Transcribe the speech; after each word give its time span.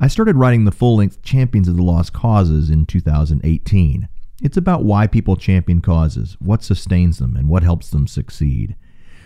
I 0.01 0.09
started 0.09 0.35
writing 0.35 0.65
the 0.65 0.73
full 0.73 0.97
length 0.97 1.23
Champions 1.23 1.69
of 1.69 1.77
the 1.77 1.85
Lost 1.85 2.13
Causes 2.13 2.69
in 2.69 2.85
2018. 2.85 4.09
It's 4.43 4.57
about 4.57 4.85
why 4.85 5.07
people 5.07 5.37
champion 5.37 5.81
causes, 5.81 6.37
what 6.41 6.63
sustains 6.63 7.19
them, 7.19 7.37
and 7.37 7.49
what 7.49 7.63
helps 7.63 7.91
them 7.91 8.07
succeed. 8.07 8.77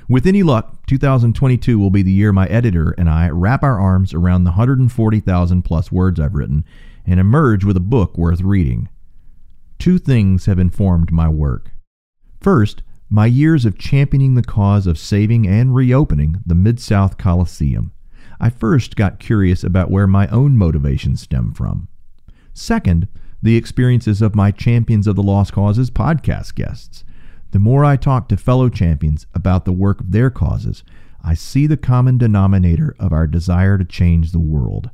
With 0.08 0.26
any 0.26 0.42
luck, 0.42 0.86
2022 0.86 1.78
will 1.78 1.90
be 1.90 2.02
the 2.02 2.12
year 2.12 2.32
my 2.32 2.46
editor 2.46 2.94
and 2.98 3.08
I 3.08 3.28
wrap 3.28 3.62
our 3.62 3.78
arms 3.78 4.12
around 4.12 4.44
the 4.44 4.50
140,000 4.50 5.62
plus 5.62 5.92
words 5.92 6.18
I've 6.18 6.34
written 6.34 6.64
and 7.06 7.20
emerge 7.20 7.64
with 7.64 7.76
a 7.76 7.80
book 7.80 8.18
worth 8.18 8.40
reading. 8.40 8.88
Two 9.78 9.98
things 9.98 10.46
have 10.46 10.58
informed 10.58 11.12
my 11.12 11.28
work. 11.28 11.70
First, 12.40 12.82
my 13.08 13.26
years 13.26 13.64
of 13.64 13.78
championing 13.78 14.34
the 14.34 14.42
cause 14.42 14.86
of 14.86 14.98
saving 14.98 15.46
and 15.46 15.74
reopening 15.74 16.42
the 16.44 16.54
Mid 16.54 16.78
South 16.80 17.16
Coliseum. 17.16 17.92
I 18.40 18.50
first 18.50 18.96
got 18.96 19.18
curious 19.18 19.64
about 19.64 19.90
where 19.90 20.06
my 20.06 20.28
own 20.28 20.56
motivations 20.56 21.22
stem 21.22 21.52
from. 21.52 21.88
Second, 22.52 23.08
the 23.42 23.56
experiences 23.56 24.20
of 24.20 24.34
my 24.34 24.50
Champions 24.50 25.06
of 25.06 25.16
the 25.16 25.22
Lost 25.22 25.52
Causes 25.52 25.90
podcast 25.90 26.54
guests. 26.54 27.04
The 27.52 27.58
more 27.58 27.84
I 27.84 27.96
talk 27.96 28.28
to 28.28 28.36
fellow 28.36 28.68
champions 28.68 29.26
about 29.34 29.64
the 29.64 29.72
work 29.72 30.00
of 30.00 30.12
their 30.12 30.30
causes, 30.30 30.84
I 31.22 31.34
see 31.34 31.66
the 31.66 31.76
common 31.76 32.18
denominator 32.18 32.94
of 32.98 33.12
our 33.12 33.26
desire 33.26 33.78
to 33.78 33.84
change 33.84 34.32
the 34.32 34.38
world. 34.38 34.90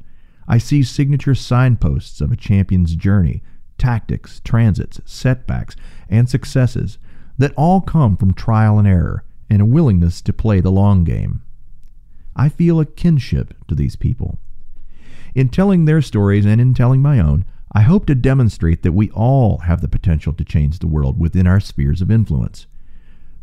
I 0.49 0.59
see 0.59 0.83
signature 0.83 1.35
signposts 1.35 2.21
of 2.21 2.31
a 2.31 2.37
champion's 2.37 2.95
journey, 2.95 3.43
tactics, 3.79 4.41
transits, 4.45 5.01
setbacks, 5.05 5.77
and 6.09 6.29
successes 6.29 6.99
that 7.39 7.53
all 7.57 7.81
come 7.81 8.17
from 8.17 8.33
trial 8.33 8.79
and 8.79 8.89
error 8.89 9.25
and 9.51 9.61
a 9.61 9.67
willingness 9.67 10.21
to 10.23 10.33
play 10.33 10.61
the 10.61 10.73
long 10.73 11.05
game. 11.05 11.43
I 12.35 12.49
feel 12.49 12.81
a 12.81 12.87
kinship 12.87 13.55
to 13.69 13.75
these 13.75 13.97
people. 13.97 14.39
In 15.35 15.49
telling 15.49 15.85
their 15.85 16.01
stories 16.01 16.47
and 16.47 16.61
in 16.61 16.75
telling 16.75 17.03
my 17.03 17.21
own, 17.21 17.45
I 17.77 17.83
hope 17.83 18.07
to 18.07 18.15
demonstrate 18.15 18.83
that 18.85 18.93
we 18.93 19.11
all 19.11 19.59
have 19.59 19.83
the 19.83 19.87
potential 19.87 20.33
to 20.33 20.45
change 20.47 20.79
the 20.79 20.87
world 20.87 21.21
within 21.21 21.47
our 21.47 21.61
spheres 21.61 22.01
of 22.01 22.11
influence. 22.11 22.67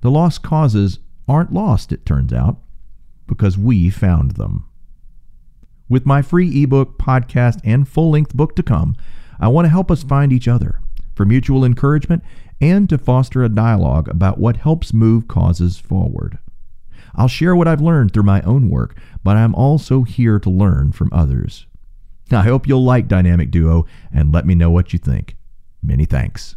The 0.01 0.09
lost 0.09 0.41
causes 0.41 0.97
aren't 1.27 1.53
lost, 1.53 1.91
it 1.91 2.03
turns 2.03 2.33
out, 2.33 2.57
because 3.27 3.59
we 3.59 3.91
found 3.91 4.31
them. 4.31 4.65
With 5.87 6.07
my 6.07 6.23
free 6.23 6.63
ebook, 6.63 6.97
podcast, 6.97 7.61
and 7.63 7.87
full 7.87 8.09
length 8.09 8.33
book 8.33 8.55
to 8.55 8.63
come, 8.63 8.95
I 9.39 9.49
want 9.49 9.65
to 9.65 9.69
help 9.69 9.91
us 9.91 10.01
find 10.01 10.33
each 10.33 10.47
other 10.47 10.79
for 11.13 11.27
mutual 11.27 11.63
encouragement 11.63 12.23
and 12.59 12.89
to 12.89 12.97
foster 12.97 13.43
a 13.43 13.49
dialogue 13.49 14.09
about 14.09 14.39
what 14.39 14.57
helps 14.57 14.95
move 14.95 15.27
causes 15.27 15.77
forward. 15.77 16.39
I'll 17.13 17.27
share 17.27 17.55
what 17.55 17.67
I've 17.67 17.81
learned 17.81 18.13
through 18.13 18.23
my 18.23 18.41
own 18.41 18.71
work, 18.71 18.97
but 19.23 19.37
I'm 19.37 19.53
also 19.53 20.01
here 20.01 20.39
to 20.39 20.49
learn 20.49 20.91
from 20.91 21.11
others. 21.13 21.67
I 22.31 22.41
hope 22.41 22.67
you'll 22.67 22.83
like 22.83 23.07
Dynamic 23.07 23.51
Duo 23.51 23.85
and 24.13 24.33
let 24.33 24.45
me 24.45 24.55
know 24.55 24.71
what 24.71 24.93
you 24.93 24.99
think. 24.99 25.35
Many 25.81 26.05
thanks. 26.05 26.55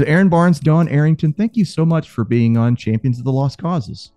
So, 0.00 0.06
Erin 0.06 0.30
Barnes, 0.30 0.60
Dawn 0.60 0.88
Arrington, 0.88 1.34
thank 1.34 1.58
you 1.58 1.64
so 1.66 1.84
much 1.84 2.08
for 2.08 2.24
being 2.24 2.56
on 2.56 2.74
Champions 2.74 3.18
of 3.18 3.24
the 3.24 3.32
Lost 3.32 3.58
Causes. 3.58 4.12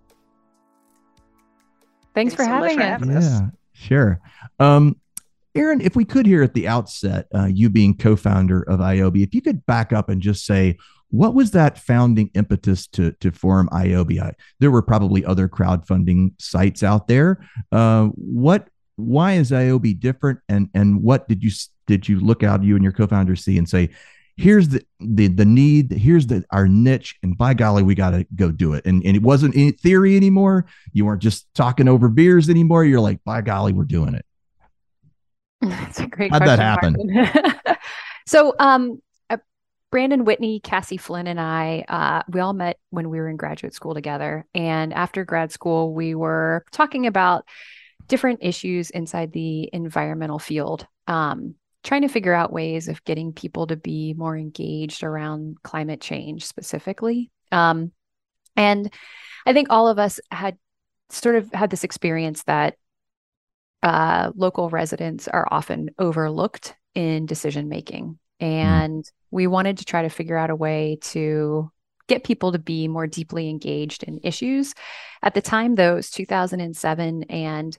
Thanks, 2.14 2.34
Thanks 2.34 2.34
for, 2.34 2.44
so 2.44 2.48
having, 2.48 2.78
for 2.78 2.82
having 2.82 3.10
us. 3.10 3.24
Yeah, 3.24 3.40
sure. 3.72 4.20
Um, 4.58 4.96
Erin, 5.54 5.80
if 5.80 5.94
we 5.94 6.04
could 6.04 6.24
hear 6.24 6.42
at 6.42 6.54
the 6.54 6.66
outset, 6.66 7.26
uh, 7.34 7.46
you 7.46 7.68
being 7.68 7.96
co 7.96 8.16
founder 8.16 8.62
of 8.62 8.80
ioby, 8.80 9.22
if 9.22 9.34
you 9.34 9.42
could 9.42 9.66
back 9.66 9.92
up 9.92 10.08
and 10.08 10.22
just 10.22 10.46
say 10.46 10.78
what 11.14 11.32
was 11.32 11.52
that 11.52 11.78
founding 11.78 12.28
impetus 12.34 12.88
to 12.88 13.12
to 13.12 13.30
form 13.30 13.68
ioby? 13.72 14.34
There 14.58 14.72
were 14.72 14.82
probably 14.82 15.24
other 15.24 15.48
crowdfunding 15.48 16.32
sites 16.40 16.82
out 16.82 17.06
there. 17.06 17.46
Uh, 17.70 18.06
what 18.06 18.68
why 18.96 19.34
is 19.34 19.52
ioby 19.52 19.98
different, 19.98 20.40
and 20.48 20.68
and 20.74 21.02
what 21.02 21.28
did 21.28 21.44
you 21.44 21.52
did 21.86 22.08
you 22.08 22.18
look 22.18 22.42
out 22.42 22.64
you 22.64 22.74
and 22.74 22.82
your 22.82 22.92
co-founder 22.92 23.36
see 23.36 23.56
and 23.58 23.68
say, 23.68 23.90
here's 24.36 24.70
the 24.70 24.84
the 24.98 25.28
the 25.28 25.44
need, 25.44 25.92
here's 25.92 26.26
the 26.26 26.44
our 26.50 26.66
niche, 26.66 27.16
and 27.22 27.38
by 27.38 27.54
golly, 27.54 27.84
we 27.84 27.94
got 27.94 28.10
to 28.10 28.26
go 28.34 28.50
do 28.50 28.74
it. 28.74 28.84
And 28.84 29.00
and 29.04 29.14
it 29.14 29.22
wasn't 29.22 29.54
in 29.54 29.72
theory 29.74 30.16
anymore. 30.16 30.66
You 30.92 31.04
weren't 31.04 31.22
just 31.22 31.46
talking 31.54 31.86
over 31.86 32.08
beers 32.08 32.50
anymore. 32.50 32.84
You're 32.84 32.98
like, 32.98 33.22
by 33.24 33.40
golly, 33.40 33.72
we're 33.72 33.84
doing 33.84 34.14
it. 34.14 34.26
That's 35.60 36.00
a 36.00 36.08
great. 36.08 36.32
How'd 36.32 36.42
question, 36.42 36.96
that 37.06 37.62
happen? 37.62 37.76
so, 38.26 38.52
um, 38.58 39.00
Brandon 39.94 40.24
Whitney, 40.24 40.58
Cassie 40.58 40.96
Flynn, 40.96 41.28
and 41.28 41.40
I, 41.40 41.84
uh, 41.88 42.22
we 42.28 42.40
all 42.40 42.52
met 42.52 42.80
when 42.90 43.10
we 43.10 43.20
were 43.20 43.28
in 43.28 43.36
graduate 43.36 43.74
school 43.74 43.94
together. 43.94 44.44
And 44.52 44.92
after 44.92 45.24
grad 45.24 45.52
school, 45.52 45.94
we 45.94 46.16
were 46.16 46.64
talking 46.72 47.06
about 47.06 47.44
different 48.08 48.40
issues 48.42 48.90
inside 48.90 49.32
the 49.32 49.70
environmental 49.72 50.40
field, 50.40 50.84
um, 51.06 51.54
trying 51.84 52.02
to 52.02 52.08
figure 52.08 52.34
out 52.34 52.52
ways 52.52 52.88
of 52.88 53.04
getting 53.04 53.32
people 53.32 53.68
to 53.68 53.76
be 53.76 54.14
more 54.14 54.36
engaged 54.36 55.04
around 55.04 55.62
climate 55.62 56.00
change 56.00 56.44
specifically. 56.44 57.30
Um, 57.52 57.92
and 58.56 58.92
I 59.46 59.52
think 59.52 59.68
all 59.70 59.86
of 59.86 60.00
us 60.00 60.18
had 60.28 60.58
sort 61.10 61.36
of 61.36 61.52
had 61.52 61.70
this 61.70 61.84
experience 61.84 62.42
that 62.48 62.74
uh, 63.84 64.32
local 64.34 64.70
residents 64.70 65.28
are 65.28 65.46
often 65.52 65.90
overlooked 66.00 66.74
in 66.96 67.26
decision 67.26 67.68
making. 67.68 68.18
Mm. 68.40 68.46
And 68.46 69.04
mm 69.04 69.10
we 69.34 69.48
wanted 69.48 69.78
to 69.78 69.84
try 69.84 70.02
to 70.02 70.08
figure 70.08 70.36
out 70.36 70.50
a 70.50 70.54
way 70.54 70.96
to 71.00 71.68
get 72.06 72.22
people 72.22 72.52
to 72.52 72.58
be 72.58 72.86
more 72.86 73.08
deeply 73.08 73.50
engaged 73.50 74.04
in 74.04 74.20
issues. 74.22 74.74
At 75.22 75.34
the 75.34 75.42
time, 75.42 75.74
though, 75.74 75.94
it 75.94 75.96
was 75.96 76.10
2007. 76.10 77.24
And 77.24 77.76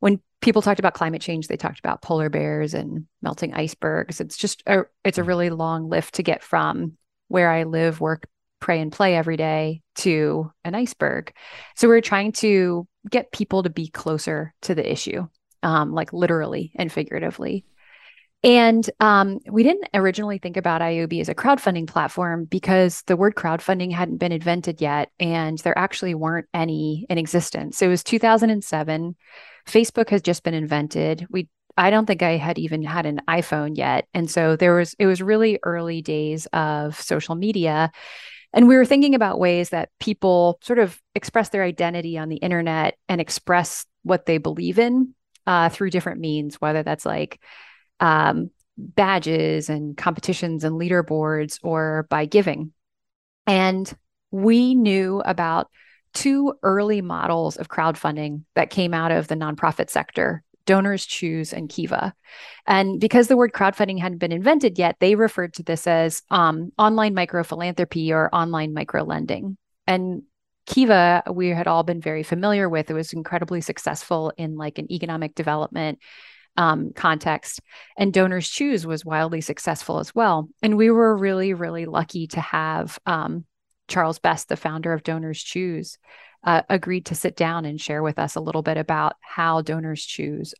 when 0.00 0.20
people 0.42 0.60
talked 0.60 0.78
about 0.78 0.92
climate 0.92 1.22
change, 1.22 1.48
they 1.48 1.56
talked 1.56 1.78
about 1.78 2.02
polar 2.02 2.28
bears 2.28 2.74
and 2.74 3.06
melting 3.22 3.54
icebergs. 3.54 4.20
It's 4.20 4.36
just 4.36 4.62
a, 4.66 4.82
it's 5.02 5.16
a 5.16 5.24
really 5.24 5.48
long 5.48 5.88
lift 5.88 6.16
to 6.16 6.22
get 6.22 6.42
from 6.42 6.98
where 7.28 7.50
I 7.50 7.62
live, 7.62 8.02
work, 8.02 8.28
pray 8.60 8.78
and 8.78 8.92
play 8.92 9.16
every 9.16 9.38
day 9.38 9.80
to 9.96 10.52
an 10.64 10.74
iceberg. 10.74 11.32
So 11.76 11.88
we 11.88 11.96
are 11.96 12.02
trying 12.02 12.32
to 12.32 12.86
get 13.10 13.32
people 13.32 13.62
to 13.62 13.70
be 13.70 13.88
closer 13.88 14.52
to 14.62 14.74
the 14.74 14.92
issue, 14.92 15.26
um, 15.62 15.92
like 15.92 16.12
literally 16.12 16.72
and 16.74 16.92
figuratively. 16.92 17.64
And 18.42 18.88
um, 19.00 19.38
we 19.50 19.62
didn't 19.62 19.88
originally 19.92 20.38
think 20.38 20.56
about 20.56 20.80
ioby 20.80 21.20
as 21.20 21.28
a 21.28 21.34
crowdfunding 21.34 21.86
platform 21.86 22.46
because 22.46 23.02
the 23.02 23.16
word 23.16 23.34
crowdfunding 23.34 23.92
hadn't 23.92 24.16
been 24.16 24.32
invented 24.32 24.80
yet, 24.80 25.10
and 25.20 25.58
there 25.58 25.76
actually 25.76 26.14
weren't 26.14 26.48
any 26.54 27.06
in 27.10 27.18
existence. 27.18 27.76
So 27.76 27.86
it 27.86 27.90
was 27.90 28.02
2007. 28.02 29.14
Facebook 29.66 30.08
has 30.08 30.22
just 30.22 30.42
been 30.42 30.54
invented. 30.54 31.26
We 31.28 31.48
I 31.76 31.90
don't 31.90 32.06
think 32.06 32.22
I 32.22 32.36
had 32.36 32.58
even 32.58 32.82
had 32.82 33.06
an 33.06 33.20
iPhone 33.28 33.76
yet, 33.76 34.06
and 34.14 34.30
so 34.30 34.56
there 34.56 34.74
was 34.74 34.94
it 34.98 35.06
was 35.06 35.20
really 35.20 35.58
early 35.62 36.00
days 36.00 36.46
of 36.54 36.98
social 36.98 37.34
media. 37.34 37.92
And 38.52 38.66
we 38.66 38.76
were 38.76 38.86
thinking 38.86 39.14
about 39.14 39.38
ways 39.38 39.68
that 39.68 39.90
people 40.00 40.58
sort 40.62 40.78
of 40.80 41.00
express 41.14 41.50
their 41.50 41.62
identity 41.62 42.18
on 42.18 42.28
the 42.30 42.36
internet 42.36 42.96
and 43.08 43.20
express 43.20 43.86
what 44.02 44.26
they 44.26 44.38
believe 44.38 44.78
in 44.78 45.14
uh, 45.46 45.68
through 45.68 45.90
different 45.90 46.20
means, 46.20 46.56
whether 46.56 46.82
that's 46.82 47.06
like 47.06 47.38
um, 48.00 48.50
badges 48.76 49.68
and 49.68 49.96
competitions 49.96 50.64
and 50.64 50.80
leaderboards 50.80 51.58
or 51.62 52.06
by 52.10 52.24
giving. 52.24 52.72
And 53.46 53.92
we 54.30 54.74
knew 54.74 55.22
about 55.24 55.68
two 56.12 56.54
early 56.62 57.02
models 57.02 57.56
of 57.56 57.68
crowdfunding 57.68 58.42
that 58.54 58.70
came 58.70 58.94
out 58.94 59.12
of 59.12 59.28
the 59.28 59.36
nonprofit 59.36 59.90
sector 59.90 60.42
Donors 60.66 61.04
Choose 61.04 61.52
and 61.52 61.68
Kiva. 61.68 62.14
And 62.66 63.00
because 63.00 63.28
the 63.28 63.36
word 63.36 63.52
crowdfunding 63.52 63.98
hadn't 63.98 64.18
been 64.18 64.32
invented 64.32 64.78
yet, 64.78 64.96
they 65.00 65.14
referred 65.14 65.54
to 65.54 65.62
this 65.62 65.86
as 65.86 66.22
um, 66.30 66.72
online 66.78 67.14
micro 67.14 67.42
philanthropy 67.42 68.12
or 68.12 68.32
online 68.32 68.72
micro 68.72 69.02
lending. 69.02 69.56
And 69.86 70.22
Kiva, 70.66 71.24
we 71.32 71.48
had 71.48 71.66
all 71.66 71.82
been 71.82 72.00
very 72.00 72.22
familiar 72.22 72.68
with. 72.68 72.90
It 72.90 72.94
was 72.94 73.12
incredibly 73.12 73.60
successful 73.60 74.32
in 74.36 74.56
like 74.56 74.78
an 74.78 74.92
economic 74.92 75.34
development 75.34 75.98
um, 76.56 76.92
context. 76.94 77.60
And 77.96 78.12
Donors 78.12 78.48
Choose 78.48 78.86
was 78.86 79.04
wildly 79.04 79.40
successful 79.40 79.98
as 79.98 80.14
well. 80.14 80.48
And 80.62 80.76
we 80.76 80.90
were 80.90 81.16
really, 81.16 81.54
really 81.54 81.86
lucky 81.86 82.26
to 82.28 82.40
have 82.40 82.98
um, 83.06 83.44
Charles 83.88 84.18
Best, 84.18 84.48
the 84.48 84.56
founder 84.56 84.92
of 84.92 85.02
Donors 85.02 85.42
Choose, 85.42 85.98
uh, 86.44 86.62
agreed 86.68 87.06
to 87.06 87.14
sit 87.14 87.36
down 87.36 87.64
and 87.64 87.80
share 87.80 88.02
with 88.02 88.18
us 88.18 88.34
a 88.36 88.40
little 88.40 88.62
bit 88.62 88.76
about 88.76 89.14
how 89.20 89.62
Donors 89.62 90.04
Choose 90.04 90.54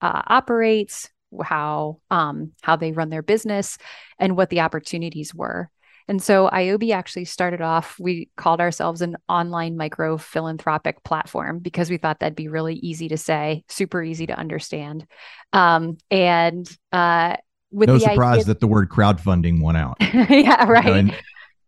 uh, 0.00 0.22
operates, 0.26 1.10
how 1.42 2.00
um, 2.10 2.52
how 2.62 2.76
they 2.76 2.92
run 2.92 3.10
their 3.10 3.22
business, 3.22 3.78
and 4.18 4.36
what 4.36 4.50
the 4.50 4.60
opportunities 4.60 5.34
were. 5.34 5.70
And 6.08 6.22
so 6.22 6.48
ioby 6.50 6.92
actually 6.92 7.26
started 7.26 7.60
off, 7.60 7.96
we 8.00 8.30
called 8.36 8.60
ourselves 8.60 9.02
an 9.02 9.16
online 9.28 9.76
micro 9.76 10.16
philanthropic 10.16 11.04
platform 11.04 11.58
because 11.58 11.90
we 11.90 11.98
thought 11.98 12.20
that'd 12.20 12.34
be 12.34 12.48
really 12.48 12.76
easy 12.76 13.08
to 13.08 13.18
say, 13.18 13.62
super 13.68 14.02
easy 14.02 14.26
to 14.26 14.38
understand. 14.38 15.06
Um, 15.52 15.98
and 16.10 16.68
uh, 16.92 17.36
with 17.70 17.88
no 17.88 17.98
surprise 17.98 18.38
idea- 18.38 18.44
that 18.46 18.60
the 18.60 18.66
word 18.66 18.88
crowdfunding 18.88 19.60
won 19.60 19.76
out. 19.76 19.98
yeah, 20.00 20.64
right. 20.64 20.86
You 20.86 21.02
know, 21.02 21.14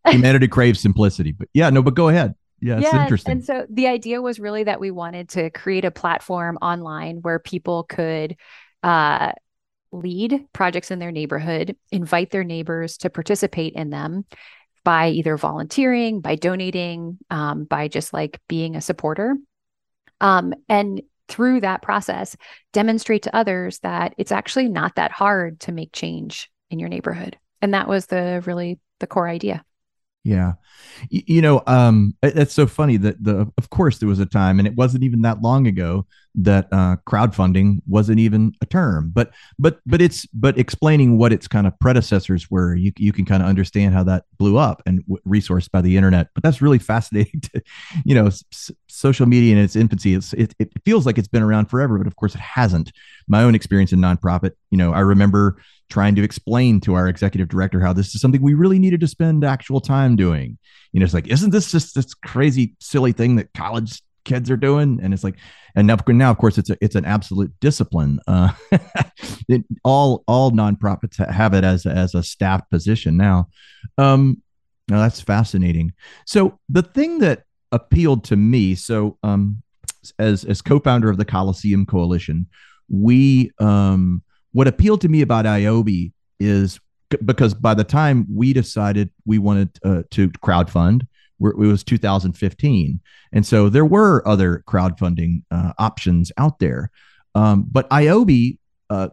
humanity 0.09 0.49
craves 0.49 0.81
simplicity, 0.81 1.33
but 1.33 1.49
yeah, 1.53 1.69
no, 1.69 1.83
but 1.83 1.95
go 1.95 2.09
ahead. 2.09 2.35
Yeah, 2.63 2.79
it's 2.79 2.93
yeah, 2.93 3.03
interesting. 3.03 3.33
And 3.33 3.45
so 3.45 3.67
the 3.71 3.87
idea 3.87 4.21
was 4.21 4.39
really 4.39 4.65
that 4.65 4.81
we 4.81 4.91
wanted 4.91 5.31
to 5.31 5.51
create 5.51 5.85
a 5.85 5.91
platform 5.91 6.59
online 6.61 7.19
where 7.23 7.39
people 7.39 7.85
could 7.85 8.37
uh, 8.83 9.33
lead 9.93 10.47
projects 10.53 10.91
in 10.91 10.99
their 10.99 11.13
neighborhood, 11.13 11.77
invite 11.91 12.31
their 12.31 12.45
neighbors 12.45 12.99
to 12.99 13.11
participate 13.11 13.75
in 13.75 13.91
them 13.91 14.25
by 14.85 15.09
either 15.09 15.37
volunteering, 15.37 16.21
by 16.21 16.37
donating, 16.37 17.19
um, 17.29 17.65
by 17.65 17.89
just 17.89 18.13
like 18.13 18.41
being 18.49 18.77
a 18.77 18.81
supporter. 18.81 19.37
Um, 20.21 20.55
and 20.69 21.03
through 21.29 21.61
that 21.61 21.83
process, 21.83 22.37
demonstrate 22.73 23.23
to 23.23 23.37
others 23.37 23.79
that 23.81 24.15
it's 24.19 24.33
actually 24.33 24.69
not 24.69 24.97
that 24.97 25.13
hard 25.13 25.61
to 25.61 25.73
make 25.73 25.93
change 25.93 26.51
in 26.71 26.79
your 26.79 26.89
neighborhood. 26.89 27.37
And 27.63 27.75
that 27.75 27.89
was 27.89 28.07
the 28.07 28.43
really 28.47 28.81
the 29.01 29.07
core 29.07 29.29
idea. 29.29 29.65
Yeah. 30.25 30.53
You, 31.09 31.23
you 31.27 31.43
know, 31.43 31.63
um, 31.67 32.15
it's 32.23 32.53
so 32.53 32.67
funny 32.67 32.97
that 32.99 33.23
the, 33.23 33.51
of 33.57 33.71
course, 33.71 33.99
there 33.99 34.09
was 34.09 34.19
a 34.19 34.27
time, 34.27 34.59
and 34.59 34.69
it 34.69 34.75
wasn't 34.75 35.05
even 35.05 35.23
that 35.23 35.41
long 35.41 35.67
ago 35.67 36.07
that 36.35 36.69
uh, 36.73 36.97
crowdfunding 37.07 37.79
wasn't 37.87 38.19
even 38.19 38.53
a 38.61 38.67
term. 38.67 39.11
But, 39.15 39.33
but, 39.59 39.81
but 39.87 40.01
it's, 40.01 40.27
but 40.27 40.59
explaining 40.59 41.19
what 41.19 41.33
its 41.33 41.49
kind 41.49 41.67
of 41.67 41.79
predecessors 41.81 42.51
were, 42.51 42.75
you 42.75 42.93
you 42.97 43.13
can 43.13 43.25
kind 43.25 43.43
of 43.43 43.49
understand 43.49 43.95
how 43.95 44.05
that 44.05 44.25
blew 44.39 44.57
up 44.57 44.83
and 44.87 45.03
w- 45.07 45.23
resourced 45.27 45.71
by 45.71 45.81
the 45.81 45.97
internet. 45.97 46.29
But 46.35 46.43
that's 46.43 46.63
really 46.63 46.79
fascinating. 46.91 47.41
To, 47.41 47.63
you 48.05 48.15
know, 48.15 48.27
s- 48.27 48.71
social 48.89 49.27
media 49.27 49.53
in 49.53 49.59
its 49.59 49.77
infancy, 49.77 50.15
it's 50.15 50.33
it, 50.35 50.55
it 50.59 50.71
feels 50.85 51.07
like 51.07 51.19
it's 51.19 51.29
been 51.29 51.43
around 51.43 51.67
forever, 51.67 51.99
but 51.99 52.07
of 52.07 52.17
course 52.17 52.35
it 52.35 52.41
hasn't. 52.41 52.93
My 53.29 53.43
own 53.43 53.55
experience 53.55 53.93
in 53.93 54.01
nonprofit, 54.01 54.53
you 54.71 54.79
know, 54.79 54.93
I 54.93 55.01
remember 55.01 55.57
trying 55.91 56.15
to 56.15 56.23
explain 56.23 56.81
to 56.81 56.95
our 56.95 57.09
executive 57.09 57.49
director 57.49 57.81
how 57.81 57.93
this 57.93 58.15
is 58.15 58.21
something 58.21 58.41
we 58.41 58.55
really 58.55 58.79
needed 58.79 59.01
to 59.01 59.09
spend 59.09 59.45
actual 59.45 59.81
time 59.81 60.17
doing. 60.17 60.57
You 60.93 61.01
know, 61.01 61.05
it's 61.05 61.15
like, 61.15 61.27
isn't 61.27 61.51
this 61.51 61.71
just 61.71 61.95
this 61.95 62.15
crazy, 62.15 62.75
silly 62.81 63.13
thing 63.13 63.37
that 63.37 63.53
college 63.53 64.01
kids 64.25 64.51
are 64.51 64.57
doing? 64.57 65.01
And 65.03 65.15
it's 65.15 65.25
like, 65.25 65.37
and 65.75 65.87
now, 65.87 65.97
now 66.09 66.31
of 66.31 66.39
course, 66.39 66.59
it's 66.59 66.71
a, 66.71 66.77
it's 66.81 66.95
an 66.95 67.05
absolute 67.05 67.53
discipline. 67.61 68.21
Uh, 68.27 68.53
it, 69.49 69.65
all 69.85 70.25
all 70.27 70.51
nonprofits 70.51 71.25
have 71.31 71.55
it 71.55 71.65
as 71.65 71.87
as 71.87 72.15
a 72.15 72.23
staff 72.23 72.69
position 72.71 73.17
now. 73.17 73.49
Um, 73.99 74.43
now 74.89 74.99
that's 74.99 75.21
fascinating. 75.21 75.93
So 76.27 76.59
the 76.69 76.83
thing 76.83 77.21
that 77.21 77.45
appealed 77.73 78.25
to 78.25 78.37
me, 78.37 78.75
so 78.75 79.19
um, 79.23 79.63
as 80.19 80.45
as 80.45 80.63
co-founder 80.63 81.09
of 81.09 81.17
the 81.17 81.25
Coliseum 81.25 81.87
Coalition, 81.87 82.47
we 82.89 83.51
um 83.59 84.23
what 84.53 84.67
appealed 84.67 85.01
to 85.03 85.09
me 85.09 85.23
about 85.23 85.45
ioby 85.45 86.13
is 86.41 86.81
because 87.25 87.55
by 87.55 87.75
the 87.75 87.85
time 87.85 88.27
we 88.33 88.53
decided 88.53 89.11
we 89.27 89.39
wanted 89.39 89.71
uh, 89.85 90.03
to 90.11 90.29
crowdfund, 90.31 91.07
it 91.41 91.57
was 91.57 91.85
2015, 91.85 93.01
and 93.33 93.47
so 93.47 93.69
there 93.69 93.85
were 93.85 94.27
other 94.27 94.63
crowdfunding 94.69 95.43
uh, 95.51 95.73
options 95.79 96.33
out 96.37 96.59
there. 96.59 96.91
Um, 97.35 97.67
but 97.71 97.89
ioby, 97.91 98.59
uh, 98.89 99.09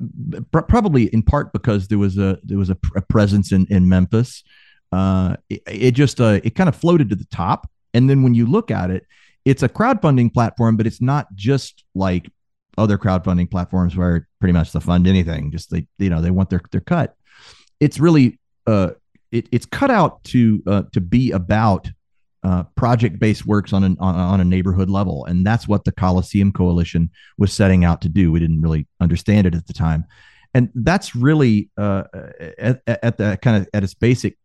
pr- 0.51 0.61
probably 0.61 1.05
in 1.13 1.21
part 1.21 1.53
because 1.53 1.87
there 1.87 1.99
was 1.99 2.17
a 2.17 2.39
there 2.43 2.57
was 2.57 2.69
a, 2.69 2.77
a 2.95 3.01
presence 3.01 3.51
in 3.51 3.65
in 3.69 3.87
Memphis, 3.87 4.43
uh, 4.91 5.35
it, 5.49 5.61
it, 5.67 5.91
just 5.91 6.21
uh, 6.21 6.39
it 6.43 6.55
kind 6.55 6.69
of 6.69 6.75
floated 6.75 7.09
to 7.09 7.15
the 7.15 7.25
top. 7.25 7.69
And 7.93 8.09
then 8.09 8.23
when 8.23 8.33
you 8.33 8.45
look 8.45 8.71
at 8.71 8.91
it, 8.91 9.05
it's 9.45 9.63
a 9.63 9.69
crowdfunding 9.69 10.33
platform, 10.33 10.77
but 10.77 10.87
it's 10.87 11.01
not 11.01 11.33
just 11.35 11.83
like 11.95 12.29
other 12.77 12.97
crowdfunding 12.97 13.49
platforms 13.49 13.95
where 13.95 14.27
pretty 14.39 14.53
much 14.53 14.71
they 14.71 14.79
fund 14.79 15.07
anything, 15.07 15.51
just 15.51 15.71
they 15.71 15.87
you 15.97 16.09
know 16.09 16.21
they 16.21 16.31
want 16.31 16.49
their 16.49 16.61
their 16.71 16.81
cut. 16.81 17.15
It's 17.79 17.99
really 17.99 18.39
uh 18.65 18.91
it, 19.31 19.47
it's 19.51 19.65
cut 19.65 19.91
out 19.91 20.23
to 20.25 20.63
uh, 20.67 20.83
to 20.93 21.01
be 21.01 21.31
about 21.31 21.89
uh, 22.47 22.63
project 22.77 23.19
based 23.19 23.45
works 23.45 23.73
on 23.73 23.83
an 23.83 23.97
on, 23.99 24.15
on, 24.15 24.39
a 24.39 24.45
neighborhood 24.45 24.89
level, 24.89 25.25
and 25.25 25.45
that's 25.45 25.67
what 25.67 25.83
the 25.83 25.91
Coliseum 25.91 26.53
Coalition 26.53 27.09
was 27.37 27.51
setting 27.51 27.83
out 27.83 27.99
to 28.01 28.09
do. 28.09 28.31
We 28.31 28.39
didn't 28.39 28.61
really 28.61 28.87
understand 29.01 29.47
it 29.47 29.53
at 29.53 29.67
the 29.67 29.73
time, 29.73 30.05
and 30.53 30.69
that's 30.73 31.13
really 31.13 31.69
uh, 31.77 32.03
at, 32.57 32.81
at 32.87 33.17
the 33.17 33.37
kind 33.41 33.57
of 33.57 33.67
at 33.73 33.83
its 33.83 33.93
basic. 33.93 34.37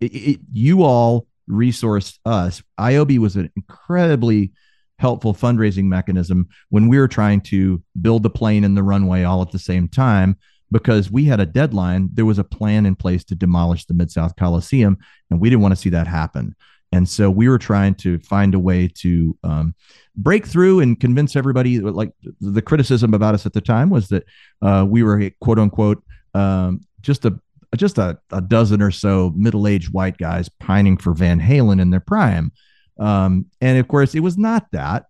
It, 0.00 0.14
it, 0.14 0.40
you 0.52 0.82
all 0.82 1.28
resourced 1.48 2.18
us. 2.24 2.60
ioby 2.76 3.18
was 3.18 3.36
an 3.36 3.52
incredibly 3.54 4.52
helpful 4.98 5.32
fundraising 5.32 5.84
mechanism 5.84 6.48
when 6.70 6.88
we 6.88 6.98
were 6.98 7.06
trying 7.06 7.40
to 7.40 7.80
build 8.02 8.24
the 8.24 8.30
plane 8.30 8.64
and 8.64 8.76
the 8.76 8.82
runway 8.82 9.22
all 9.22 9.42
at 9.42 9.52
the 9.52 9.60
same 9.60 9.86
time 9.86 10.36
because 10.72 11.08
we 11.08 11.24
had 11.24 11.38
a 11.38 11.46
deadline. 11.46 12.08
There 12.12 12.26
was 12.26 12.40
a 12.40 12.44
plan 12.44 12.84
in 12.84 12.96
place 12.96 13.22
to 13.26 13.36
demolish 13.36 13.84
the 13.84 13.94
Mid 13.94 14.10
South 14.10 14.34
Coliseum, 14.34 14.98
and 15.30 15.40
we 15.40 15.48
didn't 15.48 15.62
want 15.62 15.72
to 15.72 15.80
see 15.80 15.90
that 15.90 16.08
happen. 16.08 16.56
And 16.92 17.08
so 17.08 17.30
we 17.30 17.48
were 17.48 17.58
trying 17.58 17.94
to 17.96 18.18
find 18.20 18.54
a 18.54 18.58
way 18.58 18.88
to 18.96 19.36
um, 19.44 19.74
break 20.16 20.46
through 20.46 20.80
and 20.80 20.98
convince 20.98 21.36
everybody. 21.36 21.80
Like 21.80 22.12
the 22.40 22.62
criticism 22.62 23.14
about 23.14 23.34
us 23.34 23.46
at 23.46 23.52
the 23.52 23.60
time 23.60 23.90
was 23.90 24.08
that 24.08 24.24
uh, 24.62 24.86
we 24.88 25.02
were 25.02 25.30
quote 25.40 25.58
unquote 25.58 26.02
um, 26.34 26.80
just 27.00 27.24
a 27.24 27.38
just 27.76 27.98
a, 27.98 28.18
a 28.32 28.40
dozen 28.40 28.80
or 28.80 28.90
so 28.90 29.32
middle-aged 29.36 29.92
white 29.92 30.16
guys 30.16 30.48
pining 30.48 30.96
for 30.96 31.12
Van 31.12 31.38
Halen 31.38 31.80
in 31.80 31.90
their 31.90 32.00
prime. 32.00 32.50
Um, 32.98 33.46
and 33.60 33.78
of 33.78 33.88
course, 33.88 34.14
it 34.14 34.20
was 34.20 34.38
not 34.38 34.66
that. 34.72 35.04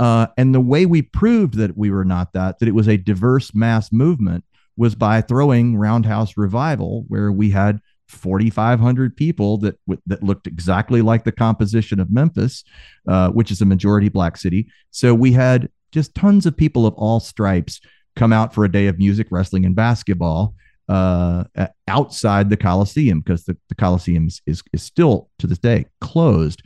Uh, 0.00 0.28
and 0.38 0.54
the 0.54 0.60
way 0.60 0.86
we 0.86 1.02
proved 1.02 1.54
that 1.54 1.76
we 1.76 1.90
were 1.90 2.04
not 2.04 2.32
that, 2.32 2.58
that 2.58 2.68
it 2.68 2.74
was 2.74 2.88
a 2.88 2.96
diverse 2.96 3.54
mass 3.54 3.92
movement, 3.92 4.44
was 4.78 4.94
by 4.94 5.20
throwing 5.20 5.76
Roundhouse 5.76 6.36
Revival, 6.36 7.04
where 7.08 7.30
we 7.30 7.50
had 7.50 7.80
4,500 8.08 9.16
people 9.16 9.58
that 9.58 9.78
that 10.06 10.22
looked 10.22 10.46
exactly 10.46 11.02
like 11.02 11.24
the 11.24 11.32
composition 11.32 12.00
of 12.00 12.10
Memphis, 12.10 12.64
uh, 13.06 13.28
which 13.30 13.50
is 13.50 13.60
a 13.60 13.66
majority 13.66 14.08
black 14.08 14.36
city. 14.36 14.68
So 14.90 15.14
we 15.14 15.32
had 15.32 15.68
just 15.92 16.14
tons 16.14 16.46
of 16.46 16.56
people 16.56 16.86
of 16.86 16.94
all 16.94 17.20
stripes 17.20 17.80
come 18.16 18.32
out 18.32 18.54
for 18.54 18.64
a 18.64 18.70
day 18.70 18.86
of 18.86 18.98
music, 18.98 19.28
wrestling, 19.30 19.64
and 19.64 19.76
basketball. 19.76 20.54
uh, 20.88 21.44
outside 21.86 22.48
the 22.48 22.56
Coliseum 22.56 23.20
because 23.20 23.44
the, 23.44 23.56
the 23.68 23.74
Coliseum 23.74 24.26
is, 24.26 24.40
is, 24.46 24.62
is 24.72 24.82
still 24.82 25.28
to 25.38 25.46
this 25.46 25.58
day 25.58 25.84
closed. 26.00 26.62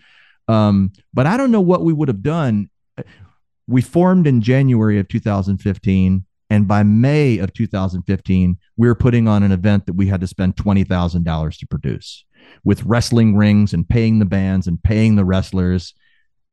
Um, 0.48 0.92
but 1.12 1.26
I 1.26 1.36
don't 1.36 1.50
know 1.50 1.60
what 1.60 1.82
we 1.82 1.92
would 1.92 2.08
have 2.08 2.22
done. 2.22 2.70
We 3.66 3.82
formed 3.82 4.26
in 4.26 4.40
January 4.40 4.98
of 4.98 5.08
2015. 5.08 6.24
And 6.52 6.68
by 6.68 6.82
May 6.82 7.38
of 7.38 7.54
2015, 7.54 8.58
we 8.76 8.86
were 8.86 8.94
putting 8.94 9.26
on 9.26 9.42
an 9.42 9.52
event 9.52 9.86
that 9.86 9.94
we 9.94 10.06
had 10.06 10.20
to 10.20 10.26
spend 10.26 10.54
$20,000 10.56 11.58
to 11.58 11.66
produce 11.66 12.26
with 12.62 12.84
wrestling 12.84 13.34
rings 13.34 13.72
and 13.72 13.88
paying 13.88 14.18
the 14.18 14.26
bands 14.26 14.66
and 14.66 14.82
paying 14.82 15.16
the 15.16 15.24
wrestlers. 15.24 15.94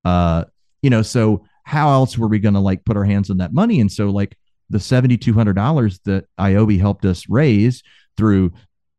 Uh, 0.05 0.45
you 0.81 0.89
know, 0.89 1.01
so 1.01 1.43
how 1.65 1.91
else 1.91 2.17
were 2.17 2.29
we 2.29 2.39
going 2.39 2.53
to 2.53 2.61
like 2.61 2.85
put 2.85 2.95
our 2.95 3.03
hands 3.03 3.29
on 3.29 3.39
that 3.39 3.53
money? 3.53 3.81
And 3.81 3.91
so, 3.91 4.09
like, 4.09 4.37
the 4.69 4.77
$7,200 4.77 5.99
that 6.05 6.27
ioby 6.39 6.79
helped 6.79 7.03
us 7.03 7.27
raise 7.27 7.83
through 8.15 8.53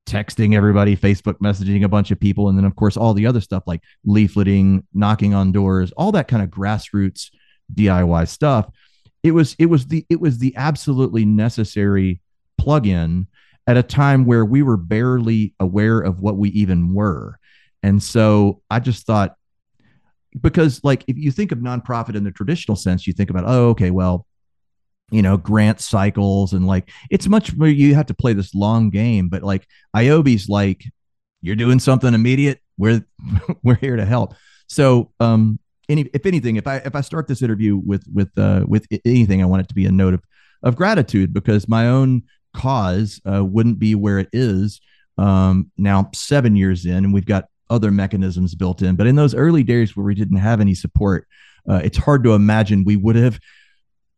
texting 0.07 0.54
everybody, 0.54 0.99
Facebook 0.99 1.38
messaging 1.38 1.83
a 1.83 1.88
bunch 1.88 2.11
of 2.11 2.21
people, 2.21 2.50
and 2.50 2.59
then 2.59 2.66
of 2.66 2.76
course 2.76 2.99
all 2.99 3.14
the 3.14 3.25
other 3.25 3.40
stuff 3.40 3.62
like 3.66 3.80
leafleting, 4.07 4.83
knocking 4.92 5.33
on 5.33 5.50
doors, 5.50 5.92
all 5.92 6.12
that 6.12 6.28
kind 6.28 6.42
of 6.42 6.50
grassroots 6.50 7.30
DIY 7.75 8.28
stuff. 8.28 8.69
It 9.23 9.33
was 9.33 9.55
it 9.59 9.67
was 9.67 9.87
the 9.87 10.07
it 10.09 10.21
was 10.21 10.39
the 10.39 10.55
absolutely 10.57 11.25
necessary 11.25 12.21
plug-in 12.59 13.27
at 13.67 13.77
a 13.77 13.83
time 13.83 14.25
where 14.25 14.45
we 14.45 14.62
were 14.62 14.77
barely 14.77 15.55
aware 15.61 16.00
of 16.00 16.21
what 16.21 16.37
we 16.37 16.50
even 16.50 16.95
were. 16.95 17.39
And 17.83 18.03
so 18.03 18.62
I 18.71 18.81
just 18.81 19.07
thought 19.07 19.37
because 20.41 20.83
like 20.83 21.05
if 21.07 21.17
you 21.17 21.31
think 21.31 21.53
of 21.53 21.59
nonprofit 21.59 22.15
in 22.15 22.25
the 22.25 22.31
traditional 22.31 22.77
sense, 22.77 23.07
you 23.07 23.12
think 23.12 23.31
about, 23.31 23.45
oh, 23.47 23.69
okay, 23.71 23.91
well, 23.91 24.27
you 25.11 25.23
know 25.23 25.37
grant 25.37 25.81
cycles 25.81 26.53
and 26.53 26.67
like 26.67 26.91
it's 27.11 27.29
much 27.29 27.57
more 27.57 27.69
you 27.69 27.95
have 27.95 28.07
to 28.07 28.15
play 28.15 28.33
this 28.33 28.55
long 28.55 28.91
game 28.91 29.29
but 29.29 29.43
like 29.43 29.67
ioby's 29.93 30.49
like 30.49 30.85
you're 31.43 31.57
doing 31.57 31.79
something 31.79 32.15
immediate 32.15 32.61
we're 32.79 33.05
we're 33.62 33.75
here 33.75 33.97
to 33.97 34.05
help 34.05 34.35
so 34.69 35.11
um 35.21 35.59
any 35.90 36.09
if 36.14 36.25
anything 36.25 36.56
if 36.56 36.66
i 36.66 36.76
if 36.76 36.94
i 36.94 37.00
start 37.00 37.28
this 37.28 37.42
interview 37.42 37.76
with 37.76 38.04
with 38.12 38.30
uh 38.38 38.64
with 38.66 38.87
anything 39.04 39.42
i 39.42 39.47
want 39.47 39.61
it 39.61 39.68
to 39.68 39.75
be 39.75 39.87
a 39.87 39.92
note 39.92 40.14
of 40.14 40.23
of 40.62 40.76
gratitude 40.76 41.32
because 41.32 41.68
my 41.68 41.87
own 41.87 42.23
cause 42.54 43.20
uh, 43.30 43.44
wouldn't 43.44 43.78
be 43.78 43.94
where 43.94 44.18
it 44.18 44.28
is 44.32 44.80
um 45.18 45.70
now 45.76 46.09
seven 46.14 46.56
years 46.56 46.87
in 46.87 47.04
and 47.04 47.12
we've 47.12 47.26
got 47.26 47.47
other 47.68 47.90
mechanisms 47.90 48.54
built 48.54 48.82
in 48.82 48.97
but 48.97 49.06
in 49.06 49.16
those 49.16 49.35
early 49.35 49.62
days 49.62 49.97
where 49.97 50.04
we 50.04 50.14
didn't 50.14 50.38
have 50.38 50.61
any 50.61 50.75
support 50.75 51.26
uh, 51.68 51.80
it's 51.85 51.99
hard 51.99 52.25
to 52.25 52.32
imagine 52.32 52.85
we 52.85 52.97
would 52.97 53.16
have 53.16 53.38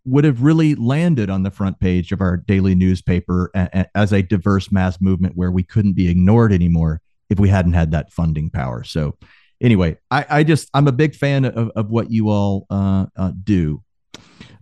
would 0.04 0.24
have 0.24 0.42
really 0.42 0.74
landed 0.74 1.30
on 1.30 1.42
the 1.42 1.50
front 1.50 1.78
page 1.78 2.12
of 2.12 2.20
our 2.20 2.36
daily 2.36 2.74
newspaper 2.74 3.50
a, 3.54 3.68
a, 3.72 3.96
as 3.96 4.12
a 4.12 4.22
diverse 4.22 4.72
mass 4.72 5.00
movement 5.00 5.36
where 5.36 5.50
we 5.50 5.62
couldn't 5.62 5.92
be 5.92 6.08
ignored 6.08 6.52
anymore 6.52 7.00
if 7.30 7.38
we 7.38 7.48
hadn't 7.48 7.72
had 7.72 7.92
that 7.92 8.12
funding 8.12 8.50
power. 8.50 8.84
So, 8.84 9.16
anyway, 9.62 9.96
I, 10.10 10.26
I 10.28 10.44
just 10.44 10.68
I'm 10.74 10.88
a 10.88 10.92
big 10.92 11.14
fan 11.14 11.44
of, 11.46 11.70
of 11.74 11.90
what 11.90 12.10
you 12.10 12.28
all 12.28 12.66
uh, 12.68 13.06
uh, 13.16 13.32
do. 13.42 13.82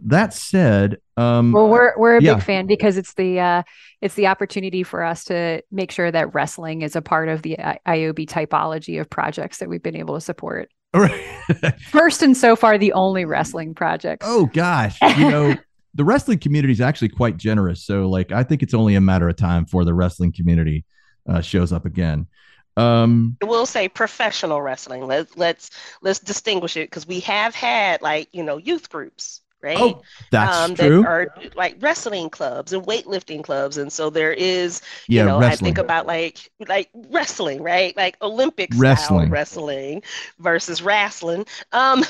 That 0.05 0.33
said, 0.33 0.99
um, 1.17 1.53
well, 1.53 1.69
we're 1.69 1.93
we're 1.99 2.17
a 2.19 2.23
yeah. 2.23 2.35
big 2.35 2.45
fan 2.45 2.67
because 2.67 2.97
it's 2.97 3.15
the 3.15 3.41
uh, 3.41 3.63
it's 4.01 4.15
the 4.15 4.29
opportunity 4.29 4.83
for 4.83 5.03
us 5.03 5.25
to 5.25 5.63
make 5.71 5.91
sure 5.91 6.11
that 6.11 6.33
wrestling 6.35 6.83
is 6.83 6.97
a 6.97 7.03
part 7.03 7.29
of 7.29 7.43
the 7.43 7.57
ioby 7.87 8.27
typology 8.27 9.01
of 9.01 9.11
projects 9.11 9.59
that 9.59 9.69
we've 9.69 9.83
been 9.83 9.97
able 9.97 10.15
to 10.15 10.21
support. 10.21 10.71
First 11.91 12.23
and 12.23 12.37
so 12.37 12.57
far 12.57 12.79
the 12.79 12.93
only 12.95 13.25
wrestling 13.25 13.75
project. 13.75 14.23
Oh 14.25 14.47
gosh, 14.47 14.99
you 15.19 15.31
know 15.31 15.55
the 15.95 16.05
wrestling 16.05 16.39
community 16.39 16.73
is 16.73 16.81
actually 16.81 17.11
quite 17.11 17.37
generous. 17.37 17.85
So 17.85 18.09
like 18.09 18.33
I 18.33 18.43
think 18.43 18.63
it's 18.63 18.75
only 18.75 18.95
a 18.95 19.01
matter 19.01 19.29
of 19.29 19.37
time 19.37 19.67
for 19.67 19.85
the 19.85 19.93
wrestling 19.93 20.33
community 20.33 20.85
uh, 21.29 21.43
shows 21.43 21.73
up 21.73 21.85
again. 21.85 22.27
Um, 22.81 23.37
I 23.43 23.47
will 23.47 23.67
say 23.67 23.89
professional 23.89 24.61
wrestling. 24.63 25.07
Let's 25.07 25.37
let's 25.37 25.71
let's 26.03 26.19
distinguish 26.19 26.77
it 26.77 26.91
because 26.91 27.07
we 27.07 27.21
have 27.21 27.55
had 27.55 28.03
like 28.03 28.29
you 28.33 28.43
know 28.43 28.57
youth 28.59 28.89
groups 28.91 29.41
right? 29.63 29.79
Oh, 29.79 30.03
that's 30.31 30.57
um, 30.57 30.75
true. 30.75 31.03
That 31.03 31.09
are 31.09 31.35
like 31.55 31.77
wrestling 31.81 32.31
clubs 32.31 32.73
and 32.73 32.85
weightlifting 32.85 33.43
clubs, 33.43 33.77
and 33.77 33.93
so 33.93 34.11
there 34.11 34.33
is, 34.33 34.83
yeah, 35.09 35.23
you 35.23 35.29
know, 35.29 35.41
wrestling. 35.41 35.53
I 35.53 35.57
think 35.57 35.79
about 35.79 36.07
like 36.07 36.51
like 36.69 36.89
wrestling, 37.11 37.63
right? 37.63 37.97
Like 37.97 38.17
Olympic 38.23 38.71
wrestling, 38.77 39.31
wrestling 39.31 40.03
versus 40.39 40.83
wrestling, 40.83 41.47
um, 41.73 42.05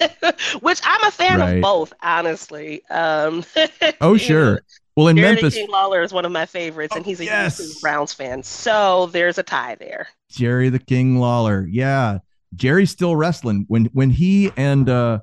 which 0.60 0.80
I'm 0.84 1.04
a 1.04 1.10
fan 1.10 1.38
right. 1.38 1.56
of 1.56 1.62
both, 1.62 1.92
honestly. 2.02 2.82
Um, 2.90 3.44
oh 4.00 4.16
sure. 4.16 4.62
Well, 5.00 5.08
in 5.08 5.16
Jerry 5.16 5.32
Memphis, 5.36 5.54
King 5.54 5.70
Lawler 5.70 6.02
is 6.02 6.12
one 6.12 6.26
of 6.26 6.32
my 6.32 6.44
favorites, 6.44 6.94
and 6.94 7.06
he's 7.06 7.20
a 7.20 7.24
yes. 7.24 7.80
Browns 7.80 8.12
fan. 8.12 8.42
So 8.42 9.06
there's 9.06 9.38
a 9.38 9.42
tie 9.42 9.76
there. 9.76 10.08
Jerry 10.28 10.68
the 10.68 10.78
King 10.78 11.16
Lawler, 11.16 11.66
yeah. 11.70 12.18
Jerry's 12.54 12.90
still 12.90 13.16
wrestling 13.16 13.64
when 13.68 13.86
when 13.94 14.10
he 14.10 14.52
and 14.58 14.90
uh 14.90 15.20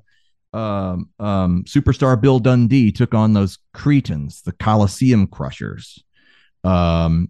um, 0.51 1.09
um, 1.19 1.63
superstar 1.65 2.19
Bill 2.19 2.39
Dundee 2.39 2.91
took 2.91 3.13
on 3.13 3.33
those 3.33 3.59
Cretans, 3.71 4.41
the 4.41 4.53
Coliseum 4.53 5.27
Crushers. 5.27 6.03
Um, 6.63 7.29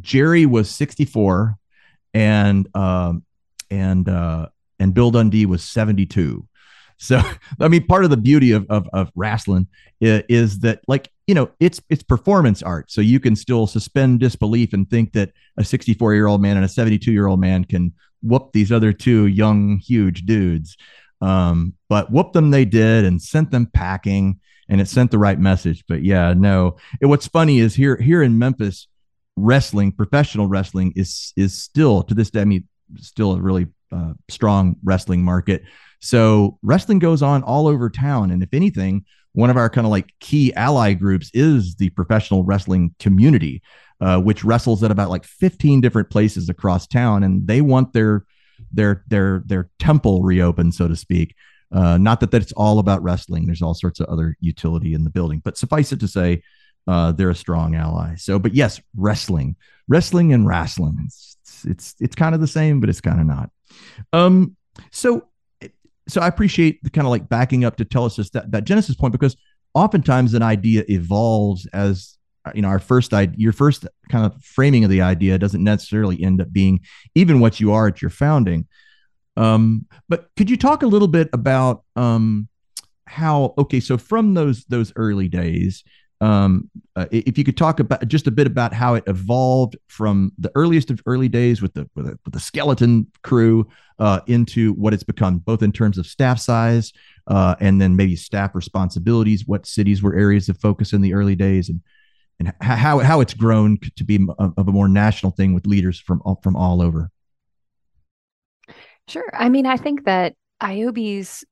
Jerry 0.00 0.46
was 0.46 0.68
64, 0.68 1.56
and 2.12 2.66
um, 2.74 3.22
and 3.70 4.08
uh, 4.08 4.48
and 4.80 4.94
Bill 4.94 5.12
Dundee 5.12 5.46
was 5.46 5.62
72. 5.62 6.44
So, 6.98 7.22
I 7.60 7.68
mean, 7.68 7.86
part 7.86 8.04
of 8.04 8.10
the 8.10 8.16
beauty 8.16 8.52
of, 8.52 8.66
of, 8.68 8.88
of 8.92 9.10
wrestling 9.14 9.66
is, 10.00 10.60
that, 10.60 10.80
like, 10.86 11.10
you 11.26 11.34
know, 11.34 11.50
it's 11.60 11.80
it's 11.90 12.02
performance 12.02 12.62
art. 12.62 12.90
So 12.90 13.00
you 13.00 13.20
can 13.20 13.36
still 13.36 13.66
suspend 13.66 14.20
disbelief 14.20 14.72
and 14.72 14.88
think 14.88 15.12
that 15.12 15.32
a 15.58 15.64
64 15.64 16.14
year 16.14 16.26
old 16.26 16.40
man 16.40 16.56
and 16.56 16.64
a 16.64 16.68
72 16.68 17.12
year 17.12 17.26
old 17.26 17.40
man 17.40 17.64
can 17.64 17.92
whoop 18.22 18.50
these 18.52 18.72
other 18.72 18.92
two 18.92 19.26
young, 19.26 19.78
huge 19.78 20.22
dudes. 20.22 20.76
Um, 21.20 21.74
but 21.88 22.10
whoop 22.10 22.32
them 22.32 22.50
they 22.50 22.64
did 22.64 23.04
and 23.04 23.20
sent 23.20 23.50
them 23.50 23.66
packing 23.66 24.40
and 24.68 24.80
it 24.80 24.88
sent 24.88 25.10
the 25.10 25.18
right 25.18 25.38
message. 25.38 25.84
But 25.88 26.02
yeah, 26.02 26.34
no. 26.34 26.76
It, 27.00 27.06
what's 27.06 27.26
funny 27.26 27.58
is 27.58 27.74
here 27.74 27.96
here 27.96 28.22
in 28.22 28.38
Memphis, 28.38 28.88
wrestling, 29.36 29.92
professional 29.92 30.46
wrestling 30.46 30.92
is 30.96 31.32
is 31.36 31.60
still 31.60 32.02
to 32.04 32.14
this 32.14 32.30
day, 32.30 32.40
I 32.40 32.44
mean, 32.44 32.66
still 32.96 33.32
a 33.32 33.40
really 33.40 33.66
uh, 33.92 34.12
strong 34.28 34.76
wrestling 34.84 35.22
market. 35.22 35.62
So 36.00 36.58
wrestling 36.62 36.98
goes 36.98 37.22
on 37.22 37.42
all 37.42 37.66
over 37.66 37.90
town, 37.90 38.30
and 38.30 38.42
if 38.42 38.52
anything, 38.52 39.04
one 39.32 39.50
of 39.50 39.56
our 39.56 39.70
kind 39.70 39.86
of 39.86 39.90
like 39.90 40.12
key 40.20 40.54
ally 40.54 40.94
groups 40.94 41.30
is 41.34 41.76
the 41.76 41.90
professional 41.90 42.44
wrestling 42.44 42.94
community, 42.98 43.62
uh, 44.00 44.20
which 44.20 44.44
wrestles 44.44 44.82
at 44.82 44.90
about 44.90 45.10
like 45.10 45.24
15 45.24 45.80
different 45.80 46.10
places 46.10 46.48
across 46.48 46.86
town, 46.86 47.22
and 47.22 47.46
they 47.46 47.60
want 47.60 47.92
their 47.92 48.24
their 48.72 49.04
their 49.08 49.42
their 49.46 49.70
temple 49.78 50.22
reopened, 50.22 50.74
so 50.74 50.88
to 50.88 50.96
speak. 50.96 51.34
Uh, 51.70 51.98
not 51.98 52.20
that 52.20 52.30
that's 52.30 52.52
all 52.52 52.78
about 52.78 53.02
wrestling. 53.02 53.46
There's 53.46 53.62
all 53.62 53.74
sorts 53.74 54.00
of 54.00 54.06
other 54.08 54.36
utility 54.40 54.94
in 54.94 55.04
the 55.04 55.10
building, 55.10 55.40
but 55.44 55.58
suffice 55.58 55.92
it 55.92 56.00
to 56.00 56.08
say, 56.08 56.42
uh, 56.86 57.12
they're 57.12 57.30
a 57.30 57.34
strong 57.34 57.74
ally. 57.74 58.14
So, 58.16 58.38
but 58.38 58.54
yes, 58.54 58.80
wrestling, 58.96 59.56
wrestling 59.88 60.32
and 60.32 60.46
wrestling. 60.46 60.98
It's 61.04 61.36
it's 61.64 61.94
it's 62.00 62.14
kind 62.14 62.34
of 62.34 62.40
the 62.40 62.46
same, 62.46 62.80
but 62.80 62.88
it's 62.88 63.02
kind 63.02 63.20
of 63.20 63.26
not. 63.26 63.50
Um, 64.12 64.56
so 64.90 65.28
so 66.08 66.20
I 66.20 66.26
appreciate 66.26 66.82
the 66.82 66.90
kind 66.90 67.06
of 67.06 67.10
like 67.10 67.28
backing 67.28 67.64
up 67.64 67.76
to 67.76 67.84
tell 67.84 68.04
us 68.04 68.16
just 68.16 68.32
that 68.32 68.50
that 68.52 68.64
Genesis 68.64 68.96
point 68.96 69.12
because 69.12 69.36
oftentimes 69.74 70.34
an 70.34 70.42
idea 70.42 70.84
evolves 70.88 71.66
as 71.72 72.16
you 72.54 72.62
know 72.62 72.68
our 72.68 72.78
first 72.78 73.12
idea 73.12 73.36
your 73.38 73.52
first 73.52 73.86
kind 74.08 74.24
of 74.24 74.42
framing 74.42 74.84
of 74.84 74.90
the 74.90 75.02
idea 75.02 75.38
doesn't 75.38 75.62
necessarily 75.62 76.22
end 76.22 76.40
up 76.40 76.52
being 76.52 76.80
even 77.14 77.40
what 77.40 77.60
you 77.60 77.72
are 77.72 77.88
at 77.88 78.02
your 78.02 78.10
founding. 78.10 78.66
Um, 79.36 79.86
but 80.08 80.30
could 80.36 80.50
you 80.50 80.56
talk 80.56 80.82
a 80.82 80.86
little 80.86 81.08
bit 81.08 81.28
about 81.32 81.84
um, 81.94 82.48
how 83.06 83.54
okay 83.58 83.80
so 83.80 83.96
from 83.96 84.34
those 84.34 84.64
those 84.64 84.92
early 84.96 85.28
days 85.28 85.84
um, 86.20 86.68
uh, 86.96 87.06
if 87.10 87.38
you 87.38 87.44
could 87.44 87.56
talk 87.56 87.78
about 87.78 88.06
just 88.08 88.26
a 88.26 88.30
bit 88.30 88.46
about 88.46 88.72
how 88.72 88.94
it 88.94 89.04
evolved 89.06 89.76
from 89.86 90.32
the 90.38 90.50
earliest 90.54 90.90
of 90.90 91.00
early 91.06 91.28
days 91.28 91.62
with 91.62 91.74
the 91.74 91.88
with 91.94 92.06
the, 92.06 92.18
with 92.24 92.34
the 92.34 92.40
skeleton 92.40 93.06
crew 93.22 93.68
uh, 93.98 94.20
into 94.26 94.72
what 94.74 94.92
it's 94.92 95.04
become 95.04 95.38
both 95.38 95.62
in 95.62 95.70
terms 95.70 95.96
of 95.98 96.06
staff 96.06 96.38
size 96.40 96.92
uh, 97.28 97.54
and 97.60 97.80
then 97.80 97.94
maybe 97.94 98.16
staff 98.16 98.54
responsibilities 98.54 99.46
what 99.46 99.66
cities 99.66 100.02
were 100.02 100.16
areas 100.16 100.48
of 100.48 100.58
focus 100.58 100.92
in 100.92 101.00
the 101.00 101.14
early 101.14 101.36
days 101.36 101.68
and 101.68 101.80
and 102.40 102.52
how 102.60 102.98
how 102.98 103.20
it's 103.20 103.34
grown 103.34 103.78
to 103.96 104.04
be 104.04 104.26
of 104.38 104.68
a 104.68 104.72
more 104.72 104.88
national 104.88 105.32
thing 105.32 105.54
with 105.54 105.66
leaders 105.66 105.98
from 105.98 106.22
from 106.42 106.56
all 106.56 106.80
over. 106.82 107.10
Sure. 109.08 109.30
I 109.32 109.48
mean, 109.48 109.66
I 109.66 109.76
think 109.76 110.04
that 110.04 110.34
ioby's 110.60 111.44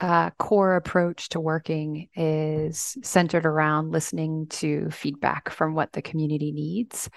uh, 0.00 0.30
core 0.38 0.76
approach 0.76 1.28
to 1.30 1.40
working 1.40 2.08
is 2.14 2.96
centered 3.02 3.44
around 3.44 3.90
listening 3.90 4.46
to 4.48 4.90
feedback 4.90 5.50
from 5.50 5.74
what 5.74 5.92
the 5.92 6.02
community 6.02 6.52
needs. 6.52 7.10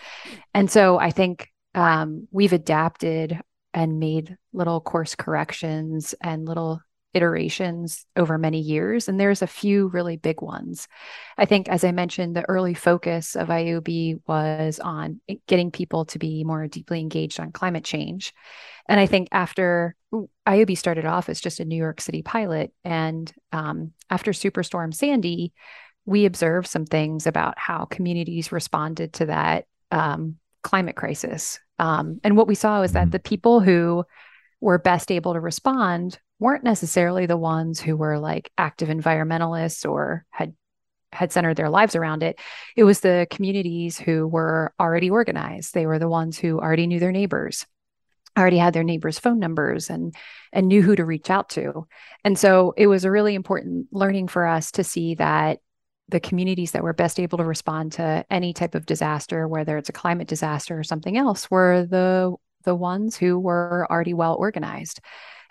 And 0.53 0.69
so 0.69 0.99
I 0.99 1.11
think 1.11 1.49
um, 1.75 2.27
we've 2.31 2.53
adapted 2.53 3.39
and 3.73 3.99
made 3.99 4.37
little 4.51 4.81
course 4.81 5.15
corrections 5.15 6.13
and 6.21 6.45
little 6.45 6.81
iterations 7.13 8.05
over 8.15 8.37
many 8.37 8.59
years, 8.59 9.07
and 9.07 9.19
there's 9.19 9.41
a 9.41 9.47
few 9.47 9.87
really 9.87 10.17
big 10.17 10.41
ones. 10.41 10.87
I 11.37 11.45
think, 11.45 11.69
as 11.69 11.83
I 11.83 11.91
mentioned, 11.91 12.35
the 12.35 12.47
early 12.49 12.73
focus 12.73 13.35
of 13.35 13.49
ioby 13.49 14.19
was 14.27 14.79
on 14.79 15.21
getting 15.47 15.71
people 15.71 16.05
to 16.05 16.19
be 16.19 16.43
more 16.43 16.67
deeply 16.67 16.99
engaged 16.99 17.39
on 17.39 17.51
climate 17.51 17.83
change. 17.83 18.33
And 18.89 18.99
I 18.99 19.05
think 19.05 19.29
after 19.31 19.95
ioby 20.47 20.77
started 20.77 21.05
off 21.05 21.29
as 21.29 21.39
just 21.39 21.59
a 21.59 21.65
New 21.65 21.77
York 21.77 22.01
City 22.01 22.21
pilot, 22.21 22.73
and 22.83 23.31
um, 23.51 23.91
after 24.09 24.31
Superstorm 24.31 24.93
Sandy, 24.93 25.53
we 26.05 26.25
observed 26.25 26.67
some 26.67 26.85
things 26.85 27.27
about 27.27 27.57
how 27.57 27.85
communities 27.85 28.51
responded 28.51 29.13
to 29.13 29.27
that 29.27 29.65
um, 29.91 30.37
climate 30.63 30.95
crisis. 30.95 31.59
Um, 31.79 32.19
and 32.23 32.35
what 32.35 32.47
we 32.47 32.55
saw 32.55 32.81
was 32.81 32.93
that 32.93 33.03
mm-hmm. 33.03 33.11
the 33.11 33.19
people 33.19 33.59
who 33.59 34.03
were 34.61 34.79
best 34.79 35.11
able 35.11 35.33
to 35.33 35.39
respond 35.39 36.19
weren't 36.43 36.65
necessarily 36.65 37.25
the 37.25 37.37
ones 37.37 37.79
who 37.79 37.95
were 37.95 38.19
like 38.19 38.51
active 38.57 38.89
environmentalists 38.89 39.89
or 39.89 40.25
had 40.29 40.53
had 41.13 41.31
centered 41.31 41.55
their 41.55 41.69
lives 41.69 41.95
around 41.95 42.21
it. 42.21 42.37
It 42.75 42.83
was 42.83 42.99
the 42.99 43.27
communities 43.31 43.97
who 43.97 44.27
were 44.27 44.73
already 44.77 45.09
organized. 45.09 45.73
They 45.73 45.85
were 45.85 45.99
the 45.99 46.09
ones 46.09 46.37
who 46.37 46.59
already 46.59 46.85
knew 46.85 46.99
their 46.99 47.13
neighbors, 47.13 47.65
already 48.37 48.57
had 48.57 48.73
their 48.73 48.83
neighbors' 48.83 49.19
phone 49.19 49.39
numbers 49.39 49.89
and 49.89 50.13
and 50.51 50.67
knew 50.67 50.81
who 50.81 50.97
to 50.97 51.05
reach 51.05 51.29
out 51.29 51.49
to. 51.51 51.87
And 52.25 52.37
so 52.37 52.73
it 52.75 52.87
was 52.87 53.05
a 53.05 53.11
really 53.11 53.35
important 53.35 53.87
learning 53.93 54.27
for 54.27 54.45
us 54.45 54.71
to 54.71 54.83
see 54.83 55.15
that 55.15 55.59
the 56.09 56.19
communities 56.19 56.71
that 56.71 56.83
were 56.83 56.91
best 56.91 57.21
able 57.21 57.37
to 57.37 57.45
respond 57.45 57.93
to 57.93 58.25
any 58.29 58.51
type 58.51 58.75
of 58.75 58.85
disaster, 58.85 59.47
whether 59.47 59.77
it's 59.77 59.89
a 59.89 59.93
climate 59.93 60.27
disaster 60.27 60.77
or 60.77 60.83
something 60.83 61.15
else, 61.15 61.49
were 61.49 61.85
the 61.89 62.35
the 62.65 62.75
ones 62.75 63.15
who 63.15 63.39
were 63.39 63.87
already 63.89 64.13
well 64.13 64.35
organized. 64.35 64.99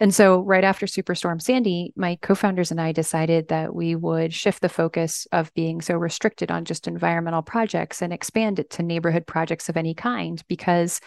And 0.00 0.14
so, 0.14 0.40
right 0.40 0.64
after 0.64 0.86
Superstorm 0.86 1.40
Sandy, 1.40 1.92
my 1.96 2.16
co 2.16 2.34
founders 2.34 2.70
and 2.70 2.80
I 2.80 2.92
decided 2.92 3.48
that 3.48 3.74
we 3.74 3.94
would 3.94 4.32
shift 4.32 4.62
the 4.62 4.68
focus 4.68 5.26
of 5.32 5.52
being 5.54 5.80
so 5.80 5.96
restricted 5.96 6.50
on 6.50 6.64
just 6.64 6.88
environmental 6.88 7.42
projects 7.42 8.02
and 8.02 8.12
expand 8.12 8.58
it 8.58 8.70
to 8.70 8.82
neighborhood 8.82 9.26
projects 9.26 9.68
of 9.68 9.76
any 9.76 9.94
kind 9.94 10.42
because 10.48 11.00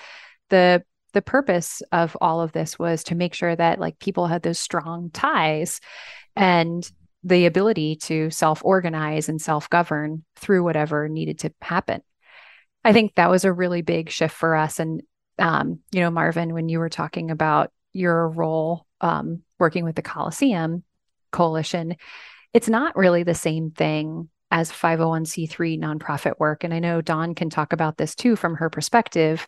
the 0.50 0.84
the 1.14 1.22
purpose 1.22 1.82
of 1.92 2.16
all 2.20 2.42
of 2.42 2.52
this 2.52 2.78
was 2.78 3.06
to 3.06 3.16
make 3.16 3.34
sure 3.34 3.56
that 3.56 3.80
like 3.80 3.98
people 4.00 4.28
had 4.28 4.44
those 4.44 4.60
strong 4.60 5.10
ties 5.12 5.80
and 6.36 6.92
the 7.24 7.48
ability 7.48 7.96
to 7.96 8.30
self 8.30 8.62
organize 8.64 9.30
and 9.30 9.42
self 9.42 9.70
govern 9.70 10.24
through 10.36 10.64
whatever 10.64 11.10
needed 11.10 11.40
to 11.40 11.54
happen. 11.62 12.02
I 12.84 12.94
think 12.94 13.16
that 13.16 13.32
was 13.32 13.46
a 13.46 13.52
really 13.52 13.82
big 13.82 14.12
shift 14.12 14.36
for 14.36 14.56
us. 14.56 14.80
And, 14.80 15.02
um, 15.40 15.80
you 15.92 16.02
know, 16.02 16.12
Marvin, 16.12 16.54
when 16.54 16.70
you 16.70 16.78
were 16.78 16.90
talking 16.90 17.32
about 17.32 17.72
your 17.96 18.30
role 18.30 18.86
um, 19.02 19.42
working 19.60 19.84
with 19.84 19.96
the 19.96 20.02
Coliseum 20.02 20.84
Coalition, 21.32 21.96
it's 22.54 22.70
not 22.70 22.96
really 22.96 23.24
the 23.24 23.34
same 23.34 23.72
thing 23.72 24.30
as 24.52 24.72
501c3 24.72 25.80
nonprofit 25.80 26.34
work. 26.40 26.64
And 26.64 26.74
I 26.74 26.80
know 26.80 27.02
Dawn 27.02 27.36
can 27.36 27.50
talk 27.50 27.74
about 27.74 27.98
this 27.98 28.16
too 28.16 28.36
from 28.36 28.56
her 28.56 28.70
perspective. 28.70 29.48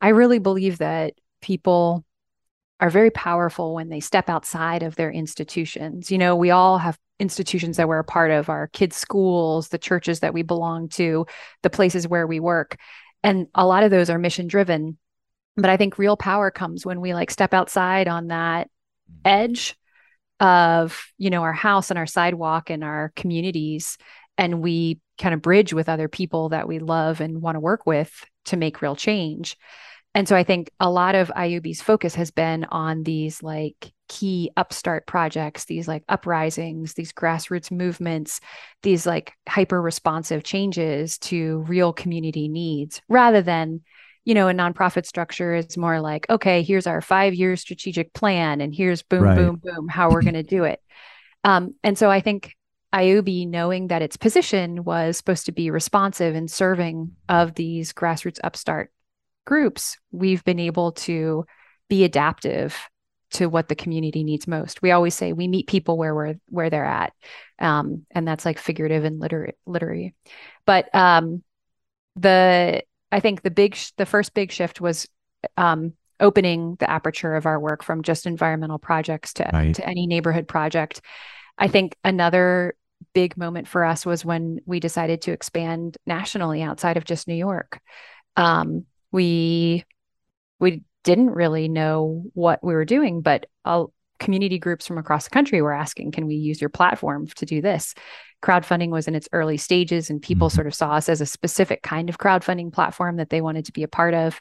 I 0.00 0.08
really 0.08 0.38
believe 0.38 0.78
that 0.78 1.14
people 1.40 2.04
are 2.80 2.90
very 2.90 3.10
powerful 3.10 3.74
when 3.74 3.90
they 3.90 4.00
step 4.00 4.28
outside 4.30 4.82
of 4.82 4.96
their 4.96 5.10
institutions. 5.10 6.10
You 6.10 6.18
know, 6.18 6.34
we 6.34 6.50
all 6.50 6.78
have 6.78 6.98
institutions 7.18 7.76
that 7.76 7.86
we're 7.86 7.98
a 7.98 8.04
part 8.04 8.30
of, 8.30 8.48
our 8.48 8.68
kids' 8.68 8.96
schools, 8.96 9.68
the 9.68 9.78
churches 9.78 10.20
that 10.20 10.32
we 10.32 10.42
belong 10.42 10.88
to, 10.88 11.26
the 11.62 11.70
places 11.70 12.08
where 12.08 12.26
we 12.26 12.40
work. 12.40 12.78
And 13.22 13.48
a 13.54 13.66
lot 13.66 13.82
of 13.82 13.90
those 13.90 14.08
are 14.08 14.18
mission 14.18 14.46
driven. 14.46 14.96
But 15.56 15.70
I 15.70 15.76
think 15.76 15.98
real 15.98 16.16
power 16.16 16.50
comes 16.50 16.86
when 16.86 17.00
we 17.00 17.14
like 17.14 17.30
step 17.30 17.52
outside 17.54 18.08
on 18.08 18.28
that 18.28 18.68
mm-hmm. 19.10 19.20
edge 19.24 19.76
of, 20.38 21.06
you 21.18 21.30
know, 21.30 21.42
our 21.42 21.52
house 21.52 21.90
and 21.90 21.98
our 21.98 22.06
sidewalk 22.06 22.70
and 22.70 22.82
our 22.82 23.12
communities 23.14 23.98
and 24.38 24.62
we 24.62 24.98
kind 25.18 25.34
of 25.34 25.42
bridge 25.42 25.74
with 25.74 25.88
other 25.88 26.08
people 26.08 26.48
that 26.48 26.66
we 26.66 26.78
love 26.78 27.20
and 27.20 27.42
want 27.42 27.56
to 27.56 27.60
work 27.60 27.84
with 27.84 28.24
to 28.46 28.56
make 28.56 28.80
real 28.80 28.96
change. 28.96 29.56
And 30.14 30.26
so 30.26 30.34
I 30.34 30.42
think 30.42 30.70
a 30.80 30.90
lot 30.90 31.14
of 31.14 31.30
ioby's 31.36 31.82
focus 31.82 32.14
has 32.16 32.30
been 32.30 32.64
on 32.64 33.04
these 33.04 33.42
like 33.42 33.92
key 34.08 34.50
upstart 34.56 35.06
projects, 35.06 35.66
these 35.66 35.86
like 35.86 36.02
uprisings, 36.08 36.94
these 36.94 37.12
grassroots 37.12 37.70
movements, 37.70 38.40
these 38.82 39.06
like 39.06 39.34
hyper 39.48 39.80
responsive 39.80 40.42
changes 40.42 41.18
to 41.18 41.58
real 41.68 41.92
community 41.92 42.48
needs 42.48 43.00
rather 43.08 43.42
than 43.42 43.82
you 44.30 44.34
know, 44.34 44.46
a 44.46 44.52
nonprofit 44.52 45.06
structure 45.06 45.56
is 45.56 45.76
more 45.76 46.00
like, 46.00 46.24
okay, 46.30 46.62
here's 46.62 46.86
our 46.86 47.00
five 47.00 47.34
year 47.34 47.56
strategic 47.56 48.14
plan, 48.14 48.60
and 48.60 48.72
here's 48.72 49.02
boom, 49.02 49.24
right. 49.24 49.34
boom, 49.34 49.60
boom, 49.60 49.88
how 49.88 50.08
we're 50.08 50.22
going 50.22 50.34
to 50.34 50.44
do 50.44 50.62
it. 50.62 50.80
Um, 51.42 51.74
and 51.82 51.98
so 51.98 52.08
I 52.08 52.20
think 52.20 52.54
ioby, 52.94 53.48
knowing 53.48 53.88
that 53.88 54.02
its 54.02 54.16
position 54.16 54.84
was 54.84 55.16
supposed 55.16 55.46
to 55.46 55.52
be 55.52 55.72
responsive 55.72 56.36
and 56.36 56.48
serving 56.48 57.16
of 57.28 57.56
these 57.56 57.92
grassroots 57.92 58.38
upstart 58.44 58.92
groups, 59.46 59.98
we've 60.12 60.44
been 60.44 60.60
able 60.60 60.92
to 60.92 61.44
be 61.88 62.04
adaptive 62.04 62.78
to 63.32 63.48
what 63.48 63.66
the 63.66 63.74
community 63.74 64.22
needs 64.22 64.46
most. 64.46 64.80
We 64.80 64.92
always 64.92 65.16
say 65.16 65.32
we 65.32 65.48
meet 65.48 65.66
people 65.66 65.98
where 65.98 66.14
we're 66.14 66.36
where 66.50 66.70
they're 66.70 66.84
at, 66.84 67.14
um, 67.58 68.06
and 68.12 68.28
that's 68.28 68.44
like 68.44 68.60
figurative 68.60 69.02
and 69.02 69.18
literary. 69.18 69.56
literary. 69.66 70.14
But 70.66 70.94
um, 70.94 71.42
the 72.14 72.84
I 73.12 73.20
think 73.20 73.42
the 73.42 73.50
big 73.50 73.74
sh- 73.74 73.92
the 73.96 74.06
first 74.06 74.34
big 74.34 74.52
shift 74.52 74.80
was 74.80 75.08
um, 75.56 75.94
opening 76.18 76.76
the 76.78 76.90
aperture 76.90 77.34
of 77.34 77.46
our 77.46 77.58
work 77.58 77.82
from 77.82 78.02
just 78.02 78.26
environmental 78.26 78.78
projects 78.78 79.34
to 79.34 79.50
right. 79.52 79.74
to 79.74 79.86
any 79.86 80.06
neighborhood 80.06 80.46
project. 80.46 81.00
I 81.58 81.68
think 81.68 81.96
another 82.04 82.74
big 83.14 83.36
moment 83.36 83.66
for 83.66 83.84
us 83.84 84.04
was 84.04 84.24
when 84.24 84.60
we 84.66 84.80
decided 84.80 85.22
to 85.22 85.32
expand 85.32 85.96
nationally 86.06 86.62
outside 86.62 86.96
of 86.96 87.04
just 87.04 87.28
New 87.28 87.34
York. 87.34 87.80
Um, 88.36 88.84
we 89.10 89.84
we 90.58 90.82
didn't 91.02 91.30
really 91.30 91.68
know 91.68 92.24
what 92.34 92.62
we 92.62 92.74
were 92.74 92.84
doing, 92.84 93.22
but 93.22 93.46
all 93.64 93.92
community 94.20 94.58
groups 94.58 94.86
from 94.86 94.98
across 94.98 95.24
the 95.24 95.30
country 95.30 95.60
were 95.60 95.72
asking, 95.72 96.12
"Can 96.12 96.26
we 96.26 96.36
use 96.36 96.60
your 96.60 96.70
platform 96.70 97.26
to 97.26 97.46
do 97.46 97.60
this?" 97.60 97.94
Crowdfunding 98.42 98.90
was 98.90 99.08
in 99.08 99.14
its 99.14 99.28
early 99.32 99.56
stages, 99.56 100.10
and 100.10 100.22
people 100.22 100.48
mm-hmm. 100.48 100.54
sort 100.54 100.66
of 100.66 100.74
saw 100.74 100.92
us 100.92 101.08
as 101.08 101.20
a 101.20 101.26
specific 101.26 101.82
kind 101.82 102.08
of 102.08 102.18
crowdfunding 102.18 102.72
platform 102.72 103.16
that 103.16 103.30
they 103.30 103.40
wanted 103.40 103.64
to 103.64 103.72
be 103.72 103.82
a 103.82 103.88
part 103.88 104.14
of. 104.14 104.40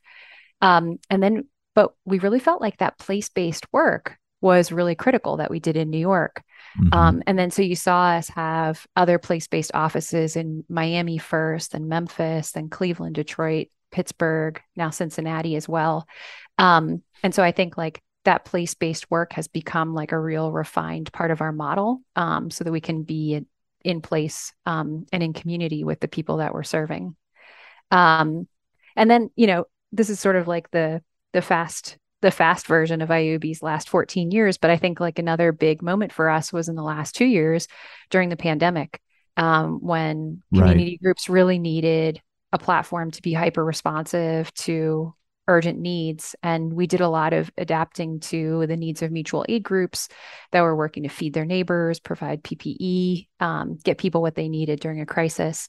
Um, 0.62 1.00
and 1.10 1.24
then, 1.24 1.48
but 1.74 1.94
we 2.06 2.20
really 2.20 2.40
felt 2.40 2.62
like 2.62 2.78
that 2.78 3.00
place-based 3.00 3.66
work 3.74 4.18
was 4.42 4.72
really 4.72 4.96
critical 4.96 5.38
that 5.38 5.52
we 5.52 5.60
did 5.60 5.76
in 5.76 5.90
New 5.90 6.00
York. 6.00 6.44
Mm-hmm. 6.80 6.94
Um, 6.94 7.24
and 7.28 7.38
then 7.38 7.52
so 7.52 7.62
you 7.62 7.76
saw 7.76 8.12
us 8.12 8.30
have 8.30 8.86
other 8.96 9.20
place-based 9.20 9.72
offices 9.74 10.36
in 10.36 10.64
Miami 10.70 11.18
first, 11.18 11.72
then 11.72 11.88
Memphis, 11.88 12.52
then 12.52 12.70
Cleveland, 12.70 13.16
Detroit, 13.16 13.68
Pittsburgh, 13.92 14.62
now 14.76 14.92
Cincinnati 14.92 15.56
as 15.56 15.68
well. 15.68 16.08
Um, 16.58 17.04
and 17.24 17.34
so 17.34 17.44
I 17.44 17.52
think 17.52 17.78
like 17.78 18.02
that 18.26 18.46
place 18.46 18.74
based 18.74 19.10
work 19.10 19.34
has 19.34 19.48
become 19.48 19.94
like 19.94 20.12
a 20.12 20.20
real 20.20 20.52
refined 20.52 21.12
part 21.14 21.32
of 21.32 21.42
our 21.42 21.52
model 21.52 22.02
um, 22.16 22.52
so 22.52 22.64
that 22.64 22.72
we 22.72 22.82
can 22.82 23.04
be 23.04 23.46
in 23.84 24.02
place 24.02 24.54
um, 24.66 25.06
and 25.14 25.24
in 25.24 25.34
community 25.34 25.84
with 25.84 26.00
the 26.00 26.08
people 26.08 26.38
that 26.38 26.54
we're 26.54 26.64
serving. 26.64 27.16
Um, 27.92 28.48
and 28.96 29.10
then, 29.10 29.30
you 29.36 29.48
know, 29.48 29.66
this 29.92 30.10
is 30.10 30.20
sort 30.20 30.36
of 30.36 30.48
like 30.48 30.70
the 30.72 31.02
the 31.34 31.42
fast 31.42 31.98
the 32.22 32.32
fast 32.32 32.68
version 32.68 33.02
of 33.02 33.10
ioby's 33.10 33.64
last 33.64 33.88
14 33.88 34.32
years, 34.32 34.58
but 34.58 34.70
I 34.70 34.76
think 34.76 35.00
like 35.00 35.20
another 35.20 35.54
big 35.54 35.82
moment 35.82 36.12
for 36.12 36.30
us 36.30 36.52
was 36.52 36.68
in 36.68 36.76
the 36.76 36.84
last 36.84 37.16
two 37.16 37.26
years 37.26 37.68
during 38.10 38.28
the 38.28 38.36
pandemic 38.36 39.00
um, 39.38 39.80
when 39.82 40.44
community 40.54 40.92
right. 40.92 41.02
groups 41.02 41.30
really 41.30 41.60
needed 41.60 42.22
a 42.52 42.58
platform 42.58 43.12
to 43.12 43.22
be 43.22 43.32
hyper 43.32 43.64
responsive 43.64 44.54
to 44.56 45.14
urgent 45.50 45.80
needs. 45.80 46.36
And 46.44 46.72
we 46.74 46.88
did 46.88 47.02
a 47.02 47.10
lot 47.10 47.34
of 47.34 47.52
adapting 47.58 48.20
to 48.22 48.66
the 48.68 48.78
needs 48.78 49.02
of 49.02 49.12
mutual 49.12 49.46
aid 49.50 49.64
groups 49.64 50.08
that 50.52 50.62
were 50.62 50.76
working 50.76 51.04
to 51.04 51.10
feed 51.10 51.34
their 51.34 51.46
neighbors, 51.46 52.00
provide 52.00 52.44
PPE, 52.44 53.28
um, 53.40 53.78
get 53.84 53.98
people 53.98 54.22
what 54.22 54.36
they 54.36 54.48
needed 54.48 54.80
during 54.80 55.02
a 55.02 55.06
crisis. 55.06 55.68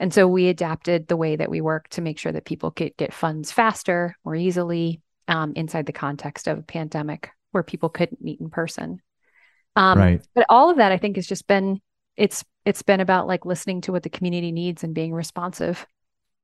And 0.00 0.12
so 0.12 0.26
we 0.26 0.48
adapted 0.48 1.06
the 1.06 1.16
way 1.16 1.36
that 1.36 1.50
we 1.50 1.60
work 1.60 1.88
to 1.90 2.00
make 2.00 2.18
sure 2.18 2.32
that 2.32 2.44
people 2.44 2.70
could 2.70 2.96
get 2.96 3.14
funds 3.14 3.52
faster, 3.52 4.16
more 4.24 4.34
easily 4.34 5.00
um, 5.28 5.52
inside 5.54 5.86
the 5.86 5.92
context 5.92 6.48
of 6.48 6.58
a 6.58 6.62
pandemic 6.62 7.30
where 7.52 7.62
people 7.62 7.88
couldn't 7.88 8.22
meet 8.22 8.40
in 8.40 8.50
person. 8.50 9.00
Um, 9.76 9.98
right. 9.98 10.26
But 10.34 10.46
all 10.48 10.70
of 10.70 10.78
that, 10.78 10.90
I 10.90 10.98
think, 10.98 11.16
has 11.16 11.26
just 11.26 11.46
been 11.46 11.80
it's 12.16 12.44
it's 12.64 12.82
been 12.82 13.00
about 13.00 13.26
like 13.26 13.46
listening 13.46 13.80
to 13.82 13.92
what 13.92 14.02
the 14.02 14.10
community 14.10 14.52
needs 14.52 14.82
and 14.82 14.94
being 14.94 15.14
responsive. 15.14 15.86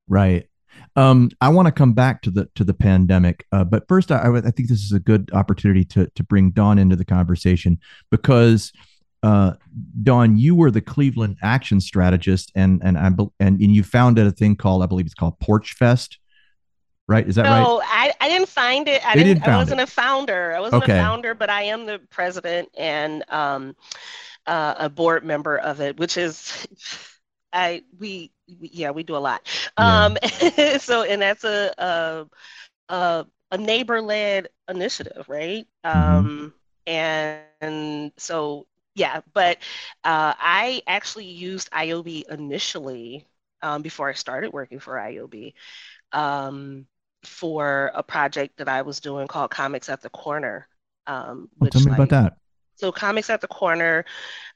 Right. 0.08 0.48
Um, 0.96 1.30
I 1.40 1.48
want 1.50 1.66
to 1.66 1.72
come 1.72 1.92
back 1.92 2.22
to 2.22 2.30
the 2.30 2.48
to 2.54 2.64
the 2.64 2.72
pandemic, 2.72 3.46
uh, 3.52 3.64
but 3.64 3.86
first, 3.86 4.10
I, 4.10 4.34
I 4.34 4.50
think 4.50 4.68
this 4.68 4.82
is 4.82 4.92
a 4.92 5.00
good 5.00 5.30
opportunity 5.32 5.84
to 5.84 6.06
to 6.14 6.22
bring 6.22 6.50
Dawn 6.52 6.78
into 6.78 6.96
the 6.96 7.04
conversation 7.04 7.78
because 8.10 8.72
uh, 9.22 9.54
Dawn, 10.02 10.36
you 10.36 10.54
were 10.54 10.70
the 10.70 10.80
Cleveland 10.80 11.36
action 11.42 11.80
strategist, 11.80 12.52
and 12.54 12.80
and 12.82 12.96
I 12.96 13.08
and, 13.08 13.60
and 13.60 13.60
you 13.60 13.82
founded 13.82 14.26
a 14.26 14.30
thing 14.30 14.56
called 14.56 14.82
I 14.82 14.86
believe 14.86 15.06
it's 15.06 15.14
called 15.14 15.38
Porch 15.40 15.74
Fest. 15.74 16.18
right? 17.08 17.26
Is 17.26 17.36
that 17.36 17.44
no, 17.44 17.50
right? 17.50 17.60
No, 17.60 17.82
I, 17.84 18.12
I 18.20 18.28
didn't 18.28 18.48
find 18.48 18.88
it. 18.88 19.04
I 19.06 19.14
they 19.14 19.24
didn't. 19.24 19.42
didn't 19.42 19.54
I 19.54 19.56
wasn't 19.58 19.80
it. 19.80 19.84
a 19.84 19.90
founder. 19.90 20.54
I 20.54 20.60
wasn't 20.60 20.82
okay. 20.82 20.98
a 20.98 21.02
founder, 21.02 21.34
but 21.34 21.50
I 21.50 21.62
am 21.62 21.86
the 21.86 22.00
president 22.10 22.68
and 22.76 23.24
um, 23.28 23.76
uh, 24.46 24.74
a 24.78 24.88
board 24.88 25.24
member 25.24 25.58
of 25.58 25.80
it, 25.80 25.98
which 25.98 26.16
is, 26.16 26.66
I 27.56 27.82
we, 27.98 28.30
we 28.60 28.70
yeah 28.72 28.90
we 28.90 29.02
do 29.02 29.16
a 29.16 29.18
lot. 29.18 29.46
Yeah. 29.78 30.04
Um, 30.04 30.16
so 30.78 31.02
and 31.02 31.22
that's 31.22 31.44
a 31.44 31.72
a 31.78 32.26
a, 32.88 33.26
a 33.50 33.58
neighbor 33.58 34.00
led 34.00 34.48
initiative, 34.68 35.24
right? 35.28 35.66
Mm-hmm. 35.84 36.18
Um, 36.18 36.54
and 36.86 38.12
so 38.16 38.66
yeah, 38.94 39.20
but 39.34 39.58
uh, 40.04 40.34
I 40.38 40.82
actually 40.86 41.26
used 41.26 41.70
ioby 41.70 42.24
initially 42.30 43.26
um, 43.62 43.82
before 43.82 44.08
I 44.08 44.14
started 44.14 44.52
working 44.52 44.78
for 44.78 44.94
ioby 44.94 45.54
um, 46.12 46.86
for 47.24 47.90
a 47.94 48.02
project 48.02 48.58
that 48.58 48.68
I 48.68 48.82
was 48.82 49.00
doing 49.00 49.26
called 49.26 49.50
Comics 49.50 49.88
at 49.88 50.00
the 50.00 50.10
Corner. 50.10 50.68
Um, 51.06 51.48
well, 51.58 51.70
tell 51.70 51.82
me 51.82 51.90
like, 51.90 51.98
about 51.98 52.08
that. 52.10 52.36
So, 52.76 52.92
Comics 52.92 53.30
at 53.30 53.40
the 53.40 53.48
Corner. 53.48 54.04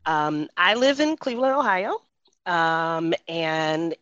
Um, 0.06 0.48
I 0.56 0.74
live 0.74 1.00
in 1.00 1.16
Cleveland, 1.16 1.54
Ohio, 1.54 2.00
um, 2.46 3.14
and 3.28 3.94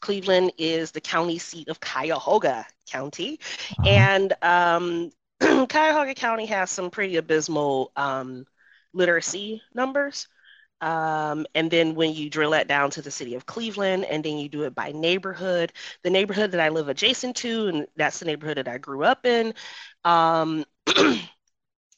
Cleveland 0.00 0.52
is 0.58 0.92
the 0.92 1.00
county 1.00 1.38
seat 1.38 1.68
of 1.68 1.80
Cuyahoga 1.80 2.66
County, 2.88 3.38
uh-huh. 3.78 3.88
and 3.88 4.32
um, 4.42 5.10
Cuyahoga 5.40 6.14
County 6.14 6.46
has 6.46 6.70
some 6.70 6.90
pretty 6.90 7.16
abysmal 7.16 7.92
um, 7.96 8.46
literacy 8.92 9.62
numbers. 9.74 10.28
Um, 10.82 11.46
and 11.54 11.70
then 11.70 11.94
when 11.94 12.14
you 12.14 12.30
drill 12.30 12.52
that 12.52 12.66
down 12.66 12.90
to 12.92 13.02
the 13.02 13.10
city 13.10 13.34
of 13.34 13.44
Cleveland, 13.44 14.06
and 14.06 14.24
then 14.24 14.38
you 14.38 14.48
do 14.48 14.62
it 14.62 14.74
by 14.74 14.92
neighborhood, 14.92 15.72
the 16.02 16.08
neighborhood 16.10 16.52
that 16.52 16.60
I 16.60 16.70
live 16.70 16.88
adjacent 16.88 17.36
to, 17.36 17.68
and 17.68 17.86
that's 17.96 18.18
the 18.18 18.24
neighborhood 18.24 18.56
that 18.56 18.68
I 18.68 18.78
grew 18.78 19.04
up 19.04 19.26
in, 19.26 19.52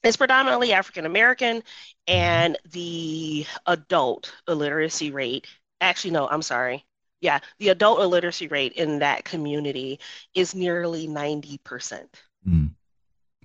is 0.02 0.16
predominantly 0.16 0.72
African 0.72 1.06
American, 1.06 1.62
and 2.06 2.58
the 2.70 3.46
adult 3.66 4.32
illiteracy 4.48 5.10
rate, 5.10 5.46
actually, 5.80 6.10
no, 6.12 6.28
I'm 6.28 6.42
sorry. 6.42 6.84
Yeah, 7.20 7.38
the 7.58 7.68
adult 7.68 8.00
illiteracy 8.00 8.48
rate 8.48 8.72
in 8.72 8.98
that 8.98 9.24
community 9.24 10.00
is 10.34 10.54
nearly 10.54 11.06
90%. 11.06 12.06
Mm. 12.48 12.70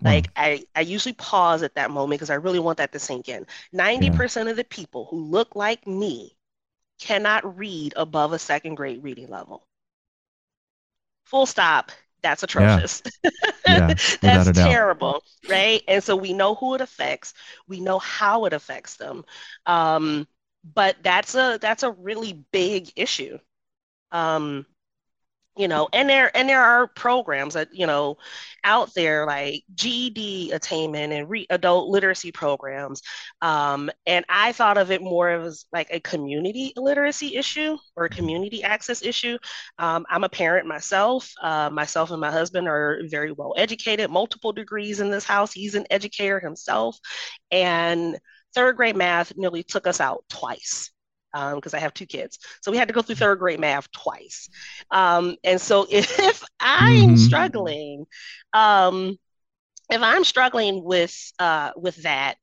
Like 0.01 0.29
I, 0.35 0.63
I 0.75 0.81
usually 0.81 1.13
pause 1.13 1.63
at 1.63 1.75
that 1.75 1.91
moment 1.91 2.19
because 2.19 2.29
I 2.29 2.35
really 2.35 2.59
want 2.59 2.77
that 2.77 2.91
to 2.91 2.99
sink 2.99 3.29
in. 3.29 3.45
90% 3.73 4.45
yeah. 4.45 4.51
of 4.51 4.57
the 4.57 4.63
people 4.63 5.07
who 5.09 5.23
look 5.23 5.55
like 5.55 5.87
me 5.87 6.35
cannot 6.99 7.57
read 7.57 7.93
above 7.95 8.33
a 8.33 8.39
second 8.39 8.75
grade 8.75 9.03
reading 9.03 9.29
level. 9.29 9.65
Full 11.25 11.45
stop. 11.45 11.91
That's 12.27 12.43
atrocious. 12.43 13.01
Yeah. 13.65 13.93
yeah 13.93 13.93
That's 14.23 14.51
terrible, 14.51 15.23
right? 15.49 15.81
And 15.87 16.03
so 16.03 16.15
we 16.15 16.33
know 16.33 16.55
who 16.55 16.75
it 16.75 16.81
affects. 16.81 17.33
We 17.67 17.79
know 17.81 17.99
how 17.99 18.45
it 18.45 18.53
affects 18.53 18.97
them. 18.97 19.25
Um, 19.65 20.27
but 20.73 20.97
that's 21.03 21.35
a 21.35 21.57
that's 21.61 21.83
a 21.83 21.91
really 21.91 22.45
big 22.51 22.89
issue. 22.95 23.39
Um, 24.11 24.65
you 25.57 25.67
know 25.67 25.87
and 25.93 26.09
there 26.09 26.35
and 26.35 26.47
there 26.47 26.63
are 26.63 26.87
programs 26.87 27.53
that 27.55 27.69
you 27.73 27.87
know 27.87 28.17
out 28.63 28.93
there 28.93 29.25
like 29.25 29.63
GED 29.75 30.51
attainment 30.51 31.13
and 31.13 31.29
re- 31.29 31.47
adult 31.49 31.89
literacy 31.89 32.31
programs. 32.31 33.01
Um, 33.41 33.89
and 34.05 34.25
I 34.27 34.51
thought 34.51 34.77
of 34.77 34.91
it 34.91 35.01
more 35.01 35.29
as 35.29 35.65
like 35.71 35.87
a 35.89 36.01
community 36.01 36.73
literacy 36.75 37.37
issue 37.37 37.77
or 37.95 38.05
a 38.05 38.09
community 38.09 38.63
access 38.63 39.01
issue. 39.01 39.37
Um, 39.79 40.05
I'm 40.09 40.25
a 40.25 40.29
parent 40.29 40.67
myself. 40.67 41.31
Uh, 41.41 41.69
myself 41.69 42.11
and 42.11 42.19
my 42.19 42.31
husband 42.31 42.67
are 42.67 43.01
very 43.05 43.31
well 43.31 43.53
educated 43.57 44.09
multiple 44.11 44.51
degrees 44.51 44.99
in 44.99 45.09
this 45.09 45.25
house. 45.25 45.53
He's 45.53 45.75
an 45.75 45.85
educator 45.89 46.39
himself. 46.39 46.99
And 47.51 48.19
third 48.53 48.75
grade 48.75 48.97
math 48.97 49.35
nearly 49.37 49.63
took 49.63 49.87
us 49.87 50.01
out 50.01 50.25
twice 50.29 50.91
because 51.55 51.73
um, 51.73 51.77
I 51.77 51.81
have 51.81 51.93
two 51.93 52.05
kids. 52.05 52.39
So 52.61 52.71
we 52.71 52.77
had 52.77 52.87
to 52.87 52.93
go 52.93 53.01
through 53.01 53.15
third 53.15 53.39
grade 53.39 53.59
math 53.59 53.91
twice. 53.91 54.49
Um, 54.91 55.35
and 55.43 55.59
so 55.59 55.85
if 55.89 56.43
I'm 56.59 57.09
mm-hmm. 57.09 57.15
struggling, 57.15 58.05
um, 58.53 59.17
if 59.89 60.01
I'm 60.01 60.23
struggling 60.23 60.83
with 60.83 61.15
uh, 61.39 61.71
with 61.75 62.03
that, 62.03 62.35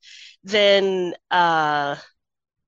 then 0.45 1.15
uh, 1.31 1.97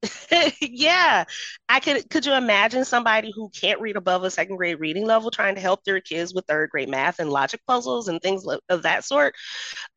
yeah, 0.60 1.24
I 1.68 1.80
could. 1.80 2.08
Could 2.10 2.26
you 2.26 2.34
imagine 2.34 2.84
somebody 2.84 3.32
who 3.34 3.50
can't 3.50 3.80
read 3.80 3.96
above 3.96 4.24
a 4.24 4.30
second 4.30 4.56
grade 4.56 4.80
reading 4.80 5.06
level 5.06 5.30
trying 5.30 5.54
to 5.54 5.60
help 5.60 5.84
their 5.84 6.00
kids 6.00 6.34
with 6.34 6.46
third 6.46 6.70
grade 6.70 6.88
math 6.88 7.18
and 7.18 7.30
logic 7.30 7.60
puzzles 7.66 8.08
and 8.08 8.20
things 8.20 8.44
of 8.68 8.82
that 8.82 9.04
sort? 9.04 9.34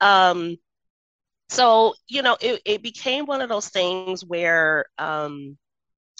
Um, 0.01 0.57
so 1.49 1.95
you 2.07 2.21
know, 2.21 2.37
it, 2.39 2.61
it 2.65 2.83
became 2.83 3.25
one 3.25 3.41
of 3.41 3.49
those 3.49 3.69
things 3.69 4.23
where 4.23 4.85
um, 4.97 5.57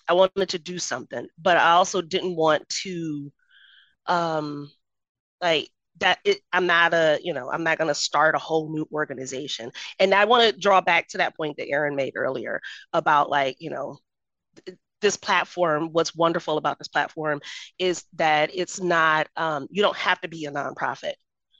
I 0.10 0.13
wanted 0.13 0.50
to 0.50 0.60
do 0.60 0.80
something, 0.80 1.28
but 1.41 1.58
I 1.58 1.72
also 1.72 2.02
didn't 2.02 2.36
want 2.36 2.67
to, 2.84 3.32
um, 4.08 4.72
like 5.41 5.69
that. 6.00 6.19
It, 6.26 6.39
I'm 6.54 6.67
not 6.67 6.93
a, 6.93 7.19
you 7.24 7.34
know, 7.34 7.52
I'm 7.52 7.63
not 7.63 7.78
going 7.78 7.89
to 7.89 7.95
start 7.95 8.36
a 8.36 8.39
whole 8.39 8.72
new 8.72 8.88
organization. 8.93 9.72
And 10.00 10.13
I 10.13 10.26
want 10.26 10.54
to 10.54 10.60
draw 10.60 10.82
back 10.82 11.10
to 11.10 11.19
that 11.19 11.36
point 11.38 11.58
that 11.58 11.69
Erin 11.69 11.95
made 11.95 12.13
earlier 12.15 12.62
about 12.93 13.30
like, 13.30 13.58
you 13.60 13.69
know, 13.72 13.98
this 15.02 15.17
platform 15.17 15.89
what's 15.91 16.15
wonderful 16.15 16.58
about 16.58 16.78
this 16.78 16.88
platform 16.88 17.39
is 17.78 18.04
that 18.13 18.52
it's 18.54 18.82
not 18.82 19.28
um, 19.38 19.67
you 19.69 19.82
don't 19.82 19.95
have 19.95 20.19
to 20.22 20.28
be 20.28 20.45
a 20.45 20.52
nonprofit 20.52 21.13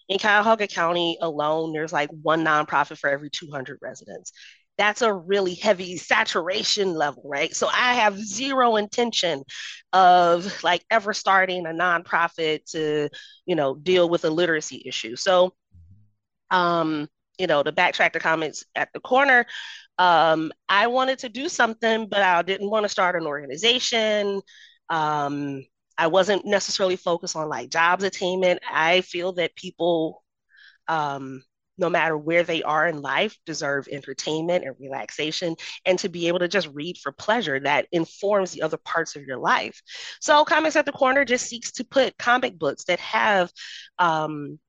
in 0.10 0.20
cuyahoga 0.20 0.68
county 0.68 1.18
alone 1.22 1.72
there's 1.72 1.94
like 1.94 2.10
one 2.22 2.44
nonprofit 2.44 2.98
for 2.98 3.10
every 3.10 3.30
200 3.30 3.78
residents 3.82 4.32
that's 4.80 5.02
a 5.02 5.14
really 5.14 5.56
heavy 5.56 5.98
saturation 5.98 6.94
level, 6.94 7.24
right? 7.26 7.54
So 7.54 7.68
I 7.68 7.96
have 7.96 8.18
zero 8.18 8.78
intention 8.78 9.44
of 9.92 10.64
like 10.64 10.86
ever 10.90 11.14
starting 11.14 11.66
a 11.66 11.72
nonprofit 11.72 12.64
to, 12.72 13.10
you 13.46 13.56
know, 13.56 13.76
deal 13.76 14.10
with 14.10 14.24
a 14.24 14.30
literacy 14.30 14.82
issue. 14.86 15.18
So, 15.18 15.54
um, 16.50 17.10
you 17.38 17.48
know, 17.48 17.62
to 17.62 17.74
backtrack 17.74 18.14
the 18.14 18.22
Comics 18.22 18.64
at 18.74 18.88
the 18.94 19.02
Corner, 19.02 19.46
um, 19.98 20.54
I 20.70 20.88
wanted 20.88 21.20
to 21.20 21.30
do 21.30 21.50
something, 21.50 22.08
but 22.08 22.22
I 22.22 22.42
didn't 22.42 22.70
want 22.70 22.86
to 22.86 22.90
start 22.90 23.18
an 23.18 23.28
organization. 23.28 24.42
Um, 24.90 25.66
I 25.98 26.08
wasn't 26.08 26.46
necessarily 26.46 26.96
focused 26.96 27.36
on 27.36 27.50
like 27.50 27.70
jobs 27.70 28.06
attainment. 28.06 28.62
I 28.72 29.02
feel 29.02 29.34
that 29.34 29.56
people 29.56 30.24
um, 30.88 31.44
no 31.80 31.90
matter 31.90 32.18
where 32.18 32.44
they 32.44 32.62
are 32.64 32.88
in 32.88 33.02
life, 33.02 33.38
deserve 33.46 33.88
entertainment 33.90 34.66
and 34.66 34.76
relaxation, 34.80 35.56
and 35.86 35.98
to 36.00 36.10
be 36.10 36.28
able 36.28 36.40
to 36.40 36.48
just 36.48 36.70
read 36.74 36.98
for 36.98 37.12
pleasure 37.12 37.60
that 37.60 37.88
informs 37.92 38.52
the 38.52 38.62
other 38.62 38.78
parts 38.78 39.16
of 39.16 39.24
your 39.24 39.38
life. 39.38 39.82
So, 40.20 40.44
Comics 40.46 40.76
at 40.76 40.86
the 40.86 40.92
Corner 40.92 41.26
just 41.26 41.48
seeks 41.48 41.72
to 41.74 41.84
put 41.84 42.18
comic 42.18 42.60
books 42.60 42.86
that 42.86 43.00
have 43.00 43.52
um, 43.98 44.60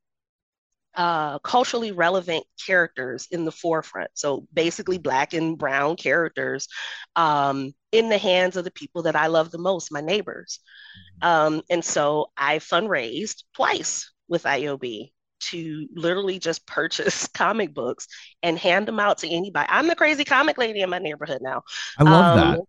uh, 0.94 1.38
culturally 1.40 1.92
relevant 1.92 2.44
characters 2.64 3.28
in 3.30 3.44
the 3.44 3.52
forefront. 3.52 4.10
So, 4.14 4.46
basically, 4.52 4.98
Black 4.98 5.34
and 5.34 5.58
Brown 5.58 5.96
characters 5.96 6.68
um, 7.16 7.72
in 7.92 8.08
the 8.08 8.18
hands 8.18 8.56
of 8.56 8.64
the 8.64 8.70
people 8.70 9.02
that 9.02 9.16
I 9.16 9.26
love 9.26 9.50
the 9.50 9.58
most, 9.58 9.92
my 9.92 10.00
neighbors. 10.00 10.60
Mm-hmm. 11.22 11.54
Um, 11.56 11.62
and 11.70 11.84
so, 11.84 12.30
I 12.36 12.58
fundraised 12.58 13.44
twice 13.54 14.10
with 14.28 14.44
ioby 14.44 15.12
to 15.40 15.88
literally 15.94 16.38
just 16.38 16.66
purchase 16.66 17.26
comic 17.34 17.74
books 17.74 18.06
and 18.42 18.58
hand 18.58 18.86
them 18.86 19.00
out 19.00 19.18
to 19.18 19.28
anybody. 19.28 19.66
I'm 19.68 19.88
the 19.88 19.96
crazy 19.96 20.24
comic 20.24 20.58
lady 20.58 20.80
in 20.80 20.90
my 20.90 20.98
neighborhood 20.98 21.42
now. 21.42 21.62
I 21.98 22.02
love 22.04 22.38
um, 22.38 22.50
that. 22.50 22.60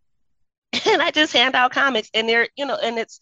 And 0.88 1.02
I 1.02 1.12
just 1.12 1.34
hand 1.34 1.54
out 1.54 1.74
comics, 1.74 2.10
and 2.14 2.30
they're, 2.30 2.48
you 2.56 2.66
know, 2.66 2.78
and 2.82 2.98
it's, 2.98 3.20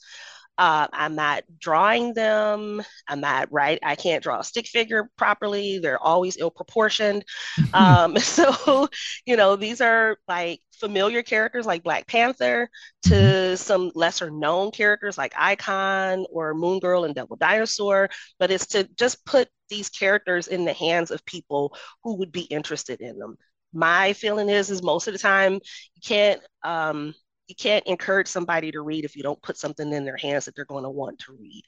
uh, 0.59 0.87
I'm 0.91 1.15
not 1.15 1.45
drawing 1.57 2.13
them. 2.13 2.83
I'm 3.07 3.21
not 3.21 3.47
right. 3.49 3.79
I 3.81 3.95
can't 3.95 4.21
draw 4.21 4.41
a 4.41 4.43
stick 4.43 4.67
figure 4.67 5.09
properly. 5.17 5.79
They're 5.79 5.97
always 5.97 6.35
ill 6.37 6.51
proportioned. 6.51 7.23
um, 7.73 8.17
so, 8.19 8.89
you 9.25 9.37
know, 9.37 9.55
these 9.55 9.79
are 9.79 10.17
like 10.27 10.59
familiar 10.73 11.23
characters 11.23 11.65
like 11.65 11.83
Black 11.83 12.07
Panther 12.07 12.69
to 13.03 13.13
mm-hmm. 13.13 13.55
some 13.55 13.91
lesser 13.95 14.29
known 14.29 14.71
characters 14.71 15.17
like 15.17 15.33
Icon 15.37 16.25
or 16.29 16.53
Moon 16.53 16.79
Girl 16.79 17.05
and 17.05 17.15
Devil 17.15 17.37
Dinosaur. 17.37 18.09
But 18.37 18.51
it's 18.51 18.67
to 18.67 18.83
just 18.97 19.25
put 19.25 19.47
these 19.69 19.87
characters 19.87 20.47
in 20.47 20.65
the 20.65 20.73
hands 20.73 21.09
of 21.09 21.23
people 21.23 21.73
who 22.03 22.17
would 22.17 22.33
be 22.33 22.41
interested 22.41 22.99
in 22.99 23.17
them. 23.17 23.37
My 23.71 24.11
feeling 24.11 24.49
is, 24.49 24.69
is 24.69 24.83
most 24.83 25.07
of 25.07 25.13
the 25.13 25.19
time 25.19 25.53
you 25.53 26.01
can't 26.03 26.41
um, 26.63 27.13
you 27.49 27.55
can't 27.55 27.85
encourage 27.87 28.27
somebody 28.27 28.71
to 28.71 28.81
read 28.81 29.03
if 29.03 29.15
you 29.15 29.23
don't 29.23 29.41
put 29.41 29.57
something 29.57 29.91
in 29.91 30.05
their 30.05 30.17
hands 30.17 30.45
that 30.45 30.55
they're 30.55 30.65
going 30.65 30.83
to 30.83 30.89
want 30.89 31.17
to 31.19 31.33
read. 31.33 31.63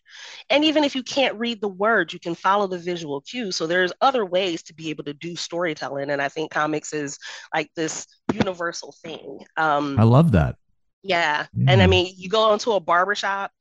And 0.49 0.63
even 0.63 0.83
if 0.83 0.95
you 0.95 1.01
can't 1.01 1.37
read 1.39 1.59
the 1.59 1.67
words, 1.67 2.13
you 2.13 2.19
can 2.19 2.35
follow 2.35 2.67
the 2.67 2.77
visual 2.77 3.19
cues. 3.21 3.55
So 3.55 3.65
there's 3.65 3.91
other 3.99 4.23
ways 4.23 4.61
to 4.63 4.75
be 4.75 4.91
able 4.91 5.03
to 5.05 5.13
do 5.13 5.35
storytelling. 5.35 6.11
And 6.11 6.21
I 6.21 6.29
think 6.29 6.51
comics 6.51 6.93
is 6.93 7.17
like 7.53 7.71
this 7.75 8.05
universal 8.31 8.93
thing. 9.03 9.39
Um, 9.57 9.99
I 9.99 10.03
love 10.03 10.31
that. 10.33 10.55
Yeah. 11.03 11.47
yeah. 11.53 11.71
And 11.71 11.81
I 11.81 11.87
mean, 11.87 12.13
you 12.15 12.29
go 12.29 12.53
into 12.53 12.73
a 12.73 12.79
barbershop 12.79 13.51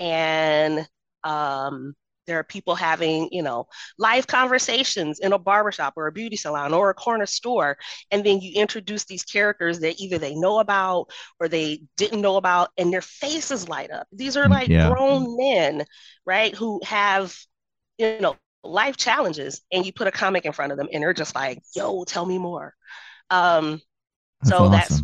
and 0.00 0.86
um, 1.22 1.94
there 2.28 2.38
are 2.38 2.44
people 2.44 2.76
having, 2.76 3.28
you 3.32 3.42
know, 3.42 3.66
live 3.98 4.28
conversations 4.28 5.18
in 5.18 5.32
a 5.32 5.38
barbershop 5.38 5.94
or 5.96 6.06
a 6.06 6.12
beauty 6.12 6.36
salon 6.36 6.72
or 6.72 6.90
a 6.90 6.94
corner 6.94 7.26
store. 7.26 7.76
And 8.12 8.24
then 8.24 8.40
you 8.40 8.52
introduce 8.60 9.04
these 9.04 9.24
characters 9.24 9.80
that 9.80 10.00
either 10.00 10.18
they 10.18 10.36
know 10.36 10.60
about 10.60 11.10
or 11.40 11.48
they 11.48 11.82
didn't 11.96 12.20
know 12.20 12.36
about, 12.36 12.70
and 12.78 12.92
their 12.92 13.02
faces 13.02 13.68
light 13.68 13.90
up. 13.90 14.06
These 14.12 14.36
are 14.36 14.46
mm, 14.46 14.50
like 14.50 14.68
yeah. 14.68 14.88
grown 14.88 15.36
men, 15.36 15.84
right, 16.24 16.54
who 16.54 16.80
have, 16.84 17.34
you 17.98 18.20
know, 18.20 18.36
life 18.62 18.96
challenges. 18.96 19.62
And 19.72 19.84
you 19.84 19.92
put 19.92 20.06
a 20.06 20.12
comic 20.12 20.44
in 20.44 20.52
front 20.52 20.70
of 20.70 20.78
them 20.78 20.88
and 20.92 21.02
they're 21.02 21.12
just 21.12 21.34
like, 21.34 21.58
yo, 21.74 22.04
tell 22.04 22.24
me 22.24 22.38
more. 22.38 22.74
Um, 23.30 23.80
that's 24.42 24.50
so 24.50 24.64
awesome. 24.64 24.70
that's, 24.70 25.02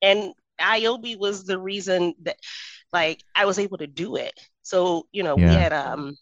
and 0.00 0.32
ioby 0.60 1.18
was 1.18 1.44
the 1.44 1.58
reason 1.58 2.14
that 2.22 2.36
like 2.92 3.22
I 3.34 3.46
was 3.46 3.58
able 3.58 3.78
to 3.78 3.86
do 3.86 4.16
it. 4.16 4.38
So, 4.62 5.06
you 5.12 5.22
know, 5.22 5.36
yeah. 5.38 5.48
we 5.48 5.54
had 5.54 5.72
um 5.72 6.16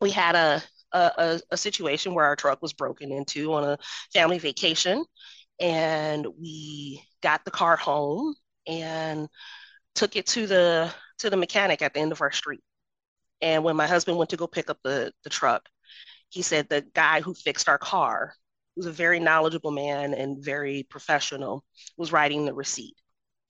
we 0.00 0.10
had 0.10 0.34
a, 0.34 0.62
a 0.92 1.40
a 1.50 1.56
situation 1.56 2.14
where 2.14 2.24
our 2.24 2.36
truck 2.36 2.62
was 2.62 2.72
broken 2.72 3.12
into 3.12 3.52
on 3.54 3.64
a 3.64 3.78
family 4.12 4.38
vacation 4.38 5.04
and 5.60 6.26
we 6.40 7.02
got 7.22 7.44
the 7.44 7.50
car 7.50 7.76
home 7.76 8.34
and 8.66 9.28
took 9.94 10.16
it 10.16 10.26
to 10.26 10.46
the 10.46 10.92
to 11.18 11.30
the 11.30 11.36
mechanic 11.36 11.82
at 11.82 11.94
the 11.94 12.00
end 12.00 12.12
of 12.12 12.20
our 12.20 12.32
street. 12.32 12.62
And 13.40 13.64
when 13.64 13.76
my 13.76 13.86
husband 13.86 14.18
went 14.18 14.30
to 14.30 14.36
go 14.36 14.46
pick 14.46 14.70
up 14.70 14.78
the, 14.82 15.12
the 15.24 15.30
truck, 15.30 15.68
he 16.28 16.42
said 16.42 16.68
the 16.68 16.84
guy 16.94 17.20
who 17.20 17.34
fixed 17.34 17.68
our 17.68 17.78
car, 17.78 18.34
who's 18.74 18.86
a 18.86 18.92
very 18.92 19.20
knowledgeable 19.20 19.70
man 19.70 20.14
and 20.14 20.44
very 20.44 20.82
professional, 20.84 21.64
was 21.96 22.12
writing 22.12 22.44
the 22.44 22.54
receipt. 22.54 22.96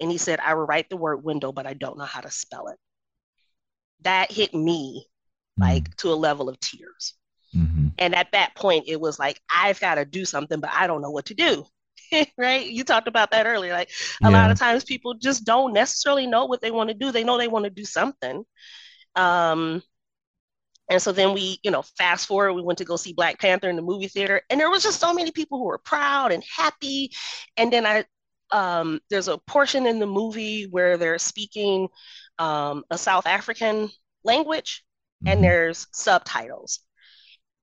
And 0.01 0.11
he 0.11 0.19
said, 0.19 0.41
I 0.41 0.55
will 0.55 0.67
write 0.67 0.91
the 0.91 0.97
word 0.97 1.25
window, 1.25 1.53
but 1.53 1.67
I 1.67 1.75
don't 1.75 1.99
know 1.99 2.05
how 2.05 2.21
to 2.21 2.31
spell 2.31 2.69
it. 2.69 2.79
That 4.03 4.31
hit 4.31 4.55
me 4.55 5.07
like 5.59 5.85
mm-hmm. 5.85 5.93
to 5.99 6.13
a 6.13 6.15
level 6.15 6.49
of 6.49 6.59
tears. 6.61 7.15
Mm-hmm. 7.55 7.89
And 7.99 8.15
at 8.15 8.33
that 8.33 8.55
point, 8.55 8.85
it 8.87 9.01
was 9.01 9.19
like, 9.19 9.41
I've 9.49 9.81
got 9.81 9.95
to 9.97 10.05
do 10.05 10.25
something, 10.25 10.61
but 10.61 10.71
I 10.73 10.87
don't 10.87 11.03
know 11.03 11.11
what 11.11 11.27
to 11.27 11.35
do. 11.35 11.65
right? 12.39 12.67
You 12.67 12.85
talked 12.85 13.09
about 13.09 13.31
that 13.31 13.47
earlier. 13.47 13.73
Like 13.73 13.91
a 14.23 14.31
yeah. 14.31 14.31
lot 14.31 14.51
of 14.51 14.59
times 14.59 14.85
people 14.85 15.15
just 15.15 15.45
don't 15.45 15.73
necessarily 15.73 16.27
know 16.27 16.45
what 16.47 16.61
they 16.61 16.71
want 16.71 16.91
to 16.91 16.95
do. 16.95 17.11
They 17.11 17.25
know 17.25 17.39
they 17.39 17.49
want 17.49 17.65
to 17.65 17.71
do 17.71 17.85
something. 17.85 18.45
Um, 19.15 19.83
and 20.89 21.03
so 21.03 21.11
then 21.13 21.33
we, 21.33 21.59
you 21.63 21.71
know, 21.71 21.83
fast 21.83 22.27
forward, 22.29 22.53
we 22.53 22.63
went 22.63 22.79
to 22.79 22.85
go 22.85 22.97
see 22.97 23.13
Black 23.13 23.41
Panther 23.41 23.69
in 23.69 23.77
the 23.77 23.83
movie 23.83 24.09
theater, 24.09 24.43
and 24.49 24.61
there 24.61 24.71
was 24.71 24.85
just 24.85 25.01
so 25.01 25.13
many 25.13 25.33
people 25.33 25.59
who 25.59 25.65
were 25.65 25.79
proud 25.79 26.31
and 26.31 26.45
happy. 26.45 27.11
And 27.57 27.73
then 27.73 27.85
I, 27.85 28.05
um, 28.53 29.01
there's 29.11 29.27
a 29.27 29.39
portion 29.39 29.87
in 29.87 29.99
the 29.99 30.07
movie 30.07 30.65
where 30.65 30.97
they're 30.97 31.19
speaking 31.19 31.89
um, 32.39 32.85
a 32.91 32.99
South 32.99 33.27
African 33.27 33.91
language, 34.23 34.85
mm-hmm. 35.25 35.29
and 35.29 35.45
there's 35.45 35.87
subtitles. 35.93 36.81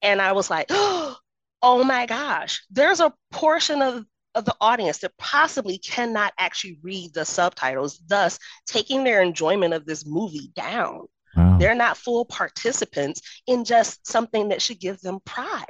And 0.02 0.22
I 0.22 0.34
was 0.34 0.50
like, 0.50 0.68
oh 0.70 1.84
my 1.84 2.06
gosh, 2.06 2.64
there's 2.72 3.00
a 3.00 3.14
portion 3.32 3.82
of, 3.82 4.06
of 4.36 4.46
the 4.46 4.56
audience 4.60 5.00
that 5.00 5.18
possibly 5.18 5.78
cannot 5.78 6.34
actually 6.38 6.80
read 6.82 7.14
the 7.14 7.26
subtitles, 7.26 8.00
thus 8.08 8.40
taking 8.66 9.04
their 9.04 9.22
enjoyment 9.22 9.74
of 9.74 9.86
this 9.86 10.06
movie 10.06 10.52
down. 10.56 11.06
Wow. 11.36 11.58
They're 11.58 11.76
not 11.76 11.98
full 11.98 12.26
participants 12.26 13.22
in 13.48 13.66
just 13.66 14.06
something 14.06 14.50
that 14.50 14.62
should 14.62 14.80
give 14.80 15.00
them 15.02 15.20
pride. 15.26 15.66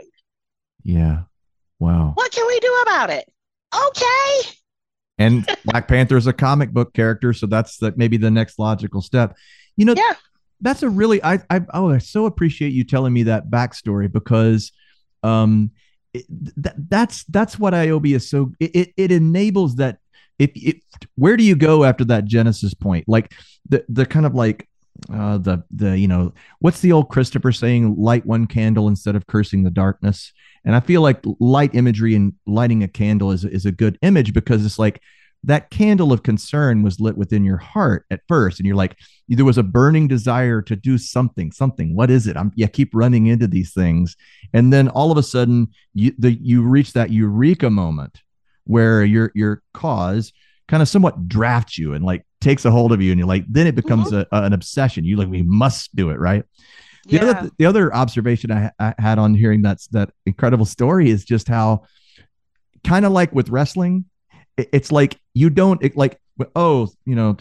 Yeah. 0.84 1.24
Wow. 1.80 2.12
What 2.16 2.32
can 2.32 2.46
we 2.48 2.60
do 2.60 2.84
about 2.84 3.10
it? 3.10 3.32
Okay. 3.74 4.50
And 5.18 5.48
Black 5.66 5.88
Panther 5.88 6.18
is 6.18 6.28
a 6.28 6.34
comic 6.34 6.72
book 6.72 6.94
character, 6.94 7.34
so 7.34 7.46
that's 7.46 7.78
the, 7.78 7.94
maybe 7.96 8.18
the 8.18 8.32
next 8.32 8.60
logical 8.60 9.02
step. 9.02 9.36
You 9.78 9.86
know, 9.86 9.94
yeah. 9.96 10.14
That's 10.64 10.82
a 10.82 10.90
really 10.90 11.24
I 11.24 11.40
I 11.50 11.62
oh 11.74 11.92
I 11.92 12.00
so 12.00 12.26
appreciate 12.26 12.74
you 12.74 12.84
telling 12.84 13.14
me 13.14 13.24
that 13.24 13.52
backstory 13.52 14.12
because 14.12 14.72
um 15.22 15.72
it, 16.14 16.26
that, 16.58 16.76
that's 16.90 17.24
that's 17.26 17.60
what 17.60 17.74
ioby 17.74 18.16
is 18.16 18.30
so 18.30 18.52
it, 18.60 18.94
it 18.98 19.12
enables 19.12 19.76
that 19.76 19.98
if 20.38 20.52
it 20.56 20.78
where 21.16 21.38
do 21.38 21.44
you 21.44 21.56
go 21.56 21.84
after 21.84 22.06
that 22.06 22.26
genesis 22.26 22.74
point 22.74 23.06
like 23.08 23.34
the 23.68 23.84
the 23.90 24.06
kind 24.06 24.26
of 24.26 24.36
like 24.36 24.68
uh, 25.12 25.38
the 25.38 25.64
the 25.72 25.98
you 25.98 26.08
know 26.08 26.34
what's 26.60 26.80
the 26.80 26.92
old 26.92 27.10
Christopher 27.10 27.52
saying? 27.52 27.96
Light 27.98 28.26
one 28.26 28.48
candle 28.48 28.88
instead 28.88 29.16
of 29.16 29.28
cursing 29.28 29.64
the 29.64 29.72
darkness. 29.72 30.32
And 30.66 30.76
I 30.76 30.80
feel 30.80 31.02
like 31.02 31.20
light 31.40 31.76
imagery 31.76 32.16
and 32.16 32.34
lighting 32.46 32.84
a 32.84 32.88
candle 32.88 33.32
is 33.32 33.44
is 33.44 33.66
a 33.66 33.72
good 33.72 33.98
image 34.02 34.34
because 34.34 34.66
it's 34.66 34.80
like 34.80 35.02
that 35.46 35.70
candle 35.70 36.14
of 36.14 36.24
concern 36.24 36.84
was 36.84 37.00
lit 37.00 37.18
within 37.18 37.44
your 37.44 37.58
heart 37.58 38.06
at 38.10 38.22
first, 38.28 38.60
and 38.60 38.68
you're 38.68 38.76
like 38.76 38.98
there 39.28 39.46
was 39.46 39.58
a 39.58 39.64
burning 39.64 40.08
desire 40.08 40.62
to 40.62 40.76
do 40.76 40.98
something. 40.98 41.52
Something. 41.52 41.96
What 41.96 42.10
is 42.10 42.28
it? 42.28 42.38
I'm 42.38 42.52
yeah. 42.56 42.68
Keep 42.68 42.92
running 42.94 43.28
into 43.28 43.48
these 43.48 43.74
things, 43.74 44.16
and 44.54 44.72
then 44.72 44.88
all 44.90 45.12
of 45.12 45.18
a 45.18 45.24
sudden 45.24 45.68
you 45.94 46.14
the 46.18 46.34
you 46.34 46.62
reach 46.62 46.94
that 46.94 47.12
eureka 47.12 47.70
moment 47.70 48.22
where 48.66 49.04
your 49.04 49.32
your 49.36 49.62
cause 49.74 50.32
kind 50.68 50.82
of 50.82 50.88
somewhat 50.88 51.28
drafts 51.28 51.78
you 51.78 51.94
and 51.94 52.06
like 52.06 52.26
takes 52.40 52.66
a 52.66 52.72
hold 52.72 52.92
of 52.92 53.02
you 53.02 53.12
and 53.12 53.20
you're 53.20 53.28
like 53.28 53.44
then 53.50 53.68
it 53.68 53.76
becomes 53.76 54.12
mm-hmm. 54.12 54.34
a, 54.34 54.40
a, 54.40 54.46
an 54.46 54.54
obsession 54.54 55.04
you 55.04 55.18
like 55.18 55.28
we 55.28 55.42
must 55.42 55.94
do 55.96 56.10
it 56.10 56.20
right 56.20 56.46
the 57.06 57.18
yeah. 57.18 57.24
other 57.24 57.52
the 57.58 57.66
other 57.66 57.94
observation 57.94 58.52
I, 58.52 58.72
I 58.80 58.94
had 58.98 59.20
on 59.20 59.34
hearing 59.34 59.62
that 59.64 59.80
that 59.92 60.12
incredible 60.26 60.66
story 60.66 61.10
is 61.10 61.26
just 61.26 61.48
how 61.48 61.84
kind 62.84 63.06
of 63.06 63.12
like 63.12 63.34
with 63.34 63.50
wrestling 63.50 64.06
it's 64.58 64.92
like 64.92 65.20
you 65.34 65.50
don't 65.50 65.84
it, 65.84 65.96
like 65.96 66.20
oh 66.56 66.90
you 67.06 67.16
know 67.16 67.38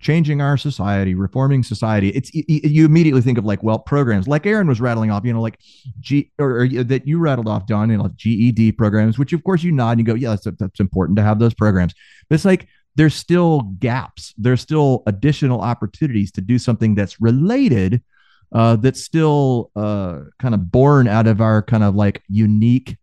changing 0.00 0.40
our 0.40 0.56
society, 0.56 1.14
reforming 1.14 1.62
society. 1.62 2.08
It's 2.10 2.30
you 2.34 2.84
immediately 2.84 3.20
think 3.20 3.38
of 3.38 3.44
like 3.44 3.62
well 3.62 3.78
programs 3.78 4.26
like 4.26 4.46
Erin 4.46 4.66
was 4.66 4.80
rattling 4.80 5.10
off, 5.10 5.24
you 5.24 5.32
know, 5.32 5.42
like 5.42 5.58
G 6.00 6.30
or, 6.38 6.60
or 6.60 6.68
that 6.68 7.06
you 7.06 7.18
rattled 7.18 7.48
off, 7.48 7.66
Dawn, 7.66 7.90
you 7.90 7.98
know, 7.98 8.08
GED 8.14 8.72
programs, 8.72 9.18
which 9.18 9.32
of 9.32 9.44
course 9.44 9.62
you 9.62 9.72
nod 9.72 9.92
and 9.92 10.00
you 10.00 10.06
go, 10.06 10.14
yeah, 10.14 10.30
that's 10.30 10.46
that's 10.58 10.80
important 10.80 11.16
to 11.16 11.22
have 11.22 11.38
those 11.38 11.54
programs. 11.54 11.94
But 12.28 12.36
it's 12.36 12.44
like 12.44 12.68
there's 12.96 13.14
still 13.14 13.62
gaps. 13.78 14.34
There's 14.38 14.60
still 14.60 15.02
additional 15.06 15.60
opportunities 15.60 16.32
to 16.32 16.40
do 16.40 16.58
something 16.58 16.94
that's 16.94 17.20
related. 17.20 18.02
Uh, 18.52 18.76
that's 18.76 19.02
still 19.02 19.72
uh, 19.74 20.20
kind 20.38 20.54
of 20.54 20.70
born 20.70 21.08
out 21.08 21.26
of 21.26 21.40
our 21.40 21.60
kind 21.60 21.82
of 21.82 21.96
like 21.96 22.22
unique 22.28 22.96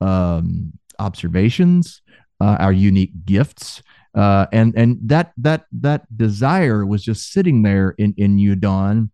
um, 0.00 0.72
observations, 1.00 2.02
uh, 2.42 2.56
our 2.64 2.72
unique 2.72 3.14
gifts, 3.24 3.82
uh, 4.14 4.46
and 4.52 4.74
and 4.76 4.98
that 5.12 5.32
that 5.46 5.62
that 5.86 6.00
desire 6.16 6.84
was 6.84 7.02
just 7.04 7.32
sitting 7.32 7.62
there 7.62 7.94
in 7.98 8.14
in 8.16 8.38
you, 8.38 8.56
Dawn. 8.56 9.10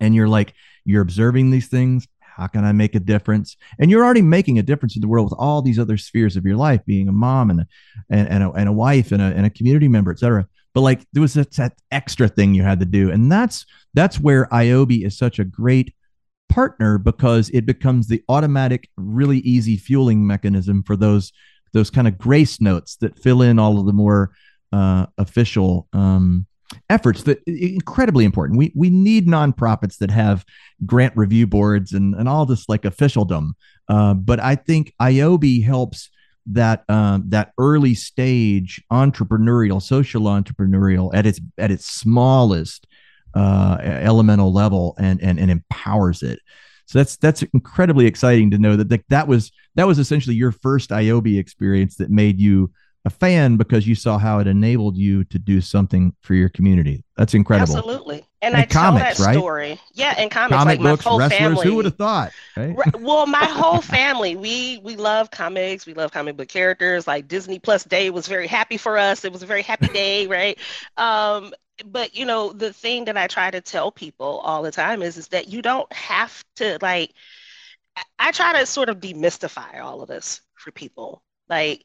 And 0.00 0.14
you're 0.14 0.28
like, 0.38 0.52
you're 0.84 1.02
observing 1.08 1.50
these 1.50 1.68
things. 1.68 2.06
How 2.36 2.48
can 2.48 2.64
I 2.64 2.72
make 2.72 2.94
a 2.96 3.00
difference? 3.00 3.56
And 3.78 3.90
you're 3.90 4.04
already 4.04 4.22
making 4.22 4.58
a 4.58 4.62
difference 4.62 4.96
in 4.96 5.02
the 5.02 5.08
world 5.08 5.30
with 5.30 5.38
all 5.38 5.62
these 5.62 5.78
other 5.82 5.96
spheres 5.96 6.36
of 6.36 6.44
your 6.44 6.56
life, 6.56 6.82
being 6.84 7.08
a 7.08 7.12
mom 7.12 7.50
and 7.50 7.60
a, 7.60 7.66
and, 8.10 8.28
and, 8.28 8.42
a, 8.42 8.50
and 8.50 8.68
a 8.68 8.72
wife 8.72 9.12
and 9.12 9.22
a, 9.22 9.26
and 9.36 9.46
a 9.46 9.50
community 9.50 9.88
member, 9.88 10.10
et 10.10 10.18
cetera. 10.18 10.46
But 10.74 10.82
like 10.82 11.06
there 11.12 11.22
was 11.22 11.34
that, 11.34 11.52
that 11.52 11.74
extra 11.90 12.28
thing 12.28 12.54
you 12.54 12.64
had 12.64 12.80
to 12.80 12.86
do. 12.86 13.10
And 13.14 13.30
that's 13.30 13.64
that's 13.94 14.18
where 14.18 14.48
ioby 14.52 15.06
is 15.06 15.16
such 15.16 15.38
a 15.38 15.44
great 15.62 15.94
partner 16.48 16.98
because 16.98 17.50
it 17.50 17.64
becomes 17.66 18.08
the 18.08 18.22
automatic, 18.28 18.90
really 18.96 19.38
easy 19.38 19.76
fueling 19.76 20.26
mechanism 20.26 20.82
for 20.82 20.96
those 20.96 21.32
those 21.74 21.90
kind 21.90 22.08
of 22.08 22.16
grace 22.16 22.60
notes 22.60 22.96
that 22.96 23.18
fill 23.18 23.42
in 23.42 23.58
all 23.58 23.78
of 23.78 23.84
the 23.84 23.92
more 23.92 24.30
uh, 24.72 25.06
official 25.18 25.86
um, 25.92 26.46
efforts 26.88 27.24
that 27.24 27.42
incredibly 27.46 28.24
important. 28.24 28.58
We 28.58 28.72
we 28.74 28.88
need 28.90 29.26
nonprofits 29.26 29.98
that 29.98 30.10
have 30.10 30.44
grant 30.86 31.14
review 31.16 31.46
boards 31.46 31.92
and 31.92 32.14
and 32.14 32.28
all 32.28 32.46
this 32.46 32.68
like 32.68 32.84
officialdom. 32.84 33.54
Uh, 33.88 34.14
but 34.14 34.40
I 34.40 34.54
think 34.54 34.94
ioby 35.00 35.62
helps 35.62 36.08
that 36.46 36.84
um, 36.88 37.24
that 37.28 37.52
early 37.58 37.94
stage 37.94 38.82
entrepreneurial, 38.92 39.82
social 39.82 40.22
entrepreneurial 40.22 41.10
at 41.14 41.26
its 41.26 41.40
at 41.58 41.70
its 41.70 41.86
smallest 41.86 42.86
uh, 43.34 43.78
elemental 43.82 44.52
level 44.52 44.94
and 44.98 45.22
and 45.22 45.38
and 45.38 45.50
empowers 45.50 46.22
it. 46.22 46.40
So 46.86 46.98
that's 46.98 47.16
that's 47.16 47.42
incredibly 47.42 48.06
exciting 48.06 48.50
to 48.50 48.58
know 48.58 48.76
that 48.76 48.88
that, 48.90 49.04
that 49.08 49.28
was 49.28 49.52
that 49.76 49.86
was 49.86 49.98
essentially 49.98 50.36
your 50.36 50.52
first 50.52 50.90
ioby 50.90 51.38
experience 51.38 51.96
that 51.96 52.10
made 52.10 52.40
you 52.40 52.70
a 53.06 53.10
fan 53.10 53.56
because 53.56 53.86
you 53.86 53.94
saw 53.94 54.16
how 54.16 54.38
it 54.38 54.46
enabled 54.46 54.96
you 54.96 55.24
to 55.24 55.38
do 55.38 55.60
something 55.60 56.14
for 56.20 56.34
your 56.34 56.48
community. 56.48 57.04
That's 57.16 57.34
incredible. 57.34 57.76
Absolutely. 57.76 58.26
And, 58.40 58.54
and 58.54 58.56
I 58.56 58.66
comics, 58.66 59.18
tell 59.18 59.26
that 59.26 59.36
story. 59.36 59.70
Right? 59.70 59.80
Yeah, 59.92 60.14
and 60.16 60.30
comics 60.30 60.56
Comic 60.56 60.78
like 60.78 60.84
books, 60.84 61.04
my 61.04 61.10
whole 61.10 61.18
wrestlers, 61.18 61.38
family. 61.38 61.66
Who 61.66 61.74
would 61.76 61.84
have 61.84 61.96
thought? 61.96 62.32
Right? 62.56 62.74
well, 63.00 63.26
my 63.26 63.44
whole 63.44 63.80
family, 63.82 64.36
we 64.36 64.80
we 64.82 64.96
love 64.96 65.30
comics. 65.30 65.86
We 65.86 65.94
love 65.94 66.12
comic 66.12 66.36
book 66.36 66.48
characters. 66.48 67.06
Like 67.06 67.28
Disney 67.28 67.58
Plus 67.58 67.84
Day 67.84 68.10
was 68.10 68.26
very 68.26 68.46
happy 68.46 68.76
for 68.78 68.96
us. 68.96 69.24
It 69.24 69.32
was 69.32 69.42
a 69.42 69.46
very 69.46 69.62
happy 69.62 69.88
day, 69.92 70.26
right? 70.26 70.58
Um, 70.96 71.52
but 71.84 72.14
you 72.14 72.24
know, 72.24 72.52
the 72.52 72.72
thing 72.72 73.04
that 73.06 73.16
I 73.16 73.26
try 73.26 73.50
to 73.50 73.60
tell 73.60 73.90
people 73.92 74.40
all 74.44 74.62
the 74.62 74.70
time 74.70 75.02
is 75.02 75.16
is 75.18 75.28
that 75.28 75.48
you 75.48 75.60
don't 75.60 75.92
have 75.92 76.42
to 76.56 76.78
like 76.80 77.12
I 78.18 78.32
try 78.32 78.58
to 78.60 78.66
sort 78.66 78.88
of 78.88 79.00
demystify 79.00 79.80
all 79.80 80.02
of 80.02 80.08
this 80.08 80.40
for 80.54 80.72
people. 80.72 81.22
Like 81.48 81.84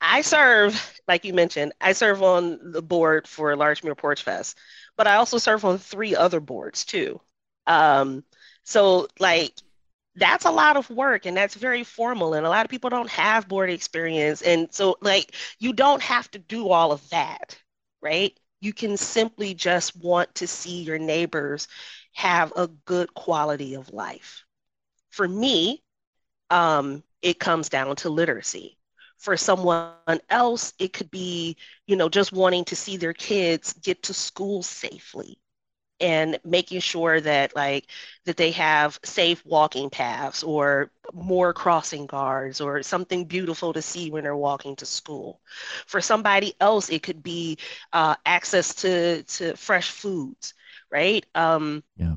I 0.00 0.22
serve, 0.22 1.00
like 1.08 1.24
you 1.24 1.34
mentioned, 1.34 1.72
I 1.80 1.92
serve 1.92 2.22
on 2.22 2.72
the 2.72 2.82
board 2.82 3.28
for 3.28 3.56
Large 3.56 3.82
Larchmere 3.82 3.96
Porch 3.98 4.22
Fest, 4.22 4.58
but 4.96 5.06
I 5.06 5.16
also 5.16 5.38
serve 5.38 5.64
on 5.64 5.78
three 5.78 6.16
other 6.16 6.40
boards 6.40 6.84
too. 6.84 7.20
Um, 7.66 8.24
So 8.64 9.08
like 9.18 9.52
that's 10.16 10.44
a 10.44 10.50
lot 10.50 10.76
of 10.76 10.90
work 10.90 11.26
and 11.26 11.36
that's 11.36 11.54
very 11.54 11.84
formal 11.84 12.34
and 12.34 12.46
a 12.46 12.48
lot 12.50 12.64
of 12.66 12.70
people 12.70 12.90
don't 12.90 13.10
have 13.10 13.48
board 13.48 13.70
experience 13.70 14.42
and 14.42 14.72
so 14.74 14.96
like 15.00 15.34
you 15.60 15.72
don't 15.72 16.02
have 16.02 16.30
to 16.32 16.38
do 16.38 16.68
all 16.70 16.92
of 16.92 17.08
that 17.10 17.58
right 18.02 18.38
you 18.60 18.72
can 18.72 18.96
simply 18.96 19.54
just 19.54 19.96
want 19.96 20.34
to 20.34 20.46
see 20.46 20.82
your 20.82 20.98
neighbors 20.98 21.68
have 22.12 22.52
a 22.56 22.66
good 22.86 23.14
quality 23.14 23.74
of 23.74 23.92
life 23.92 24.44
for 25.10 25.28
me 25.28 25.82
um, 26.50 27.02
it 27.22 27.38
comes 27.40 27.68
down 27.68 27.96
to 27.96 28.10
literacy. 28.10 28.76
For 29.18 29.36
someone 29.36 29.86
else 29.94 30.44
it 30.48 30.60
could 30.62 30.82
be 31.10 31.56
you 31.58 31.66
know 31.68 31.80
just 31.80 32.04
wanting 32.04 32.42
to 32.44 32.48
see 32.48 32.74
their 32.74 32.92
kids 32.92 33.56
get 33.58 33.86
to 33.86 33.96
school 33.96 34.50
safely 34.62 35.38
and 36.00 36.38
making 36.44 36.80
sure 36.80 37.20
that 37.20 37.54
like 37.54 37.86
that 38.24 38.36
they 38.36 38.50
have 38.52 38.98
safe 39.04 39.44
walking 39.44 39.90
paths 39.90 40.42
or 40.42 40.90
more 41.12 41.52
crossing 41.52 42.06
guards 42.06 42.60
or 42.60 42.82
something 42.82 43.24
beautiful 43.24 43.72
to 43.72 43.82
see 43.82 44.10
when 44.10 44.22
they're 44.24 44.36
walking 44.36 44.76
to 44.76 44.86
school. 44.86 45.40
For 45.86 46.00
somebody 46.00 46.54
else 46.60 46.90
it 46.90 47.02
could 47.02 47.22
be 47.22 47.58
uh, 47.92 48.16
access 48.26 48.74
to 48.76 49.22
to 49.24 49.56
fresh 49.56 49.90
foods 49.90 50.54
right? 50.90 51.24
Um 51.34 51.82
yeah 51.96 52.14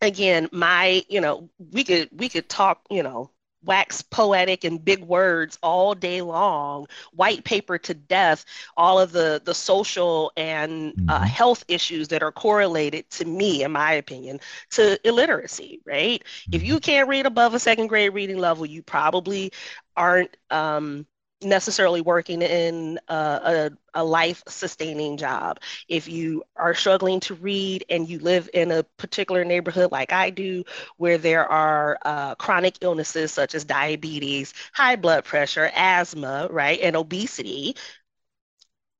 again 0.00 0.48
my 0.52 1.02
you 1.08 1.20
know 1.20 1.48
we 1.72 1.84
could 1.84 2.08
we 2.12 2.28
could 2.28 2.48
talk 2.48 2.80
you 2.90 3.02
know 3.02 3.30
wax 3.64 4.02
poetic 4.02 4.64
and 4.64 4.84
big 4.84 5.02
words 5.02 5.58
all 5.62 5.94
day 5.94 6.20
long, 6.22 6.86
white 7.12 7.44
paper 7.44 7.78
to 7.78 7.94
death, 7.94 8.44
all 8.76 9.00
of 9.00 9.12
the, 9.12 9.40
the 9.44 9.54
social 9.54 10.32
and 10.36 10.92
uh, 10.92 10.94
mm-hmm. 10.94 11.10
uh, 11.10 11.26
health 11.26 11.64
issues 11.68 12.08
that 12.08 12.22
are 12.22 12.32
correlated 12.32 13.08
to 13.10 13.24
me, 13.24 13.62
in 13.62 13.72
my 13.72 13.92
opinion, 13.92 14.40
to 14.70 14.98
illiteracy, 15.06 15.80
right? 15.84 16.22
Mm-hmm. 16.22 16.54
If 16.54 16.62
you 16.62 16.80
can't 16.80 17.08
read 17.08 17.26
above 17.26 17.54
a 17.54 17.58
second 17.58 17.88
grade 17.88 18.14
reading 18.14 18.38
level, 18.38 18.66
you 18.66 18.82
probably 18.82 19.52
aren't 19.96 20.36
um, 20.50 21.06
necessarily 21.44 22.00
working 22.00 22.42
in 22.42 22.98
a, 23.08 23.14
a, 23.14 23.70
a 23.94 24.04
life 24.04 24.42
sustaining 24.48 25.16
job. 25.16 25.60
If 25.88 26.08
you 26.08 26.42
are 26.56 26.74
struggling 26.74 27.20
to 27.20 27.34
read 27.34 27.84
and 27.88 28.08
you 28.08 28.18
live 28.18 28.48
in 28.54 28.70
a 28.70 28.82
particular 28.96 29.44
neighborhood 29.44 29.92
like 29.92 30.12
I 30.12 30.30
do, 30.30 30.64
where 30.96 31.18
there 31.18 31.46
are 31.46 31.98
uh, 32.04 32.34
chronic 32.36 32.78
illnesses 32.80 33.32
such 33.32 33.54
as 33.54 33.64
diabetes, 33.64 34.54
high 34.72 34.96
blood 34.96 35.24
pressure, 35.24 35.70
asthma, 35.74 36.48
right, 36.50 36.80
and 36.80 36.96
obesity, 36.96 37.76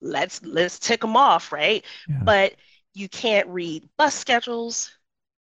let's 0.00 0.42
let's 0.44 0.78
tick 0.78 1.00
them 1.00 1.16
off, 1.16 1.52
right? 1.52 1.84
Yeah. 2.08 2.20
But 2.24 2.54
you 2.92 3.08
can't 3.08 3.48
read 3.48 3.88
bus 3.96 4.14
schedules, 4.14 4.90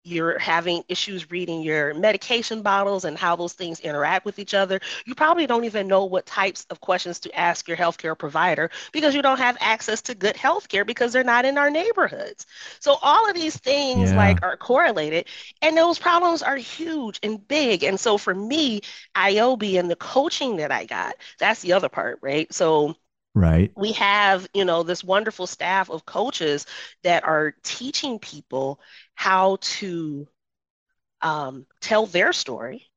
you're 0.07 0.39
having 0.39 0.83
issues 0.87 1.29
reading 1.29 1.61
your 1.61 1.93
medication 1.93 2.61
bottles 2.61 3.05
and 3.05 3.17
how 3.17 3.35
those 3.35 3.53
things 3.53 3.79
interact 3.81 4.25
with 4.25 4.39
each 4.39 4.53
other, 4.53 4.79
you 5.05 5.13
probably 5.13 5.45
don't 5.45 5.65
even 5.65 5.87
know 5.87 6.05
what 6.05 6.25
types 6.25 6.65
of 6.69 6.79
questions 6.81 7.19
to 7.19 7.39
ask 7.39 7.67
your 7.67 7.77
healthcare 7.77 8.17
provider 8.17 8.69
because 8.91 9.13
you 9.13 9.21
don't 9.21 9.39
have 9.39 9.57
access 9.59 10.01
to 10.01 10.15
good 10.15 10.35
healthcare 10.35 10.85
because 10.85 11.11
they're 11.13 11.23
not 11.23 11.45
in 11.45 11.57
our 11.57 11.69
neighborhoods. 11.69 12.45
So 12.79 12.97
all 13.01 13.29
of 13.29 13.35
these 13.35 13.57
things 13.57 14.11
yeah. 14.11 14.17
like 14.17 14.43
are 14.43 14.57
correlated 14.57 15.27
and 15.61 15.77
those 15.77 15.99
problems 15.99 16.41
are 16.41 16.57
huge 16.57 17.19
and 17.23 17.45
big. 17.47 17.83
And 17.83 17.99
so 17.99 18.17
for 18.17 18.33
me, 18.33 18.81
ioby 19.15 19.79
and 19.79 19.89
the 19.91 19.95
coaching 19.95 20.57
that 20.57 20.71
I 20.71 20.85
got, 20.85 21.15
that's 21.39 21.61
the 21.61 21.73
other 21.73 21.89
part, 21.89 22.19
right? 22.21 22.51
So 22.53 22.95
Right. 23.37 23.71
We 23.75 23.91
have, 23.93 24.47
you 24.53 24.65
know, 24.65 24.83
this 24.83 25.03
wonderful 25.03 25.45
staff 25.45 25.89
of 25.89 26.05
coaches 26.05 26.65
that 27.03 27.23
are 27.23 27.53
teaching 27.63 28.17
people 28.17 28.79
how 29.15 29.57
to 29.61 30.27
um, 31.21 31.65
tell 31.79 32.05
their 32.05 32.33
story 32.33 32.87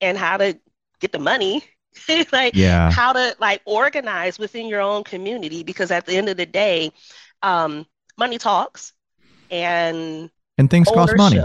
and 0.00 0.18
how 0.18 0.36
to 0.36 0.58
get 1.00 1.12
the 1.12 1.18
money 1.18 1.64
like 2.32 2.54
yeah. 2.54 2.90
how 2.90 3.12
to 3.12 3.34
like 3.40 3.62
organize 3.64 4.38
within 4.38 4.66
your 4.66 4.80
own 4.80 5.04
community 5.04 5.62
because 5.62 5.90
at 5.90 6.04
the 6.06 6.16
end 6.16 6.28
of 6.28 6.36
the 6.36 6.46
day 6.46 6.92
um, 7.42 7.86
money 8.18 8.38
talks 8.38 8.92
and 9.50 10.30
and 10.58 10.70
things 10.70 10.88
cost 10.90 11.16
money 11.16 11.42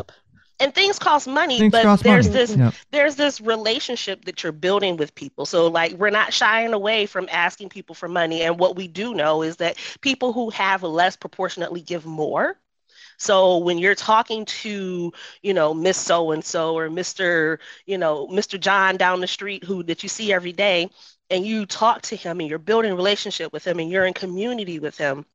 and 0.62 0.74
things 0.74 1.00
cost 1.00 1.28
money 1.28 1.60
things 1.60 1.72
but 1.72 1.84
there's 2.02 2.28
money. 2.28 2.38
this 2.38 2.56
yep. 2.56 2.74
there's 2.92 3.16
this 3.16 3.42
relationship 3.42 4.26
that 4.26 4.44
you're 4.44 4.52
building 4.52 4.98
with 4.98 5.14
people 5.16 5.46
so 5.46 5.68
like 5.68 5.94
we're 5.94 6.10
not 6.10 6.34
shying 6.34 6.74
away 6.74 7.06
from 7.06 7.28
asking 7.32 7.70
people 7.70 7.96
for 7.96 8.08
money 8.08 8.42
and 8.44 8.60
what 8.60 8.76
we 8.76 8.88
do 8.88 9.14
know 9.14 9.42
is 9.42 9.58
that 9.58 9.78
people 10.02 10.34
who 10.34 10.50
have 10.50 10.84
less 10.84 11.16
proportionately 11.16 11.82
give 11.82 12.06
more 12.06 12.58
so 13.18 13.58
when 13.58 13.78
you're 13.78 13.94
talking 13.94 14.46
to, 14.46 15.14
you 15.44 15.54
know, 15.54 15.76
Miss 15.76 15.98
So 15.98 16.32
and 16.32 16.44
So 16.44 16.76
or 16.76 16.90
Mr. 16.90 17.60
you 17.86 18.00
know, 18.00 18.28
Mr. 18.28 18.60
John 18.60 18.98
down 18.98 19.22
the 19.22 19.28
street 19.28 19.64
who 19.64 19.84
that 19.84 20.02
you 20.02 20.10
see 20.10 20.34
every 20.34 20.54
day, 20.54 20.90
and 21.30 21.46
you 21.46 21.68
talk 21.68 22.02
to 22.04 22.16
him 22.16 22.40
and 22.40 22.50
you're 22.50 22.58
building 22.58 22.92
a 22.92 22.96
relationship 22.96 23.54
with 23.54 23.66
him 23.66 23.80
and 23.80 23.92
you're 23.92 24.08
in 24.08 24.14
community 24.14 24.80
with 24.80 24.98
him, 24.98 25.26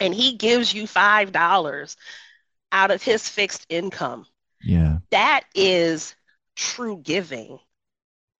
and 0.00 0.14
he 0.14 0.36
gives 0.36 0.74
you 0.74 0.86
five 0.86 1.32
dollars 1.32 1.96
out 2.72 2.90
of 2.90 3.02
his 3.02 3.26
fixed 3.26 3.64
income 3.70 4.26
yeah. 4.64 4.98
That 5.10 5.44
is 5.54 6.14
true 6.56 6.98
giving. 7.02 7.58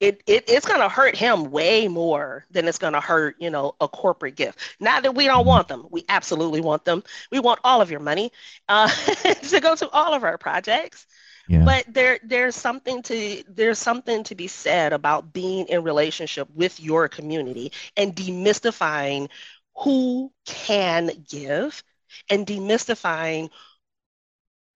It, 0.01 0.23
it 0.27 0.45
it's 0.49 0.67
going 0.67 0.81
to 0.81 0.89
hurt 0.89 1.17
him 1.17 1.51
way 1.51 1.89
more 1.89 2.45
than 2.51 2.67
it's 2.67 2.79
going 2.79 2.93
to 2.93 3.01
hurt 3.01 3.37
you 3.39 3.49
know 3.49 3.75
a 3.81 3.89
corporate 3.89 4.35
gift 4.35 4.59
not 4.81 5.05
that 5.05 5.15
we 5.15 5.25
don't 5.25 5.47
want 5.47 5.69
them 5.69 5.87
we 5.89 6.05
absolutely 6.09 6.61
want 6.61 6.85
them 6.85 7.05
we 7.31 7.39
want 7.39 7.61
all 7.65 7.81
of 7.81 7.91
your 7.91 8.01
money 8.01 8.33
uh, 8.69 8.89
to 9.49 9.61
go 9.61 9.75
to 9.77 9.89
all 9.91 10.13
of 10.13 10.25
our 10.25 10.37
projects 10.37 11.07
yeah. 11.49 11.65
but 11.65 11.85
there 11.89 12.19
there's 12.25 12.57
something 12.57 13.03
to 13.03 13.45
there's 13.49 13.79
something 13.79 14.25
to 14.25 14.35
be 14.35 14.49
said 14.49 14.93
about 14.93 15.33
being 15.33 15.67
in 15.69 15.85
relationship 15.85 16.49
with 16.55 16.81
your 16.81 17.09
community 17.09 17.73
and 17.97 18.17
demystifying 18.17 19.29
who 19.77 20.31
can 20.45 21.11
give 21.29 21.83
and 22.31 22.47
demystifying 22.47 23.49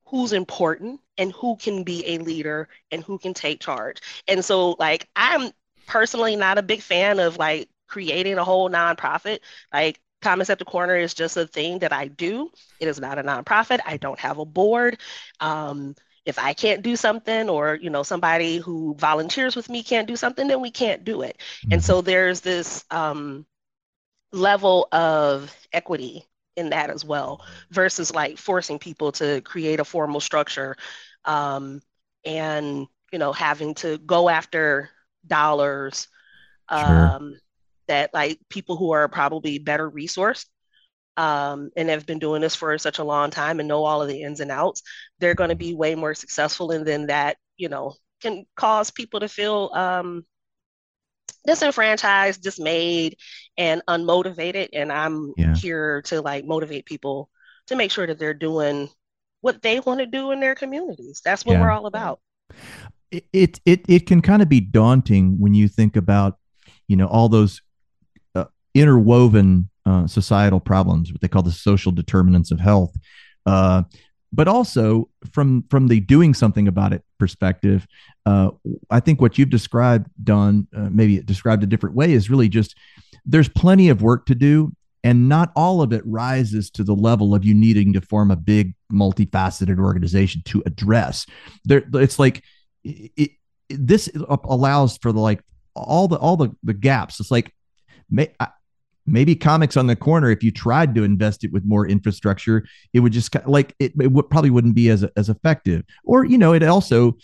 who's 0.09 0.33
important 0.33 1.01
and 1.17 1.33
who 1.33 1.57
can 1.57 1.83
be 1.83 2.05
a 2.07 2.19
leader 2.19 2.69
and 2.91 3.03
who 3.03 3.19
can 3.19 3.35
take 3.35 3.61
charge. 3.61 4.01
And 4.27 4.45
so 4.45 4.77
like 4.79 5.09
I'm 5.17 5.51
personally 5.87 6.37
not 6.37 6.59
a 6.59 6.63
big 6.63 6.83
fan 6.83 7.19
of 7.19 7.39
like 7.39 7.69
creating 7.87 8.39
a 8.39 8.45
whole 8.45 8.71
nonprofit. 8.71 9.41
Like 9.73 10.01
Comics 10.21 10.51
at 10.51 10.59
the 10.59 10.65
Corner 10.65 10.97
is 10.97 11.15
just 11.15 11.37
a 11.37 11.47
thing 11.47 11.81
that 11.81 11.93
I 11.93 12.09
do. 12.09 12.51
It 12.81 12.89
is 12.89 13.01
not 13.01 13.19
a 13.19 13.23
nonprofit. 13.23 13.81
I 13.87 13.97
don't 13.97 14.19
have 14.19 14.39
a 14.39 14.45
board. 14.45 14.99
Um, 15.41 15.95
if 16.25 16.39
I 16.39 16.53
can't 16.53 16.83
do 16.83 16.95
something 16.97 17.49
or 17.49 17.79
you 17.81 17.91
know 17.91 18.03
somebody 18.03 18.59
who 18.59 18.95
volunteers 18.99 19.57
with 19.57 19.71
me 19.71 19.83
can't 19.83 20.07
do 20.07 20.17
something, 20.17 20.47
then 20.47 20.61
we 20.61 20.71
can't 20.71 21.05
do 21.05 21.23
it. 21.23 21.39
Mm-hmm. 21.39 21.75
And 21.75 21.85
so 21.85 22.03
there's 22.03 22.41
this 22.41 22.85
um, 22.91 23.47
level 24.33 24.89
of 24.93 25.55
equity 25.73 26.28
in 26.59 26.71
that 26.71 26.91
as 26.91 27.05
well 27.05 27.41
versus 27.71 28.13
like 28.13 28.37
forcing 28.37 28.79
people 28.79 29.13
to 29.13 29.41
create 29.43 29.81
a 29.81 29.85
formal 29.85 30.21
structure 30.21 30.77
um, 31.25 31.81
and 32.25 32.87
you 33.13 33.19
know 33.19 33.33
having 33.33 33.75
to 33.75 33.97
go 33.99 34.29
after 34.29 34.91
dollars 35.27 36.09
um, 36.69 37.31
sure. 37.31 37.41
that 37.87 38.11
like 38.13 38.39
people 38.49 38.77
who 38.77 38.91
are 38.91 39.09
probably 39.09 39.59
better 39.59 39.89
resourced 39.91 40.47
um, 41.17 41.71
and 41.77 41.89
have 41.89 42.07
been 42.07 42.19
doing 42.19 42.41
this 42.41 42.55
for 42.55 42.77
such 42.79 42.99
a 42.99 43.05
long 43.05 43.31
time 43.31 43.61
and 43.61 43.69
know 43.69 43.85
all 43.85 44.03
of 44.03 44.09
the 44.09 44.23
ins 44.23 44.41
and 44.41 44.51
outs 44.51 44.83
they're 45.21 45.35
going 45.35 45.51
to 45.51 45.57
be 45.57 45.75
way 45.75 45.95
more 45.95 46.15
successful 46.15 46.73
and 46.73 46.85
then 46.85 47.07
that 47.07 47.37
you 47.57 47.69
know 47.69 47.95
can 48.21 48.45
cause 48.57 48.91
people 48.91 49.21
to 49.21 49.29
feel 49.29 49.71
um, 49.75 50.25
disenfranchised, 51.49 52.43
dismayed, 52.43 53.17
and 53.57 53.81
unmotivated. 53.89 54.69
And 54.75 54.93
I'm 54.93 55.33
yeah. 55.39 55.55
here 55.55 56.03
to 56.03 56.21
like 56.21 56.45
motivate 56.45 56.85
people 56.85 57.31
to 57.69 57.75
make 57.75 57.91
sure 57.91 58.07
that 58.07 58.19
they're 58.19 58.35
doing 58.35 58.91
what 59.41 59.63
they 59.63 59.81
want 59.81 60.01
to 60.01 60.07
do 60.07 60.31
in 60.31 60.41
their 60.41 60.55
communities. 60.55 61.23
That's 61.25 61.47
what 61.47 61.55
yeah. 61.55 61.63
we're 61.63 61.71
all 61.71 61.87
about. 61.87 62.21
It, 63.11 63.61
it 63.65 63.81
it 63.89 64.07
can 64.07 64.21
kind 64.21 64.43
of 64.43 64.51
be 64.51 64.61
daunting 64.61 65.41
when 65.41 65.55
you 65.55 65.69
think 65.69 65.97
about, 65.97 66.37
you 66.87 66.97
know, 66.97 67.07
all 67.07 67.31
those 67.31 67.63
uh, 68.35 68.45
interwoven 68.75 69.71
uh, 69.87 70.07
societal 70.07 70.61
problems, 70.61 71.11
what 71.11 71.23
they 71.23 71.29
call 71.29 71.43
the 71.43 71.51
social 71.51 71.93
determinants 71.93 72.51
of 72.51 72.61
health. 72.61 72.95
Uh, 73.47 73.85
but 74.33 74.49
also 74.49 75.09
from 75.33 75.65
from 75.71 75.89
the 75.89 76.01
doing 76.01 76.35
something 76.35 76.69
about 76.69 76.93
it 76.93 77.03
perspective 77.19 77.87
uh, 78.27 78.51
i 78.91 79.01
think 79.01 79.21
what 79.21 79.39
you've 79.39 79.51
described 79.51 80.09
Dawn 80.23 80.67
uh, 80.77 80.89
maybe 80.91 81.21
described 81.21 81.63
a 81.63 81.67
different 81.67 81.97
way 81.97 82.13
is 82.13 82.31
really 82.31 82.49
just 82.49 82.77
there's 83.25 83.49
plenty 83.49 83.89
of 83.89 84.03
work 84.03 84.27
to 84.27 84.35
do 84.35 84.73
and 85.05 85.29
not 85.29 85.53
all 85.55 85.81
of 85.81 85.93
it 85.93 86.03
rises 86.05 86.71
to 86.71 86.85
the 86.85 86.95
level 86.95 87.35
of 87.35 87.45
you 87.45 87.55
needing 87.55 87.93
to 87.93 88.01
form 88.01 88.31
a 88.31 88.37
big 88.37 88.75
multifaceted 88.93 89.79
organization 89.79 90.43
to 90.47 90.63
address. 90.67 91.27
There 91.65 91.85
it's 91.95 92.19
like 92.19 92.43
it, 92.85 93.13
it, 93.17 93.31
this 93.71 94.11
allows 94.29 94.99
for 94.99 95.13
the 95.13 95.21
like 95.21 95.43
all 95.75 96.09
the 96.09 96.17
all 96.17 96.37
the, 96.37 96.51
the 96.63 96.75
gaps. 96.75 97.21
It's 97.21 97.31
like 97.31 97.55
may, 98.11 98.35
maybe 99.09 99.35
comics 99.35 99.77
on 99.77 99.87
the 99.87 99.97
corner 99.97 100.31
if 100.31 100.43
you 100.43 100.51
tried 100.51 100.95
to 100.95 101.05
invest 101.05 101.45
it 101.45 101.53
with 101.53 101.65
more 101.65 101.87
infrastructure 101.87 102.65
it 102.93 103.01
would 103.01 103.13
just 103.13 103.35
like 103.47 103.75
it, 103.79 103.93
it 104.01 104.13
would, 104.13 104.29
probably 104.31 104.51
wouldn't 104.51 104.75
be 104.75 104.91
as 104.91 105.05
as 105.17 105.29
effective. 105.29 105.85
Or 106.05 106.25
you 106.25 106.39
know 106.39 106.53
it 106.53 106.63
also 106.63 107.17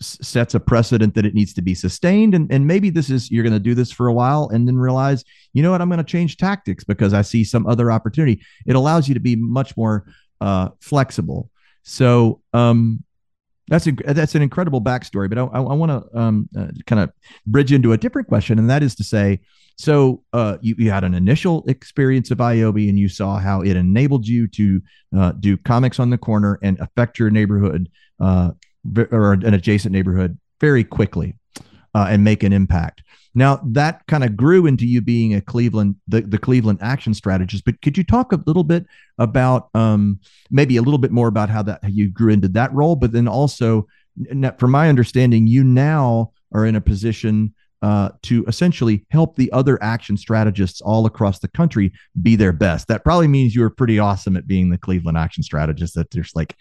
sets 0.00 0.54
a 0.54 0.60
precedent 0.60 1.14
that 1.16 1.26
it 1.26 1.34
needs 1.34 1.52
to 1.52 1.62
be 1.62 1.74
sustained 1.74 2.34
and, 2.34 2.52
and 2.52 2.66
maybe 2.66 2.88
this 2.88 3.10
is 3.10 3.30
you're 3.32 3.42
going 3.42 3.52
to 3.52 3.58
do 3.58 3.74
this 3.74 3.90
for 3.90 4.06
a 4.06 4.12
while 4.12 4.48
and 4.52 4.68
then 4.68 4.76
realize 4.76 5.24
you 5.54 5.62
know 5.62 5.72
what 5.72 5.82
i'm 5.82 5.88
going 5.88 5.98
to 5.98 6.04
change 6.04 6.36
tactics 6.36 6.84
because 6.84 7.12
i 7.12 7.22
see 7.22 7.42
some 7.42 7.66
other 7.66 7.90
opportunity. 7.90 8.40
It 8.66 8.76
allows 8.76 9.08
you 9.08 9.14
to 9.14 9.20
be 9.20 9.34
much 9.34 9.76
more 9.76 10.06
uh, 10.40 10.68
flexible. 10.80 11.50
So 11.82 12.42
um, 12.52 13.02
that's 13.66 13.88
a, 13.88 13.92
that's 13.92 14.34
an 14.34 14.42
incredible 14.42 14.80
backstory 14.80 15.28
but 15.28 15.38
i, 15.38 15.42
I, 15.42 15.60
I 15.60 15.74
want 15.74 15.90
to 15.90 16.18
um, 16.18 16.48
uh, 16.56 16.68
kind 16.86 17.02
of 17.02 17.12
bridge 17.46 17.72
into 17.72 17.92
a 17.92 17.98
different 17.98 18.28
question 18.28 18.58
and 18.58 18.70
that 18.70 18.82
is 18.82 18.94
to 18.96 19.04
say 19.04 19.40
so 19.78 20.24
uh, 20.32 20.58
you, 20.60 20.74
you, 20.76 20.90
had 20.90 21.04
an 21.04 21.14
initial 21.14 21.64
experience 21.68 22.32
of 22.32 22.38
ioby 22.38 22.88
and 22.88 22.98
you 22.98 23.08
saw 23.08 23.38
how 23.38 23.62
it 23.62 23.76
enabled 23.76 24.26
you 24.26 24.48
to 24.48 24.82
uh, 25.16 25.32
do 25.32 25.56
comics 25.56 26.00
on 26.00 26.10
the 26.10 26.18
corner 26.18 26.58
and 26.62 26.78
affect 26.80 27.18
your 27.18 27.30
neighborhood 27.30 27.88
uh, 28.18 28.50
or 29.12 29.34
an 29.34 29.54
adjacent 29.54 29.92
neighborhood 29.92 30.36
very 30.60 30.82
quickly 30.82 31.36
uh, 31.94 32.06
and 32.10 32.24
make 32.24 32.42
an 32.42 32.52
impact. 32.52 33.02
Now 33.34 33.60
that 33.66 34.04
kind 34.08 34.24
of 34.24 34.36
grew 34.36 34.66
into 34.66 34.84
you 34.84 35.00
being 35.00 35.34
a 35.34 35.40
Cleveland, 35.40 35.94
the, 36.08 36.22
the 36.22 36.38
Cleveland 36.38 36.80
action 36.82 37.14
strategist. 37.14 37.64
But 37.64 37.80
could 37.80 37.96
you 37.96 38.02
talk 38.02 38.32
a 38.32 38.42
little 38.46 38.64
bit 38.64 38.84
about 39.18 39.68
um, 39.74 40.18
maybe 40.50 40.76
a 40.76 40.82
little 40.82 40.98
bit 40.98 41.12
more 41.12 41.28
about 41.28 41.50
how 41.50 41.62
that 41.62 41.78
how 41.82 41.88
you 41.88 42.10
grew 42.10 42.32
into 42.32 42.48
that 42.48 42.72
role, 42.74 42.96
but 42.96 43.12
then 43.12 43.28
also, 43.28 43.86
from 44.58 44.72
my 44.72 44.88
understanding, 44.88 45.46
you 45.46 45.62
now 45.62 46.32
are 46.52 46.66
in 46.66 46.74
a 46.74 46.80
position 46.80 47.54
uh, 47.82 48.10
to 48.22 48.44
essentially 48.46 49.06
help 49.10 49.36
the 49.36 49.50
other 49.52 49.82
action 49.82 50.16
strategists 50.16 50.80
all 50.80 51.06
across 51.06 51.38
the 51.38 51.48
country 51.48 51.92
be 52.20 52.36
their 52.36 52.52
best. 52.52 52.88
That 52.88 53.04
probably 53.04 53.28
means 53.28 53.54
you 53.54 53.62
are 53.62 53.70
pretty 53.70 53.98
awesome 53.98 54.36
at 54.36 54.46
being 54.46 54.70
the 54.70 54.78
Cleveland 54.78 55.18
action 55.18 55.42
strategist. 55.42 55.94
That 55.94 56.10
there's 56.10 56.32
like 56.34 56.56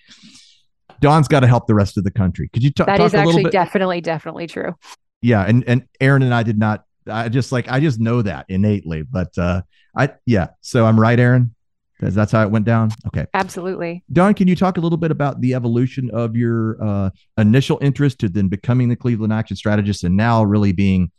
Dawn's 1.02 1.28
got 1.28 1.42
to 1.42 1.48
help 1.48 1.68
the 1.68 1.76
rest 1.76 1.98
of 1.98 2.04
the 2.04 2.12
country. 2.12 2.50
Could 2.50 2.64
you 2.64 2.70
t- 2.70 2.84
that 2.84 2.98
talk 2.98 3.06
is 3.06 3.14
actually 3.14 3.46
definitely, 3.46 4.02
definitely 4.02 4.48
true. 4.48 4.76
Yeah, 5.22 5.44
and 5.44 5.64
and 5.68 5.88
Erin 6.00 6.24
and 6.24 6.34
I 6.34 6.44
did 6.44 6.58
not. 6.58 6.84
I 7.10 7.30
just 7.30 7.52
like 7.52 7.72
I 7.72 7.80
just 7.80 8.00
know 8.00 8.22
that 8.22 8.46
innately, 8.50 9.04
but 9.04 9.36
uh, 9.38 9.62
I 9.96 10.12
yeah. 10.26 10.50
So 10.62 10.86
I'm 10.86 11.00
right, 11.00 11.20
Erin. 11.20 11.56
That's 12.00 12.32
how 12.32 12.44
it 12.44 12.52
went 12.52 12.66
down. 12.66 12.92
Okay. 13.08 13.26
Absolutely. 13.34 14.04
Dawn, 14.12 14.34
can 14.34 14.48
you 14.48 14.56
talk 14.56 14.78
a 14.78 14.82
little 14.82 14.98
bit 14.98 15.12
about 15.12 15.42
the 15.42 15.54
evolution 15.56 16.12
of 16.12 16.36
your 16.36 16.78
uh, 16.84 17.10
initial 17.38 17.80
interest 17.82 18.20
to 18.20 18.30
then 18.30 18.50
becoming 18.50 18.90
the 18.90 18.96
Cleveland 18.96 19.34
action 19.34 19.58
strategist 19.58 20.04
and 20.04 20.16
now 20.16 20.44
really 20.44 20.72
being 20.72 21.12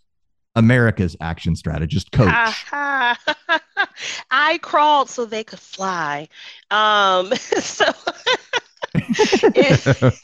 America's 0.54 1.16
action 1.20 1.56
strategist 1.56 2.12
coach? 2.12 2.64
I 4.30 4.58
crawled 4.62 5.10
so 5.10 5.24
they 5.24 5.44
could 5.44 5.58
fly. 5.58 6.28
Um, 6.70 7.32
so 7.34 7.92
it, 8.94 10.14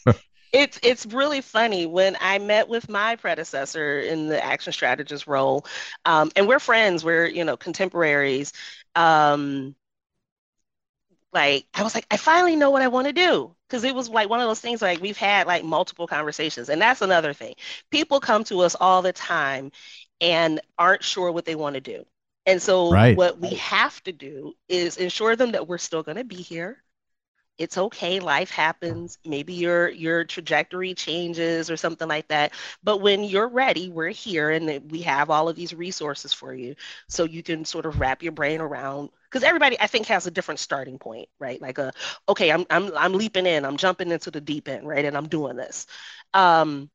it's 0.53 0.79
it's 0.83 1.07
really 1.07 1.41
funny 1.41 1.87
when 1.87 2.17
I 2.21 2.39
met 2.39 2.69
with 2.69 2.89
my 2.89 3.17
predecessor 3.17 4.01
in 4.01 4.29
the 4.29 4.43
action 4.43 4.73
strategist 4.73 5.27
role, 5.27 5.67
um, 6.05 6.31
and 6.37 6.47
we're 6.47 6.61
friends. 6.61 7.05
We're 7.05 7.27
you 7.27 7.45
know 7.45 7.57
contemporaries. 7.57 8.53
Um, 8.95 9.75
like 11.35 11.67
I 11.75 11.83
was 11.83 11.95
like, 11.95 12.07
I 12.11 12.17
finally 12.17 12.57
know 12.57 12.71
what 12.71 12.83
I 12.83 12.89
want 12.89 13.07
to 13.09 13.13
do 13.13 13.55
because 13.69 13.85
it 13.85 13.95
was 13.95 14.09
like 14.09 14.31
one 14.31 14.41
of 14.41 14.49
those 14.49 14.61
things 14.61 14.81
like 14.83 15.01
we've 15.01 15.17
had 15.17 15.47
like 15.47 15.65
multiple 15.65 16.07
conversations, 16.07 16.69
and 16.69 16.81
that's 16.81 17.03
another 17.03 17.33
thing. 17.33 17.55
People 17.91 18.21
come 18.21 18.45
to 18.45 18.61
us 18.61 18.77
all 18.81 19.03
the 19.03 19.13
time 19.13 19.73
and 20.21 20.61
aren't 20.79 21.05
sure 21.05 21.33
what 21.33 21.45
they 21.45 21.57
want 21.57 21.75
to 21.75 21.81
do. 21.81 22.05
And 22.47 22.61
so 22.63 22.93
right. 22.93 23.17
what 23.17 23.41
we 23.41 23.55
have 23.55 24.03
to 24.05 24.13
do 24.13 24.55
is 24.69 24.99
ensure 24.99 25.37
them 25.37 25.53
that 25.53 25.67
we're 25.67 25.79
still 25.79 26.03
going 26.03 26.19
to 26.19 26.25
be 26.25 26.37
here 26.37 26.83
it's 27.59 27.79
okay 27.79 28.19
life 28.19 28.51
happens 28.51 29.19
maybe 29.25 29.53
your 29.55 29.89
your 29.89 30.25
trajectory 30.25 30.95
changes 30.95 31.71
or 31.71 31.77
something 31.77 32.09
like 32.09 32.27
that 32.29 32.53
but 32.83 33.01
when 33.01 33.23
you're 33.23 33.49
ready 33.49 33.89
we're 33.89 34.09
here 34.09 34.51
and 34.51 34.91
we 34.91 35.03
have 35.03 35.31
all 35.31 35.49
of 35.49 35.57
these 35.57 35.73
resources 35.75 36.33
for 36.33 36.53
you 36.53 36.75
so 37.09 37.25
you 37.25 37.43
can 37.43 37.65
sort 37.65 37.87
of 37.87 38.01
wrap 38.01 38.23
your 38.23 38.33
brain 38.33 38.61
around 38.61 39.09
because 39.35 39.45
everybody 39.45 39.77
i 39.81 39.89
think 39.89 40.07
has 40.07 40.27
a 40.27 40.31
different 40.31 40.61
starting 40.61 40.99
point 40.99 41.29
right 41.41 41.61
like 41.61 41.79
a 41.79 41.93
okay 42.29 42.53
i'm 42.53 42.65
i'm 42.71 42.97
i'm 42.97 43.13
leaping 43.13 43.47
in 43.47 43.65
i'm 43.65 43.77
jumping 43.77 44.13
into 44.13 44.31
the 44.31 44.41
deep 44.41 44.69
end 44.69 44.87
right 44.87 45.05
and 45.05 45.17
i'm 45.17 45.29
doing 45.29 45.57
this 45.57 45.87
um 46.35 46.89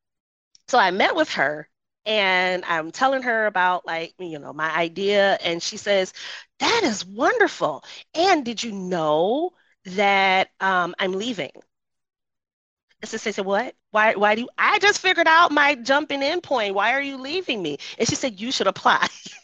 so 0.70 0.78
i 0.78 0.92
met 0.92 1.16
with 1.16 1.30
her 1.32 1.68
and 2.06 2.64
I'm 2.66 2.92
telling 2.92 3.24
her 3.24 3.46
about 3.46 3.86
like 3.86 4.14
you 4.20 4.40
know 4.40 4.54
my 4.54 4.76
idea 4.76 5.38
and 5.44 5.62
she 5.62 5.78
says 5.78 6.14
that 6.60 6.82
is 6.84 7.06
wonderful 7.06 7.84
and 8.16 8.46
did 8.46 8.64
you 8.64 8.72
know 8.72 9.52
that 9.86 10.50
um, 10.60 10.96
I'm 11.00 11.14
leaving. 11.14 11.52
So 13.04 13.16
I 13.16 13.32
said, 13.32 13.46
what? 13.46 13.76
Why, 13.92 14.16
why 14.16 14.36
do 14.36 14.42
you, 14.42 14.50
I 14.58 14.78
just 14.80 15.00
figured 15.00 15.28
out 15.28 15.52
my 15.52 15.76
jumping 15.76 16.22
in 16.22 16.42
point. 16.42 16.76
Why 16.76 16.94
are 16.94 17.02
you 17.02 17.18
leaving 17.18 17.62
me? 17.62 17.78
And 17.98 18.08
she 18.08 18.16
said, 18.16 18.40
you 18.40 18.52
should 18.52 18.68
apply. 18.68 19.08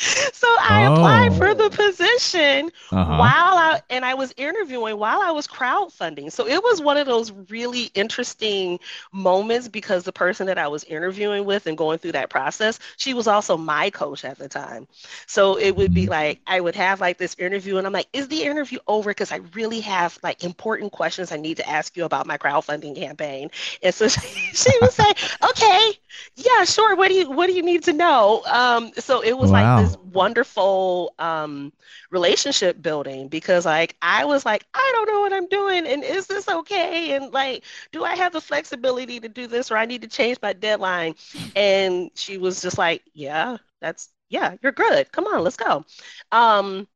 so 0.00 0.48
I 0.60 0.86
oh. 0.86 0.94
applied 0.94 1.36
for 1.36 1.54
the 1.54 1.64
oh. 1.64 1.70
position 1.70 2.70
uh-huh. 2.90 3.16
while 3.16 3.56
I 3.56 3.80
and 3.90 4.04
I 4.04 4.14
was 4.14 4.32
interviewing 4.36 4.98
while 4.98 5.20
I 5.20 5.30
was 5.30 5.46
crowdfunding. 5.46 6.32
So 6.32 6.46
it 6.46 6.62
was 6.62 6.80
one 6.80 6.96
of 6.96 7.06
those 7.06 7.32
really 7.50 7.90
interesting 7.94 8.80
moments 9.12 9.68
because 9.68 10.04
the 10.04 10.12
person 10.12 10.46
that 10.46 10.58
I 10.58 10.68
was 10.68 10.84
interviewing 10.84 11.44
with 11.44 11.66
and 11.66 11.76
going 11.76 11.98
through 11.98 12.12
that 12.12 12.30
process, 12.30 12.78
she 12.96 13.14
was 13.14 13.26
also 13.26 13.56
my 13.56 13.90
coach 13.90 14.24
at 14.24 14.38
the 14.38 14.48
time. 14.48 14.88
So 15.26 15.58
it 15.58 15.76
would 15.76 15.92
be 15.92 16.02
mm-hmm. 16.02 16.10
like 16.10 16.40
I 16.46 16.60
would 16.60 16.74
have 16.76 17.00
like 17.00 17.18
this 17.18 17.36
interview 17.38 17.76
and 17.76 17.86
I'm 17.86 17.92
like, 17.92 18.08
is 18.12 18.28
the 18.28 18.42
interview 18.42 18.78
over? 18.88 19.10
Because 19.10 19.32
I 19.32 19.40
really 19.54 19.80
have 19.80 20.18
like 20.22 20.42
important 20.42 20.92
questions 20.92 21.30
I 21.32 21.36
need 21.36 21.58
to 21.58 21.68
ask 21.68 21.96
you 21.96 22.04
about 22.04 22.26
my 22.26 22.38
crowdfunding 22.38 22.96
campaign. 22.96 23.50
And 23.82 23.94
so 23.94 24.08
she, 24.08 24.20
she 24.54 24.70
would 24.80 24.92
say, 24.92 25.12
okay, 25.50 25.92
yeah, 26.36 26.64
sure. 26.64 26.96
What 26.96 27.08
do 27.08 27.14
you 27.14 27.30
what 27.30 27.46
do 27.46 27.52
you 27.52 27.62
need 27.62 27.84
to 27.84 27.92
know? 27.92 28.42
Um, 28.46 28.92
so 28.96 29.22
it 29.22 29.36
was 29.36 29.50
wow. 29.50 29.76
like 29.76 29.84
this 29.84 29.89
wonderful 29.98 31.14
um, 31.18 31.72
relationship 32.10 32.80
building 32.82 33.28
because 33.28 33.64
like 33.66 33.96
I 34.02 34.24
was 34.24 34.44
like, 34.44 34.64
I 34.74 34.90
don't 34.94 35.06
know 35.08 35.20
what 35.20 35.32
I'm 35.32 35.48
doing, 35.48 35.86
and 35.86 36.04
is 36.04 36.26
this 36.26 36.48
okay? 36.48 37.14
And 37.14 37.32
like, 37.32 37.64
do 37.92 38.04
I 38.04 38.16
have 38.16 38.32
the 38.32 38.40
flexibility 38.40 39.20
to 39.20 39.28
do 39.28 39.46
this, 39.46 39.70
or 39.70 39.76
I 39.76 39.86
need 39.86 40.02
to 40.02 40.08
change 40.08 40.38
my 40.42 40.52
deadline? 40.52 41.14
And 41.56 42.10
she 42.14 42.38
was 42.38 42.60
just 42.62 42.78
like, 42.78 43.02
Yeah, 43.14 43.58
that's 43.80 44.08
yeah, 44.28 44.54
you're 44.62 44.72
good. 44.72 45.10
Come 45.12 45.26
on, 45.26 45.42
let's 45.42 45.56
go. 45.56 45.84
Um, 46.32 46.86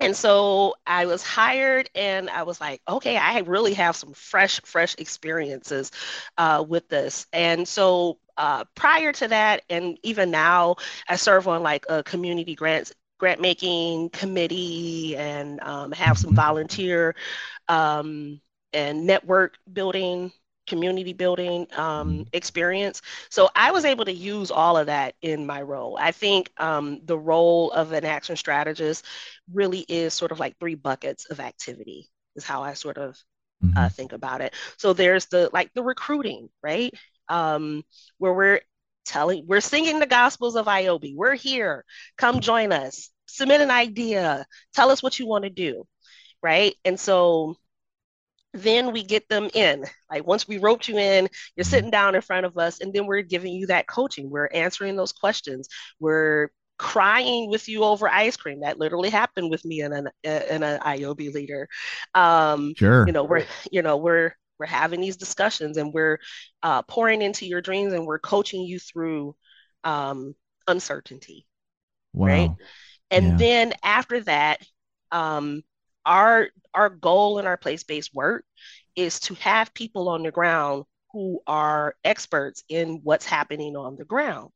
and 0.00 0.16
so 0.16 0.74
I 0.86 1.06
was 1.06 1.22
hired, 1.24 1.90
and 1.94 2.30
I 2.30 2.44
was 2.44 2.60
like, 2.60 2.80
okay, 2.88 3.16
I 3.16 3.40
really 3.40 3.74
have 3.74 3.96
some 3.96 4.12
fresh, 4.12 4.60
fresh 4.64 4.94
experiences 4.98 5.90
uh, 6.36 6.64
with 6.66 6.88
this. 6.88 7.26
And 7.32 7.66
so 7.66 8.18
uh, 8.38 8.64
prior 8.74 9.12
to 9.12 9.28
that, 9.28 9.62
and 9.68 9.98
even 10.02 10.30
now, 10.30 10.76
I 11.08 11.16
serve 11.16 11.46
on 11.48 11.62
like 11.62 11.84
a 11.88 12.02
community 12.02 12.54
grants 12.54 12.92
grant 13.18 13.40
making 13.40 14.10
committee 14.10 15.16
and 15.16 15.60
um, 15.60 15.92
have 15.92 16.16
some 16.16 16.30
mm-hmm. 16.30 16.36
volunteer 16.36 17.14
um, 17.68 18.40
and 18.72 19.06
network 19.06 19.58
building 19.72 20.32
community 20.68 21.14
building 21.14 21.66
um, 21.76 22.10
mm-hmm. 22.10 22.22
experience. 22.32 23.02
So 23.30 23.48
I 23.56 23.72
was 23.72 23.84
able 23.84 24.04
to 24.04 24.12
use 24.12 24.50
all 24.50 24.76
of 24.76 24.86
that 24.86 25.14
in 25.22 25.46
my 25.46 25.62
role. 25.62 25.98
I 26.00 26.12
think 26.12 26.52
um, 26.58 27.00
the 27.04 27.18
role 27.18 27.72
of 27.72 27.92
an 27.92 28.04
action 28.04 28.36
strategist 28.36 29.04
really 29.52 29.80
is 29.88 30.14
sort 30.14 30.30
of 30.30 30.38
like 30.38 30.58
three 30.58 30.74
buckets 30.74 31.24
of 31.26 31.40
activity, 31.40 32.08
is 32.36 32.44
how 32.44 32.62
I 32.62 32.74
sort 32.74 32.98
of 32.98 33.18
mm-hmm. 33.64 33.76
uh, 33.76 33.88
think 33.88 34.12
about 34.12 34.42
it. 34.42 34.54
So 34.76 34.92
there's 34.92 35.26
the 35.26 35.50
like 35.52 35.72
the 35.74 35.82
recruiting, 35.82 36.50
right? 36.62 36.94
Um, 37.28 37.82
where 38.18 38.32
we're 38.32 38.60
telling, 39.04 39.44
we're 39.46 39.60
singing 39.60 39.98
the 39.98 40.06
gospels 40.06 40.56
of 40.56 40.66
ioby. 40.66 41.14
We're 41.16 41.34
here. 41.34 41.84
Come 42.16 42.40
join 42.40 42.72
us. 42.72 43.10
Submit 43.26 43.60
an 43.60 43.70
idea. 43.70 44.46
Tell 44.74 44.90
us 44.90 45.02
what 45.02 45.18
you 45.18 45.26
want 45.26 45.44
to 45.44 45.50
do, 45.50 45.86
right? 46.42 46.74
And 46.84 46.98
so 46.98 47.56
then 48.54 48.92
we 48.92 49.02
get 49.02 49.28
them 49.28 49.48
in. 49.54 49.84
Like 50.10 50.26
once 50.26 50.48
we 50.48 50.58
wrote 50.58 50.88
you 50.88 50.98
in, 50.98 51.28
you're 51.56 51.64
sitting 51.64 51.90
down 51.90 52.14
in 52.14 52.22
front 52.22 52.46
of 52.46 52.56
us, 52.56 52.80
and 52.80 52.92
then 52.92 53.06
we're 53.06 53.22
giving 53.22 53.52
you 53.52 53.66
that 53.66 53.86
coaching. 53.86 54.30
We're 54.30 54.48
answering 54.52 54.96
those 54.96 55.12
questions. 55.12 55.68
We're 56.00 56.48
crying 56.78 57.50
with 57.50 57.68
you 57.68 57.84
over 57.84 58.08
ice 58.08 58.36
cream. 58.36 58.60
That 58.60 58.78
literally 58.78 59.10
happened 59.10 59.50
with 59.50 59.64
me 59.64 59.80
and 59.82 59.94
an 59.94 60.08
and 60.24 60.64
an 60.64 60.80
ioby 60.80 61.32
leader. 61.32 61.68
Um, 62.14 62.74
sure. 62.76 63.06
You 63.06 63.12
know, 63.12 63.24
we're 63.24 63.44
you 63.70 63.82
know 63.82 63.96
we're 63.96 64.34
we're 64.58 64.66
having 64.66 65.00
these 65.00 65.16
discussions 65.16 65.76
and 65.76 65.92
we're 65.92 66.18
uh, 66.62 66.82
pouring 66.82 67.22
into 67.22 67.46
your 67.46 67.60
dreams 67.60 67.92
and 67.92 68.06
we're 68.06 68.18
coaching 68.18 68.62
you 68.62 68.78
through 68.78 69.34
um, 69.84 70.34
uncertainty 70.66 71.46
wow. 72.12 72.26
right 72.26 72.50
and 73.10 73.26
yeah. 73.26 73.36
then 73.36 73.72
after 73.82 74.20
that 74.20 74.60
um, 75.12 75.62
our 76.04 76.48
our 76.74 76.90
goal 76.90 77.38
in 77.38 77.46
our 77.46 77.56
place-based 77.56 78.14
work 78.14 78.44
is 78.96 79.20
to 79.20 79.34
have 79.34 79.72
people 79.74 80.08
on 80.08 80.22
the 80.22 80.30
ground 80.30 80.84
who 81.12 81.40
are 81.46 81.94
experts 82.04 82.62
in 82.68 83.00
what's 83.02 83.26
happening 83.26 83.76
on 83.76 83.96
the 83.96 84.04
ground 84.04 84.50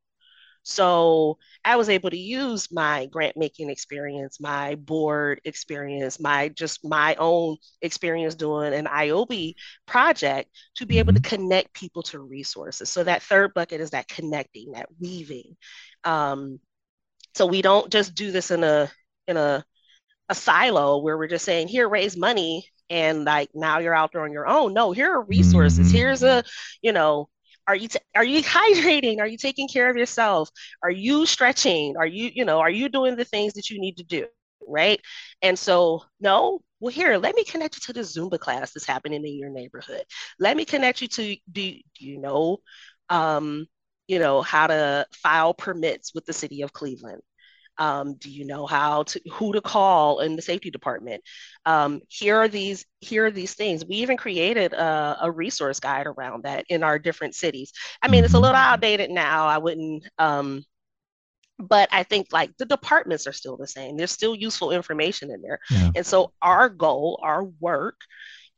So 0.63 1.39
I 1.65 1.77
was 1.77 1.89
able 1.89 2.11
to 2.11 2.19
use 2.19 2.71
my 2.71 3.07
grant 3.07 3.37
making 3.37 3.71
experience, 3.71 4.41
my 4.41 4.77
board 4.77 5.41
experience, 5.45 6.21
my 6.21 6.49
just 6.49 6.85
my 6.85 7.17
own 7.17 7.57
experience 7.81 8.35
doing 8.35 8.73
an 8.73 8.87
ioby 8.87 9.55
project 9.87 10.51
to 10.77 10.87
be 10.87 10.99
able 10.99 11.13
to 11.15 11.21
mm-hmm. 11.21 11.37
connect 11.37 11.75
people 11.75 12.03
to 12.05 12.21
resources. 12.21 12.91
So 12.91 13.05
that 13.05 13.23
third 13.23 13.55
bucket 13.55 13.81
is 13.81 13.91
that 13.91 14.09
connecting, 14.09 14.73
that 14.73 14.89
weaving. 15.01 15.57
Um, 16.05 16.61
so 17.35 17.47
we 17.47 17.63
don't 17.63 17.91
just 17.91 18.15
do 18.15 18.31
this 18.31 18.51
in 18.51 18.63
a 18.63 18.91
in 19.27 19.37
a 19.37 19.65
a 20.29 20.35
silo 20.35 20.99
where 20.99 21.19
we're 21.19 21.29
just 21.29 21.45
saying 21.45 21.69
here 21.69 21.89
raise 21.89 22.17
money 22.17 22.65
and 22.89 23.25
like 23.25 23.49
now 23.55 23.79
you're 23.79 23.95
out 23.95 24.13
there 24.13 24.23
on 24.23 24.33
your 24.33 24.47
own. 24.47 24.75
No, 24.75 24.93
here 24.93 25.13
are 25.13 25.23
resources. 25.23 25.89
Mm-hmm. 25.89 25.97
Here's 25.97 26.23
a 26.23 26.45
you 26.83 26.93
know 26.93 27.29
are 27.67 27.77
you 27.77 27.89
t- 27.89 27.99
are 28.15 28.25
you 28.25 28.43
hydrating? 28.43 29.21
Are 29.21 29.27
you 29.27 29.39
taking 29.39 29.69
care 29.69 29.91
of 29.91 29.97
yourself? 29.97 30.51
Are 30.83 30.91
you 30.91 31.27
stretching? 31.27 31.97
Are 31.97 32.07
you 32.07 32.31
you 32.35 32.45
know 32.45 32.61
are 32.61 32.71
you 32.71 32.89
doing 32.89 33.17
the 33.17 33.25
things 33.25 33.55
that 33.55 33.71
you 33.71 33.81
need 33.81 33.99
to 33.99 34.05
do 34.05 34.27
right? 34.69 35.01
And 35.43 35.59
so 35.59 36.05
no 36.21 36.61
well 36.81 36.93
here 36.93 37.17
let 37.19 37.35
me 37.35 37.45
connect 37.45 37.77
you 37.77 37.81
to 37.87 37.93
the 37.93 38.01
zumba 38.01 38.39
class 38.39 38.73
that's 38.73 38.87
happening 38.87 39.25
in 39.27 39.39
your 39.39 39.51
neighborhood. 39.51 40.05
Let 40.39 40.57
me 40.57 40.65
connect 40.65 41.03
you 41.03 41.09
to 41.09 41.37
do, 41.51 41.73
do 41.73 42.05
you 42.07 42.19
know 42.19 42.59
um 43.09 43.67
you 44.09 44.19
know 44.19 44.43
how 44.43 44.67
to 44.67 45.07
file 45.13 45.55
permits 45.55 46.15
with 46.15 46.25
the 46.27 46.33
city 46.33 46.63
of 46.63 46.73
cleveland 46.73 47.23
um, 47.79 48.15
do 48.15 48.31
you 48.31 48.45
know 48.45 48.67
how 48.67 49.05
to 49.05 49.21
who 49.33 49.53
to 49.53 49.61
call 49.61 50.21
in 50.21 50.37
the 50.37 50.43
safety 50.43 50.71
department? 50.71 51.23
Um, 51.65 52.01
here 52.09 52.37
are 52.37 52.49
these 52.49 52.85
here 53.01 53.27
are 53.27 53.31
these 53.31 53.55
things. 53.55 53.85
We 53.85 53.97
even 53.97 54.17
created 54.17 54.73
a, 54.73 55.19
a, 55.23 55.31
resource 55.31 55.81
guide 55.81 56.07
around 56.07 56.45
that 56.45 56.67
in 56.69 56.83
our 56.83 56.99
different 56.99 57.35
cities. 57.35 57.73
I 58.03 58.09
mean, 58.09 58.25
it's 58.25 58.35
a 58.35 58.39
little 58.39 58.55
mm-hmm. 58.55 58.75
outdated 58.75 59.11
now. 59.11 59.47
I 59.47 59.59
wouldn't. 59.59 60.09
Um, 60.19 60.65
but 61.59 61.89
I 61.93 62.03
think 62.03 62.29
like 62.33 62.57
the 62.57 62.67
departments 62.67 63.27
are 63.27 63.33
still 63.33 63.57
the 63.57 63.67
same. 63.67 63.97
There's 63.97 64.13
still 64.13 64.35
useful 64.35 64.73
information 64.73 65.31
in 65.31 65.43
there. 65.43 65.61
Yeah. 65.71 65.91
And 65.97 66.07
so 66.07 66.33
our 66.43 66.69
goal, 66.69 67.21
our 67.23 67.45
work 67.45 68.01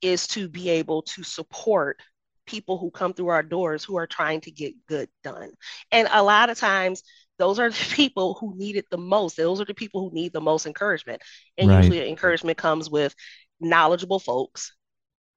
is 0.00 0.26
to 0.28 0.48
be 0.48 0.70
able 0.70 1.02
to 1.02 1.22
support 1.22 2.00
people 2.46 2.78
who 2.78 2.90
come 2.90 3.14
through 3.14 3.28
our 3.28 3.42
doors 3.42 3.84
who 3.84 3.96
are 3.96 4.06
trying 4.06 4.40
to 4.42 4.50
get 4.50 4.74
good 4.86 5.08
done. 5.22 5.50
And 5.90 6.08
a 6.10 6.22
lot 6.22 6.50
of 6.50 6.58
times 6.58 7.02
those 7.38 7.58
are 7.58 7.70
the 7.70 7.86
people 7.94 8.34
who 8.34 8.56
need 8.56 8.76
it 8.76 8.86
the 8.90 8.98
most. 8.98 9.36
Those 9.36 9.60
are 9.60 9.64
the 9.64 9.74
people 9.74 10.08
who 10.08 10.14
need 10.14 10.32
the 10.32 10.40
most 10.40 10.66
encouragement. 10.66 11.22
And 11.58 11.68
right. 11.68 11.78
usually 11.78 12.08
encouragement 12.08 12.58
comes 12.58 12.90
with 12.90 13.14
knowledgeable 13.60 14.18
folks 14.18 14.74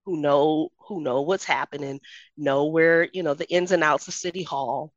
who 0.06 0.18
know 0.18 0.70
who 0.88 1.02
know 1.02 1.22
what's 1.22 1.44
happening, 1.44 2.00
know 2.38 2.66
where, 2.66 3.10
you 3.14 3.24
know, 3.24 3.34
the 3.34 3.50
ins 3.52 3.72
and 3.72 3.84
outs 3.84 4.08
of 4.08 4.14
City 4.14 4.44
Hall. 4.44 4.94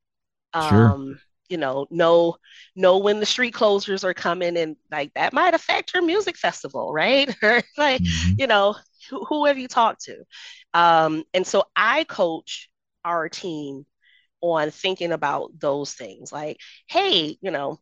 Sure. 0.55 0.93
Um, 0.93 1.21
you 1.49 1.57
know, 1.57 1.87
know 1.91 2.37
know 2.77 2.99
when 2.99 3.19
the 3.19 3.27
street 3.27 3.55
closures 3.55 4.05
are 4.05 4.15
coming 4.15 4.57
and 4.57 4.77
like 4.91 5.13
that 5.15 5.33
might 5.33 5.53
affect 5.53 5.93
your 5.93 6.05
music 6.05 6.37
festival, 6.37 6.93
right? 6.93 7.29
like, 7.43 8.03
mm-hmm. 8.03 8.35
you 8.39 8.47
know, 8.47 8.77
who, 9.11 9.25
who 9.25 9.47
have 9.47 9.59
you 9.59 9.67
talked 9.67 10.03
to? 10.05 10.23
Um, 10.75 11.25
and 11.35 11.45
so 11.45 11.65
I 11.75 12.05
coach 12.05 12.71
our 13.05 13.29
team 13.29 13.85
on 14.41 14.71
thinking 14.71 15.13
about 15.13 15.51
those 15.59 15.93
things 15.93 16.33
like 16.33 16.59
hey 16.89 17.37
you 17.41 17.51
know 17.51 17.79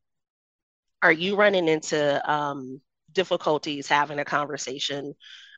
are 1.03 1.13
you 1.13 1.37
running 1.37 1.69
into 1.69 2.31
um, 2.31 2.81
difficulties 3.13 3.89
having 3.89 4.19
a 4.19 4.25
conversation 4.25 5.15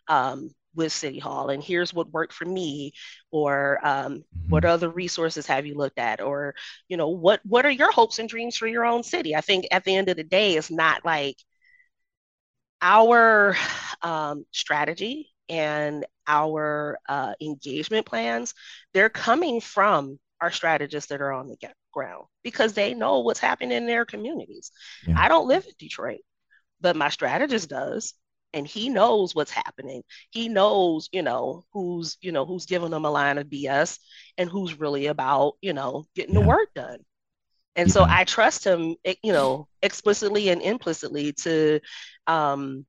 um, 0.09 0.51
with 0.75 0.93
city 0.93 1.19
hall 1.19 1.51
and 1.51 1.63
here's 1.63 1.93
what 1.93 2.13
worked 2.13 2.33
for 2.33 2.45
me? 2.45 2.93
Or 3.31 3.79
um, 3.83 4.13
mm-hmm. 4.13 4.51
what 4.51 4.65
other 4.65 4.89
resources 4.89 5.47
have 5.47 5.67
you 5.67 5.75
looked 5.75 5.99
at? 5.99 6.21
Or 6.21 6.55
you 6.89 6.97
know 6.97 7.09
what 7.09 7.41
what 7.45 7.67
are 7.67 7.71
your 7.71 7.93
hopes 7.93 8.19
and 8.19 8.29
dreams 8.29 8.57
for 8.57 8.67
your 8.67 8.85
own 8.85 9.03
city? 9.03 9.35
I 9.35 9.41
think 9.41 9.67
at 9.71 9.85
the 9.85 9.97
end 9.97 10.09
of 10.09 10.17
the 10.17 10.25
day 10.25 10.57
it's 10.57 10.71
not 10.71 11.05
like 11.05 11.37
our 12.83 13.57
um, 14.03 14.45
strategy 14.53 15.31
and 15.49 16.07
our 16.27 16.99
uh, 17.09 17.35
engagement 17.41 18.07
plans 18.07 18.55
they're 18.95 19.11
coming 19.11 19.61
from 19.61 20.19
our 20.41 20.51
strategists 20.51 21.09
that 21.11 21.21
are 21.21 21.33
on 21.33 21.49
the 21.49 21.57
ground 21.93 22.25
because 22.43 22.73
they 22.73 22.95
know 22.95 23.21
what's 23.21 23.41
happening 23.41 23.77
in 23.77 23.87
their 23.87 24.05
communities. 24.05 24.71
Yeah. 25.07 25.15
I 25.19 25.29
don't 25.29 25.49
live 25.49 25.65
in 25.67 25.73
Detroit, 25.79 26.21
but 26.81 26.97
my 26.97 27.09
strategist 27.09 27.69
does. 27.69 28.15
And 28.53 28.67
he 28.67 28.89
knows 28.89 29.33
what's 29.33 29.53
happening. 29.53 30.03
He 30.31 30.49
knows, 30.49 31.09
you 31.13 31.23
know, 31.23 31.63
who's, 31.73 32.17
you 32.21 32.33
know, 32.33 32.45
who's 32.45 32.67
giving 32.67 32.91
them 32.91 33.05
a 33.05 33.11
line 33.11 33.39
of 33.39 33.47
BS 33.47 33.99
and 34.39 34.51
who's 34.51 34.81
really 34.81 35.07
about, 35.07 35.53
you 35.61 35.73
know, 35.73 36.05
getting 36.17 36.35
yeah. 36.35 36.41
the 36.41 36.47
work 36.49 36.69
done. 36.75 36.99
And 37.77 37.89
yeah. 37.89 37.93
so 37.93 38.05
I 38.09 38.25
trust 38.25 38.65
him, 38.65 38.97
eh, 39.05 39.15
you 39.23 39.33
know, 39.33 39.69
explicitly 39.83 40.49
and 40.49 40.61
implicitly 40.63 41.33
to 41.45 41.79
um, 42.27 42.85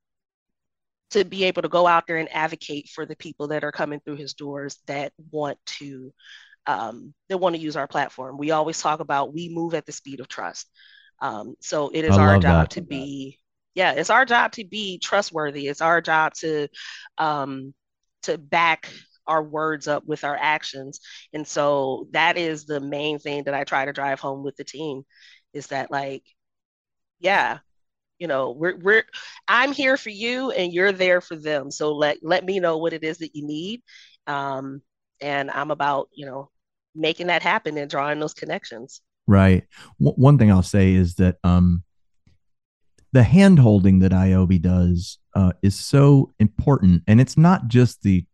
to 1.12 1.26
be 1.26 1.44
able 1.44 1.62
to 1.62 1.70
go 1.70 1.86
out 1.86 2.08
there 2.08 2.18
and 2.18 2.34
advocate 2.34 2.90
for 2.90 3.06
the 3.06 3.16
people 3.16 3.50
that 3.50 3.64
are 3.64 3.72
coming 3.72 4.00
through 4.00 4.16
his 4.16 4.34
doors 4.34 4.80
that 4.88 5.12
want 5.32 5.60
to 5.66 6.12
um, 6.68 7.14
that 7.30 7.38
want 7.38 7.56
to 7.56 7.62
use 7.62 7.76
our 7.76 7.88
platform. 7.88 8.38
We 8.38 8.52
always 8.52 8.80
talk 8.82 9.00
about 9.00 9.34
we 9.34 9.50
move 9.50 9.74
at 9.74 9.86
the 9.86 9.92
speed 9.92 10.20
of 10.20 10.28
trust. 10.28 10.70
Um, 11.22 11.56
so 11.60 11.90
it 11.94 12.06
is 12.06 12.18
I 12.18 12.22
our 12.22 12.40
job 12.40 12.70
that. 12.70 12.70
to 12.72 12.82
be, 12.82 13.40
yeah, 13.76 13.94
it's 13.94 14.10
our 14.10 14.26
job 14.26 14.52
to 14.54 14.66
be 14.66 14.98
trustworthy. 15.00 15.68
It's 15.68 15.82
our 15.82 16.02
job 16.02 16.34
to 16.36 16.68
um, 17.18 17.74
to 18.24 18.38
back 18.38 18.90
our 19.28 19.44
words 19.44 19.88
up 19.88 20.06
with 20.06 20.24
our 20.24 20.36
actions. 20.36 21.00
And 21.34 21.48
so 21.48 22.08
that 22.12 22.38
is 22.38 22.66
the 22.66 22.80
main 22.80 23.20
thing 23.20 23.44
that 23.44 23.54
I 23.54 23.64
try 23.64 23.86
to 23.86 23.94
drive 23.94 24.20
home 24.20 24.44
with 24.44 24.56
the 24.58 24.64
team 24.64 25.04
is 25.54 25.68
that 25.68 25.92
like, 25.92 26.24
yeah, 27.20 27.60
you 28.20 28.28
know, 28.28 28.52
we're 28.52 28.78
we're 28.78 29.04
I'm 29.48 29.72
here 29.72 29.98
for 29.98 30.10
you 30.10 30.52
and 30.52 30.74
you're 30.74 30.92
there 30.92 31.22
for 31.22 31.36
them. 31.36 31.72
So 31.72 31.94
let 31.94 32.18
let 32.22 32.46
me 32.46 32.60
know 32.60 32.78
what 32.78 32.94
it 32.94 33.04
is 33.04 33.20
that 33.20 33.36
you 33.36 33.46
need. 33.46 33.82
Um, 34.28 34.82
and 35.22 35.52
i'm 35.52 35.72
about 35.72 36.10
you 36.14 36.26
know 36.26 36.50
making 36.96 37.28
that 37.28 37.42
happen 37.42 37.78
and 37.78 37.90
drawing 37.90 38.20
those 38.20 38.34
connections. 38.34 39.02
Right. 39.28 39.64
W- 40.00 40.16
one 40.16 40.38
thing 40.38 40.52
i'll 40.52 40.64
say 40.64 40.94
is 40.94 41.16
that 41.16 41.38
um 41.44 41.84
the 43.14 43.24
hand 43.24 43.60
holding 43.60 44.00
that 44.00 44.12
ioby 44.12 44.62
does 44.62 45.18
uh, 45.36 45.54
is 45.62 45.78
so 45.78 46.34
important. 46.40 47.04
And 47.08 47.22
it's 47.22 47.38
not 47.38 47.68
just 47.68 48.04
the 48.04 48.26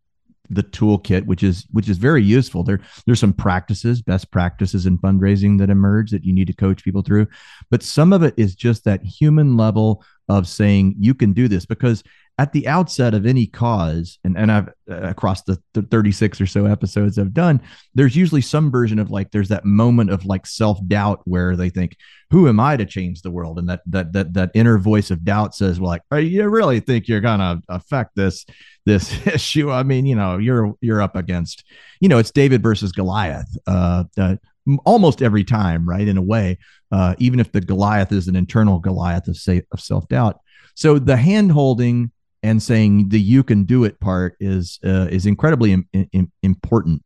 the 0.50 0.64
toolkit 0.64 1.26
which 1.26 1.44
is 1.44 1.66
which 1.72 1.90
is 1.90 1.98
very 1.98 2.24
useful. 2.24 2.64
There 2.64 2.80
there's 3.06 3.20
some 3.20 3.34
practices 3.34 4.02
best 4.02 4.32
practices 4.32 4.86
in 4.86 4.98
fundraising 4.98 5.60
that 5.60 5.70
emerge 5.70 6.12
that 6.12 6.24
you 6.24 6.34
need 6.34 6.48
to 6.48 6.54
coach 6.54 6.84
people 6.84 7.02
through. 7.02 7.28
But 7.70 7.84
some 7.84 8.14
of 8.14 8.24
it 8.24 8.34
is 8.38 8.56
just 8.56 8.86
that 8.86 9.04
human 9.04 9.58
level 9.58 10.04
of 10.30 10.48
saying 10.48 10.96
you 11.00 11.14
can 11.14 11.34
do 11.34 11.48
this. 11.48 11.66
Because 11.66 12.04
at 12.38 12.54
the 12.54 12.68
outset 12.68 13.14
of 13.14 13.26
any 13.26 13.46
cause 13.46 14.20
and, 14.24 14.38
and 14.38 14.52
i've 14.52 14.70
uh, 14.90 15.02
across 15.02 15.44
the, 15.44 15.62
the 15.74 15.82
36 15.82 16.40
or 16.42 16.46
so 16.46 16.66
episodes 16.66 17.18
i've 17.18 17.34
done 17.34 17.62
there's 17.96 18.16
usually 18.16 18.42
some 18.42 18.72
version 18.72 19.00
of 19.00 19.10
like 19.10 19.32
there's 19.32 19.50
that 19.50 19.66
moment 19.66 20.10
of 20.10 20.26
like 20.26 20.46
self-doubt 20.46 21.22
where 21.26 21.56
they 21.56 21.70
think 21.70 21.96
who 22.30 22.48
am 22.48 22.60
i 22.60 22.76
to 22.76 22.86
change 22.86 23.22
the 23.22 23.32
world? 23.32 23.58
And 23.58 23.70
that 23.70 23.82
that 23.86 24.12
that, 24.12 24.34
that 24.34 24.52
inner 24.54 24.78
voice 24.78 25.12
of 25.12 25.24
doubt 25.24 25.56
says 25.56 25.80
well 25.80 25.90
like 25.90 26.02
oh, 26.12 26.18
you 26.18 26.48
really 26.48 26.82
think 26.82 27.08
you're 27.08 27.22
gonna 27.22 27.62
affect 27.70 28.16
this 28.16 28.46
this 28.86 29.26
issue? 29.28 29.72
I 29.72 29.84
mean 29.84 30.06
you 30.06 30.16
know 30.16 30.38
you're 30.38 30.74
you're 30.82 31.02
up 31.02 31.16
against 31.16 31.64
you 32.02 32.10
know 32.10 32.18
it's 32.18 32.32
david 32.32 32.62
versus 32.62 32.92
goliath 32.92 33.48
uh, 33.66 34.04
uh 34.18 34.36
almost 34.84 35.22
every 35.22 35.46
time 35.46 35.88
right 35.88 36.06
in 36.06 36.18
a 36.18 36.22
way 36.22 36.58
uh, 36.92 37.16
even 37.18 37.40
if 37.40 37.52
the 37.52 37.62
goliath 37.62 38.12
is 38.12 38.28
an 38.28 38.36
internal 38.36 38.80
goliath 38.80 39.28
of, 39.28 39.38
say, 39.38 39.62
of 39.72 39.80
self-doubt. 39.80 40.40
So 40.76 41.00
the 41.00 41.18
hand 41.18 41.52
holding 41.52 42.12
and 42.48 42.62
saying 42.62 43.10
the 43.10 43.20
"you 43.20 43.44
can 43.44 43.64
do 43.64 43.84
it" 43.84 44.00
part 44.00 44.36
is 44.40 44.80
uh, 44.84 45.08
is 45.10 45.26
incredibly 45.26 45.74
Im- 45.74 45.90
Im- 46.12 46.32
important. 46.44 47.04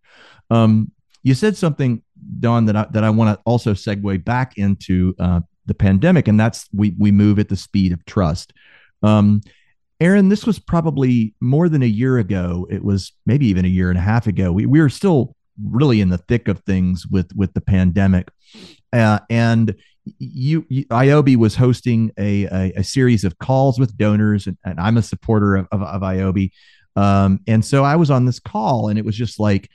Um, 0.50 0.92
you 1.24 1.34
said 1.34 1.58
something, 1.58 2.02
Dawn, 2.40 2.66
that 2.66 2.76
I, 2.76 2.88
that 2.92 3.04
I 3.04 3.10
want 3.10 3.36
to 3.36 3.42
also 3.46 3.74
segue 3.74 4.24
back 4.24 4.58
into 4.58 5.16
uh, 5.20 5.42
the 5.66 5.74
pandemic, 5.74 6.28
and 6.28 6.40
that's 6.40 6.68
we 6.74 6.96
we 6.98 7.12
move 7.12 7.40
at 7.40 7.50
the 7.50 7.56
speed 7.56 7.92
of 7.92 8.04
trust. 8.06 8.54
Um, 9.04 9.42
Erin, 10.00 10.30
this 10.30 10.46
was 10.46 10.58
probably 10.58 11.36
more 11.42 11.70
than 11.70 11.84
a 11.84 11.88
year 11.88 12.18
ago. 12.18 12.68
It 12.72 12.84
was 12.84 13.14
maybe 13.26 13.46
even 13.48 13.66
a 13.66 13.70
year 13.70 13.90
and 13.90 13.98
a 13.98 14.02
half 14.02 14.28
ago. 14.28 14.52
We 14.52 14.66
we 14.66 14.82
were 14.82 14.90
still 14.90 15.36
really 15.64 16.02
in 16.02 16.10
the 16.10 16.18
thick 16.18 16.48
of 16.48 16.60
things 16.62 17.06
with 17.08 17.36
with 17.36 17.54
the 17.54 17.62
pandemic, 17.62 18.30
uh, 18.94 19.20
and 19.30 19.76
you, 20.18 20.66
you 20.70 20.86
ioby 20.86 21.36
was 21.36 21.56
hosting 21.56 22.12
a, 22.18 22.46
a, 22.46 22.74
a, 22.78 22.84
series 22.84 23.24
of 23.24 23.38
calls 23.38 23.80
with 23.80 23.98
donors, 23.98 24.48
and, 24.48 24.58
and 24.66 24.80
I'm 24.80 24.98
a 24.98 25.02
supporter 25.02 25.56
of, 25.56 25.68
of, 25.72 25.82
of 25.82 26.02
ioby. 26.02 26.52
Um, 26.96 27.40
and 27.48 27.64
so 27.64 27.84
I 27.84 27.96
was 27.96 28.10
on 28.10 28.26
this 28.26 28.40
call, 28.40 28.90
and 28.90 28.98
it 28.98 29.06
was 29.06 29.16
just 29.16 29.40
like 29.40 29.70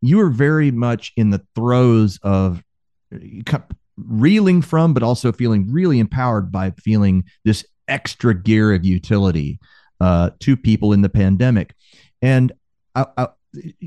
you 0.00 0.18
were 0.18 0.30
very 0.30 0.70
much 0.70 1.12
in 1.16 1.30
the 1.30 1.44
throes 1.54 2.18
of 2.22 2.62
reeling 3.96 4.62
from, 4.62 4.94
but 4.94 5.02
also 5.02 5.32
feeling 5.32 5.70
really 5.70 5.98
empowered 5.98 6.52
by 6.52 6.70
feeling 6.82 7.24
this 7.44 7.64
extra 7.88 8.34
gear 8.34 8.74
of 8.74 8.84
utility 8.84 9.58
uh, 10.00 10.30
to 10.40 10.56
people 10.56 10.92
in 10.92 11.02
the 11.02 11.08
pandemic. 11.08 11.74
And 12.20 12.52
I, 12.94 13.06
I, 13.16 13.28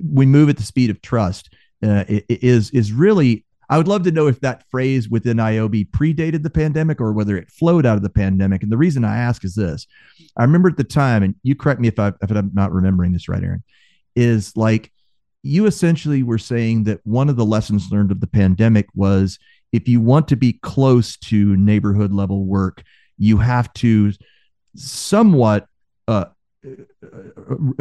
we 0.04 0.26
move 0.26 0.50
at 0.50 0.58
the 0.58 0.64
speed 0.64 0.90
of 0.90 1.02
trust 1.02 1.54
uh, 1.84 2.04
is 2.08 2.72
is 2.72 2.92
really 2.92 3.46
I 3.70 3.78
would 3.78 3.88
love 3.88 4.04
to 4.04 4.12
know 4.12 4.28
if 4.28 4.40
that 4.42 4.64
phrase 4.70 5.10
within 5.10 5.38
ioby 5.38 5.90
predated 5.90 6.42
the 6.42 6.50
pandemic 6.50 7.00
or 7.00 7.14
whether 7.14 7.38
it 7.38 7.52
flowed 7.52 7.86
out 7.86 7.98
of 7.98 8.02
the 8.02 8.10
pandemic. 8.10 8.64
And 8.64 8.72
the 8.72 8.78
reason 8.78 9.06
I 9.06 9.18
ask 9.18 9.46
is 9.46 9.56
this: 9.56 9.86
I 10.38 10.44
remember 10.44 10.70
at 10.70 10.78
the 10.78 10.84
time, 10.84 11.24
and 11.24 11.36
you 11.44 11.56
correct 11.56 11.80
me 11.80 11.88
if 11.88 12.00
I 12.00 12.14
if 12.22 12.32
I'm 12.32 12.52
not 12.54 12.72
remembering 12.72 13.12
this 13.12 13.30
right, 13.30 13.44
Erin, 13.44 13.64
is 14.16 14.56
like 14.58 14.92
you 15.44 15.68
essentially 15.68 16.24
were 16.24 16.38
saying 16.38 16.84
that 16.86 17.00
one 17.04 17.30
of 17.30 17.36
the 17.36 17.46
lessons 17.46 17.92
learned 17.92 18.12
of 18.12 18.20
the 18.20 18.28
pandemic 18.28 18.88
was 18.94 19.38
if 19.72 19.88
you 19.88 20.02
want 20.02 20.28
to 20.30 20.36
be 20.36 20.54
close 20.54 21.16
to 21.18 21.56
neighborhood 21.56 22.12
level 22.12 22.46
work, 22.46 22.84
you 23.18 23.38
have 23.38 23.72
to 23.74 24.12
somewhat. 24.76 25.68
Uh, 26.08 26.26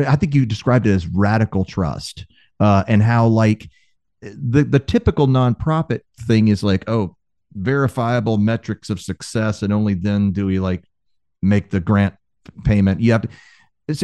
I 0.06 0.16
think 0.16 0.34
you 0.34 0.44
described 0.44 0.86
it 0.86 0.92
as 0.92 1.06
radical 1.08 1.64
trust, 1.64 2.26
uh, 2.60 2.84
and 2.86 3.02
how 3.02 3.26
like 3.26 3.68
the 4.20 4.64
the 4.64 4.78
typical 4.78 5.26
nonprofit 5.26 6.00
thing 6.22 6.48
is 6.48 6.62
like, 6.62 6.88
oh, 6.88 7.16
verifiable 7.52 8.38
metrics 8.38 8.90
of 8.90 9.00
success, 9.00 9.62
and 9.62 9.72
only 9.72 9.94
then 9.94 10.32
do 10.32 10.46
we 10.46 10.58
like 10.58 10.84
make 11.42 11.70
the 11.70 11.80
grant 11.80 12.14
payment. 12.64 13.00
You 13.00 13.12
have 13.12 13.22
to 13.22 13.28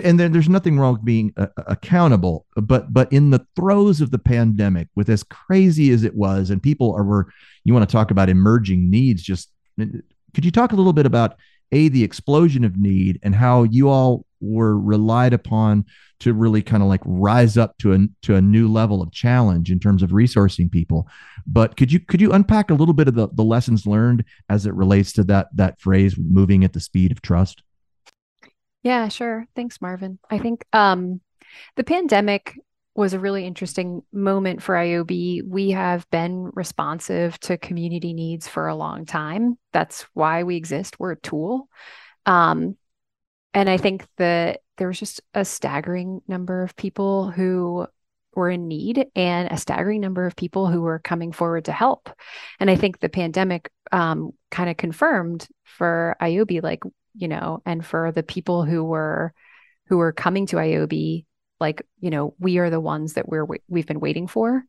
and 0.03 0.19
then 0.19 0.33
there's 0.33 0.49
nothing 0.49 0.79
wrong 0.79 0.95
with 0.95 1.05
being 1.05 1.33
uh, 1.37 1.47
accountable 1.67 2.47
but 2.57 2.93
but 2.93 3.13
in 3.13 3.31
the 3.31 3.47
throes 3.55 4.01
of 4.01 4.11
the 4.11 4.19
pandemic 4.19 4.89
with 4.95 5.11
as 5.11 5.23
crazy 5.23 5.91
as 5.91 6.05
it 6.05 6.15
was 6.15 6.51
and 6.51 6.63
people 6.63 6.95
are 6.95 7.05
were 7.05 7.29
you 7.65 7.75
want 7.75 7.87
to 7.87 7.93
talk 7.93 8.11
about 8.11 8.31
emerging 8.31 8.91
needs 8.91 9.23
just 9.23 9.51
could 9.77 10.45
you 10.45 10.51
talk 10.51 10.73
a 10.73 10.77
little 10.77 10.95
bit 10.95 11.05
about 11.07 11.37
a 11.73 11.89
the 11.89 12.03
explosion 12.03 12.65
of 12.65 12.79
need 12.79 13.21
and 13.23 13.35
how 13.35 13.65
you 13.65 13.89
all 13.89 14.24
were 14.41 14.79
relied 14.79 15.33
upon 15.33 15.85
to 16.21 16.33
really 16.33 16.63
kind 16.63 16.83
of 16.83 16.89
like 16.89 17.03
rise 17.05 17.57
up 17.57 17.77
to 17.79 17.93
a 17.93 17.99
to 18.23 18.35
a 18.35 18.43
new 18.43 18.69
level 18.69 19.03
of 19.03 19.13
challenge 19.13 19.71
in 19.71 19.79
terms 19.79 20.03
of 20.03 20.11
resourcing 20.11 20.71
people 20.71 21.09
but 21.47 21.77
could 21.77 21.93
you 21.93 22.01
could 22.01 22.21
you 22.21 22.33
unpack 22.33 22.71
a 22.71 22.75
little 22.75 22.95
bit 22.95 23.09
of 23.09 23.15
the, 23.15 23.29
the 23.33 23.45
lessons 23.45 23.87
learned 23.87 24.25
as 24.49 24.67
it 24.67 24.75
relates 24.75 25.13
to 25.13 25.25
that 25.25 25.49
that 25.55 25.81
phrase 25.81 26.17
moving 26.19 26.65
at 26.65 26.73
the 26.73 26.81
speed 26.81 27.13
of 27.13 27.21
trust 27.21 27.63
yeah, 28.85 29.09
sure. 29.09 29.47
Thanks, 29.57 29.81
Marvin. 29.81 30.19
I 30.31 30.39
think 30.39 30.65
um, 30.75 31.23
the 31.75 31.85
pandemic 31.85 32.61
was 32.95 33.15
a 33.15 33.19
really 33.19 33.45
interesting 33.45 34.03
moment 34.13 34.63
for 34.63 34.75
ioby. 34.75 35.43
We 35.43 35.71
have 35.71 36.09
been 36.11 36.51
responsive 36.53 37.41
to 37.41 37.57
community 37.57 38.13
needs 38.13 38.47
for 38.47 38.69
a 38.69 38.77
long 38.77 39.07
time. 39.07 39.59
That's 39.73 40.03
why 40.13 40.45
we 40.45 40.57
exist. 40.57 41.01
We're 41.01 41.13
a 41.13 41.21
tool. 41.21 41.69
Um, 42.27 42.77
and 43.55 43.71
I 43.71 43.77
think 43.77 44.07
that 44.19 44.61
there 44.77 44.89
was 44.89 44.99
just 44.99 45.21
a 45.33 45.45
staggering 45.45 46.21
number 46.27 46.63
of 46.63 46.77
people 46.77 47.31
who 47.31 47.87
were 48.35 48.51
in 48.51 48.67
need 48.67 49.07
and 49.15 49.51
a 49.51 49.57
staggering 49.57 50.01
number 50.01 50.27
of 50.27 50.35
people 50.35 50.67
who 50.67 50.83
were 50.83 50.99
coming 50.99 51.31
forward 51.31 51.67
to 51.67 51.73
help. 51.73 52.11
And 52.59 52.69
I 52.69 52.75
think 52.75 52.99
the 52.99 53.09
pandemic 53.09 53.71
um, 53.93 54.33
kind 54.51 54.69
of 54.69 54.77
confirmed 54.77 55.47
for 55.65 56.17
ioby, 56.21 56.63
like 56.63 56.83
you 57.15 57.29
know, 57.29 57.63
and 57.65 57.85
for 57.87 58.11
the 58.11 58.25
people 58.25 58.65
who 58.65 58.83
were 58.83 59.33
who 59.87 59.99
were 59.99 60.13
coming 60.13 60.47
to 60.47 60.57
ioby, 60.57 61.25
like, 61.61 61.87
you 62.01 62.11
know, 62.11 62.35
we 62.39 62.59
are 62.59 62.71
the 62.71 62.81
ones 62.81 63.15
that 63.15 63.29
we're 63.29 63.47
we've 63.69 63.87
been 63.87 64.01
waiting 64.01 64.27
for, 64.27 64.65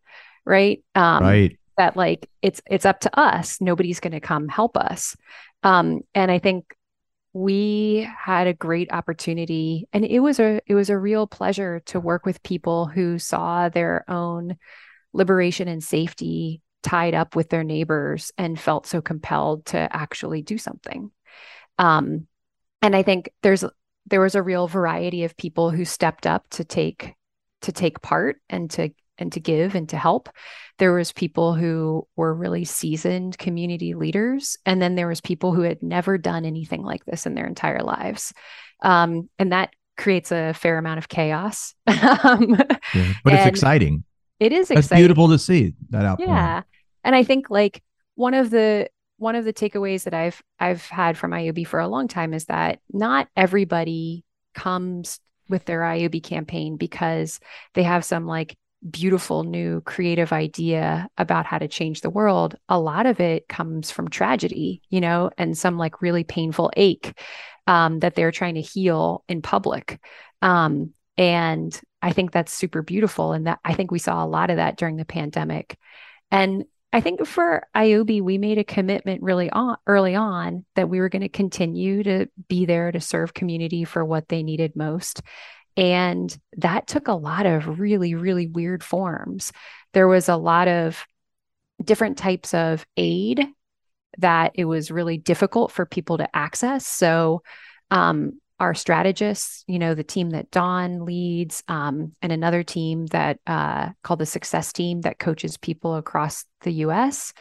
right? 0.46 0.84
Um, 0.94 1.24
right. 1.24 1.60
That 1.78 1.98
like 1.98 2.30
it's 2.42 2.62
it's 2.70 2.86
up 2.86 3.02
to 3.02 3.20
us. 3.20 3.60
Nobody's 3.60 4.00
going 4.00 4.14
to 4.14 4.20
come 4.20 4.48
help 4.48 4.78
us. 4.78 5.18
Um, 5.64 6.02
and 6.14 6.32
I 6.32 6.40
think 6.40 6.76
we 7.36 8.08
had 8.18 8.48
a 8.48 8.54
great 8.54 8.94
opportunity, 8.94 9.90
and 9.92 10.06
it 10.06 10.22
was 10.22 10.40
a 10.40 10.62
it 10.68 10.74
was 10.74 10.90
a 10.90 10.98
real 10.98 11.28
pleasure 11.28 11.82
to 11.88 12.00
work 12.00 12.26
with 12.26 12.42
people 12.44 12.86
who 12.86 13.20
saw 13.20 13.68
their 13.68 14.10
own 14.10 14.56
liberation 15.12 15.68
and 15.68 15.84
safety 15.84 16.62
tied 16.82 17.14
up 17.14 17.36
with 17.36 17.50
their 17.50 17.66
neighbors 17.66 18.32
and 18.38 18.58
felt 18.58 18.88
so 18.88 19.02
compelled 19.02 19.66
to 19.66 19.78
actually 19.78 20.44
do 20.44 20.58
something. 20.58 21.12
Um, 21.78 22.28
and 22.82 22.96
I 22.96 23.04
think 23.04 23.30
there's 23.44 23.66
there 24.06 24.22
was 24.22 24.36
a 24.36 24.42
real 24.42 24.70
variety 24.70 25.26
of 25.26 25.36
people 25.36 25.72
who 25.72 25.84
stepped 25.84 26.26
up 26.26 26.50
to 26.52 26.64
take 26.64 27.16
to 27.64 27.74
take 27.74 28.02
part 28.02 28.38
and 28.50 28.72
to 28.72 28.92
and 29.18 29.32
to 29.34 29.40
give 29.40 29.76
and 29.76 29.90
to 29.90 29.98
help. 29.98 30.30
There 30.78 30.94
was 30.94 31.12
people 31.12 31.54
who 31.54 32.08
were 32.16 32.34
really 32.34 32.66
seasoned 32.66 33.38
community 33.38 33.94
leaders 33.94 34.58
and 34.66 34.82
then 34.82 34.96
there 34.96 35.08
was 35.08 35.22
people 35.22 35.54
who 35.54 35.62
had 35.62 35.82
never 35.82 36.18
done 36.18 36.46
anything 36.46 36.84
like 36.84 37.06
this 37.06 37.26
in 37.26 37.36
their 37.36 37.48
entire 37.48 37.82
lives. 37.82 38.34
Um, 38.82 39.30
and 39.40 39.52
that 39.52 39.72
creates 39.98 40.32
a 40.32 40.54
fair 40.54 40.78
amount 40.78 40.98
of 40.98 41.08
chaos. 41.08 41.74
Um, 41.88 42.58
yeah, 42.94 43.14
but 43.24 43.34
it's 43.34 43.46
exciting. 43.46 44.04
it 44.40 44.52
is 44.52 44.70
exciting. 44.72 44.80
It's 44.80 44.90
beautiful 44.90 45.30
to 45.30 45.40
see 45.40 45.74
that 45.90 46.06
out 46.06 46.20
yeah 46.20 46.64
and 47.04 47.16
i 47.16 47.24
think 47.24 47.50
like 47.50 47.82
one 48.16 48.34
of 48.34 48.50
the 48.50 48.90
one 49.18 49.36
of 49.36 49.46
the 49.46 49.54
takeaways 49.54 50.04
that 50.04 50.14
I've 50.14 50.42
I've 50.60 50.86
had 50.88 51.18
from 51.18 51.32
ioby 51.32 51.66
for 51.66 51.80
a 51.80 51.88
long 51.88 52.08
time 52.08 52.34
is 52.34 52.46
that 52.46 52.80
not 52.92 53.28
everybody 53.36 54.24
comes 54.54 55.20
with 55.48 55.66
their 55.66 55.82
ioby 55.82 56.22
campaign 56.22 56.76
because 56.78 57.40
they 57.74 57.84
have 57.84 58.04
some 58.04 58.26
like 58.26 58.58
beautiful 58.90 59.44
new 59.44 59.82
creative 59.82 60.32
idea 60.32 61.08
about 61.18 61.46
how 61.46 61.58
to 61.58 61.68
change 61.68 62.02
the 62.02 62.10
world. 62.10 62.56
A 62.70 62.80
lot 62.80 63.06
of 63.06 63.20
it 63.20 63.48
comes 63.48 63.92
from 63.92 64.10
tragedy, 64.10 64.82
you 64.90 65.02
know, 65.02 65.32
and 65.38 65.58
some 65.58 65.78
like 65.78 66.02
really 66.02 66.24
painful 66.24 66.72
ache 66.76 67.18
um, 67.68 68.00
that 68.00 68.16
they're 68.16 68.32
trying 68.32 68.56
to 68.56 68.62
heal 68.62 69.24
in 69.28 69.42
public. 69.42 70.00
Um, 70.42 70.94
and 71.18 71.80
I 72.02 72.12
think 72.12 72.32
that's 72.32 72.54
super 72.54 72.82
beautiful. 72.82 73.34
And 73.34 73.48
that 73.48 73.60
I 73.64 73.74
think 73.74 73.92
we 73.92 74.00
saw 74.00 74.24
a 74.24 74.28
lot 74.28 74.50
of 74.50 74.58
that 74.58 74.78
during 74.78 74.98
the 74.98 75.06
pandemic. 75.06 75.78
And 76.30 76.66
I 76.94 77.02
think 77.02 77.26
for 77.26 77.64
ioby, 77.76 78.22
we 78.22 78.38
made 78.38 78.58
a 78.58 78.64
commitment 78.64 79.22
really 79.22 79.50
on, 79.50 79.78
early 79.86 80.16
on 80.16 80.66
that 80.76 80.88
we 80.88 81.00
were 81.00 81.10
going 81.10 81.24
to 81.24 81.30
continue 81.30 82.04
to 82.04 82.28
be 82.48 82.66
there 82.66 82.92
to 82.92 83.02
serve 83.02 83.34
community 83.34 83.84
for 83.84 84.06
what 84.06 84.30
they 84.30 84.44
needed 84.44 84.76
most. 84.76 85.22
And 85.78 86.36
that 86.58 86.88
took 86.88 87.08
a 87.08 87.14
lot 87.14 87.46
of 87.46 87.80
really, 87.80 88.16
really 88.16 88.48
weird 88.48 88.84
forms. 88.84 89.52
There 89.94 90.08
was 90.08 90.30
a 90.30 90.38
lot 90.38 90.68
of 90.68 91.06
different 91.84 92.18
types 92.18 92.54
of 92.54 92.86
aid 92.96 93.46
that 94.20 94.52
it 94.56 94.66
was 94.66 94.92
really 94.92 95.18
difficult 95.18 95.72
for 95.72 95.86
people 95.86 96.18
to 96.18 96.36
access. 96.36 96.86
So, 96.88 97.44
um, 97.92 98.40
our 98.60 98.74
strategists, 98.74 99.66
you 99.68 99.80
know, 99.80 99.96
the 99.96 100.04
team 100.04 100.30
that 100.30 100.50
Dawn 100.50 101.04
leads, 101.04 101.62
um, 101.68 102.14
and 102.22 102.32
another 102.32 102.64
team 102.64 103.06
that 103.08 103.40
uh, 103.46 103.90
called 104.02 104.20
the 104.20 104.26
Success 104.26 104.72
Team 104.72 105.02
that 105.02 105.20
coaches 105.20 105.58
people 105.58 105.96
across 105.96 106.46
the 106.62 106.72
U.S. 106.72 107.34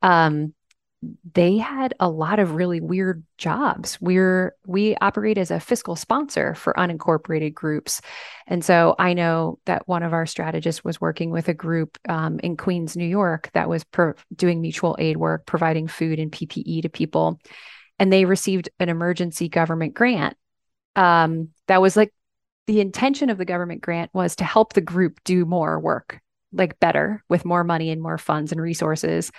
Um, 0.00 0.54
they 1.32 1.56
had 1.56 1.94
a 1.98 2.10
lot 2.10 2.38
of 2.38 2.54
really 2.54 2.80
weird 2.80 3.24
jobs. 3.38 3.98
We're 4.00 4.54
we 4.66 4.96
operate 5.00 5.38
as 5.38 5.50
a 5.50 5.58
fiscal 5.58 5.96
sponsor 5.96 6.54
for 6.54 6.74
unincorporated 6.74 7.54
groups, 7.54 8.02
and 8.46 8.64
so 8.64 8.94
I 8.98 9.14
know 9.14 9.58
that 9.64 9.88
one 9.88 10.02
of 10.02 10.12
our 10.12 10.26
strategists 10.26 10.84
was 10.84 11.00
working 11.00 11.30
with 11.30 11.48
a 11.48 11.54
group 11.54 11.96
um, 12.08 12.38
in 12.40 12.56
Queens, 12.56 12.96
New 12.96 13.06
York, 13.06 13.50
that 13.54 13.68
was 13.68 13.84
doing 14.34 14.60
mutual 14.60 14.96
aid 14.98 15.16
work, 15.16 15.46
providing 15.46 15.88
food 15.88 16.18
and 16.18 16.30
PPE 16.30 16.82
to 16.82 16.88
people, 16.90 17.40
and 17.98 18.12
they 18.12 18.26
received 18.26 18.68
an 18.78 18.90
emergency 18.90 19.48
government 19.48 19.94
grant 19.94 20.36
um, 20.96 21.48
that 21.66 21.80
was 21.80 21.96
like 21.96 22.12
the 22.66 22.80
intention 22.80 23.30
of 23.30 23.38
the 23.38 23.44
government 23.44 23.80
grant 23.80 24.10
was 24.14 24.36
to 24.36 24.44
help 24.44 24.72
the 24.72 24.80
group 24.80 25.20
do 25.24 25.44
more 25.44 25.78
work, 25.78 26.20
like 26.52 26.78
better 26.78 27.24
with 27.28 27.44
more 27.44 27.64
money 27.64 27.90
and 27.90 28.02
more 28.02 28.18
funds 28.18 28.52
and 28.52 28.60
resources. 28.60 29.32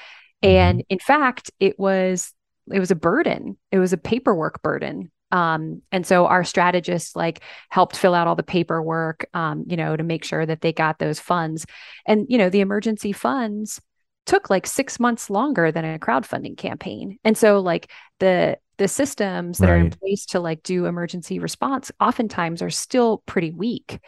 Mm-hmm. 0.44 0.56
And 0.56 0.84
in 0.90 1.00
fact, 1.00 1.52
it 1.60 1.80
was 1.80 2.34
it 2.72 2.80
was 2.80 2.92
a 2.92 2.96
burden. 2.96 3.58
It 3.72 3.80
was 3.80 3.94
a 3.94 3.98
paperwork 3.98 4.62
burden. 4.62 5.12
Um, 5.32 5.82
and 5.92 6.06
so 6.06 6.28
our 6.28 6.44
strategists 6.44 7.16
like 7.16 7.42
helped 7.70 7.96
fill 7.96 8.14
out 8.14 8.28
all 8.28 8.36
the 8.36 8.44
paperwork, 8.44 9.26
um, 9.34 9.64
you 9.68 9.78
know, 9.78 9.96
to 9.96 10.04
make 10.04 10.26
sure 10.26 10.46
that 10.46 10.62
they 10.62 10.74
got 10.74 11.00
those 11.00 11.20
funds. 11.20 11.66
And 12.06 12.26
you 12.30 12.38
know, 12.38 12.50
the 12.50 12.60
emergency 12.60 13.14
funds 13.14 13.82
took 14.26 14.50
like 14.50 14.68
six 14.68 15.00
months 15.00 15.30
longer 15.30 15.72
than 15.72 15.86
a 15.86 16.00
crowdfunding 16.00 16.58
campaign. 16.58 17.18
And 17.24 17.38
so 17.38 17.60
like 17.60 17.92
the 18.20 18.58
the 18.78 18.88
systems 18.88 19.60
that 19.60 19.68
right. 19.68 19.74
are 19.74 19.78
in 19.78 19.92
place 19.92 20.26
to 20.26 20.40
like 20.40 20.64
do 20.64 20.86
emergency 20.86 21.38
response 21.40 21.92
oftentimes 22.00 22.62
are 22.62 22.70
still 22.70 23.22
pretty 23.26 23.52
weak. 23.52 24.00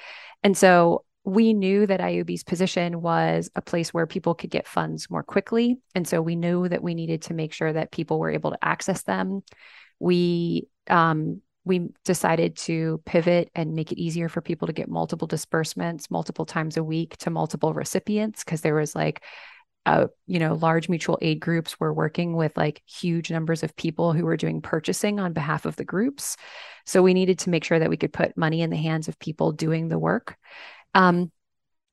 And 0.44 0.58
so 0.58 1.06
we 1.26 1.54
knew 1.54 1.88
that 1.88 2.02
ioby's 2.02 2.44
position 2.44 3.02
was 3.02 3.50
a 3.56 3.62
place 3.62 3.94
where 3.94 4.06
people 4.06 4.36
could 4.36 4.50
get 4.50 4.68
funds 4.68 5.10
more 5.10 5.24
quickly. 5.24 5.80
And 5.96 6.08
so 6.08 6.22
we 6.22 6.36
knew 6.36 6.68
that 6.68 6.84
we 6.84 6.96
needed 6.96 7.24
to 7.24 7.34
make 7.34 7.54
sure 7.54 7.72
that 7.72 7.92
people 7.92 8.20
were 8.20 8.32
able 8.32 8.52
to 8.52 8.66
access 8.66 9.04
them. 9.04 9.42
We 10.00 10.68
um, 10.90 11.42
we 11.66 11.90
decided 12.04 12.58
to 12.58 13.02
pivot 13.06 13.50
and 13.56 13.74
make 13.74 13.94
it 13.94 14.02
easier 14.02 14.28
for 14.28 14.42
people 14.42 14.68
to 14.68 14.74
get 14.74 14.90
multiple 14.90 15.28
disbursements 15.28 16.12
multiple 16.12 16.46
times 16.46 16.76
a 16.76 16.84
week 16.84 17.16
to 17.18 17.30
multiple 17.30 17.74
recipients 17.74 18.44
because 18.44 18.60
there 18.60 18.76
was 18.76 18.94
like 18.96 19.24
uh, 19.86 20.08
you 20.28 20.40
know, 20.40 20.54
large 20.54 20.88
mutual 20.88 21.20
aid 21.22 21.40
groups 21.42 21.80
were 21.80 21.94
working 21.94 22.36
with 22.36 22.56
like 22.56 22.82
huge 22.86 23.30
numbers 23.30 23.64
of 23.64 23.76
people 23.76 24.14
who 24.14 24.24
were 24.24 24.38
doing 24.38 24.62
purchasing 24.62 25.20
on 25.20 25.34
behalf 25.34 25.66
of 25.66 25.76
the 25.76 25.84
groups. 25.84 26.38
So 26.86 27.02
we 27.02 27.14
needed 27.14 27.40
to 27.40 27.50
make 27.50 27.66
sure 27.66 27.80
that 27.80 27.90
we 27.90 27.98
could 27.98 28.14
put 28.14 28.38
money 28.38 28.62
in 28.62 28.70
the 28.70 28.78
hands 28.78 29.10
of 29.10 29.20
people 29.20 29.52
doing 29.52 29.90
the 29.90 30.00
work. 30.00 30.38
Um, 30.94 31.32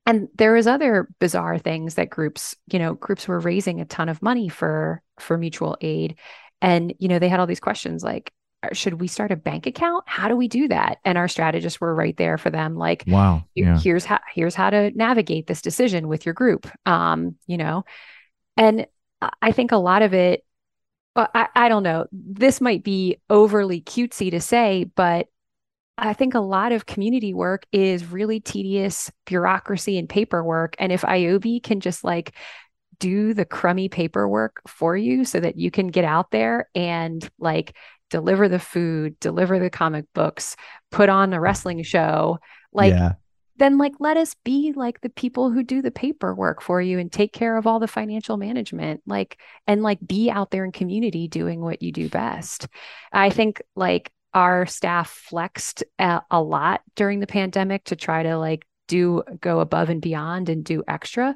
and 0.06 0.28
there 0.34 0.52
was 0.52 0.66
other 0.66 1.08
bizarre 1.18 1.58
things 1.58 1.94
that 1.94 2.10
groups 2.10 2.56
you 2.66 2.78
know 2.78 2.94
groups 2.94 3.28
were 3.28 3.38
raising 3.38 3.80
a 3.80 3.84
ton 3.84 4.08
of 4.08 4.22
money 4.22 4.48
for 4.48 5.02
for 5.18 5.36
mutual 5.36 5.76
aid. 5.80 6.18
And 6.62 6.94
you 6.98 7.08
know 7.08 7.18
they 7.18 7.28
had 7.28 7.40
all 7.40 7.46
these 7.46 7.60
questions 7.60 8.02
like 8.02 8.32
should 8.72 9.00
we 9.00 9.08
start 9.08 9.32
a 9.32 9.36
bank 9.36 9.66
account? 9.66 10.04
How 10.06 10.28
do 10.28 10.36
we 10.36 10.46
do 10.46 10.68
that? 10.68 10.98
And 11.04 11.16
our 11.16 11.28
strategists 11.28 11.80
were 11.80 11.94
right 11.94 12.16
there 12.16 12.36
for 12.36 12.50
them 12.50 12.76
like 12.76 13.04
wow. 13.06 13.44
Yeah. 13.54 13.78
here's 13.78 14.04
how 14.04 14.18
here's 14.34 14.54
how 14.54 14.70
to 14.70 14.90
navigate 14.90 15.46
this 15.46 15.62
decision 15.62 16.08
with 16.08 16.26
your 16.26 16.34
group 16.34 16.70
um 16.86 17.36
you 17.46 17.56
know? 17.56 17.84
And 18.56 18.86
i 19.42 19.52
think 19.52 19.70
a 19.72 19.76
lot 19.76 20.02
of 20.02 20.14
it 20.14 20.44
I, 21.16 21.48
I 21.54 21.68
don't 21.68 21.82
know. 21.82 22.06
This 22.12 22.60
might 22.60 22.84
be 22.84 23.18
overly 23.28 23.80
cutesy 23.80 24.30
to 24.30 24.40
say 24.40 24.84
but 24.84 25.28
I 25.98 26.14
think 26.14 26.34
a 26.34 26.40
lot 26.40 26.72
of 26.72 26.86
community 26.86 27.34
work 27.34 27.66
is 27.72 28.06
really 28.06 28.40
tedious 28.40 29.10
bureaucracy 29.26 29.98
and 29.98 30.08
paperwork. 30.08 30.74
And 30.78 30.92
if 30.92 31.02
ioby 31.02 31.62
can 31.62 31.80
just 31.80 32.04
like 32.04 32.34
do 32.98 33.34
the 33.34 33.44
crummy 33.44 33.88
paperwork 33.88 34.60
for 34.66 34.96
you 34.96 35.24
so 35.24 35.40
that 35.40 35.56
you 35.56 35.70
can 35.70 35.88
get 35.88 36.04
out 36.04 36.30
there 36.30 36.68
and 36.74 37.28
like 37.38 37.76
deliver 38.10 38.48
the 38.48 38.58
food, 38.58 39.18
deliver 39.20 39.58
the 39.58 39.70
comic 39.70 40.04
books, 40.14 40.56
put 40.90 41.08
on 41.08 41.32
a 41.32 41.40
wrestling 41.40 41.82
show, 41.82 42.38
like 42.72 42.92
yeah. 42.92 43.12
then 43.56 43.78
like 43.78 43.94
let 43.98 44.16
us 44.16 44.34
be 44.44 44.72
like 44.74 45.00
the 45.00 45.08
people 45.08 45.50
who 45.50 45.62
do 45.62 45.82
the 45.82 45.90
paperwork 45.90 46.60
for 46.60 46.80
you 46.80 46.98
and 46.98 47.10
take 47.10 47.32
care 47.32 47.56
of 47.56 47.66
all 47.66 47.78
the 47.78 47.88
financial 47.88 48.36
management, 48.36 49.02
like 49.06 49.38
and 49.66 49.82
like 49.82 49.98
be 50.06 50.30
out 50.30 50.50
there 50.50 50.64
in 50.64 50.72
community 50.72 51.28
doing 51.28 51.60
what 51.60 51.82
you 51.82 51.92
do 51.92 52.08
best. 52.08 52.68
I 53.12 53.30
think 53.30 53.62
like 53.76 54.10
our 54.32 54.66
staff 54.66 55.10
flexed 55.10 55.84
a, 55.98 56.22
lot 56.42 56.82
during 56.94 57.20
the 57.20 57.26
pandemic 57.26 57.84
to 57.84 57.96
try 57.96 58.22
to 58.22 58.38
like 58.38 58.66
do 58.88 59.22
go 59.40 59.60
above 59.60 59.88
and 59.88 60.00
beyond 60.00 60.48
and 60.48 60.64
do 60.64 60.82
extra 60.88 61.34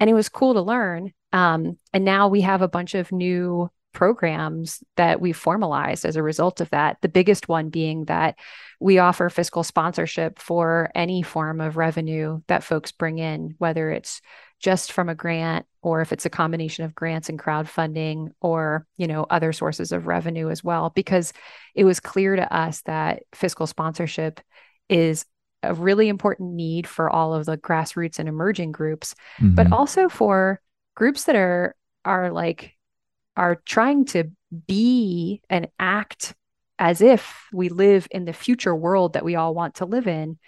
and 0.00 0.10
it 0.10 0.14
was 0.14 0.28
cool 0.28 0.54
to 0.54 0.62
learn 0.62 1.12
um, 1.32 1.76
and 1.92 2.04
now 2.04 2.28
we 2.28 2.42
have 2.42 2.62
a 2.62 2.68
bunch 2.68 2.94
of 2.94 3.12
new 3.12 3.70
programs 3.96 4.84
that 4.96 5.22
we've 5.22 5.38
formalized 5.38 6.04
as 6.04 6.16
a 6.16 6.22
result 6.22 6.60
of 6.60 6.68
that. 6.68 6.98
The 7.00 7.08
biggest 7.08 7.48
one 7.48 7.70
being 7.70 8.04
that 8.04 8.38
we 8.78 8.98
offer 8.98 9.30
fiscal 9.30 9.62
sponsorship 9.62 10.38
for 10.38 10.90
any 10.94 11.22
form 11.22 11.62
of 11.62 11.78
revenue 11.78 12.42
that 12.46 12.62
folks 12.62 12.92
bring 12.92 13.18
in, 13.18 13.54
whether 13.56 13.90
it's 13.90 14.20
just 14.58 14.92
from 14.92 15.08
a 15.08 15.14
grant 15.14 15.66
or 15.82 16.00
if 16.00 16.12
it's 16.12 16.26
a 16.26 16.30
combination 16.30 16.84
of 16.84 16.94
grants 16.94 17.28
and 17.28 17.38
crowdfunding 17.38 18.28
or 18.40 18.86
you 18.96 19.06
know 19.06 19.26
other 19.28 19.52
sources 19.52 19.92
of 19.92 20.06
revenue 20.06 20.50
as 20.50 20.64
well 20.64 20.90
because 20.94 21.32
it 21.74 21.84
was 21.84 22.00
clear 22.00 22.36
to 22.36 22.54
us 22.54 22.82
that 22.82 23.22
fiscal 23.34 23.66
sponsorship 23.66 24.40
is 24.88 25.24
a 25.62 25.74
really 25.74 26.08
important 26.08 26.54
need 26.54 26.86
for 26.86 27.10
all 27.10 27.34
of 27.34 27.44
the 27.44 27.58
grassroots 27.58 28.18
and 28.18 28.28
emerging 28.28 28.72
groups 28.72 29.14
mm-hmm. 29.38 29.54
but 29.54 29.70
also 29.72 30.08
for 30.08 30.60
groups 30.94 31.24
that 31.24 31.36
are 31.36 31.74
are 32.04 32.30
like 32.30 32.74
are 33.36 33.56
trying 33.66 34.04
to 34.04 34.30
be 34.66 35.42
and 35.50 35.68
act 35.78 36.34
as 36.78 37.00
if 37.00 37.46
we 37.52 37.68
live 37.68 38.06
in 38.10 38.24
the 38.24 38.32
future 38.32 38.74
world 38.74 39.14
that 39.14 39.24
we 39.24 39.34
all 39.34 39.54
want 39.54 39.76
to 39.76 39.86
live 39.86 40.06
in 40.06 40.38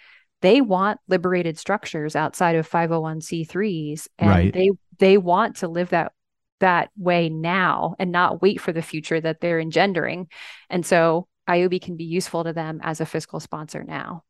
they 0.41 0.61
want 0.61 0.99
liberated 1.07 1.57
structures 1.57 2.15
outside 2.15 2.55
of 2.55 2.69
501c3s 2.69 4.07
and 4.17 4.29
right. 4.29 4.53
they 4.53 4.69
they 4.99 5.17
want 5.17 5.57
to 5.57 5.67
live 5.67 5.89
that 5.89 6.11
that 6.59 6.89
way 6.97 7.29
now 7.29 7.95
and 7.99 8.11
not 8.11 8.41
wait 8.41 8.59
for 8.59 8.71
the 8.73 8.81
future 8.81 9.21
that 9.21 9.39
they're 9.41 9.59
engendering 9.59 10.27
and 10.69 10.85
so 10.85 11.27
ioby 11.47 11.81
can 11.81 11.95
be 11.95 12.03
useful 12.03 12.43
to 12.43 12.53
them 12.53 12.79
as 12.83 12.99
a 12.99 13.05
fiscal 13.05 13.39
sponsor 13.39 13.83
now 13.83 14.23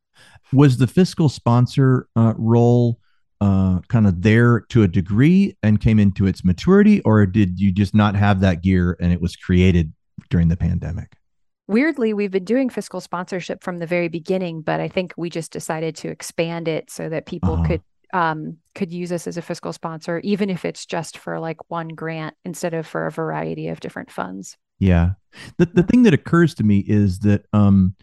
was 0.52 0.78
the 0.78 0.88
fiscal 0.88 1.30
sponsor 1.30 2.08
uh, 2.16 2.34
role 2.38 3.00
uh, 3.42 3.80
kind 3.88 4.06
of 4.06 4.22
there 4.22 4.62
to 4.70 4.84
a 4.84 4.88
degree 4.88 5.56
and 5.64 5.80
came 5.80 6.00
into 6.00 6.26
its 6.26 6.44
maturity, 6.44 7.02
or 7.02 7.26
did 7.26 7.60
you 7.60 7.72
just 7.72 7.96
not 7.96 8.16
have 8.16 8.42
that 8.42 8.62
gear 8.62 8.98
and 9.00 9.14
it 9.14 9.22
was 9.22 9.36
created 9.36 9.94
during 10.30 10.50
the 10.50 10.58
pandemic? 10.58 11.16
Weirdly, 11.70 12.16
we've 12.16 12.32
been 12.32 12.46
doing 12.46 12.68
fiscal 12.68 13.00
sponsorship 13.00 13.64
from 13.64 13.78
the 13.78 13.86
very 13.86 14.08
beginning, 14.08 14.64
but 14.64 14.80
I 14.80 14.88
think 14.88 15.14
we 15.18 15.30
just 15.30 15.52
decided 15.52 15.96
to 15.98 16.08
expand 16.08 16.68
it 16.68 16.90
so 16.90 17.10
that 17.10 17.28
people 17.28 17.54
uh-huh. 17.54 17.68
could 17.68 17.82
um, 18.12 18.58
could 18.74 18.92
use 18.92 19.12
us 19.12 19.28
as 19.28 19.38
a 19.38 19.42
fiscal 19.44 19.72
sponsor, 19.72 20.18
even 20.24 20.50
if 20.50 20.66
it's 20.66 20.84
just 20.84 21.20
for 21.20 21.40
like 21.40 21.58
one 21.70 21.90
grant 21.90 22.34
instead 22.44 22.74
of 22.74 22.88
for 22.88 23.06
a 23.06 23.12
variety 23.12 23.68
of 23.68 23.82
different 23.82 24.10
funds. 24.10 24.58
Yeah. 24.80 25.12
The 25.60 25.68
the 25.68 25.84
thing 25.84 26.02
that 26.04 26.14
occurs 26.16 26.56
to 26.56 26.64
me 26.64 26.80
is 26.88 27.20
that 27.20 27.46
um, 27.54 27.94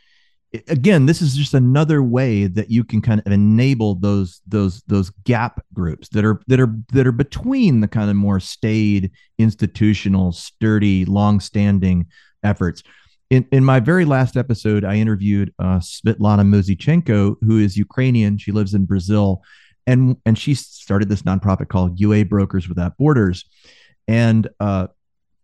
again 0.69 1.07
this 1.07 1.21
is 1.21 1.35
just 1.35 1.53
another 1.53 2.05
way 2.05 2.47
that 2.47 2.71
you 2.71 2.85
can 2.85 3.03
kind 3.03 3.21
of 3.27 3.33
enable 3.33 3.97
those 3.97 4.43
those 4.47 4.81
those 4.83 5.11
gap 5.25 5.61
groups 5.75 6.09
that 6.11 6.25
are 6.25 6.41
that 6.47 6.61
are 6.61 6.73
that 6.93 7.05
are 7.05 7.11
between 7.11 7.81
the 7.81 7.89
kind 7.89 8.11
of 8.11 8.15
more 8.15 8.39
staid 8.39 9.11
institutional 9.39 10.31
sturdy 10.31 11.05
long-standing 11.05 12.07
efforts 12.45 12.85
in, 13.31 13.47
in 13.53 13.65
my 13.65 13.81
very 13.81 14.05
last 14.05 14.37
episode 14.37 14.85
i 14.85 14.95
interviewed 14.95 15.53
uh, 15.59 15.79
Svitlana 15.79 16.47
Muzichenko 16.47 17.37
who 17.43 17.59
is 17.59 17.77
ukrainian 17.77 18.39
she 18.39 18.53
lives 18.53 18.75
in 18.75 18.85
brazil 18.85 19.43
and 19.87 20.17
and 20.25 20.39
she 20.39 20.55
started 20.55 21.09
this 21.09 21.23
nonprofit 21.23 21.69
called 21.69 22.01
ua 22.01 22.25
brokers 22.25 22.69
without 22.69 22.97
borders 22.97 23.45
and 24.09 24.49
uh, 24.61 24.87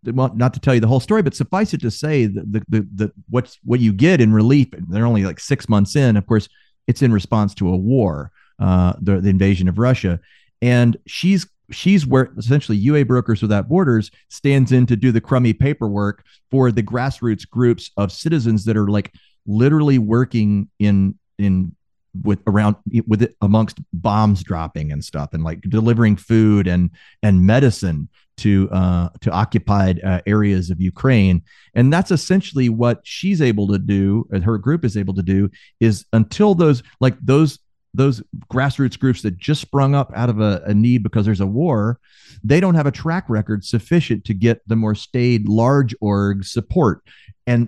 well, 0.05 0.33
not 0.35 0.53
to 0.53 0.59
tell 0.59 0.73
you 0.73 0.79
the 0.79 0.87
whole 0.87 0.99
story, 0.99 1.21
but 1.21 1.35
suffice 1.35 1.73
it 1.73 1.81
to 1.81 1.91
say 1.91 2.25
that 2.25 2.51
the, 2.51 2.63
the, 2.67 2.87
the 2.93 3.13
what's 3.29 3.57
what 3.63 3.79
you 3.79 3.93
get 3.93 4.19
in 4.19 4.33
relief, 4.33 4.67
they're 4.89 5.05
only 5.05 5.23
like 5.23 5.39
six 5.39 5.69
months 5.69 5.95
in. 5.95 6.17
Of 6.17 6.27
course, 6.27 6.49
it's 6.87 7.01
in 7.01 7.13
response 7.13 7.53
to 7.55 7.69
a 7.69 7.77
war, 7.77 8.31
uh, 8.59 8.93
the, 9.01 9.21
the 9.21 9.29
invasion 9.29 9.67
of 9.67 9.77
Russia. 9.77 10.19
And 10.61 10.97
she's 11.07 11.47
she's 11.73 12.05
where 12.05 12.31
essentially 12.37 12.77
UA 12.77 13.05
Brokers 13.05 13.41
Without 13.41 13.67
Borders 13.67 14.11
stands 14.29 14.71
in 14.71 14.85
to 14.85 14.95
do 14.95 15.11
the 15.11 15.21
crummy 15.21 15.53
paperwork 15.53 16.23
for 16.51 16.71
the 16.71 16.83
grassroots 16.83 17.49
groups 17.49 17.91
of 17.97 18.11
citizens 18.11 18.65
that 18.65 18.77
are 18.77 18.87
like 18.87 19.13
literally 19.45 19.97
working 19.97 20.69
in 20.79 21.17
in 21.37 21.75
with 22.23 22.39
around 22.45 22.75
with 23.07 23.23
it 23.23 23.35
amongst 23.41 23.79
bombs 23.91 24.43
dropping 24.43 24.91
and 24.91 25.03
stuff 25.03 25.33
and 25.33 25.43
like 25.43 25.61
delivering 25.61 26.15
food 26.15 26.67
and 26.67 26.91
and 27.23 27.45
medicine 27.45 28.07
to 28.37 28.69
uh, 28.71 29.09
to 29.21 29.31
occupied 29.31 30.01
uh, 30.03 30.21
areas 30.25 30.69
of 30.69 30.81
Ukraine, 30.81 31.43
and 31.75 31.93
that's 31.93 32.11
essentially 32.11 32.69
what 32.69 32.99
she's 33.03 33.41
able 33.41 33.67
to 33.67 33.77
do, 33.77 34.27
and 34.31 34.43
her 34.43 34.57
group 34.57 34.83
is 34.83 34.97
able 34.97 35.13
to 35.13 35.21
do, 35.21 35.49
is 35.79 36.05
until 36.13 36.55
those 36.55 36.81
like 36.99 37.15
those 37.21 37.59
those 37.93 38.23
grassroots 38.51 38.99
groups 38.99 39.21
that 39.21 39.37
just 39.37 39.61
sprung 39.61 39.93
up 39.93 40.11
out 40.15 40.29
of 40.29 40.39
a, 40.39 40.61
a 40.65 40.73
need 40.73 41.03
because 41.03 41.25
there's 41.25 41.41
a 41.41 41.47
war, 41.47 41.99
they 42.43 42.59
don't 42.59 42.75
have 42.75 42.87
a 42.87 42.91
track 42.91 43.25
record 43.27 43.63
sufficient 43.63 44.25
to 44.25 44.33
get 44.33 44.67
the 44.67 44.75
more 44.75 44.95
staid 44.95 45.47
large 45.47 45.95
org 46.01 46.43
support, 46.43 47.01
and 47.45 47.67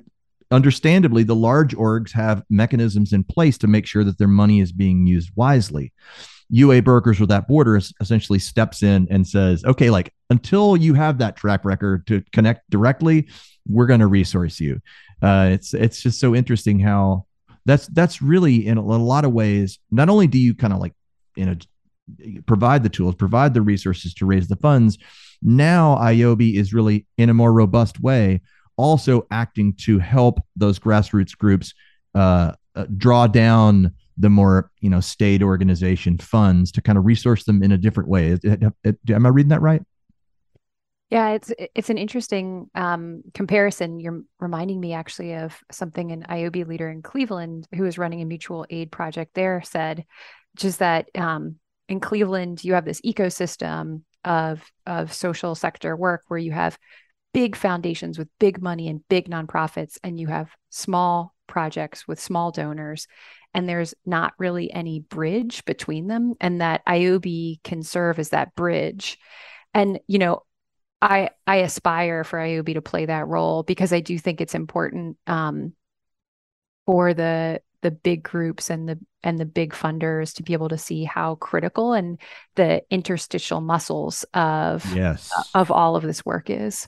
understandably, 0.52 1.24
the 1.24 1.36
large 1.36 1.76
orgs 1.76 2.12
have 2.12 2.44
mechanisms 2.50 3.14
in 3.14 3.24
place 3.24 3.58
to 3.60 3.68
make 3.68 3.86
sure 3.86 4.04
that 4.04 4.18
their 4.18 4.28
money 4.28 4.60
is 4.60 4.72
being 4.72 5.06
used 5.06 5.32
wisely. 5.36 5.94
UA 6.50 6.84
Brokers 6.84 7.20
Without 7.20 7.48
Borders 7.48 7.94
essentially 8.00 8.40
steps 8.40 8.84
in 8.84 9.08
and 9.10 9.28
says, 9.28 9.64
okay, 9.66 9.90
like 9.90 10.14
until 10.30 10.78
you 10.78 10.94
have 10.94 11.18
that 11.18 11.36
track 11.36 11.66
record 11.66 12.06
to 12.08 12.24
connect 12.32 12.70
directly, 12.70 13.28
we're 13.68 13.88
going 13.88 14.00
to 14.00 14.08
resource 14.08 14.60
you. 14.60 14.80
Uh, 15.22 15.50
it's 15.52 15.74
it's 15.74 16.02
just 16.02 16.20
so 16.20 16.36
interesting 16.36 16.80
how 16.80 17.26
that's 17.66 17.88
that's 17.88 18.22
really 18.22 18.66
in 18.66 18.78
a, 18.78 18.82
lot 18.82 19.26
of 19.26 19.34
ways. 19.34 19.80
Not 19.92 20.10
only 20.10 20.28
do 20.28 20.38
you 20.38 20.54
kind 20.54 20.74
of 20.74 20.80
like 20.80 20.94
you 21.36 21.46
know 21.46 21.56
provide 22.46 22.84
the 22.84 22.90
tools, 22.90 23.16
provide 23.16 23.54
the 23.54 23.62
resources 23.62 24.14
to 24.16 24.26
raise 24.26 24.48
the 24.48 24.56
funds. 24.58 24.98
Now 25.42 25.96
ioby 25.96 26.56
is 26.56 26.74
really 26.74 27.08
in 27.18 27.30
a 27.30 27.34
more 27.34 27.52
robust 27.52 28.00
way, 28.00 28.42
also 28.78 29.26
acting 29.32 29.74
to 29.82 30.00
help 30.00 30.40
those 30.56 30.80
grassroots 30.80 31.38
groups 31.38 31.74
uh, 32.14 32.54
uh, 32.76 32.86
draw 32.98 33.28
down 33.28 33.92
the 34.18 34.30
more 34.30 34.72
you 34.80 34.90
know 34.90 35.00
state 35.00 35.42
organization 35.42 36.18
funds 36.18 36.72
to 36.72 36.82
kind 36.82 36.98
of 36.98 37.06
resource 37.06 37.44
them 37.44 37.64
in 37.64 37.72
a 37.72 37.78
different 37.78 38.10
way. 38.10 38.30
It, 38.32 38.44
it, 38.44 38.74
it, 38.84 38.98
am 39.10 39.26
I 39.26 39.30
reading 39.30 39.50
that 39.50 39.62
right? 39.62 39.82
Yeah, 41.12 41.32
it's 41.32 41.52
it's 41.76 41.90
an 41.92 42.00
interesting 42.00 42.70
um, 42.74 43.22
comparison. 43.34 44.00
You're 44.00 44.22
reminding 44.40 44.80
me 44.80 44.94
actually 44.94 45.34
of 45.36 45.56
something 45.72 46.12
an 46.12 46.26
ioby 46.28 46.66
leader 46.68 46.90
in 46.90 47.04
Cleveland 47.04 47.68
who 47.76 47.86
is 47.86 47.98
running 47.98 48.22
a 48.22 48.26
mutual 48.26 48.66
aid 48.70 48.92
project 48.92 49.36
there 49.36 49.62
said, 49.64 50.06
just 50.56 50.80
that 50.80 51.10
um, 51.16 51.58
in 51.88 52.00
Cleveland 52.00 52.64
you 52.64 52.74
have 52.74 52.86
this 52.86 53.02
ecosystem 53.02 54.02
of 54.24 54.64
of 54.88 55.14
social 55.14 55.54
sector 55.54 55.96
work 55.96 56.24
where 56.28 56.40
you 56.40 56.52
have 56.52 56.78
big 57.34 57.56
foundations 57.56 58.18
with 58.18 58.28
big 58.40 58.62
money 58.62 58.88
and 58.88 59.08
big 59.08 59.30
nonprofits, 59.30 59.98
and 60.04 60.20
you 60.20 60.28
have 60.28 60.50
small 60.72 61.36
projects 61.48 62.08
with 62.08 62.20
small 62.20 62.50
donors 62.50 63.08
and 63.54 63.70
there's 63.70 63.94
not 64.06 64.34
really 64.40 64.74
any 64.74 65.00
bridge 65.00 65.64
between 65.66 66.08
them 66.08 66.34
and 66.42 66.60
that 66.60 66.84
ioby 66.88 67.62
can 67.64 67.84
serve 67.84 68.18
as 68.18 68.30
that 68.30 68.56
bridge. 68.56 69.20
And 69.74 70.00
you 70.08 70.18
know, 70.18 70.42
I 71.06 71.30
I 71.46 71.58
aspire 71.58 72.24
for 72.24 72.40
ioby 72.40 72.74
to 72.74 72.82
play 72.82 73.06
that 73.06 73.28
role 73.28 73.62
because 73.62 73.94
I 73.94 74.00
do 74.00 74.18
think 74.18 74.42
it's 74.42 74.56
important 74.56 75.18
um, 75.28 75.74
for 76.86 77.14
the 77.14 77.62
the 77.82 77.92
big 77.92 78.24
groups 78.24 78.72
and 78.72 78.90
the 78.90 79.00
and 79.24 79.38
the 79.38 79.46
big 79.46 79.74
funders 79.74 80.34
to 80.36 80.44
be 80.44 80.54
able 80.54 80.70
to 80.70 80.78
see 80.78 81.04
how 81.04 81.36
critical 81.36 81.94
and 81.94 82.20
the 82.56 82.82
interstitial 82.90 83.62
muscles 83.62 84.26
of 84.34 84.84
yes 84.96 85.32
uh, 85.38 85.44
of 85.54 85.70
all 85.70 85.96
of 85.96 86.04
this 86.04 86.26
work 86.26 86.50
is. 86.50 86.88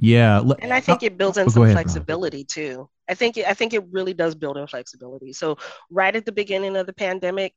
Yeah, 0.00 0.42
and 0.60 0.72
I 0.72 0.80
think 0.80 1.02
it 1.02 1.18
builds 1.18 1.36
in 1.36 1.46
oh, 1.46 1.50
some 1.50 1.62
ahead, 1.64 1.74
flexibility 1.74 2.44
too. 2.44 2.88
I 3.08 3.14
think 3.14 3.36
I 3.36 3.52
think 3.52 3.74
it 3.74 3.84
really 3.90 4.14
does 4.14 4.34
build 4.34 4.56
in 4.56 4.66
flexibility. 4.66 5.34
So 5.34 5.58
right 5.90 6.16
at 6.16 6.24
the 6.24 6.32
beginning 6.32 6.74
of 6.76 6.86
the 6.86 6.94
pandemic, 6.94 7.54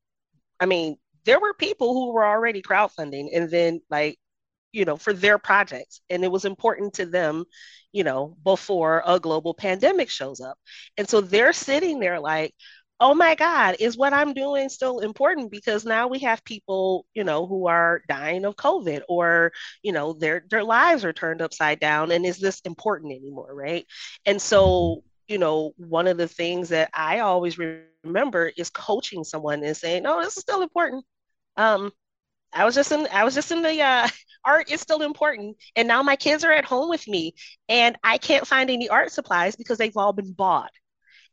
I 0.60 0.66
mean, 0.66 0.98
there 1.24 1.40
were 1.40 1.54
people 1.54 1.94
who 1.94 2.12
were 2.12 2.26
already 2.26 2.62
crowdfunding, 2.62 3.30
and 3.34 3.50
then 3.50 3.82
like 3.90 4.20
you 4.76 4.86
know 4.86 4.98
for 4.98 5.14
their 5.14 5.38
projects. 5.38 6.02
And 6.10 6.24
it 6.24 6.32
was 6.32 6.46
important 6.46 6.96
to 6.96 7.06
them 7.06 7.46
you 7.94 8.04
know 8.04 8.38
before 8.44 9.04
a 9.06 9.20
global 9.20 9.54
pandemic 9.54 10.10
shows 10.10 10.42
up. 10.42 10.58
And 10.98 11.08
so 11.10 11.22
they're 11.22 11.54
sitting 11.54 12.00
there 12.00 12.20
like 12.20 12.54
oh 13.02 13.14
my 13.14 13.36
god 13.36 13.76
is 13.82 13.98
what 13.98 14.14
i'm 14.14 14.34
doing 14.34 14.70
still 14.70 15.00
important? 15.00 15.52
Because 15.52 15.86
now 15.86 16.08
we 16.08 16.20
have 16.20 16.44
people 16.44 17.06
you 17.14 17.24
know 17.24 17.48
who 17.48 17.68
are 17.68 18.02
dying 18.08 18.46
of 18.46 18.56
covid 18.56 19.02
or 19.10 19.52
you 19.84 19.92
know 19.94 20.14
their 20.14 20.44
their 20.50 20.64
lives 20.64 21.06
are 21.06 21.14
turned 21.14 21.42
upside 21.42 21.80
down. 21.80 22.12
And 22.12 22.26
is 22.26 22.40
this 22.40 22.62
important 22.66 23.14
anymore 23.14 23.54
right? 23.54 23.86
And 24.26 24.42
so 24.42 25.04
you 25.28 25.38
know 25.38 25.74
one 25.78 26.08
of 26.08 26.18
the 26.18 26.28
things 26.28 26.70
that 26.70 26.90
i 26.94 27.20
always 27.20 27.58
remember 27.58 28.52
is 28.58 28.70
coaching 28.70 29.24
someone 29.24 29.64
and 29.64 29.76
saying 29.76 30.04
no 30.04 30.22
this 30.22 30.38
is 30.38 30.42
still 30.42 30.62
important. 30.62 31.06
Um 31.58 31.92
I 32.56 32.66
was 32.66 32.74
just 32.74 32.92
in 32.92 33.08
I 33.12 33.24
was 33.26 33.36
just 33.36 33.52
in 33.52 33.62
the 33.62 33.82
uh, 33.82 34.08
art 34.46 34.72
is 34.72 34.80
still 34.82 35.02
important. 35.02 35.58
And 35.76 35.88
now 35.88 36.02
my 36.02 36.16
kids 36.16 36.44
are 36.44 36.52
at 36.52 36.66
home 36.66 36.90
with 36.90 37.08
me 37.08 37.34
and 37.68 37.98
I 38.04 38.18
can't 38.18 38.48
find 38.48 38.70
any 38.70 38.88
art 38.88 39.12
supplies 39.12 39.56
because 39.56 39.78
they've 39.78 39.98
all 39.98 40.14
been 40.14 40.32
bought. 40.32 40.72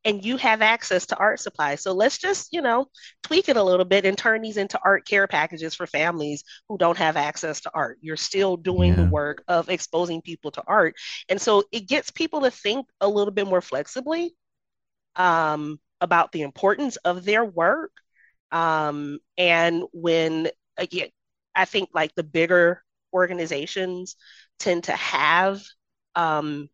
And 0.04 0.24
you 0.24 0.36
have 0.38 0.62
access 0.62 1.06
to 1.06 1.16
art 1.16 1.38
supplies. 1.38 1.80
So 1.80 1.92
let's 1.92 2.18
just, 2.18 2.52
you 2.52 2.60
know, 2.60 2.86
tweak 3.22 3.48
it 3.48 3.56
a 3.56 3.62
little 3.62 3.84
bit 3.84 4.04
and 4.04 4.18
turn 4.18 4.42
these 4.42 4.56
into 4.56 4.80
art 4.84 5.06
care 5.06 5.28
packages 5.28 5.76
for 5.76 5.86
families 5.86 6.42
who 6.68 6.76
don't 6.76 6.98
have 6.98 7.16
access 7.16 7.60
to 7.60 7.70
art. 7.72 7.98
You're 8.00 8.16
still 8.16 8.56
doing 8.56 8.90
yeah. 8.90 9.04
the 9.04 9.10
work 9.10 9.44
of 9.46 9.68
exposing 9.68 10.20
people 10.20 10.50
to 10.52 10.62
art. 10.66 10.96
And 11.28 11.40
so 11.40 11.62
it 11.70 11.86
gets 11.86 12.10
people 12.10 12.40
to 12.40 12.50
think 12.50 12.88
a 13.00 13.08
little 13.08 13.32
bit 13.32 13.46
more 13.46 13.60
flexibly 13.60 14.34
um, 15.14 15.78
about 16.00 16.32
the 16.32 16.42
importance 16.42 16.96
of 16.96 17.24
their 17.24 17.44
work 17.44 17.92
um, 18.52 19.18
and 19.38 19.84
when 19.92 20.48
again, 20.76 21.08
I 21.54 21.64
think 21.64 21.90
like 21.94 22.14
the 22.14 22.22
bigger 22.22 22.82
organizations 23.12 24.16
tend 24.58 24.84
to 24.84 24.92
have 24.92 25.62
um, 26.14 26.68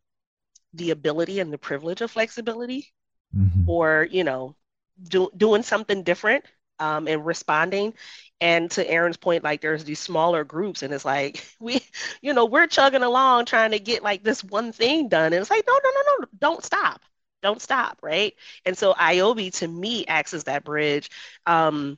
the 0.73 0.91
ability 0.91 1.39
and 1.39 1.51
the 1.51 1.57
privilege 1.57 2.01
of 2.01 2.11
flexibility 2.11 2.87
mm-hmm. 3.35 3.69
or, 3.69 4.07
you 4.09 4.23
know, 4.23 4.55
do, 5.03 5.29
doing 5.35 5.63
something 5.63 6.03
different 6.03 6.45
um, 6.79 7.07
and 7.07 7.25
responding. 7.25 7.93
And 8.41 8.71
to 8.71 8.89
Erin's 8.89 9.17
point, 9.17 9.43
like 9.43 9.61
there's 9.61 9.83
these 9.83 9.99
smaller 9.99 10.43
groups, 10.43 10.81
and 10.81 10.93
it's 10.93 11.05
like 11.05 11.45
we, 11.59 11.81
you 12.21 12.33
know, 12.33 12.45
we're 12.45 12.67
chugging 12.67 13.03
along 13.03 13.45
trying 13.45 13.71
to 13.71 13.79
get 13.79 14.03
like 14.03 14.23
this 14.23 14.43
one 14.43 14.71
thing 14.71 15.09
done, 15.09 15.33
and 15.33 15.41
it's 15.41 15.49
like 15.51 15.65
no, 15.67 15.73
no, 15.73 15.89
no, 15.89 16.01
no, 16.19 16.25
don't 16.39 16.63
stop, 16.63 17.01
don't 17.41 17.61
stop, 17.61 17.99
right? 18.01 18.33
And 18.65 18.77
so 18.77 18.93
ioby 18.93 19.53
to 19.55 19.67
me 19.67 20.05
acts 20.07 20.33
as 20.33 20.45
that 20.45 20.63
bridge. 20.63 21.09
Um, 21.45 21.97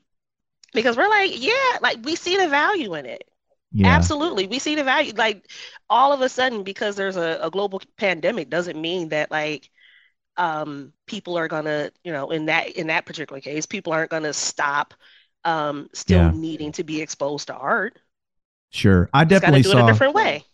because 0.74 0.98
we're 0.98 1.10
like, 1.10 1.32
yeah, 1.42 1.78
like 1.82 2.00
we 2.04 2.16
see 2.16 2.38
the 2.38 2.48
value 2.48 2.94
in 2.96 3.06
it. 3.06 3.24
Yeah. 3.74 3.88
Absolutely. 3.88 4.48
We 4.48 4.60
see 4.60 4.76
the 4.76 4.84
value. 4.84 5.14
Like 5.16 5.50
all 5.90 6.12
of 6.12 6.22
a 6.22 6.30
sudden, 6.30 6.64
because 6.64 6.96
there's 6.96 7.18
a, 7.18 7.40
a 7.42 7.50
global 7.50 7.82
pandemic 7.98 8.50
doesn't 8.50 8.80
mean 8.80 9.10
that 9.10 9.32
like 9.32 9.70
um, 10.38 10.94
people 11.08 11.38
are 11.38 11.48
gonna, 11.48 11.92
you 12.04 12.12
know, 12.12 12.32
in 12.32 12.46
that 12.48 12.72
in 12.72 12.88
that 12.88 13.06
particular 13.06 13.40
case, 13.40 13.66
people 13.66 13.94
aren't 13.94 14.12
gonna 14.12 14.34
stop 14.34 14.94
um, 15.46 15.90
still 15.94 16.24
yeah. 16.24 16.32
needing 16.32 16.72
to 16.74 16.84
be 16.84 17.02
exposed 17.02 17.48
to 17.48 17.56
art. 17.56 17.98
Sure. 18.72 19.10
I 19.14 19.24
definitely 19.24 19.64
do 19.64 19.70
saw 19.70 19.80
it 19.80 19.84
a 19.84 19.92
different 19.94 20.16
way. 20.16 20.46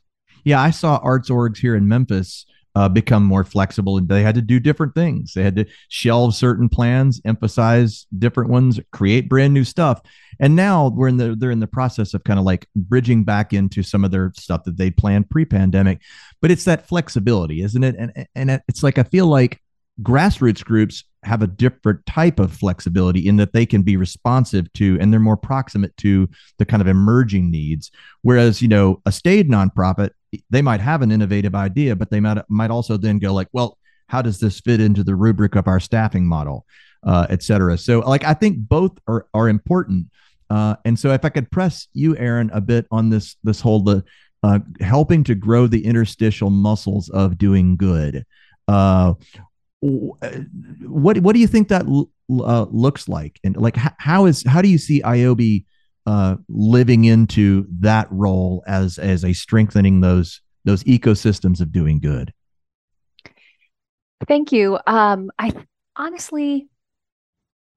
Yeah, 0.43 0.61
I 0.61 0.71
saw 0.71 0.97
arts 1.03 1.29
orgs 1.29 1.57
here 1.57 1.75
in 1.75 1.87
Memphis 1.87 2.45
uh, 2.77 2.87
become 2.87 3.23
more 3.23 3.43
flexible 3.43 3.97
and 3.97 4.07
they 4.07 4.21
had 4.21 4.35
to 4.35 4.41
do 4.41 4.59
different 4.59 4.93
things. 4.93 5.33
They 5.33 5.41
had 5.41 5.55
to 5.55 5.65
shelve 5.89 6.35
certain 6.35 6.69
plans, 6.69 7.19
emphasize 7.25 8.05
different 8.19 8.51
ones, 8.51 8.79
create 8.91 9.27
brand 9.27 9.55
new 9.55 9.63
stuff. 9.63 9.99
And 10.39 10.55
now 10.55 10.89
we're 10.89 11.07
in 11.07 11.17
the 11.17 11.35
they're 11.35 11.49
in 11.49 11.59
the 11.59 11.65
process 11.65 12.13
of 12.13 12.23
kind 12.23 12.37
of 12.37 12.45
like 12.45 12.67
bridging 12.75 13.23
back 13.23 13.51
into 13.51 13.81
some 13.81 14.05
of 14.05 14.11
their 14.11 14.31
stuff 14.35 14.63
that 14.65 14.77
they 14.77 14.91
planned 14.91 15.31
pre-pandemic. 15.31 16.03
But 16.39 16.51
it's 16.51 16.65
that 16.65 16.87
flexibility, 16.87 17.63
isn't 17.63 17.83
it? 17.83 17.95
And 17.97 18.27
and 18.35 18.61
it's 18.67 18.83
like 18.83 18.99
I 18.99 19.03
feel 19.03 19.25
like 19.25 19.59
grassroots 20.03 20.63
groups 20.63 21.03
have 21.23 21.41
a 21.41 21.47
different 21.47 22.05
type 22.05 22.39
of 22.39 22.53
flexibility 22.53 23.27
in 23.27 23.37
that 23.37 23.53
they 23.53 23.65
can 23.65 23.81
be 23.81 23.97
responsive 23.97 24.71
to 24.73 24.99
and 25.01 25.11
they're 25.11 25.19
more 25.19 25.35
proximate 25.35 25.97
to 25.97 26.29
the 26.59 26.65
kind 26.65 26.79
of 26.79 26.87
emerging 26.87 27.49
needs 27.49 27.89
whereas 28.21 28.61
you 28.61 28.67
know 28.67 29.01
a 29.07 29.11
staid 29.11 29.49
nonprofit 29.49 30.11
they 30.49 30.61
might 30.61 30.81
have 30.81 31.01
an 31.01 31.11
innovative 31.11 31.55
idea, 31.55 31.95
but 31.95 32.09
they 32.09 32.19
might 32.19 32.37
might 32.49 32.71
also 32.71 32.97
then 32.97 33.19
go 33.19 33.33
like, 33.33 33.47
well, 33.53 33.77
how 34.07 34.21
does 34.21 34.39
this 34.39 34.59
fit 34.59 34.79
into 34.79 35.03
the 35.03 35.15
rubric 35.15 35.55
of 35.55 35.67
our 35.67 35.79
staffing 35.79 36.25
model, 36.25 36.65
uh, 37.03 37.27
et 37.29 37.43
cetera? 37.43 37.77
So, 37.77 37.99
like, 37.99 38.23
I 38.23 38.33
think 38.33 38.57
both 38.57 38.97
are 39.07 39.27
are 39.33 39.49
important. 39.49 40.07
Uh, 40.49 40.75
and 40.85 40.97
so, 40.97 41.11
if 41.11 41.25
I 41.25 41.29
could 41.29 41.51
press 41.51 41.87
you, 41.93 42.15
Erin, 42.17 42.49
a 42.53 42.61
bit 42.61 42.87
on 42.91 43.09
this 43.09 43.35
this 43.43 43.61
whole 43.61 43.81
the 43.81 44.03
uh, 44.43 44.59
helping 44.79 45.23
to 45.25 45.35
grow 45.35 45.67
the 45.67 45.85
interstitial 45.85 46.49
muscles 46.49 47.09
of 47.09 47.37
doing 47.37 47.75
good. 47.75 48.25
Uh, 48.67 49.13
what 49.81 51.17
what 51.19 51.33
do 51.33 51.39
you 51.39 51.47
think 51.47 51.67
that 51.67 51.85
uh, 52.29 52.65
looks 52.71 53.07
like, 53.07 53.39
and 53.43 53.57
like 53.57 53.75
how 53.75 54.25
is 54.25 54.43
how 54.47 54.61
do 54.61 54.69
you 54.69 54.77
see 54.77 55.01
ioby 55.01 55.65
uh, 56.07 56.37
living 56.47 57.03
into 57.03 57.67
that 57.81 58.07
role 58.09 58.63
as 58.65 58.97
as 58.97 59.25
a 59.25 59.33
strengthening 59.33 59.99
those 59.99 60.41
those 60.63 60.81
ecosystems 60.85 61.59
of 61.59 61.73
doing 61.73 61.99
good. 61.99 62.33
Thank 64.25 64.53
you. 64.53 64.79
Um, 64.87 65.29
I 65.37 65.51
honestly, 65.97 66.69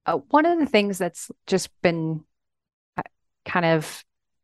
uh, 0.05 0.19
one 0.29 0.45
of 0.45 0.59
the 0.59 0.65
things 0.65 0.97
that's 0.97 1.29
just 1.45 1.69
been 1.81 2.23
uh, 2.95 3.01
kind 3.43 3.65
of 3.65 4.01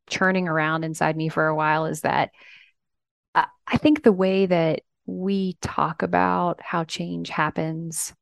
churning 0.09 0.49
around 0.49 0.83
inside 0.83 1.15
me 1.15 1.29
for 1.29 1.47
a 1.47 1.55
while 1.55 1.85
is 1.85 2.01
that 2.01 2.31
uh, 3.35 3.45
I 3.65 3.77
think 3.77 4.03
the 4.03 4.11
way 4.11 4.47
that 4.47 4.81
we 5.05 5.57
talk 5.61 6.01
about 6.01 6.59
how 6.61 6.83
change 6.83 7.29
happens 7.29 8.13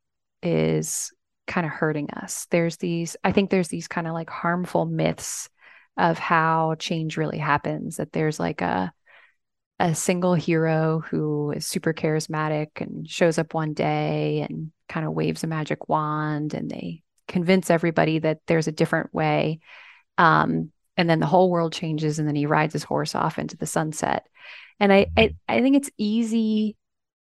is 0.44 1.12
kind 1.48 1.66
of 1.66 1.72
hurting 1.72 2.12
us. 2.12 2.46
There's 2.52 2.78
these, 2.78 3.18
I 3.24 3.32
think 3.32 3.50
there's 3.50 3.70
these 3.70 3.88
kind 3.88 4.06
of 4.06 4.14
like 4.14 4.30
harmful 4.30 4.86
myths 4.86 5.50
of 5.98 6.20
how 6.20 6.76
change 6.80 7.18
really 7.18 7.38
happens 7.38 7.98
that 7.98 8.12
there's 8.12 8.40
like 8.40 8.62
a 8.62 8.92
a 9.78 9.94
single 9.94 10.34
hero 10.34 11.04
who 11.10 11.52
is 11.52 11.68
super 11.68 11.94
charismatic 11.94 12.68
and 12.78 13.10
shows 13.10 13.38
up 13.38 13.54
one 13.54 13.74
day 13.74 14.46
and 14.50 14.72
kind 14.88 15.06
of 15.06 15.14
waves 15.14 15.44
a 15.44 15.48
magic 15.48 15.90
wand 15.90 16.54
and 16.54 16.70
they 16.72 17.04
convince 17.28 17.70
everybody 17.70 18.20
that 18.20 18.40
there's 18.48 18.68
a 18.68 18.72
different 18.72 19.14
way 19.14 19.60
um, 20.18 20.72
and 20.98 21.10
then 21.10 21.20
the 21.20 21.26
whole 21.26 21.50
world 21.50 21.74
changes 21.74 22.20
and 22.20 22.28
then 22.28 22.36
he 22.36 22.46
rides 22.46 22.74
his 22.74 22.84
horse 22.84 23.16
off 23.16 23.38
into 23.38 23.58
the 23.58 23.66
sunset. 23.66 24.26
And 24.80 24.92
I, 24.92 25.08
I 25.18 25.36
i 25.48 25.62
think 25.62 25.78
it's 25.78 25.90
easy 25.98 26.76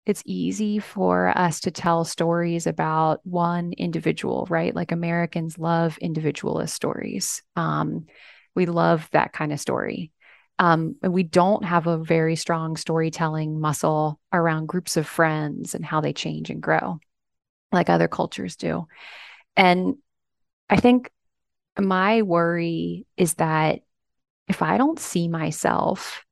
it's 0.05 0.23
easy 0.25 0.79
for 0.79 1.35
us 1.37 1.59
to 1.61 1.71
tell 1.71 2.03
stories 2.03 2.65
about 2.65 3.19
one 3.25 3.73
individual 3.73 4.47
right? 4.49 4.75
Like 4.75 4.91
americans 4.91 5.57
love 5.57 5.97
individualist 5.99 6.75
stories 6.75 7.41
um, 7.55 8.05
we 8.55 8.65
love 8.65 9.07
that 9.11 9.33
kind 9.33 9.51
of 9.51 9.59
story. 9.59 10.11
Um, 10.57 10.95
and 11.01 11.13
we 11.13 11.23
don't 11.23 11.63
have 11.63 11.87
a 11.87 11.97
very 11.97 12.35
strong 12.35 12.75
storytelling 12.75 13.61
muscle 13.61 14.19
around 14.33 14.67
groups 14.67 14.97
of 14.97 15.07
friends 15.07 15.73
and 15.73 15.85
how 15.85 16.01
they 16.01 16.11
change 16.11 16.49
and 16.49 16.61
grow 16.61 16.99
like 17.71 17.89
other 17.89 18.07
cultures 18.07 18.55
do. 18.55 18.87
And 19.55 19.95
I 20.69 20.77
think 20.77 21.11
my 21.77 22.21
worry 22.21 23.05
is 23.17 23.35
that 23.35 23.81
if 24.47 24.61
I 24.61 24.77
don't 24.77 24.99
see 24.99 25.27
myself 25.27 26.25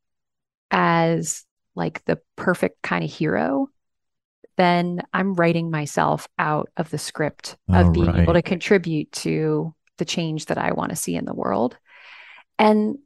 as 0.72 1.45
like 1.76 2.03
the 2.05 2.20
perfect 2.36 2.82
kind 2.82 3.03
of 3.03 3.11
hero, 3.11 3.70
then 4.57 5.03
I'm 5.13 5.36
writing 5.36 5.70
myself 5.70 6.28
out 6.39 6.70
of 6.78 6.89
the 6.89 6.97
script 6.97 7.57
of 7.70 7.93
being 7.93 8.07
right. 8.07 8.22
able 8.22 8.34
to 8.34 8.41
contribute 8.41 9.11
to 9.11 9.76
the 9.97 10.05
change 10.05 10.47
that 10.47 10.57
I 10.57 10.72
want 10.72 10.89
to 10.89 10.95
see 10.95 11.15
in 11.15 11.26
the 11.26 11.34
world. 11.34 11.78
And 12.60 12.97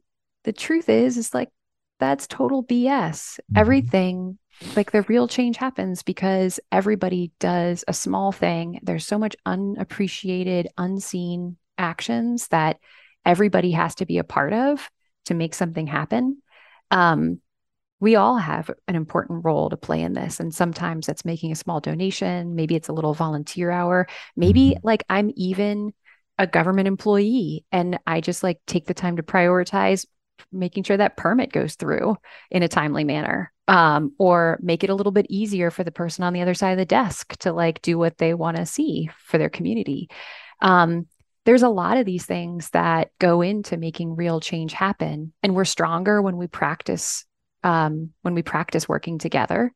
the 0.44 0.52
truth 0.52 0.88
is, 0.88 1.16
is 1.16 1.34
like, 1.34 1.50
that's 1.98 2.26
total 2.26 2.64
BS. 2.64 2.88
Mm-hmm. 2.88 3.58
Everything, 3.58 4.38
like 4.74 4.90
the 4.90 5.02
real 5.02 5.28
change 5.28 5.56
happens 5.56 6.02
because 6.02 6.58
everybody 6.70 7.32
does 7.38 7.84
a 7.86 7.94
small 7.94 8.32
thing. 8.32 8.80
There's 8.82 9.06
so 9.06 9.18
much 9.18 9.36
unappreciated, 9.46 10.68
unseen 10.76 11.56
actions 11.78 12.48
that 12.48 12.78
everybody 13.24 13.72
has 13.72 13.94
to 13.96 14.06
be 14.06 14.18
a 14.18 14.24
part 14.24 14.52
of 14.52 14.90
to 15.26 15.34
make 15.34 15.54
something 15.54 15.86
happen. 15.86 16.42
Um, 16.90 17.40
we 18.00 18.16
all 18.16 18.36
have 18.36 18.68
an 18.88 18.96
important 18.96 19.44
role 19.44 19.70
to 19.70 19.76
play 19.76 20.02
in 20.02 20.12
this. 20.12 20.40
And 20.40 20.52
sometimes 20.52 21.06
that's 21.06 21.24
making 21.24 21.52
a 21.52 21.56
small 21.56 21.78
donation. 21.78 22.56
Maybe 22.56 22.74
it's 22.74 22.88
a 22.88 22.92
little 22.92 23.14
volunteer 23.14 23.70
hour. 23.70 24.08
Maybe 24.34 24.70
mm-hmm. 24.70 24.84
like 24.84 25.04
I'm 25.08 25.30
even 25.36 25.94
a 26.42 26.46
government 26.46 26.88
employee 26.88 27.64
and 27.70 28.00
I 28.04 28.20
just 28.20 28.42
like 28.42 28.58
take 28.66 28.86
the 28.86 28.94
time 28.94 29.16
to 29.16 29.22
prioritize 29.22 30.04
making 30.50 30.82
sure 30.82 30.96
that 30.96 31.16
permit 31.16 31.52
goes 31.52 31.76
through 31.76 32.16
in 32.50 32.64
a 32.64 32.68
timely 32.68 33.04
manner 33.04 33.52
um, 33.68 34.12
or 34.18 34.58
make 34.60 34.82
it 34.82 34.90
a 34.90 34.94
little 34.96 35.12
bit 35.12 35.26
easier 35.30 35.70
for 35.70 35.84
the 35.84 35.92
person 35.92 36.24
on 36.24 36.32
the 36.32 36.40
other 36.42 36.54
side 36.54 36.72
of 36.72 36.78
the 36.78 36.84
desk 36.84 37.36
to 37.38 37.52
like 37.52 37.80
do 37.80 37.96
what 37.96 38.18
they 38.18 38.34
want 38.34 38.56
to 38.56 38.66
see 38.66 39.08
for 39.18 39.38
their 39.38 39.48
community. 39.48 40.08
Um, 40.60 41.06
there's 41.44 41.62
a 41.62 41.68
lot 41.68 41.96
of 41.96 42.06
these 42.06 42.26
things 42.26 42.70
that 42.70 43.10
go 43.20 43.40
into 43.40 43.76
making 43.76 44.16
real 44.16 44.40
change 44.40 44.72
happen 44.72 45.32
and 45.44 45.54
we're 45.54 45.64
stronger 45.64 46.20
when 46.20 46.38
we 46.38 46.48
practice 46.48 47.24
um, 47.62 48.10
when 48.22 48.34
we 48.34 48.42
practice 48.42 48.88
working 48.88 49.18
together 49.18 49.72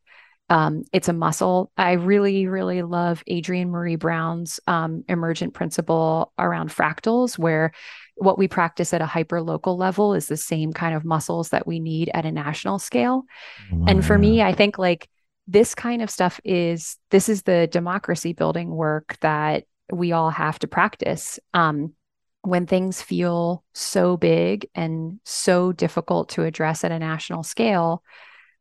um, 0.49 0.85
it's 0.93 1.09
a 1.09 1.13
muscle. 1.13 1.73
I 1.77 1.93
really, 1.93 2.47
really 2.47 2.83
love 2.83 3.23
Adrienne 3.31 3.71
Maree 3.71 3.99
Brown's 3.99 4.61
um, 4.67 5.05
emergent 5.09 5.55
principle 5.55 6.33
around 6.39 6.71
fractals, 6.71 7.37
where 7.37 7.73
what 8.15 8.39
we 8.39 8.49
practice 8.49 8.95
at 8.95 9.01
a 9.01 9.07
hyper 9.07 9.43
local 9.43 9.77
level 9.77 10.15
is 10.15 10.27
the 10.27 10.37
same 10.37 10.73
kind 10.73 10.95
of 10.95 11.05
muscles 11.05 11.51
that 11.51 11.67
we 11.67 11.81
need 11.81 12.11
at 12.15 12.25
a 12.25 12.33
national 12.33 12.79
scale. 12.79 13.25
Wow. 13.73 13.87
And 13.89 14.05
for 14.05 14.17
me, 14.17 14.41
I 14.41 14.53
think 14.53 14.79
like 14.79 15.09
this 15.49 15.75
kind 15.75 16.01
of 16.01 16.11
stuff 16.11 16.41
is 16.45 16.97
this 17.11 17.29
is 17.29 17.43
the 17.43 17.67
democracy 17.67 18.33
building 18.33 18.71
work 18.71 19.17
that 19.21 19.65
we 19.93 20.13
all 20.13 20.31
have 20.31 20.59
to 20.61 20.69
practice. 20.69 21.39
Um, 21.55 21.95
when 22.43 22.67
things 22.67 23.03
feel 23.03 23.65
so 23.75 24.17
big 24.17 24.69
and 24.73 25.19
so 25.25 25.73
difficult 25.73 26.29
to 26.29 26.45
address 26.45 26.85
at 26.85 26.93
a 26.93 26.99
national 26.99 27.43
scale, 27.43 28.05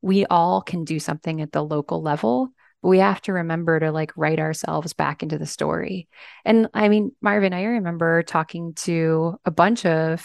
we 0.05 0.23
all 0.27 0.61
can 0.61 0.83
do 0.83 0.99
something 0.99 1.41
at 1.41 1.51
the 1.51 1.63
local 1.63 1.99
level 1.99 2.51
but 2.83 2.89
we 2.89 2.99
have 2.99 3.19
to 3.19 3.33
remember 3.33 3.79
to 3.79 3.91
like 3.91 4.11
write 4.15 4.39
ourselves 4.39 4.93
back 4.93 5.23
into 5.23 5.39
the 5.39 5.47
story. 5.47 6.07
And 6.45 6.69
i 6.75 6.87
mean 6.87 7.11
marvin 7.19 7.51
i 7.51 7.63
remember 7.63 8.21
talking 8.21 8.75
to 8.75 9.37
a 9.43 9.49
bunch 9.49 9.87
of 9.87 10.23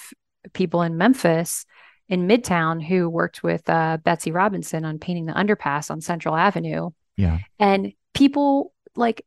people 0.52 0.82
in 0.82 0.98
memphis 0.98 1.64
in 2.10 2.28
midtown 2.28 2.84
who 2.84 3.08
worked 3.08 3.42
with 3.42 3.68
uh, 3.70 3.96
betsy 4.04 4.30
robinson 4.30 4.84
on 4.84 4.98
painting 4.98 5.24
the 5.24 5.32
underpass 5.32 5.90
on 5.90 6.02
central 6.02 6.36
avenue. 6.36 6.90
Yeah. 7.16 7.38
And 7.58 7.94
people 8.12 8.74
like 8.94 9.24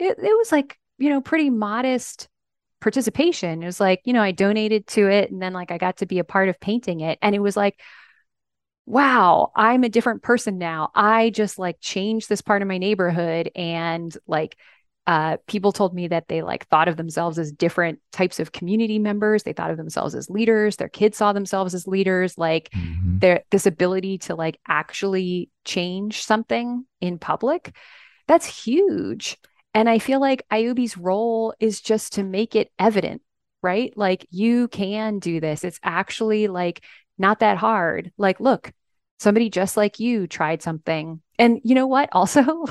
it, 0.00 0.18
it 0.18 0.36
was 0.38 0.50
like 0.50 0.76
you 0.98 1.10
know 1.10 1.20
pretty 1.20 1.50
modest 1.50 2.28
participation. 2.80 3.62
It 3.62 3.66
was 3.66 3.78
like 3.78 4.00
you 4.04 4.12
know 4.12 4.22
i 4.22 4.32
donated 4.32 4.88
to 4.88 5.06
it 5.08 5.30
and 5.30 5.40
then 5.40 5.52
like 5.52 5.70
i 5.70 5.78
got 5.78 5.98
to 5.98 6.06
be 6.06 6.18
a 6.18 6.24
part 6.24 6.48
of 6.48 6.58
painting 6.58 7.00
it. 7.00 7.20
And 7.22 7.36
it 7.36 7.40
was 7.40 7.56
like 7.56 7.78
wow, 8.86 9.52
I'm 9.54 9.84
a 9.84 9.88
different 9.88 10.22
person 10.22 10.58
now. 10.58 10.90
I 10.94 11.30
just 11.30 11.58
like 11.58 11.80
changed 11.80 12.28
this 12.28 12.42
part 12.42 12.62
of 12.62 12.68
my 12.68 12.78
neighborhood 12.78 13.50
and 13.54 14.16
like 14.26 14.56
uh, 15.06 15.38
people 15.46 15.72
told 15.72 15.94
me 15.94 16.08
that 16.08 16.28
they 16.28 16.42
like 16.42 16.68
thought 16.68 16.86
of 16.86 16.96
themselves 16.96 17.38
as 17.38 17.50
different 17.50 17.98
types 18.12 18.38
of 18.38 18.52
community 18.52 18.98
members. 18.98 19.42
They 19.42 19.52
thought 19.52 19.70
of 19.70 19.76
themselves 19.76 20.14
as 20.14 20.30
leaders. 20.30 20.76
Their 20.76 20.88
kids 20.88 21.16
saw 21.16 21.32
themselves 21.32 21.74
as 21.74 21.86
leaders. 21.86 22.36
Like 22.38 22.70
mm-hmm. 22.70 23.18
their 23.18 23.42
this 23.50 23.66
ability 23.66 24.18
to 24.18 24.34
like 24.34 24.60
actually 24.68 25.50
change 25.64 26.22
something 26.22 26.84
in 27.00 27.18
public, 27.18 27.74
that's 28.28 28.46
huge. 28.46 29.36
And 29.74 29.88
I 29.88 29.98
feel 29.98 30.20
like 30.20 30.46
ioby's 30.50 30.96
role 30.96 31.54
is 31.58 31.80
just 31.80 32.14
to 32.14 32.22
make 32.22 32.54
it 32.54 32.70
evident, 32.78 33.22
right? 33.62 33.92
Like 33.96 34.26
you 34.30 34.68
can 34.68 35.18
do 35.18 35.40
this. 35.40 35.64
It's 35.64 35.80
actually 35.82 36.46
like 36.46 36.84
not 37.20 37.40
that 37.40 37.58
hard. 37.58 38.10
Like, 38.18 38.40
look, 38.40 38.72
somebody 39.20 39.50
just 39.50 39.76
like 39.76 40.00
you 40.00 40.26
tried 40.26 40.62
something. 40.62 41.20
And 41.38 41.60
you 41.62 41.74
know 41.74 41.86
what? 41.86 42.08
Also, 42.12 42.64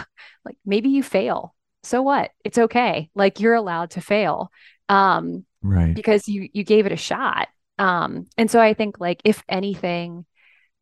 like 0.43 0.57
maybe 0.65 0.89
you 0.89 1.03
fail. 1.03 1.55
So 1.83 2.01
what? 2.01 2.31
It's 2.43 2.57
okay. 2.57 3.09
Like 3.15 3.39
you're 3.39 3.53
allowed 3.53 3.91
to 3.91 4.01
fail. 4.01 4.51
Um, 4.89 5.45
right. 5.61 5.93
Because 5.93 6.27
you 6.27 6.49
you 6.51 6.63
gave 6.63 6.85
it 6.85 6.91
a 6.91 6.97
shot. 6.97 7.47
Um, 7.77 8.25
and 8.37 8.51
so 8.51 8.59
I 8.59 8.73
think 8.73 8.99
like 8.99 9.21
if 9.23 9.43
anything, 9.47 10.25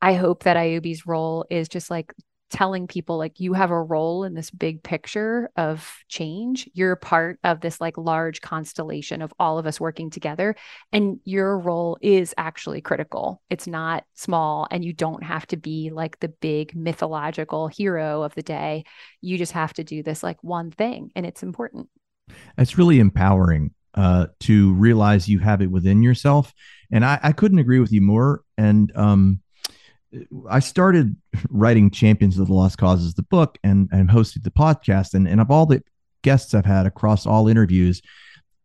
I 0.02 0.14
hope 0.14 0.44
that 0.44 0.58
ioby's 0.58 1.06
role 1.06 1.46
is 1.50 1.68
just 1.70 1.92
like 1.92 2.14
telling 2.50 2.88
people 2.88 3.18
like 3.18 3.40
you 3.40 3.54
have 3.54 3.72
a 3.72 3.82
role 3.82 4.24
in 4.24 4.34
this 4.34 4.50
big 4.50 4.82
picture 4.82 5.50
of 5.58 5.98
change. 6.08 6.70
You're 6.74 6.96
part 6.96 7.40
of 7.44 7.60
this 7.60 7.82
like 7.82 7.98
large 7.98 8.42
constellation 8.42 9.22
of 9.22 9.34
all 9.40 9.58
of 9.58 9.68
us 9.68 9.80
working 9.80 10.10
together 10.10 10.56
and 10.92 11.20
your 11.26 11.60
role 11.60 11.98
is 12.02 12.34
actually 12.38 12.82
critical. 12.82 13.42
It's 13.50 13.68
not 13.68 14.06
small 14.14 14.68
and 14.72 14.84
you 14.84 14.94
don't 14.94 15.24
have 15.24 15.46
to 15.48 15.58
be 15.58 15.90
like 15.90 16.20
the 16.20 16.30
big 16.30 16.76
mythological 16.76 17.68
hero 17.68 18.24
of 18.24 18.34
the 18.36 18.44
day. 18.44 18.86
You 19.22 19.38
just 19.38 19.52
have 19.52 19.74
to 19.74 19.84
do 19.84 20.02
this 20.02 20.24
like 20.24 20.42
one 20.44 20.72
thing 20.72 21.12
and 21.16 21.26
it's 21.26 21.44
important. 21.44 21.90
It's 22.58 22.78
really 22.78 23.00
empowering 23.00 23.74
uh, 23.94 24.28
to 24.42 24.74
realize 24.74 25.28
you 25.28 25.40
have 25.40 25.62
it 25.62 25.72
within 25.72 26.04
yourself 26.04 26.54
and 26.92 27.04
I, 27.04 27.20
I 27.24 27.32
couldn't 27.32 27.60
agree 27.60 27.80
with 27.80 27.92
you 27.92 28.02
more 28.02 28.42
and 28.58 28.92
um 28.96 29.42
I 30.50 30.60
started 30.60 31.16
writing 31.50 31.92
Champions 31.92 32.38
of 32.38 32.48
the 32.48 32.54
Lost 32.54 32.78
Causes, 32.78 33.14
the 33.14 33.24
book, 33.24 33.58
and 33.64 33.90
and 33.92 34.10
hosted 34.10 34.44
the 34.44 34.52
podcast. 34.52 35.14
And 35.14 35.28
and 35.28 35.42
of 35.42 35.52
all 35.52 35.66
the 35.66 35.84
guests 36.24 36.54
I've 36.54 36.66
had 36.66 36.86
across 36.86 37.26
all 37.26 37.48
interviews, 37.48 38.02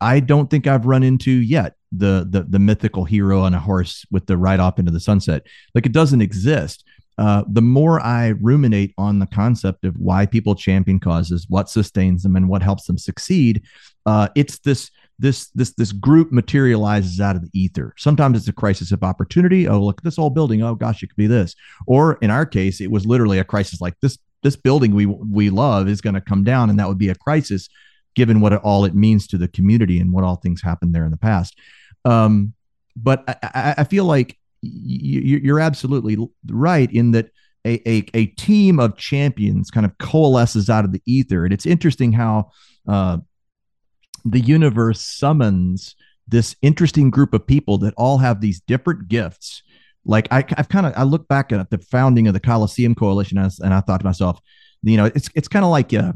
I 0.01 0.21
don't 0.21 0.51
think 0.51 0.67
I've 0.67 0.87
run 0.87 1.03
into 1.03 1.31
yet 1.31 1.75
the 1.91 2.27
the 2.29 2.43
the 2.43 2.59
mythical 2.59 3.05
hero 3.05 3.41
on 3.41 3.55
a 3.55 3.61
horse 3.61 4.05
with 4.11 4.27
the 4.27 4.37
ride 4.37 4.61
off 4.61 4.79
into 4.79 4.91
the 4.91 5.01
sunset. 5.01 5.47
Like 5.75 5.87
it 5.87 5.93
doesn't 5.93 6.23
exist. 6.23 6.85
Uh, 7.19 7.45
the 7.47 7.63
more 7.63 8.01
I 8.01 8.29
ruminate 8.29 8.95
on 8.97 9.19
the 9.19 9.27
concept 9.27 9.85
of 9.85 9.95
why 9.97 10.25
people 10.25 10.55
champion 10.55 10.99
causes, 10.99 11.47
what 11.49 11.69
sustains 11.69 12.23
them, 12.23 12.37
and 12.37 12.49
what 12.49 12.63
helps 12.63 12.87
them 12.87 12.97
succeed, 12.97 13.63
uh, 14.07 14.29
it's 14.35 14.59
this 14.61 14.91
this 15.23 15.51
this 15.55 15.73
this 15.75 15.93
group 15.93 16.33
materializes 16.33 17.20
out 17.20 17.37
of 17.37 17.43
the 17.43 17.51
ether. 17.59 17.95
Sometimes 17.97 18.37
it's 18.37 18.49
a 18.49 18.53
crisis 18.53 18.91
of 18.91 19.05
opportunity. 19.05 19.68
Oh, 19.68 19.81
look, 19.81 19.99
at 19.99 20.05
this 20.05 20.18
old 20.18 20.35
building. 20.35 20.62
Oh 20.62 20.75
gosh, 20.75 21.03
it 21.03 21.07
could 21.07 21.16
be 21.16 21.29
this. 21.29 21.55
Or 21.87 22.14
in 22.14 22.31
our 22.31 22.45
case, 22.45 22.81
it 22.81 22.91
was 22.91 23.07
literally 23.07 23.39
a 23.39 23.45
crisis 23.45 23.81
like 23.81 23.95
this. 24.01 24.18
This 24.43 24.57
building 24.57 24.95
we 24.95 25.07
we 25.07 25.49
love 25.49 25.89
is 25.89 26.01
going 26.01 26.14
to 26.14 26.20
come 26.20 26.43
down, 26.43 26.68
and 26.68 26.79
that 26.81 26.89
would 26.89 26.99
be 26.99 27.09
a 27.09 27.14
crisis, 27.14 27.68
given 28.16 28.41
what 28.41 28.53
it, 28.53 28.61
all 28.64 28.85
it 28.85 28.97
means 28.97 29.29
to 29.29 29.39
the 29.39 29.47
community 29.47 30.01
and 30.01 30.12
what 30.12 30.25
all 30.25 30.37
things 30.37 30.61
happened 30.61 30.93
there 30.93 31.05
in 31.05 31.12
the 31.12 31.16
past. 31.16 31.57
Um, 32.05 32.53
but 32.97 33.23
I, 33.29 33.77
I 33.79 33.85
feel 33.85 34.05
like 34.05 34.37
you're 34.61 35.61
absolutely 35.61 36.16
right 36.49 36.93
in 36.93 37.12
that 37.12 37.31
a, 37.64 37.89
a, 37.89 38.05
a, 38.14 38.27
team 38.27 38.81
of 38.81 38.97
champions 38.97 39.70
kind 39.70 39.87
of 39.87 39.97
coalesces 39.99 40.68
out 40.68 40.85
of 40.85 40.93
the 40.93 41.03
ether. 41.07 41.45
And 41.45 41.53
it's 41.53 41.66
interesting 41.66 42.12
how 42.12 42.51
uh, 42.89 43.18
the 44.25 44.41
universe 44.41 45.01
summons 45.01 45.95
this 46.29 46.57
interesting 46.62 47.11
group 47.11 47.35
of 47.35 47.47
people 47.47 47.79
that 47.79 47.95
all 47.97 48.18
have 48.18 48.41
these 48.41 48.61
different 48.61 49.09
gifts. 49.09 49.62
Like 50.05 50.29
I, 50.31 50.45
have 50.57 50.68
kind 50.68 50.87
of 50.87 50.93
I 50.97 51.03
look 51.03 51.29
back 51.29 51.53
at 51.53 51.70
the 51.70 51.79
founding 51.79 52.27
of 52.27 52.35
the 52.35 52.41
Coliseum 52.41 52.95
Coalition 52.95 53.39
and 53.39 53.47
I, 53.47 53.64
and 53.64 53.75
I 53.75 53.81
thought 53.81 54.01
to 54.01 54.07
myself, 54.07 54.41
you 54.83 54.97
know, 54.97 55.07
it's 55.07 55.29
it's 55.35 55.49
kind 55.49 55.64
of 55.64 55.70
like 55.70 55.95
uh, 55.95 56.12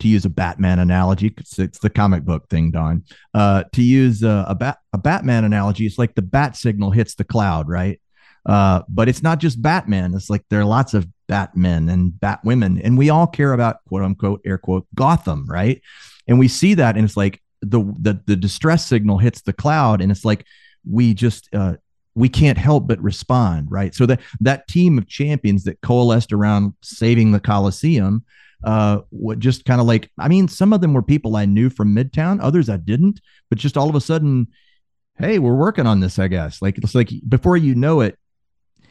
to 0.00 0.08
use 0.08 0.24
a 0.24 0.30
Batman 0.30 0.80
analogy, 0.80 1.32
it's, 1.36 1.58
it's 1.58 1.78
the 1.78 1.90
comic 1.90 2.24
book 2.24 2.48
thing, 2.48 2.70
Dawn. 2.72 3.04
Uh, 3.32 3.64
to 3.72 3.82
use 3.82 4.22
a, 4.22 4.44
a, 4.48 4.54
bat, 4.54 4.78
a 4.92 4.98
Batman 4.98 5.44
analogy, 5.44 5.86
it's 5.86 5.98
like 5.98 6.14
the 6.14 6.22
bat 6.22 6.56
signal 6.56 6.90
hits 6.90 7.14
the 7.14 7.24
cloud, 7.24 7.68
right? 7.68 8.00
Uh, 8.44 8.82
but 8.88 9.08
it's 9.08 9.22
not 9.22 9.38
just 9.38 9.62
Batman. 9.62 10.12
It's 10.14 10.28
like 10.28 10.44
there 10.50 10.60
are 10.60 10.64
lots 10.64 10.94
of 10.94 11.06
Batmen 11.28 11.88
and 11.88 12.12
Batwomen, 12.12 12.80
and 12.82 12.98
we 12.98 13.10
all 13.10 13.28
care 13.28 13.52
about 13.52 13.84
quote 13.88 14.02
unquote 14.02 14.40
air 14.44 14.58
quote 14.58 14.86
Gotham, 14.94 15.46
right? 15.46 15.80
And 16.28 16.38
we 16.38 16.48
see 16.48 16.74
that, 16.74 16.96
and 16.96 17.04
it's 17.04 17.16
like 17.16 17.42
the 17.60 17.80
the, 17.98 18.20
the 18.26 18.36
distress 18.36 18.86
signal 18.86 19.18
hits 19.18 19.42
the 19.42 19.52
cloud, 19.52 20.00
and 20.00 20.10
it's 20.10 20.24
like 20.24 20.46
we 20.88 21.14
just 21.14 21.48
uh, 21.54 21.74
we 22.14 22.28
can't 22.28 22.58
help 22.58 22.86
but 22.86 23.00
respond, 23.02 23.68
right? 23.70 23.94
So 23.94 24.06
that 24.06 24.20
that 24.40 24.68
team 24.68 24.98
of 24.98 25.08
champions 25.08 25.64
that 25.64 25.80
coalesced 25.80 26.32
around 26.32 26.74
saving 26.82 27.32
the 27.32 27.40
Coliseum 27.40 28.24
uh, 28.64 29.00
what 29.10 29.38
just 29.38 29.64
kind 29.64 29.80
of 29.80 29.86
like, 29.86 30.10
I 30.18 30.28
mean, 30.28 30.48
some 30.48 30.72
of 30.72 30.80
them 30.80 30.94
were 30.94 31.02
people 31.02 31.36
I 31.36 31.46
knew 31.46 31.68
from 31.68 31.94
Midtown, 31.94 32.38
others 32.40 32.68
I 32.68 32.76
didn't, 32.76 33.20
but 33.48 33.58
just 33.58 33.76
all 33.76 33.88
of 33.88 33.94
a 33.94 34.00
sudden, 34.00 34.48
hey, 35.18 35.38
we're 35.38 35.56
working 35.56 35.86
on 35.86 36.00
this, 36.00 36.18
I 36.18 36.28
guess. 36.28 36.62
Like, 36.62 36.78
it's 36.78 36.94
like 36.94 37.10
before 37.28 37.56
you 37.56 37.74
know 37.74 38.00
it, 38.00 38.16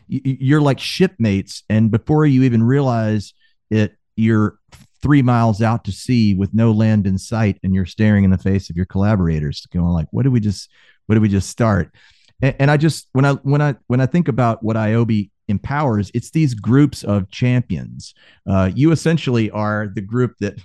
you're 0.08 0.62
like 0.62 0.80
shipmates. 0.80 1.64
And 1.70 1.90
before 1.90 2.26
you 2.26 2.44
even 2.44 2.64
realize 2.64 3.34
it, 3.70 3.96
you're 4.16 4.58
three 5.02 5.22
miles 5.22 5.62
out 5.62 5.84
to 5.86 5.92
sea 5.92 6.36
with 6.36 6.54
no 6.54 6.72
land 6.72 7.08
in 7.08 7.18
sight. 7.18 7.60
And 7.64 7.74
you're 7.74 7.86
staring 7.86 8.24
in 8.24 8.32
the 8.32 8.38
face 8.38 8.70
of 8.70 8.76
your 8.76 8.86
collaborators 8.86 9.66
going 9.68 9.86
like, 9.86 10.08
what 10.12 10.24
did 10.24 10.34
we 10.34 10.40
just, 10.40 10.70
what 11.08 11.16
did 11.16 11.22
we 11.22 11.30
just 11.30 11.50
start? 11.50 11.92
And, 12.42 12.56
and 12.60 12.72
I 12.72 12.78
just, 12.78 13.08
when 13.14 13.26
I, 13.26 13.34
when 13.34 13.62
I, 13.62 13.76
when 13.88 14.02
I 14.02 14.06
think 14.06 14.28
about 14.28 14.64
what 14.64 14.76
ioby 14.78 15.32
empowers 15.52 16.10
it's 16.16 16.32
these 16.32 16.56
groups 16.56 17.04
of 17.04 17.30
champions 17.30 18.16
uh, 18.50 18.72
you 18.74 18.92
essentially 18.92 19.52
are 19.52 19.92
the 19.94 20.02
group 20.02 20.36
that 20.40 20.60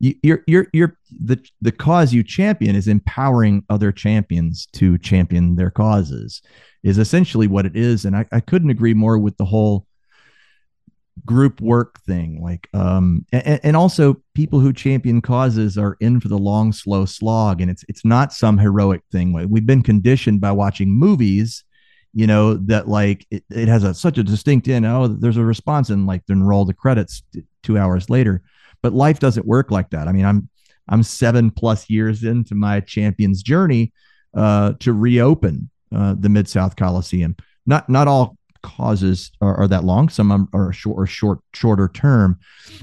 you, 0.00 0.14
you're 0.22 0.42
you're 0.46 0.66
you're 0.74 0.98
the 1.24 1.42
the 1.62 1.72
cause 1.72 2.12
you 2.12 2.22
champion 2.22 2.76
is 2.76 2.88
empowering 2.88 3.64
other 3.70 3.90
champions 3.90 4.66
to 4.72 4.98
champion 4.98 5.56
their 5.56 5.70
causes 5.70 6.42
is 6.82 6.98
essentially 6.98 7.46
what 7.46 7.64
it 7.64 7.76
is 7.76 8.04
and 8.04 8.14
I, 8.14 8.26
I 8.32 8.40
couldn't 8.40 8.70
agree 8.70 8.94
more 8.94 9.18
with 9.18 9.36
the 9.38 9.46
whole 9.46 9.86
group 11.24 11.60
work 11.60 12.00
thing 12.00 12.42
like 12.42 12.68
um 12.72 13.24
and, 13.32 13.60
and, 13.62 13.76
also 13.76 14.16
people 14.34 14.60
who 14.60 14.72
champion 14.72 15.20
causes 15.20 15.76
are 15.76 15.96
in 16.00 16.18
for 16.18 16.28
the 16.28 16.38
long 16.38 16.72
slow 16.72 17.04
slog 17.04 17.60
and 17.60 17.70
it's 17.70 17.84
it's 17.86 18.04
not 18.04 18.32
some 18.32 18.58
heroic 18.58 19.02
thing. 19.12 19.32
We've 19.32 19.66
been 19.66 19.82
conditioned 19.82 20.40
by 20.40 20.52
watching 20.52 20.88
movies 20.88 21.64
you 22.14 22.26
know 22.26 22.54
that 22.54 22.88
like 22.88 23.26
it, 23.30 23.44
it 23.50 23.68
has 23.68 23.84
a 23.84 23.94
such 23.94 24.18
a 24.18 24.22
distinct 24.22 24.68
end 24.68 24.84
oh 24.84 25.06
there's 25.06 25.36
a 25.36 25.44
response 25.44 25.90
and 25.90 26.06
like 26.06 26.22
then 26.26 26.42
roll 26.42 26.64
the 26.64 26.74
credits 26.74 27.22
two 27.62 27.78
hours 27.78 28.08
later. 28.10 28.42
But 28.82 28.94
life 28.94 29.20
doesn't 29.20 29.46
work 29.46 29.70
like 29.70 29.90
that. 29.90 30.08
I 30.08 30.12
mean 30.12 30.24
i'm 30.24 30.48
i'm 30.88 31.02
seven 31.02 31.50
plus 31.50 31.88
years 31.90 32.24
into 32.24 32.54
my 32.54 32.80
champions 32.80 33.42
journey 33.42 33.92
uh 34.34 34.72
to 34.80 34.92
reopen 34.92 35.70
uh 35.94 36.14
the 36.18 36.30
mid-south 36.30 36.74
coliseum. 36.74 37.36
Not 37.66 37.88
not 37.88 38.08
all 38.08 38.36
causes 38.62 39.30
are, 39.40 39.54
are 39.56 39.68
that 39.68 39.84
long. 39.84 40.08
Some 40.08 40.48
are 40.52 40.72
short 40.72 40.96
or 40.98 41.06
short, 41.06 41.38
shorter 41.54 41.88
term. 41.88 42.38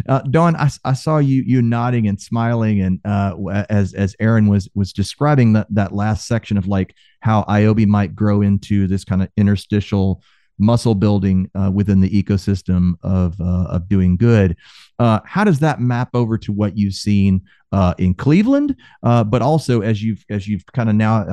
Uh, 0.07 0.19
Dawn, 0.21 0.55
I, 0.55 0.69
I 0.85 0.93
saw 0.93 1.17
you 1.17 1.43
you 1.45 1.61
nodding 1.61 2.07
and 2.07 2.19
smiling, 2.19 2.81
and 2.81 2.99
uh, 3.05 3.65
as 3.69 3.93
as 3.93 4.15
Erin 4.19 4.47
was 4.47 4.69
was 4.75 4.93
describing 4.93 5.53
that 5.53 5.67
that 5.71 5.93
last 5.93 6.27
section 6.27 6.57
of 6.57 6.67
like 6.67 6.95
how 7.21 7.43
ioby 7.43 7.85
might 7.85 8.15
grow 8.15 8.41
into 8.41 8.87
this 8.87 9.03
kind 9.03 9.21
of 9.21 9.29
interstitial 9.37 10.21
muscle 10.59 10.93
building 10.93 11.49
uh, 11.55 11.71
within 11.73 12.01
the 12.01 12.09
ecosystem 12.09 12.93
of 13.01 13.39
uh, 13.39 13.65
of 13.69 13.87
doing 13.87 14.17
good. 14.17 14.55
Uh, 14.99 15.19
how 15.25 15.43
does 15.43 15.59
that 15.59 15.79
map 15.79 16.09
over 16.13 16.37
to 16.37 16.51
what 16.51 16.77
you've 16.77 16.93
seen 16.93 17.41
uh, 17.71 17.93
in 17.97 18.13
Cleveland, 18.13 18.75
uh, 19.03 19.23
but 19.23 19.41
also 19.41 19.81
as 19.81 20.03
you've 20.03 20.23
as 20.29 20.47
you've 20.47 20.65
kind 20.67 20.89
of 20.89 20.95
now 20.95 21.25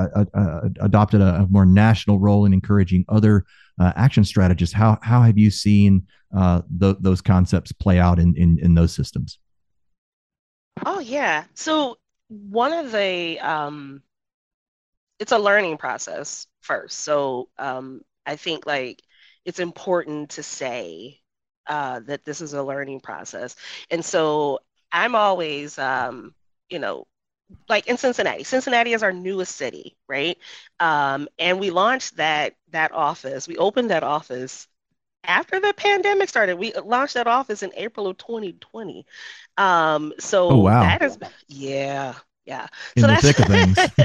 adopted 0.80 1.20
a, 1.20 1.42
a, 1.42 1.47
more 1.51 1.66
national 1.66 2.18
role 2.18 2.44
in 2.44 2.53
encouraging 2.53 3.05
other 3.09 3.44
action 3.81 4.24
strategists? 4.24 4.74
How 4.74 4.99
how 5.03 5.22
have 5.22 5.39
you 5.39 5.51
seen 5.51 6.07
th- 6.33 6.97
those 7.01 7.20
concepts 7.20 7.72
play 7.72 7.99
out 7.99 8.18
in, 8.18 8.35
in 8.37 8.59
in 8.61 8.74
those 8.74 8.95
systems? 8.95 9.39
Oh 10.85 11.01
yeah, 11.01 11.45
so 11.55 11.97
one 12.29 12.72
of 12.72 12.93
the 12.93 13.39
um, 13.41 14.03
it's 15.18 15.33
a 15.33 15.39
learning 15.39 15.79
process 15.79 16.47
first. 16.61 17.01
So 17.01 17.49
um, 17.59 18.03
I 18.27 18.37
think 18.37 18.66
like 18.66 19.03
it's 19.45 19.61
important 19.61 20.31
to 20.31 20.43
say 20.43 21.20
uh, 21.66 22.01
that 22.01 22.24
this 22.24 22.41
is 22.41 22.53
a 22.53 22.62
learning 22.62 23.01
process. 23.01 23.57
And 23.91 24.05
so 24.05 24.61
I'm 24.93 25.14
always, 25.14 25.79
um, 25.79 26.35
you 26.68 26.79
know, 26.79 27.07
like 27.68 27.86
in 27.86 27.97
Cincinnati. 27.97 28.44
Cincinnati 28.44 28.92
is 28.92 29.03
our 29.03 29.12
newest 29.12 29.57
city, 29.57 29.97
right? 30.09 30.38
Um, 30.80 31.28
and 31.38 31.61
we 31.61 31.70
launched 31.70 32.16
that 32.16 32.55
that 32.70 32.92
office. 32.92 33.47
We 33.47 33.57
opened 33.57 33.90
that 33.90 34.03
office 34.03 34.66
after 35.24 35.61
the 35.61 35.74
pandemic 35.76 36.28
started. 36.28 36.59
We 36.59 36.72
launched 36.72 37.14
that 37.14 37.26
office 37.26 37.62
in 37.62 37.72
April 37.76 38.07
of 38.07 38.18
2020. 38.18 39.07
Um, 39.57 40.12
so 40.18 40.51
oh, 40.51 40.59
wow. 40.59 40.80
that 40.80 41.03
is 41.03 41.18
yeah, 41.49 42.14
yeah. 42.44 42.66
In 42.97 43.03
so 43.03 43.09
the 43.09 43.16
thick 43.16 43.38
of 43.40 43.47
things. 43.47 43.78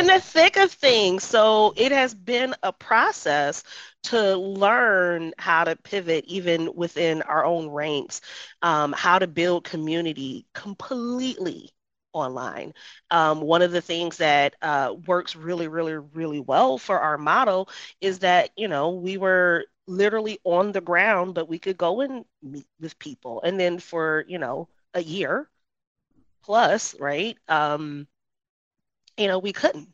in 0.00 0.06
the 0.06 0.20
thick 0.22 0.56
of 0.56 0.70
things. 0.70 1.24
So 1.24 1.74
it 1.76 1.92
has 1.92 2.14
been 2.14 2.54
a 2.62 2.72
process 2.72 3.64
to 4.04 4.36
learn 4.36 5.32
how 5.38 5.64
to 5.64 5.76
pivot 5.76 6.24
even 6.26 6.74
within 6.74 7.22
our 7.22 7.44
own 7.44 7.68
ranks, 7.68 8.20
um, 8.62 8.92
how 8.92 9.18
to 9.18 9.26
build 9.26 9.64
community 9.64 10.46
completely 10.54 11.70
online. 12.12 12.74
Um, 13.10 13.40
one 13.40 13.62
of 13.62 13.72
the 13.72 13.80
things 13.80 14.18
that 14.18 14.54
uh, 14.62 14.94
works 15.06 15.36
really, 15.36 15.68
really, 15.68 15.94
really 15.96 16.40
well 16.40 16.78
for 16.78 16.98
our 16.98 17.18
model 17.18 17.68
is 18.00 18.20
that, 18.20 18.50
you 18.56 18.68
know, 18.68 18.90
we 18.90 19.16
were 19.18 19.64
literally 19.86 20.38
on 20.44 20.72
the 20.72 20.80
ground, 20.80 21.34
but 21.34 21.48
we 21.48 21.58
could 21.58 21.76
go 21.76 22.00
and 22.00 22.24
meet 22.42 22.66
with 22.80 22.98
people. 22.98 23.40
And 23.42 23.58
then 23.58 23.78
for, 23.78 24.24
you 24.28 24.38
know, 24.38 24.68
a 24.94 25.02
year, 25.02 25.48
plus, 26.42 26.98
right? 27.00 27.36
Um, 27.48 28.08
you 29.16 29.26
know, 29.26 29.38
we 29.38 29.52
couldn't. 29.52 29.88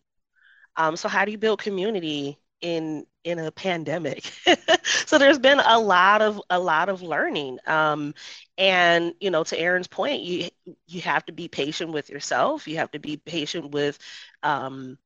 Um, 0.76 0.96
so 0.96 1.08
how 1.08 1.24
do 1.24 1.32
you 1.32 1.38
build 1.38 1.60
community 1.62 2.38
in 2.60 3.06
in 3.24 3.38
a 3.38 3.50
pandemic? 3.52 4.24
so 5.06 5.18
there's 5.18 5.38
been 5.38 5.60
a 5.60 5.78
lot 5.78 6.22
of 6.22 6.40
a 6.50 6.58
lot 6.60 6.88
of 6.88 7.02
learning. 7.02 7.58
Um, 7.66 8.14
and 8.58 9.14
you 9.20 9.30
know, 9.30 9.44
to 9.44 9.58
Erin's 9.58 9.88
point, 9.88 10.22
you 10.22 10.48
you 10.86 11.00
have 11.02 11.24
to 11.26 11.32
be 11.32 11.48
patient 11.48 11.92
with 11.92 12.10
yourself. 12.10 12.68
You 12.68 12.76
have 12.76 12.90
to 12.92 12.98
be 12.98 13.16
patient 13.16 13.70
with 13.72 13.98
um, 14.42 14.98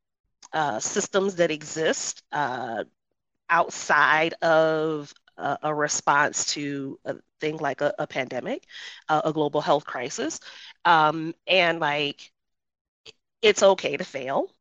uh, 0.53 0.81
systems 0.81 1.37
that 1.37 1.51
exist 1.51 2.23
uh, 2.33 2.85
outside 3.51 4.35
of 4.43 5.13
a, 5.39 5.59
a 5.65 5.75
response 5.75 6.47
to 6.55 6.99
a 7.05 7.17
thing 7.41 7.59
like 7.59 7.81
a, 7.83 7.95
a 7.99 8.07
pandemic, 8.07 8.65
uh, 9.09 9.23
a 9.25 9.33
global 9.33 9.61
health 9.61 9.87
crisis. 9.87 10.41
Um, 10.85 11.35
and 11.47 11.81
like, 11.81 12.33
it's 13.43 13.63
okay 13.63 13.97
to 13.97 14.05
fail. 14.05 14.53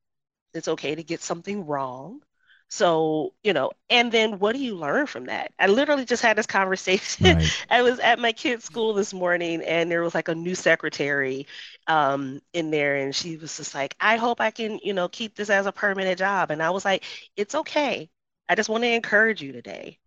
It's 0.54 0.68
okay 0.70 0.96
to 0.96 1.04
get 1.04 1.22
something 1.22 1.66
wrong. 1.66 2.22
So, 2.70 3.34
you 3.44 3.54
know, 3.54 3.72
and 3.90 4.12
then 4.12 4.40
what 4.40 4.54
do 4.54 4.60
you 4.62 4.76
learn 4.76 5.08
from 5.08 5.26
that? 5.28 5.54
I 5.60 5.68
literally 5.68 6.06
just 6.06 6.22
had 6.22 6.38
this 6.38 6.46
conversation. 6.48 7.38
Right. 7.38 7.54
I 7.70 7.82
was 7.82 8.00
at 8.00 8.20
my 8.20 8.34
kid's 8.34 8.66
school 8.66 8.94
this 8.94 9.14
morning 9.14 9.62
and 9.64 9.90
there 9.90 10.04
was 10.04 10.14
like 10.14 10.28
a 10.28 10.36
new 10.36 10.54
secretary 10.56 11.48
um, 11.88 12.42
in 12.54 12.70
there 12.72 12.98
and 12.98 13.16
she 13.16 13.38
was 13.38 13.56
just 13.58 13.74
like, 13.74 13.96
I 14.02 14.18
hope 14.18 14.42
I 14.42 14.52
can, 14.52 14.80
you 14.84 14.94
know, 14.94 15.08
keep 15.08 15.36
this 15.36 15.50
as 15.50 15.66
a 15.66 15.72
permanent 15.72 16.20
job. 16.20 16.52
And 16.52 16.62
I 16.62 16.72
was 16.72 16.84
like, 16.86 17.06
it's 17.38 17.56
okay. 17.56 18.10
I 18.50 18.56
just 18.56 18.70
want 18.70 18.84
to 18.84 18.90
encourage 18.90 19.42
you 19.42 19.52
today 19.54 20.00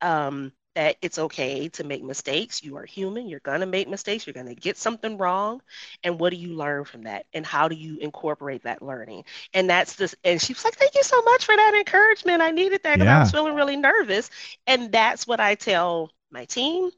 um, 0.00 0.52
that 0.74 0.96
it's 1.02 1.18
okay 1.18 1.68
to 1.70 1.84
make 1.84 2.02
mistakes. 2.02 2.62
You 2.62 2.76
are 2.76 2.84
human. 2.84 3.28
You're 3.28 3.40
going 3.40 3.60
to 3.60 3.66
make 3.66 3.88
mistakes. 3.88 4.26
You're 4.26 4.34
going 4.34 4.46
to 4.46 4.54
get 4.54 4.76
something 4.76 5.16
wrong. 5.16 5.60
And 6.02 6.18
what 6.18 6.30
do 6.30 6.36
you 6.36 6.54
learn 6.54 6.84
from 6.84 7.02
that? 7.04 7.26
And 7.32 7.46
how 7.46 7.68
do 7.68 7.76
you 7.76 7.98
incorporate 7.98 8.64
that 8.64 8.82
learning? 8.82 9.24
And 9.52 9.68
that's 9.70 9.96
this. 9.96 10.14
And 10.24 10.40
she 10.40 10.52
was 10.52 10.64
like, 10.64 10.76
Thank 10.76 10.94
you 10.94 11.02
so 11.02 11.20
much 11.22 11.44
for 11.44 11.56
that 11.56 11.74
encouragement. 11.76 12.42
I 12.42 12.50
needed 12.50 12.82
that 12.82 12.94
because 12.94 13.06
yeah. 13.06 13.16
I 13.16 13.20
was 13.20 13.30
feeling 13.30 13.54
really 13.54 13.76
nervous. 13.76 14.30
And 14.66 14.90
that's 14.90 15.26
what 15.26 15.40
I 15.40 15.54
tell 15.54 16.10
my 16.30 16.44
team. 16.44 16.90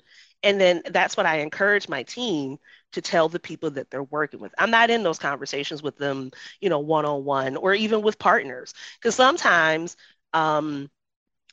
And 0.43 0.61
then 0.61 0.83
that's 0.91 1.17
what 1.17 1.27
I 1.27 1.39
encourage 1.39 1.89
my 1.89 2.03
team 2.03 2.59
to 2.93 3.01
tell 3.01 3.29
the 3.29 3.41
people 3.41 3.71
that 3.73 3.91
they're 3.91 4.03
working 4.03 4.41
with. 4.41 4.55
I'm 4.59 4.71
not 4.71 4.91
in 4.91 5.03
those 5.03 5.19
conversations 5.19 5.83
with 5.83 5.97
them, 5.97 6.31
you 6.61 6.71
know, 6.71 6.79
one 6.79 7.05
on 7.05 7.25
one 7.25 7.57
or 7.57 7.75
even 7.75 8.03
with 8.03 8.19
partners. 8.19 8.73
Because 8.99 9.15
sometimes, 9.15 9.97
um, 10.33 10.89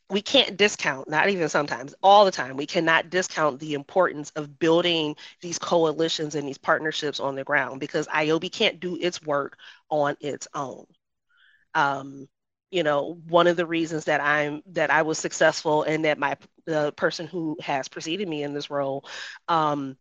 we 0.10 0.22
can't 0.22 0.58
discount, 0.58 1.10
not 1.10 1.30
even 1.30 1.50
sometimes, 1.50 1.96
all 2.04 2.26
the 2.26 2.32
time, 2.32 2.58
we 2.58 2.66
cannot 2.66 3.10
discount 3.10 3.60
the 3.60 3.74
importance 3.74 4.32
of 4.36 4.60
building 4.60 5.16
these 5.42 5.58
coalitions 5.58 6.36
and 6.36 6.48
these 6.48 6.58
partnerships 6.58 7.20
on 7.20 7.36
the 7.36 7.44
ground 7.44 7.80
because 7.80 8.08
ioby 8.08 8.52
can't 8.52 8.80
do 8.80 8.98
its 9.00 9.22
work 9.22 9.58
on 9.90 10.16
its 10.20 10.48
own. 10.54 10.86
Um, 11.74 12.28
you 12.70 12.84
know, 12.84 13.20
one 13.28 13.48
of 13.48 13.56
the 13.56 13.66
reasons 13.66 14.06
that 14.06 14.22
I'm 14.22 14.62
that 14.68 14.92
I 14.92 15.04
was 15.04 15.20
successful 15.20 15.84
and 15.84 16.06
that 16.06 16.18
my 16.18 16.38
the 16.66 16.92
person 16.94 17.28
who 17.28 17.58
has 17.62 17.88
preceded 17.88 18.28
me 18.28 18.44
in 18.44 18.54
this 18.54 18.70
role 18.70 19.06
um, 19.48 19.96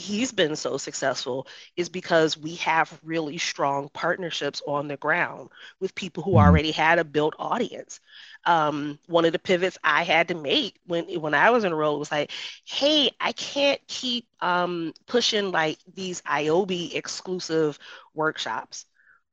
he's 0.00 0.32
been 0.32 0.56
so 0.56 0.76
successful 0.76 1.46
is 1.76 1.88
because 1.88 2.36
we 2.36 2.56
have 2.56 2.98
really 3.04 3.38
strong 3.38 3.88
partnerships 3.92 4.62
on 4.66 4.88
the 4.88 4.96
ground 4.96 5.50
with 5.78 5.94
people 5.94 6.22
who 6.22 6.30
mm-hmm. 6.30 6.46
already 6.46 6.70
had 6.70 6.98
a 6.98 7.04
built 7.04 7.34
audience. 7.38 8.00
Um, 8.46 8.98
one 9.06 9.24
of 9.24 9.32
the 9.32 9.38
pivots 9.38 9.78
I 9.84 10.02
had 10.02 10.28
to 10.28 10.34
make 10.34 10.80
when 10.86 11.04
when 11.20 11.34
I 11.34 11.50
was 11.50 11.64
role 11.64 11.98
was 11.98 12.10
like, 12.10 12.30
hey, 12.64 13.10
I 13.20 13.32
can't 13.32 13.80
keep 13.86 14.26
um, 14.40 14.92
pushing 15.06 15.50
like 15.52 15.78
these 15.94 16.22
ioby 16.22 16.94
exclusive 16.94 17.78
workshops. 18.14 18.86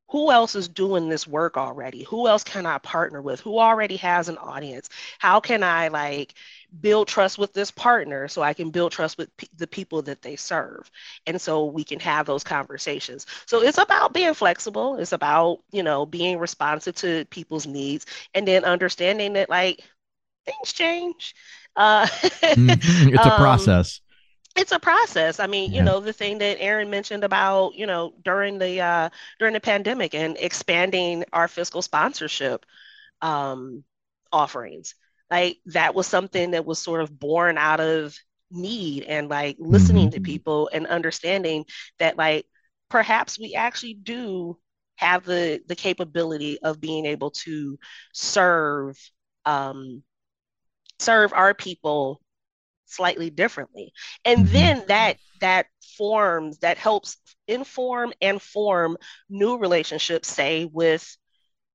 Who 0.09 0.31
else 0.31 0.55
is 0.55 0.67
doing 0.69 1.09
this 1.09 1.27
work 1.27 1.57
already? 1.57 2.03
Who 2.03 2.27
else 2.27 2.43
can 2.43 2.65
i 2.65 2.77
partner 2.79 3.21
with? 3.21 3.41
Who 3.41 3.59
already 3.59 3.97
has 3.97 4.29
an 4.29 4.38
audience? 4.38 4.89
How 5.19 5.39
can 5.41 5.63
i 5.63 5.89
like 5.89 6.34
build 6.81 7.07
trust 7.07 7.38
with 7.38 7.53
this 7.53 7.72
partner 7.72 8.27
so 8.27 8.41
i 8.41 8.53
can 8.53 8.69
build 8.69 8.91
trust 8.91 9.18
with 9.18 9.35
p- 9.38 9.49
the 9.57 9.68
people 9.68 10.02
that 10.02 10.22
they 10.22 10.35
serve 10.35 10.89
and 11.26 11.39
so 11.39 11.65
we 11.65 11.84
can 11.84 11.99
have 11.99 12.26
those 12.26 12.44
conversations 12.44 13.26
so 13.45 13.61
it's 13.61 13.77
about 13.77 14.14
being 14.14 14.34
flexible 14.34 14.98
it's 14.98 15.14
about 15.14 15.60
you 15.72 15.84
know 15.84 16.06
being 16.06 16.38
responsive 16.38 16.95
to 16.95 17.26
people's 17.26 17.65
needs 17.65 18.06
and 18.34 18.48
then 18.48 18.65
understanding 18.65 19.34
that 19.34 19.49
like 19.49 19.81
things 20.45 20.73
change 20.73 21.35
uh, 21.76 22.06
mm-hmm. 22.06 22.69
it's 23.14 23.26
a 23.26 23.31
um, 23.31 23.38
process 23.38 24.02
it's 24.57 24.72
a 24.72 24.80
process. 24.80 25.39
I 25.39 25.45
mean, 25.45 25.72
yeah. 25.72 25.77
you 25.77 25.84
know, 25.84 25.99
the 25.99 26.11
thing 26.11 26.39
that 26.39 26.60
Erin 26.60 26.89
mentioned 26.89 27.23
about, 27.23 27.76
you 27.76 27.85
know, 27.85 28.14
during 28.23 28.57
the 28.57 28.81
uh, 28.81 29.10
during 29.38 29.53
the 29.53 29.60
pandemic 29.60 30.15
and 30.15 30.35
expanding 30.39 31.23
our 31.31 31.48
fiscal 31.48 31.84
sponsorship 31.84 32.65
um, 33.22 33.84
offerings, 34.31 34.95
like 35.29 35.57
that 35.67 35.95
was 35.95 36.07
something 36.07 36.51
that 36.51 36.65
was 36.65 36.79
sort 36.79 37.01
of 37.01 37.19
born 37.19 37.57
out 37.57 37.79
of 37.79 38.15
need 38.49 39.03
and 39.03 39.29
like 39.29 39.57
listening 39.59 40.07
mm-hmm. 40.07 40.15
to 40.15 40.21
people 40.21 40.69
and 40.73 40.87
understanding 40.87 41.65
that 41.99 42.17
like 42.17 42.45
perhaps 42.89 43.37
we 43.37 43.55
actually 43.55 43.93
do 43.93 44.57
have 44.95 45.23
the 45.25 45.61
the 45.67 45.75
capability 45.75 46.59
of 46.61 46.81
being 46.81 47.05
able 47.05 47.31
to 47.31 47.77
serve 48.13 48.97
um, 49.45 50.03
serve 50.99 51.33
our 51.33 51.53
people 51.53 52.21
slightly 52.85 53.29
differently 53.29 53.91
and 54.23 54.45
mm-hmm. 54.45 54.53
then 54.53 54.83
that 54.87 55.17
that 55.41 55.65
forms 55.97 56.59
that 56.59 56.77
helps 56.77 57.17
inform 57.47 58.13
and 58.21 58.41
form 58.41 58.97
new 59.29 59.57
relationships 59.57 60.29
say 60.29 60.65
with 60.65 61.17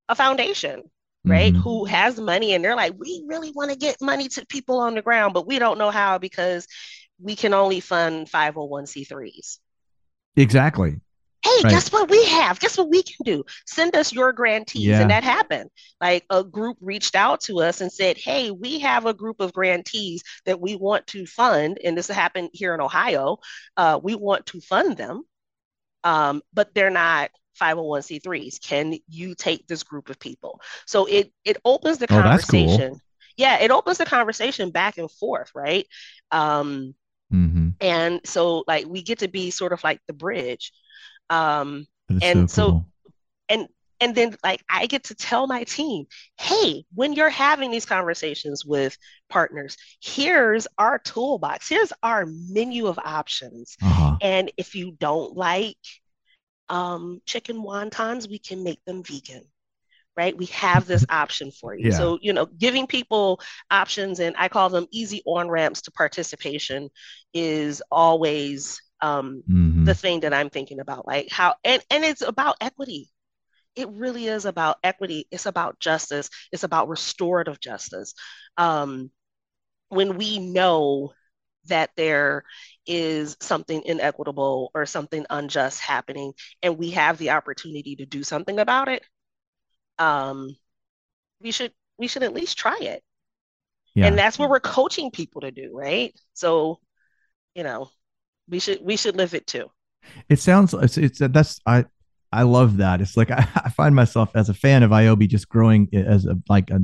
a 0.09 0.15
foundation 0.15 0.83
right 1.25 1.53
mm-hmm. 1.53 1.63
who 1.63 1.85
has 1.85 2.19
money 2.19 2.55
and 2.55 2.65
they're 2.65 2.77
like 2.77 2.95
we 2.99 3.23
really 3.27 3.53
want 3.53 3.71
to 3.71 3.77
get 3.77 4.01
money 4.01 4.29
to 4.29 4.45
people 4.47 4.79
on 4.79 4.95
the 4.95 5.03
ground 5.03 5.33
but 5.35 5.47
we 5.47 5.59
don't 5.59 5.79
know 5.79 5.91
how 5.91 6.19
because 6.19 6.67
we 7.21 7.37
can 7.37 7.55
only 7.55 7.81
fund 7.81 8.29
501c3s 8.29 9.59
exactly 10.37 11.01
hey 11.45 11.51
right. 11.63 11.71
guess 11.71 11.93
what 11.93 12.11
we 12.11 12.25
have 12.25 12.59
guess 12.59 12.77
what 12.77 12.91
we 12.91 13.03
can 13.03 13.25
do 13.25 13.45
send 13.67 13.95
us 13.95 14.13
your 14.13 14.33
grantees 14.33 14.83
yeah. 14.83 15.01
and 15.01 15.11
that 15.11 15.23
happened 15.23 15.71
like 16.01 16.25
a 16.31 16.43
group 16.43 16.77
reached 16.81 17.15
out 17.15 17.41
to 17.41 17.61
us 17.61 17.81
and 17.81 17.93
said 17.93 18.17
hey 18.17 18.51
we 18.51 18.81
have 18.81 19.07
a 19.07 19.15
group 19.15 19.41
of 19.41 19.53
grantees 19.53 20.25
that 20.45 20.61
we 20.61 20.75
want 20.75 21.07
to 21.07 21.25
fund 21.25 21.79
and 21.85 21.97
this 21.97 22.09
happened 22.09 22.51
here 22.53 22.75
in 22.75 22.81
ohio 22.81 23.39
uh, 23.77 23.99
we 24.03 24.17
want 24.17 24.45
to 24.47 24.61
fund 24.61 24.97
them 24.97 25.23
um, 26.05 26.43
but 26.53 26.75
they're 26.75 26.91
not 26.91 27.31
501c3s 27.61 28.61
can 28.61 28.97
you 29.09 29.35
take 29.35 29.67
this 29.67 29.83
group 29.83 30.09
of 30.09 30.19
people 30.19 30.61
so 30.87 31.07
it 31.07 31.33
it 31.45 31.57
opens 31.65 31.99
the 31.99 32.07
oh, 32.11 32.21
conversation 32.23 32.91
cool. 32.91 33.01
yeah 33.37 33.59
it 33.61 33.71
opens 33.71 33.99
the 33.99 34.05
conversation 34.05 34.71
back 34.71 34.99
and 34.99 35.11
forth 35.11 35.51
right 35.55 35.87
um 36.31 36.95
mm-hmm. 37.33 37.69
and 37.81 38.21
so 38.25 38.65
like 38.67 38.87
we 38.87 39.03
get 39.03 39.21
to 39.21 39.29
be 39.29 39.51
sort 39.51 39.73
of 39.73 39.83
like 39.85 40.01
the 40.07 40.13
bridge 40.13 40.73
um 41.31 41.87
and 42.23 42.51
so, 42.51 42.71
cool. 42.71 42.87
so 43.05 43.13
and 43.49 43.69
and 44.03 44.15
then 44.15 44.37
like 44.45 44.63
i 44.69 44.87
get 44.87 45.05
to 45.05 45.15
tell 45.15 45.47
my 45.47 45.65
team 45.65 46.05
hey 46.39 46.85
when 46.95 47.13
you're 47.13 47.31
having 47.31 47.71
these 47.71 47.87
conversations 47.87 48.65
with 48.65 48.97
partners 49.31 49.77
here's 50.01 50.67
our 50.77 50.99
toolbox 50.99 51.69
here's 51.69 51.93
our 52.03 52.27
menu 52.27 52.87
of 52.87 52.99
options 52.99 53.77
uh-huh. 53.83 54.17
and 54.21 54.51
if 54.59 54.75
you 54.75 54.93
don't 54.99 55.37
like 55.37 55.77
um, 56.69 57.21
chicken 57.27 57.59
wontons, 57.59 58.29
we 58.29 58.39
can 58.39 58.63
make 58.65 58.85
them 58.85 59.03
vegan 59.03 59.45
right? 60.17 60.37
We 60.37 60.47
have 60.47 60.87
this 60.87 61.05
option 61.11 61.51
for 61.51 61.75
you. 61.75 61.91
Yeah. 61.91 61.97
So, 61.97 62.19
you 62.21 62.33
know, 62.33 62.47
giving 62.47 62.87
people 62.87 63.41
options 63.71 64.21
and 64.21 64.35
I 64.39 64.49
call 64.49 64.69
them 64.69 64.87
easy 64.91 65.23
on 65.27 65.49
ramps 65.49 65.83
to 65.83 65.93
participation 65.93 66.91
is 67.33 67.83
always 67.91 68.81
um, 69.01 69.43
mm-hmm. 69.49 69.85
the 69.85 69.95
thing 69.95 70.21
that 70.21 70.35
I'm 70.35 70.51
thinking 70.51 70.81
about. 70.81 71.07
Like 71.07 71.29
how, 71.31 71.55
and, 71.65 71.83
and 71.91 72.05
it's 72.05 72.23
about 72.23 72.57
equity. 72.61 73.09
It 73.75 73.89
really 73.89 74.27
is 74.27 74.45
about 74.45 74.77
equity. 74.85 75.27
It's 75.31 75.47
about 75.47 75.81
justice. 75.81 76.29
It's 76.53 76.65
about 76.65 76.89
restorative 76.89 77.59
justice. 77.59 78.13
Um, 78.59 79.11
when 79.89 80.19
we 80.19 80.39
know 80.39 81.13
that 81.67 81.91
there 81.97 82.45
is 82.87 83.37
something 83.41 83.83
inequitable 83.85 84.71
or 84.75 84.87
something 84.87 85.25
unjust 85.31 85.81
happening 85.81 86.33
and 86.63 86.79
we 86.79 86.91
have 86.91 87.19
the 87.19 87.31
opportunity 87.31 87.97
to 87.97 88.07
do 88.07 88.23
something 88.25 88.59
about 88.59 88.89
it 88.89 89.05
um 89.99 90.55
we 91.43 91.51
should 91.51 91.73
we 91.99 92.09
should 92.09 92.23
at 92.23 92.35
least 92.35 92.57
try 92.57 92.77
it. 92.81 93.03
Yeah. 93.95 94.07
and 94.07 94.19
that's 94.19 94.39
what 94.39 94.49
we're 94.49 94.61
coaching 94.61 95.11
people 95.11 95.43
to 95.43 95.51
do 95.51 95.71
right? 95.75 96.15
So 96.33 96.81
you 97.55 97.63
know 97.63 97.91
we 98.49 98.59
should 98.59 98.81
we 98.83 98.97
should 98.97 99.17
live 99.17 99.35
it 99.35 99.47
too. 99.47 99.71
It 100.29 100.41
sounds 100.41 100.75
it's, 100.75 100.99
it's 100.99 101.19
that's 101.19 101.61
i 101.67 101.85
i 102.33 102.43
love 102.43 102.79
that 102.79 103.01
it's 103.01 103.17
like 103.17 103.31
I, 103.31 103.47
I 103.55 103.71
find 103.71 103.95
myself 103.95 104.31
as 104.35 104.49
a 104.49 104.55
fan 104.55 104.83
of 104.83 104.91
ioby 104.91 105.29
just 105.29 105.49
growing 105.49 105.89
as 105.93 106.27
a 106.27 106.37
like 106.49 106.71
a 106.71 106.81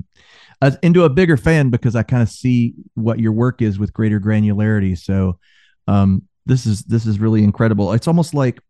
uh, 0.61 0.73
into 0.83 1.05
a 1.05 1.09
bigger 1.09 1.37
fan 1.37 1.71
because 1.71 1.95
I 1.95 2.03
kind 2.03 2.23
of 2.23 2.29
see 2.29 2.75
what 2.95 3.19
your 3.19 3.33
work 3.33 3.63
is 3.63 3.79
with 3.79 3.93
greater 3.93 4.21
granularity. 4.21 4.99
So 4.99 5.39
um, 5.87 6.23
this 6.47 6.67
is 6.67 6.83
this 6.83 7.07
is 7.07 7.19
really 7.19 7.45
incredible. 7.45 7.93
It's 7.93 8.09
almost 8.09 8.35
like 8.35 8.61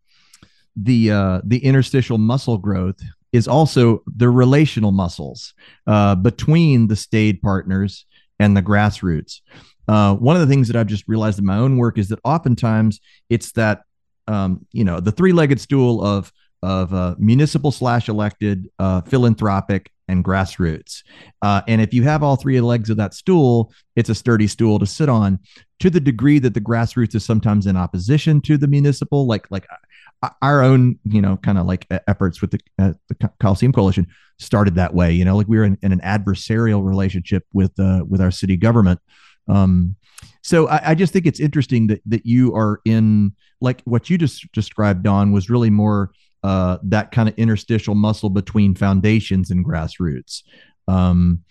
the 0.76 1.10
uh, 1.10 1.40
the 1.44 1.64
interstitial 1.64 2.18
muscle 2.18 2.58
growth 2.58 3.00
is 3.32 3.48
also 3.48 4.02
the 4.06 4.28
relational 4.28 4.92
muscles 4.92 5.54
uh, 5.86 6.14
between 6.14 6.88
the 6.88 6.96
staid 6.96 7.42
partners 7.42 8.06
and 8.38 8.56
the 8.56 8.62
grassroots. 8.62 9.40
Uh, 9.86 10.14
one 10.14 10.36
of 10.36 10.40
the 10.40 10.52
things 10.52 10.68
that 10.68 10.76
I've 10.76 10.86
just 10.86 11.08
realized 11.08 11.38
in 11.38 11.46
my 11.46 11.56
own 11.56 11.76
work 11.76 11.98
is 11.98 12.08
that 12.08 12.20
oftentimes 12.24 13.00
it's 13.30 13.52
that 13.52 13.82
um, 14.26 14.66
you 14.72 14.84
know 14.84 15.00
the 15.00 15.12
three-legged 15.12 15.60
stool 15.60 16.04
of 16.04 16.30
of 16.62 16.92
uh, 16.92 17.14
municipal 17.18 17.70
slash 17.70 18.08
elected, 18.08 18.68
uh, 18.78 19.00
philanthropic, 19.02 19.90
and 20.08 20.24
grassroots. 20.24 21.02
Uh, 21.42 21.60
and 21.68 21.80
if 21.80 21.92
you 21.92 22.02
have 22.02 22.22
all 22.22 22.36
three 22.36 22.60
legs 22.60 22.90
of 22.90 22.96
that 22.96 23.14
stool, 23.14 23.72
it's 23.94 24.08
a 24.08 24.14
sturdy 24.14 24.46
stool 24.46 24.78
to 24.78 24.86
sit 24.86 25.08
on. 25.08 25.38
To 25.80 25.90
the 25.90 26.00
degree 26.00 26.38
that 26.40 26.54
the 26.54 26.60
grassroots 26.60 27.14
is 27.14 27.24
sometimes 27.24 27.66
in 27.66 27.76
opposition 27.76 28.40
to 28.42 28.56
the 28.56 28.66
municipal, 28.66 29.26
like 29.26 29.46
like 29.50 29.66
uh, 30.22 30.30
our 30.42 30.62
own, 30.62 30.98
you 31.04 31.20
know, 31.20 31.36
kind 31.36 31.58
of 31.58 31.66
like 31.66 31.86
efforts 32.08 32.40
with 32.40 32.50
the, 32.50 32.60
uh, 32.78 32.92
the 33.08 33.30
Coliseum 33.38 33.72
Coalition 33.72 34.06
started 34.38 34.74
that 34.74 34.94
way. 34.94 35.12
You 35.12 35.24
know, 35.24 35.36
like 35.36 35.46
we 35.46 35.58
were 35.58 35.64
in, 35.64 35.78
in 35.82 35.92
an 35.92 36.00
adversarial 36.00 36.84
relationship 36.84 37.44
with 37.52 37.78
uh, 37.78 38.04
with 38.08 38.20
our 38.20 38.32
city 38.32 38.56
government. 38.56 39.00
Um, 39.46 39.94
so 40.42 40.68
I, 40.68 40.90
I, 40.90 40.94
just 40.94 41.12
think 41.12 41.26
it's 41.26 41.40
interesting 41.40 41.86
that 41.86 42.02
that 42.06 42.26
you 42.26 42.54
are 42.54 42.80
in 42.84 43.32
like 43.60 43.82
what 43.84 44.10
you 44.10 44.18
just 44.18 44.50
described, 44.52 45.04
Dawn, 45.04 45.32
was 45.32 45.48
really 45.48 45.70
more 45.70 46.10
uh, 46.42 46.78
that 46.84 47.10
kind 47.12 47.28
of 47.28 47.34
interstitial 47.36 47.94
muscle 47.94 48.30
between 48.30 48.74
foundations 48.74 49.50
and 49.50 49.64
grassroots. 49.64 50.42
Um, 50.86 51.44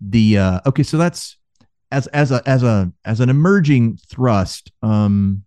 the 0.00 0.38
uh, 0.38 0.60
okay, 0.66 0.82
so 0.82 0.96
that's 0.96 1.36
as 1.90 2.06
as 2.08 2.32
a 2.32 2.42
as 2.46 2.62
a 2.62 2.92
as 3.04 3.20
an 3.20 3.28
emerging 3.28 3.98
thrust. 4.08 4.72
Um, 4.82 5.44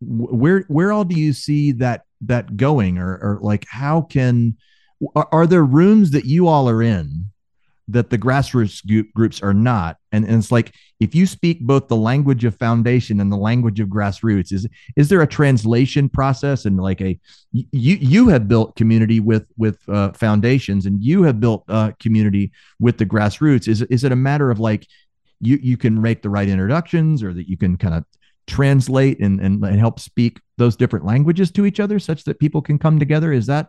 where 0.00 0.60
where 0.68 0.92
all 0.92 1.04
do 1.04 1.18
you 1.18 1.32
see 1.32 1.72
that 1.72 2.02
that 2.22 2.56
going, 2.56 2.98
or 2.98 3.14
or 3.14 3.38
like 3.42 3.66
how 3.68 4.02
can 4.02 4.56
are, 5.16 5.28
are 5.32 5.46
there 5.46 5.64
rooms 5.64 6.12
that 6.12 6.24
you 6.24 6.46
all 6.46 6.68
are 6.68 6.82
in 6.82 7.31
that 7.92 8.10
the 8.10 8.18
grassroots 8.18 8.82
groups 9.14 9.42
are 9.42 9.54
not. 9.54 9.96
And, 10.10 10.24
and 10.24 10.36
it's 10.36 10.50
like 10.50 10.74
if 11.00 11.14
you 11.14 11.26
speak 11.26 11.60
both 11.60 11.88
the 11.88 11.96
language 11.96 12.44
of 12.44 12.56
foundation 12.56 13.20
and 13.20 13.30
the 13.30 13.36
language 13.36 13.80
of 13.80 13.88
grassroots 13.88 14.52
is 14.52 14.66
is 14.96 15.08
there 15.08 15.20
a 15.20 15.26
translation 15.26 16.08
process 16.08 16.64
and 16.64 16.78
like 16.78 17.00
a 17.00 17.18
you 17.52 17.96
you 18.00 18.28
have 18.28 18.48
built 18.48 18.76
community 18.76 19.20
with 19.20 19.46
with 19.56 19.78
uh, 19.88 20.12
foundations 20.12 20.86
and 20.86 21.02
you 21.02 21.22
have 21.22 21.40
built 21.40 21.64
uh, 21.68 21.92
community 22.00 22.52
with 22.80 22.98
the 22.98 23.06
grassroots. 23.06 23.68
Is 23.68 23.82
is 23.82 24.04
it 24.04 24.12
a 24.12 24.16
matter 24.16 24.50
of 24.50 24.58
like 24.58 24.86
you 25.40 25.58
you 25.62 25.76
can 25.76 26.00
make 26.00 26.22
the 26.22 26.30
right 26.30 26.48
introductions 26.48 27.22
or 27.22 27.32
that 27.34 27.48
you 27.48 27.56
can 27.56 27.76
kind 27.76 27.94
of 27.94 28.04
translate 28.46 29.20
and, 29.20 29.40
and 29.40 29.62
and 29.64 29.78
help 29.78 30.00
speak 30.00 30.40
those 30.56 30.76
different 30.76 31.04
languages 31.04 31.50
to 31.52 31.66
each 31.66 31.80
other 31.80 31.98
such 31.98 32.24
that 32.24 32.40
people 32.40 32.62
can 32.62 32.78
come 32.78 32.98
together? 32.98 33.32
Is 33.32 33.46
that 33.46 33.68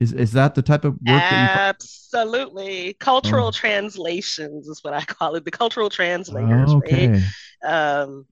is 0.00 0.12
is 0.14 0.32
that 0.32 0.54
the 0.54 0.62
type 0.62 0.84
of 0.84 0.94
work? 0.94 1.22
Absolutely, 1.22 2.94
cultural 2.94 3.48
oh. 3.48 3.52
translations 3.52 4.66
is 4.66 4.82
what 4.82 4.94
I 4.94 5.04
call 5.04 5.34
it. 5.34 5.44
The 5.44 5.50
cultural 5.50 5.90
translators, 5.90 6.70
oh, 6.72 6.78
okay. 6.78 7.22
right? 7.62 8.00
Um, 8.02 8.26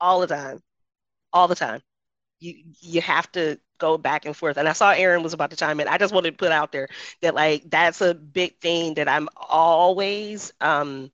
all 0.00 0.20
the 0.20 0.26
time, 0.26 0.58
all 1.32 1.46
the 1.46 1.54
time. 1.54 1.80
You 2.40 2.54
you 2.80 3.00
have 3.00 3.30
to 3.32 3.60
go 3.78 3.96
back 3.96 4.26
and 4.26 4.36
forth. 4.36 4.56
And 4.56 4.68
I 4.68 4.72
saw 4.72 4.90
Erin 4.90 5.22
was 5.22 5.32
about 5.32 5.50
to 5.50 5.56
chime 5.56 5.80
in. 5.80 5.88
I 5.88 5.98
just 5.98 6.12
wanted 6.12 6.32
to 6.32 6.36
put 6.36 6.52
out 6.52 6.72
there 6.72 6.88
that 7.20 7.34
like 7.34 7.62
that's 7.70 8.00
a 8.00 8.14
big 8.14 8.58
thing 8.60 8.94
that 8.94 9.08
I'm 9.08 9.28
always 9.36 10.52
um 10.60 11.12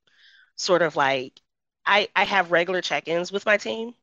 sort 0.55 0.81
of 0.81 0.95
like 0.95 1.39
I 1.85 2.07
I 2.15 2.25
have 2.25 2.51
regular 2.51 2.81
check-ins 2.81 3.31
with 3.31 3.45
my 3.45 3.57
team 3.57 3.93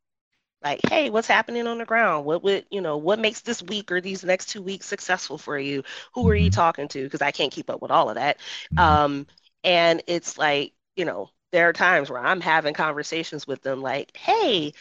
like 0.62 0.80
hey 0.88 1.10
what's 1.10 1.28
happening 1.28 1.66
on 1.66 1.78
the 1.78 1.84
ground? 1.84 2.24
What 2.24 2.42
would 2.42 2.66
you 2.70 2.80
know 2.80 2.96
what 2.96 3.18
makes 3.18 3.42
this 3.42 3.62
week 3.62 3.92
or 3.92 4.00
these 4.00 4.24
next 4.24 4.46
two 4.46 4.62
weeks 4.62 4.86
successful 4.86 5.38
for 5.38 5.58
you? 5.58 5.82
Who 6.14 6.28
are 6.28 6.34
you 6.34 6.50
mm-hmm. 6.50 6.60
talking 6.60 6.88
to? 6.88 7.02
Because 7.04 7.22
i 7.22 7.30
can't 7.30 7.52
keep 7.52 7.70
up 7.70 7.82
with 7.82 7.90
all 7.90 8.08
of 8.08 8.16
that. 8.16 8.38
Mm-hmm. 8.74 8.78
um 8.78 9.26
and 9.64 10.02
it's 10.06 10.38
like 10.38 10.72
you 10.96 11.04
know 11.04 11.30
there 11.52 11.68
are 11.68 11.72
times 11.72 12.10
where 12.10 12.24
i'm 12.24 12.40
having 12.40 12.74
conversations 12.74 13.46
with 13.46 13.62
them 13.62 13.82
like 13.82 14.16
hey 14.16 14.72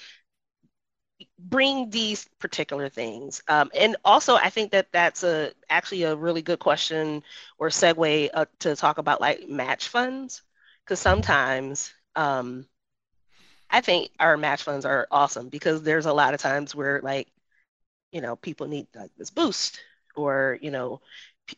bring 1.39 1.89
these 1.89 2.27
particular 2.39 2.89
things. 2.89 3.41
Um, 3.47 3.69
and 3.75 3.95
also 4.05 4.35
i 4.35 4.49
think 4.49 4.71
that 4.71 4.91
that's 4.91 5.23
a 5.23 5.51
actually 5.69 6.03
a 6.03 6.15
really 6.15 6.41
good 6.41 6.59
question 6.59 7.23
or 7.57 7.69
segue 7.69 8.29
uh, 8.33 8.45
to 8.59 8.75
talk 8.75 8.97
about 8.97 9.21
like 9.21 9.47
match 9.49 9.87
funds. 9.89 10.43
Because 10.83 10.99
sometimes 10.99 11.91
um, 12.15 12.67
I 13.75 13.81
think 13.81 14.09
our 14.21 14.37
match 14.37 14.63
funds 14.63 14.85
are 14.85 15.05
awesome 15.11 15.49
because 15.49 15.81
there's 15.81 16.05
a 16.05 16.13
lot 16.13 16.33
of 16.33 16.39
times 16.39 16.73
where 16.73 17.01
like, 17.03 17.27
you 18.13 18.21
know, 18.21 18.37
people 18.37 18.67
need 18.67 18.87
like 18.95 19.11
this 19.17 19.31
boost 19.31 19.81
or, 20.15 20.57
you 20.61 20.71
know, 20.71 21.01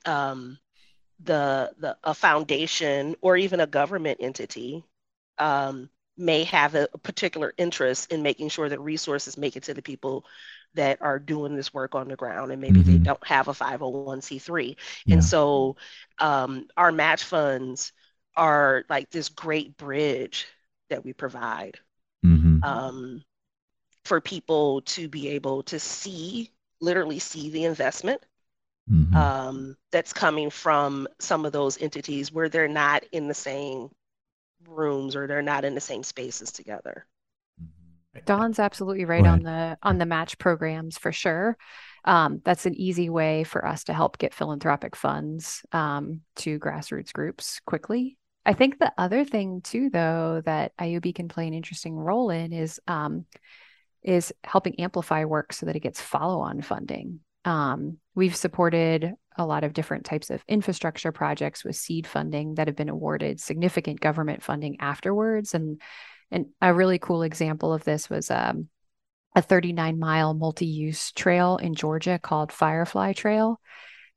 um, 0.04 0.58
the 1.24 1.72
the 1.78 1.96
a 2.04 2.16
foundation 2.16 3.16
or 3.22 3.38
even 3.38 3.60
a 3.60 3.68
government 3.68 4.18
entity 4.20 4.84
um, 5.38 5.92
may 6.18 6.44
have 6.46 6.74
a, 6.74 6.88
a, 6.92 6.98
particular 6.98 7.54
interest 7.56 8.12
in 8.12 8.24
making 8.24 8.50
sure 8.50 8.68
that 8.68 8.80
resources 8.80 9.38
make 9.38 9.56
it 9.56 9.62
to 9.62 9.76
the 9.76 9.84
people 9.84 10.26
that 10.74 11.00
are 11.04 11.20
doing 11.20 11.56
this 11.56 11.72
work 11.72 11.94
on 11.94 12.08
the 12.08 12.16
ground 12.16 12.52
and 12.52 12.60
maybe 12.60 12.80
mm-hmm. 12.80 12.94
they 12.94 12.98
don't 12.98 13.28
have 13.28 13.48
a 13.48 13.54
501c3 13.54 14.76
yeah. 15.06 15.14
and 15.14 15.24
so 15.24 15.76
um, 16.18 16.68
our 16.78 16.92
match 16.92 17.24
funds 17.24 17.94
are 18.36 18.86
like 18.90 19.08
this 19.12 19.30
great 19.30 19.78
bridge 19.78 20.48
that 20.90 21.06
we 21.06 21.14
provide 21.14 21.80
mm-hmm. 22.62 22.64
um, 22.64 23.24
for 24.06 24.22
people 24.22 24.82
to 24.82 25.08
be 25.08 25.30
able 25.30 25.64
to 25.64 25.80
see, 25.80 26.52
literally 26.80 27.20
see 27.20 27.50
the 27.50 27.66
investment 27.66 28.22
mm-hmm. 28.90 29.16
um, 29.16 29.78
that's 29.92 30.14
coming 30.14 30.50
from 30.50 31.08
some 31.20 31.46
of 31.46 31.52
those 31.52 31.82
entities 31.82 32.32
where 32.32 32.50
they're 32.50 32.68
not 32.68 33.04
in 33.12 33.28
the 33.28 33.34
same 33.34 33.90
rooms 34.68 35.16
or 35.16 35.28
they're 35.28 35.42
not 35.42 35.66
in 35.66 35.76
the 35.76 35.82
same 35.82 36.04
spaces 36.04 36.52
together. 36.52 37.06
Dawn's 38.26 38.60
absolutely 38.60 39.06
right 39.06 39.26
on 39.26 39.44
the 39.44 39.78
on 39.84 40.00
the 40.00 40.06
match 40.06 40.38
programs 40.40 40.98
for 40.98 41.12
sure. 41.12 41.56
Um, 42.04 42.42
that's 42.44 42.66
an 42.66 42.74
easy 42.74 43.10
way 43.10 43.44
for 43.44 43.66
us 43.66 43.84
to 43.86 43.94
help 43.94 44.18
get 44.18 44.34
philanthropic 44.34 44.96
funds 44.96 45.64
um, 45.72 46.22
to 46.38 46.58
grassroots 46.58 47.14
groups 47.14 47.60
quickly. 47.66 48.18
I 48.48 48.54
think 48.54 48.80
the 48.80 48.94
other 48.98 49.26
thing 49.26 49.60
too, 49.62 49.90
though, 49.90 50.42
that 50.46 50.72
ioby 50.78 51.14
can 51.14 51.28
play 51.28 51.48
an 51.48 51.54
interesting 51.54 51.96
role 51.96 52.30
in 52.30 52.54
is 52.54 52.80
um, 52.88 53.26
is 54.02 54.34
helping 54.46 54.80
amplify 54.80 55.26
work 55.26 55.52
so 55.52 55.66
that 55.66 55.76
it 55.76 55.82
gets 55.82 56.00
follow-on 56.00 56.62
funding. 56.62 57.20
Um, 57.44 57.98
we've 58.16 58.36
supported 58.36 59.14
a 59.38 59.46
lot 59.46 59.66
of 59.66 59.74
different 59.74 60.06
types 60.06 60.30
of 60.30 60.44
infrastructure 60.48 61.12
projects 61.12 61.66
with 61.66 61.76
seed 61.76 62.08
funding 62.08 62.56
that 62.56 62.68
have 62.68 62.78
been 62.78 62.88
awarded 62.88 63.42
significant 63.42 64.00
government 64.00 64.42
funding 64.42 64.80
afterwards. 64.80 65.54
And, 65.54 65.82
and 66.32 66.46
a 66.62 66.74
really 66.74 67.00
cool 67.00 67.24
example 67.24 67.74
of 67.74 67.84
this 67.84 68.10
was 68.10 68.32
um, 68.32 68.70
a 69.36 69.42
39 69.42 70.00
mile 70.00 70.34
multi 70.34 70.66
use 70.66 71.12
trail 71.12 71.58
in 71.58 71.76
Georgia 71.76 72.18
called 72.18 72.54
Firefly 72.54 73.12
Trail. 73.12 73.60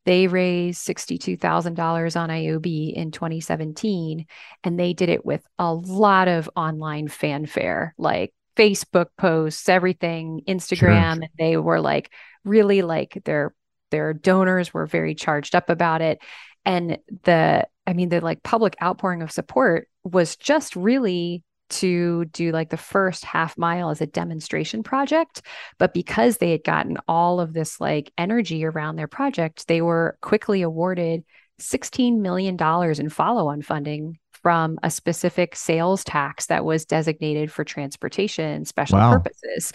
They 0.06 0.26
raised 0.26 0.86
$62,000 0.86 2.20
on 2.20 2.28
ioby 2.30 2.92
in 2.94 3.10
2017, 3.10 4.26
and 4.64 4.80
they 4.80 4.92
did 4.94 5.08
it 5.08 5.24
with 5.24 5.42
a 5.58 5.72
lot 5.72 6.26
of 6.28 6.48
online 6.56 7.08
fanfare, 7.08 7.94
like 7.98 8.32
Facebook 8.56 9.08
posts, 9.18 9.68
everything, 9.68 10.42
Instagram. 10.48 10.78
Sure. 10.78 10.90
And 10.90 11.28
they 11.38 11.56
were 11.56 11.80
like 11.80 12.12
really 12.44 12.82
like 12.82 13.20
their 13.24 13.54
their 13.90 14.12
donors 14.14 14.72
were 14.72 14.86
very 14.86 15.14
charged 15.14 15.54
up 15.54 15.68
about 15.68 16.00
it. 16.02 16.20
And 16.64 16.98
the 17.24 17.66
I 17.86 17.92
mean 17.92 18.08
the 18.08 18.20
like 18.20 18.42
public 18.42 18.76
outpouring 18.82 19.22
of 19.22 19.32
support 19.32 19.88
was 20.04 20.36
just 20.36 20.76
really 20.76 21.42
to 21.70 22.24
do 22.26 22.52
like 22.52 22.70
the 22.70 22.76
first 22.76 23.24
half 23.24 23.56
mile 23.56 23.90
as 23.90 24.00
a 24.00 24.06
demonstration 24.06 24.82
project. 24.82 25.42
But 25.78 25.94
because 25.94 26.38
they 26.38 26.50
had 26.50 26.64
gotten 26.64 26.98
all 27.08 27.40
of 27.40 27.52
this 27.52 27.80
like 27.80 28.12
energy 28.18 28.64
around 28.64 28.96
their 28.96 29.08
project, 29.08 29.68
they 29.68 29.82
were 29.82 30.18
quickly 30.20 30.62
awarded 30.62 31.24
$16 31.60 32.18
million 32.18 32.56
in 33.00 33.08
follow 33.08 33.48
on 33.48 33.62
funding 33.62 34.18
from 34.42 34.78
a 34.82 34.90
specific 34.90 35.54
sales 35.54 36.02
tax 36.02 36.46
that 36.46 36.64
was 36.64 36.86
designated 36.86 37.52
for 37.52 37.64
transportation 37.64 38.64
special 38.64 38.98
wow. 38.98 39.12
purposes, 39.12 39.72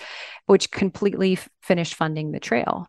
which 0.47 0.71
completely 0.71 1.33
f- 1.33 1.47
finished 1.61 1.93
funding 1.93 2.31
the 2.31 2.39
trail. 2.39 2.87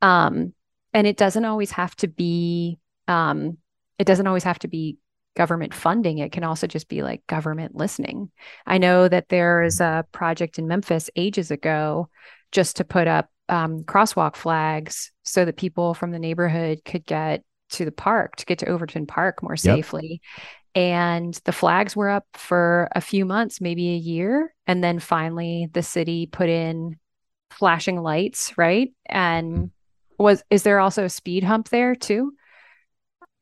Um, 0.00 0.54
and 0.94 1.06
it 1.06 1.16
doesn't 1.16 1.44
always 1.44 1.72
have 1.72 1.94
to 1.96 2.08
be 2.08 2.78
um, 3.06 3.58
it 3.98 4.06
doesn't 4.06 4.26
always 4.26 4.44
have 4.44 4.58
to 4.60 4.68
be 4.68 4.96
government 5.36 5.72
funding 5.72 6.18
it 6.18 6.32
can 6.32 6.44
also 6.44 6.66
just 6.66 6.88
be 6.88 7.02
like 7.02 7.26
government 7.26 7.74
listening. 7.74 8.30
I 8.66 8.78
know 8.78 9.08
that 9.08 9.28
there 9.28 9.62
is 9.62 9.80
a 9.80 10.04
project 10.12 10.58
in 10.58 10.66
memphis 10.66 11.08
ages 11.16 11.50
ago 11.50 12.08
just 12.52 12.76
to 12.76 12.84
put 12.84 13.06
up 13.06 13.30
um, 13.48 13.84
crosswalk 13.84 14.36
flags 14.36 15.12
so 15.22 15.44
that 15.44 15.56
people 15.56 15.94
from 15.94 16.10
the 16.10 16.18
neighborhood 16.18 16.80
could 16.84 17.06
get 17.06 17.42
to 17.70 17.84
the 17.84 17.92
park 17.92 18.36
to 18.36 18.46
get 18.46 18.58
to 18.58 18.66
overton 18.66 19.06
park 19.06 19.42
more 19.42 19.56
safely. 19.56 20.20
Yep. 20.20 20.82
and 20.82 21.40
the 21.44 21.52
flags 21.52 21.94
were 21.94 22.08
up 22.08 22.26
for 22.34 22.88
a 22.94 23.00
few 23.00 23.24
months 23.24 23.60
maybe 23.60 23.90
a 23.90 23.96
year 23.96 24.54
and 24.66 24.82
then 24.82 24.98
finally 24.98 25.68
the 25.72 25.82
city 25.82 26.26
put 26.26 26.48
in 26.48 26.98
flashing 27.50 28.00
lights 28.00 28.56
right? 28.58 28.92
And 29.06 29.52
mm-hmm. 29.52 30.22
was 30.22 30.42
is 30.50 30.64
there 30.64 30.80
also 30.80 31.04
a 31.04 31.10
speed 31.10 31.44
hump 31.44 31.68
there 31.68 31.94
too 31.94 32.32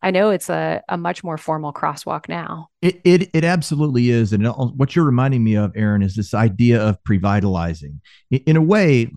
I 0.01 0.11
know 0.13 0.31
it's 0.31 0.49
a, 0.49 0.83
a 0.89 0.97
much 0.97 1.25
more 1.25 1.37
formal 1.37 1.73
crosswalk 1.73 2.29
now. 2.29 2.69
It, 2.83 3.01
it, 3.05 3.31
it 3.35 3.45
absolutely 3.45 4.11
is. 4.11 4.33
And 4.33 4.47
uh, 4.47 4.53
what 4.53 4.95
you're 4.95 5.05
reminding 5.05 5.43
me 5.43 5.57
of, 5.57 5.77
Erin, 5.77 6.03
is 6.03 6.15
this 6.15 6.35
idea 6.35 6.81
of 6.81 7.03
previtalizing. 7.03 8.01
In 8.31 8.57
a 8.57 8.63
way, 8.63 9.11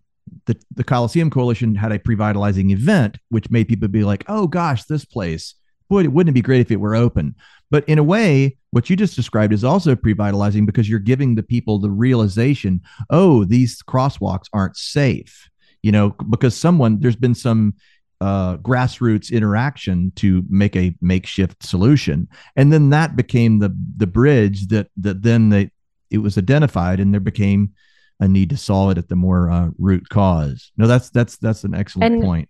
the, 0.46 0.60
the 0.74 0.84
Coliseum 0.84 1.30
Coalition 1.30 1.76
had 1.76 1.92
a 1.92 2.00
previtalizing 2.00 2.72
event, 2.72 3.18
which 3.30 3.52
made 3.52 3.68
people 3.68 3.88
be 3.90 4.04
like, 4.04 4.24
oh 4.28 4.48
gosh, 4.48 4.86
this 4.86 5.06
place, 5.06 5.54
boy, 5.88 6.08
wouldn't 6.10 6.34
it 6.34 6.34
be 6.34 6.42
great 6.42 6.62
if 6.62 6.72
it 6.72 6.80
were 6.80 6.96
open? 6.96 7.36
But 7.70 7.88
in 7.88 8.00
a 8.00 8.04
way, 8.04 8.58
what 8.72 8.90
you 8.90 8.96
just 8.96 9.16
described 9.16 9.54
is 9.54 9.64
also 9.64 9.96
previtalizing 9.96 10.66
because 10.66 10.90
you're 10.90 11.00
giving 11.00 11.36
the 11.36 11.44
people 11.44 11.78
the 11.78 11.92
realization, 11.92 12.82
oh, 13.10 13.46
these 13.46 13.82
crosswalks 13.84 14.48
aren't 14.52 14.78
safe. 14.78 15.48
You 15.84 15.92
know, 15.92 16.16
because 16.30 16.56
someone, 16.56 17.00
there's 17.00 17.16
been 17.16 17.36
some 17.36 17.76
uh, 18.22 18.58
grassroots 18.58 19.32
interaction 19.32 20.12
to 20.16 20.44
make 20.48 20.76
a 20.76 20.96
makeshift 21.02 21.64
solution, 21.64 22.28
and 22.56 22.72
then 22.72 22.92
that 22.92 23.16
became 23.16 23.60
the 23.60 23.76
the 23.98 24.08
bridge 24.08 24.68
that 24.68 24.88
that 24.98 25.24
then 25.24 25.50
they 25.50 25.72
it 26.12 26.20
was 26.20 26.38
identified, 26.38 27.00
and 27.00 27.14
there 27.14 27.20
became 27.20 27.74
a 28.20 28.28
need 28.28 28.52
to 28.52 28.58
solve 28.58 28.92
it 28.92 28.98
at 29.00 29.10
the 29.10 29.16
more 29.16 29.50
uh, 29.50 29.70
root 29.80 30.08
cause. 30.10 30.72
No, 30.78 30.86
that's 30.88 31.10
that's 31.10 31.38
that's 31.38 31.64
an 31.64 31.74
excellent 31.74 32.14
and 32.14 32.24
point. 32.24 32.50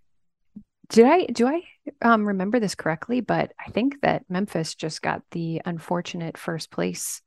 Did 0.89 1.06
I 1.06 1.26
do 1.26 1.48
I 1.48 1.61
um, 2.02 2.27
remember 2.27 2.60
this 2.60 2.76
correctly? 2.76 3.22
But 3.22 3.53
I 3.65 3.72
think 3.72 4.02
that 4.02 4.26
Memphis 4.30 4.76
just 4.76 5.02
got 5.02 5.22
the 5.31 5.61
unfortunate 5.65 6.38
first 6.38 6.69
place 6.69 7.22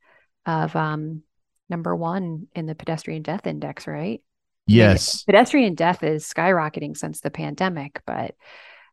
of 0.44 0.76
um, 0.76 1.22
number 1.70 1.96
one 1.96 2.46
in 2.54 2.66
the 2.66 2.74
pedestrian 2.74 3.22
death 3.22 3.46
index, 3.46 3.86
right? 3.86 4.20
Yes. 4.66 5.22
pedestrian 5.24 5.74
death 5.74 6.02
is 6.02 6.24
skyrocketing 6.24 6.96
since 6.96 7.20
the 7.20 7.30
pandemic, 7.30 8.00
but 8.06 8.34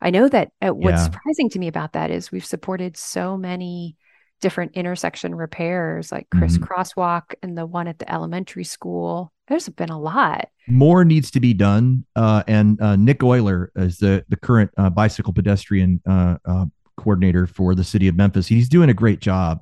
I 0.02 0.10
know 0.10 0.28
that 0.28 0.52
uh, 0.62 0.70
what's 0.70 1.00
yeah. 1.00 1.04
surprising 1.04 1.50
to 1.52 1.60
me 1.60 1.68
about 1.68 1.94
that 1.94 2.12
is 2.12 2.32
we've 2.32 2.46
supported 2.46 2.98
so 2.98 3.38
many 3.38 3.96
different 4.42 4.72
intersection 4.74 5.36
repairs 5.36 6.12
like 6.12 6.28
Chris 6.32 6.58
mm-hmm. 6.58 6.64
Crosswalk 6.64 7.36
and 7.44 7.56
the 7.58 7.66
one 7.66 7.88
at 7.88 8.00
the 8.00 8.12
elementary 8.12 8.64
school. 8.64 9.32
There's 9.48 9.70
been 9.70 9.90
a 9.90 10.00
lot. 10.00 10.50
More 10.68 11.06
needs 11.06 11.30
to 11.32 11.40
be 11.40 11.54
done. 11.54 12.06
Uh, 12.16 12.44
and 12.48 12.82
uh, 12.82 12.96
Nick 12.96 13.20
Oyler 13.20 13.68
is 13.76 13.98
the, 13.98 14.26
the 14.30 14.38
current 14.38 14.72
uh, 14.78 14.90
bicycle 14.90 15.34
pedestrian 15.34 16.02
uh, 16.10 16.38
uh, 16.46 16.66
coordinator 16.98 17.46
for 17.46 17.76
the 17.76 17.84
city 17.84 18.08
of 18.08 18.16
Memphis. 18.16 18.48
He's 18.48 18.70
doing 18.70 18.90
a 18.90 18.94
great 18.94 19.20
job. 19.20 19.62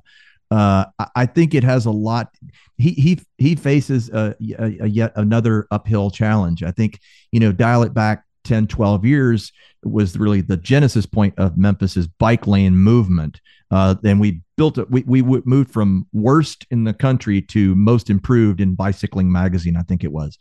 Uh, 0.50 0.84
I 1.14 1.26
think 1.26 1.54
it 1.54 1.62
has 1.62 1.86
a 1.86 1.90
lot. 1.90 2.34
He 2.76 2.90
he 2.90 3.20
he 3.38 3.54
faces 3.54 4.08
a, 4.10 4.34
a, 4.58 4.78
a, 4.80 4.86
yet 4.86 5.12
another 5.14 5.68
uphill 5.70 6.10
challenge. 6.10 6.62
I 6.62 6.72
think 6.72 6.98
you 7.30 7.40
know, 7.40 7.52
dial 7.52 7.82
it 7.82 7.94
back 7.94 8.24
10, 8.44 8.66
12 8.66 9.04
years 9.04 9.52
was 9.82 10.18
really 10.18 10.40
the 10.40 10.56
genesis 10.56 11.06
point 11.06 11.34
of 11.38 11.56
Memphis's 11.56 12.06
bike 12.06 12.46
lane 12.46 12.76
movement. 12.76 13.40
Uh, 13.70 13.94
and 14.04 14.20
we 14.20 14.40
built 14.56 14.78
it. 14.78 14.90
We 14.90 15.02
we 15.02 15.22
moved 15.22 15.70
from 15.70 16.08
worst 16.12 16.66
in 16.70 16.84
the 16.84 16.92
country 16.92 17.40
to 17.42 17.74
most 17.76 18.10
improved 18.10 18.60
in 18.60 18.74
Bicycling 18.74 19.30
Magazine. 19.30 19.76
I 19.76 19.82
think 19.82 20.02
it 20.02 20.10
was. 20.10 20.36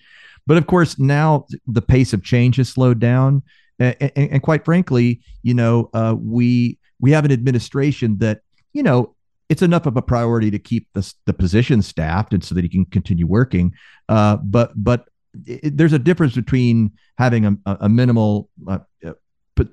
But 0.47 0.57
of 0.57 0.65
course, 0.65 0.97
now 0.97 1.45
the 1.67 1.81
pace 1.81 2.11
of 2.11 2.23
change 2.23 2.55
has 2.55 2.69
slowed 2.69 2.99
down, 2.99 3.43
and, 3.77 3.95
and, 3.99 4.11
and 4.31 4.41
quite 4.41 4.65
frankly, 4.65 5.21
you 5.43 5.53
know, 5.53 5.91
uh, 5.93 6.15
we 6.17 6.79
we 6.99 7.11
have 7.11 7.23
an 7.23 7.31
administration 7.31 8.17
that 8.17 8.41
you 8.73 8.81
know 8.81 9.15
it's 9.49 9.63
enough 9.63 9.87
of 9.87 9.97
a 9.97 10.01
priority 10.01 10.51
to 10.51 10.59
keep 10.59 10.87
the, 10.93 11.13
the 11.25 11.33
position 11.33 11.81
staffed 11.81 12.33
and 12.33 12.43
so 12.43 12.53
that 12.55 12.63
he 12.63 12.69
can 12.69 12.85
continue 12.85 13.27
working. 13.27 13.73
Uh, 14.07 14.37
but 14.37 14.71
but 14.75 15.09
it, 15.45 15.75
there's 15.75 15.93
a 15.93 15.99
difference 15.99 16.35
between 16.35 16.91
having 17.17 17.45
a, 17.45 17.57
a 17.81 17.89
minimal, 17.89 18.49
uh, 18.67 18.79
uh 19.05 19.13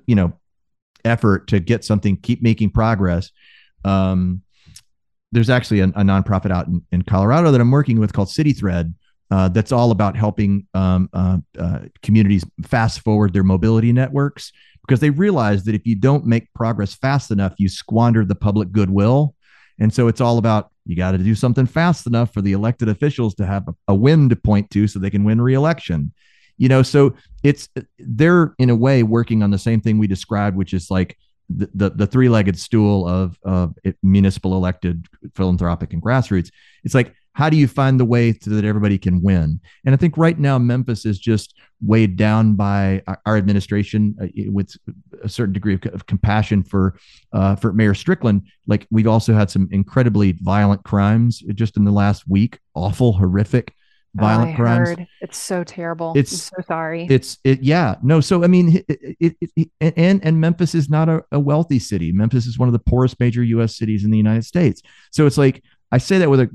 you 0.05 0.15
know, 0.15 0.33
effort 1.05 1.47
to 1.47 1.59
get 1.59 1.85
something, 1.85 2.17
keep 2.17 2.41
making 2.41 2.71
progress. 2.71 3.31
Um, 3.85 4.41
there's 5.31 5.49
actually 5.49 5.79
a, 5.79 5.85
a 5.85 6.03
nonprofit 6.03 6.51
out 6.51 6.67
in, 6.67 6.81
in, 6.91 7.03
Colorado 7.03 7.51
that 7.51 7.61
I'm 7.61 7.71
working 7.71 7.99
with 7.99 8.11
called 8.11 8.29
City 8.29 8.53
Thread. 8.53 8.93
Uh, 9.29 9.49
that's 9.49 9.71
all 9.71 9.91
about 9.91 10.15
helping 10.15 10.67
um, 10.73 11.09
uh, 11.13 11.37
uh, 11.59 11.79
communities 12.01 12.45
fast 12.63 13.01
forward 13.01 13.33
their 13.33 13.43
mobility 13.43 13.91
networks 13.91 14.51
because 14.87 15.01
they 15.01 15.09
realize 15.09 15.65
that 15.65 15.75
if 15.75 15.85
you 15.85 15.95
don't 15.95 16.25
make 16.25 16.51
progress 16.53 16.95
fast 16.95 17.29
enough, 17.29 17.53
you 17.57 17.67
squander 17.67 18.23
the 18.23 18.35
public 18.35 18.71
goodwill 18.71 19.35
and 19.79 19.93
so 19.93 20.07
it's 20.07 20.21
all 20.21 20.37
about 20.37 20.71
you 20.85 20.95
got 20.95 21.11
to 21.11 21.17
do 21.17 21.35
something 21.35 21.65
fast 21.65 22.07
enough 22.07 22.33
for 22.33 22.41
the 22.41 22.53
elected 22.53 22.89
officials 22.89 23.35
to 23.35 23.45
have 23.45 23.67
a, 23.87 23.93
win 23.93 24.29
to 24.29 24.35
point 24.35 24.69
to 24.71 24.87
so 24.87 24.99
they 24.99 25.09
can 25.09 25.23
win 25.23 25.41
reelection. 25.41 26.13
You 26.57 26.69
know, 26.69 26.81
so 26.81 27.13
it's 27.43 27.69
they're 27.99 28.55
in 28.57 28.69
a 28.69 28.75
way 28.75 29.03
working 29.03 29.43
on 29.43 29.51
the 29.51 29.59
same 29.59 29.81
thing 29.81 29.97
we 29.97 30.07
described, 30.07 30.57
which 30.57 30.73
is 30.73 30.89
like 30.89 31.17
the 31.49 31.69
the, 31.73 31.89
the 31.91 32.07
three 32.07 32.29
legged 32.29 32.57
stool 32.57 33.07
of 33.07 33.37
of 33.43 33.75
municipal 34.01 34.55
elected 34.55 35.05
philanthropic 35.35 35.93
and 35.93 36.01
grassroots. 36.01 36.49
It's 36.83 36.95
like 36.95 37.13
how 37.37 37.51
do 37.51 37.55
you 37.55 37.67
find 37.67 37.99
the 37.99 38.05
way 38.05 38.33
so 38.41 38.49
that 38.49 38.65
everybody 38.65 38.97
can 38.97 39.21
win? 39.21 39.59
And 39.85 39.93
I 39.93 39.97
think 39.97 40.17
right 40.17 40.39
now 40.39 40.57
Memphis 40.57 41.05
is 41.05 41.19
just 41.19 41.53
weighed 41.83 42.17
down 42.17 42.55
by 42.55 43.03
our 43.27 43.37
administration 43.37 44.15
uh, 44.19 44.25
with 44.51 44.75
a 45.23 45.29
certain 45.29 45.53
degree 45.53 45.75
of, 45.75 45.85
of 45.93 46.07
compassion 46.07 46.63
for 46.63 46.97
uh, 47.33 47.55
for 47.55 47.73
Mayor 47.73 47.93
Strickland. 47.93 48.41
Like 48.65 48.87
we've 48.89 49.05
also 49.05 49.35
had 49.35 49.51
some 49.51 49.69
incredibly 49.71 50.31
violent 50.31 50.83
crimes 50.83 51.43
just 51.53 51.77
in 51.77 51.85
the 51.85 51.91
last 51.91 52.27
week, 52.27 52.57
awful, 52.73 53.13
horrific 53.13 53.71
violent 54.15 54.53
oh, 54.53 54.55
crimes. 54.55 54.89
Heard. 54.89 55.07
It's 55.21 55.37
so 55.37 55.63
terrible. 55.63 56.13
It's 56.15 56.51
I'm 56.51 56.63
so 56.63 56.67
sorry. 56.67 57.07
It's 57.07 57.37
it. 57.43 57.61
Yeah. 57.61 57.97
No. 58.01 58.19
So 58.19 58.43
I 58.43 58.47
mean, 58.47 58.83
it, 58.87 59.35
it, 59.39 59.51
it, 59.55 59.69
and 59.95 60.25
and 60.25 60.41
Memphis 60.41 60.73
is 60.73 60.89
not 60.89 61.07
a, 61.07 61.23
a 61.31 61.39
wealthy 61.39 61.77
city. 61.77 62.11
Memphis 62.11 62.47
is 62.47 62.57
one 62.57 62.67
of 62.67 62.73
the 62.73 62.79
poorest 62.79 63.19
major 63.19 63.43
U.S. 63.43 63.77
cities 63.77 64.03
in 64.03 64.09
the 64.09 64.17
United 64.17 64.43
States. 64.43 64.81
So 65.11 65.27
it's 65.27 65.37
like 65.37 65.63
I 65.91 65.99
say 65.99 66.17
that 66.17 66.29
with 66.29 66.41
a 66.41 66.49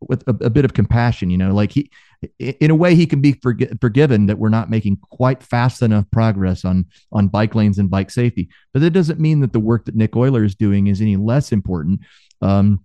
with 0.00 0.22
a, 0.26 0.46
a, 0.46 0.50
bit 0.50 0.64
of 0.64 0.72
compassion, 0.72 1.28
you 1.28 1.36
know, 1.36 1.52
like 1.52 1.72
he, 1.72 1.90
in 2.38 2.70
a 2.70 2.74
way, 2.74 2.94
he 2.94 3.06
can 3.06 3.20
be 3.20 3.34
forg- 3.34 3.80
forgiven 3.80 4.26
that 4.26 4.38
we're 4.38 4.48
not 4.48 4.70
making 4.70 4.98
quite 5.10 5.42
fast 5.42 5.82
enough 5.82 6.06
progress 6.10 6.64
on 6.64 6.86
on 7.12 7.28
bike 7.28 7.54
lanes 7.54 7.78
and 7.78 7.90
bike 7.90 8.10
safety. 8.10 8.48
But 8.72 8.80
that 8.80 8.90
doesn't 8.90 9.20
mean 9.20 9.40
that 9.40 9.52
the 9.52 9.60
work 9.60 9.84
that 9.84 9.94
Nick 9.94 10.12
Oyler 10.12 10.44
is 10.44 10.54
doing 10.54 10.86
is 10.86 11.00
any 11.00 11.16
less 11.16 11.52
important. 11.52 12.00
Um, 12.40 12.84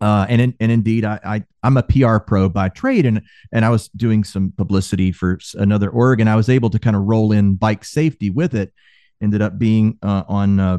uh, 0.00 0.26
and 0.28 0.40
in, 0.40 0.54
and 0.60 0.72
indeed, 0.72 1.04
I, 1.04 1.18
I 1.24 1.44
I'm 1.62 1.76
a 1.76 1.82
PR 1.82 2.18
pro 2.18 2.48
by 2.48 2.68
trade, 2.68 3.04
and 3.04 3.22
and 3.52 3.64
I 3.64 3.70
was 3.70 3.88
doing 3.88 4.24
some 4.24 4.52
publicity 4.56 5.12
for 5.12 5.38
another 5.54 5.90
org, 5.90 6.20
and 6.20 6.28
I 6.28 6.36
was 6.36 6.48
able 6.48 6.70
to 6.70 6.78
kind 6.78 6.96
of 6.96 7.02
roll 7.02 7.32
in 7.32 7.54
bike 7.54 7.84
safety 7.84 8.30
with 8.30 8.54
it. 8.54 8.72
Ended 9.20 9.42
up 9.42 9.58
being 9.58 9.98
uh, 10.02 10.22
on 10.28 10.60
uh, 10.60 10.78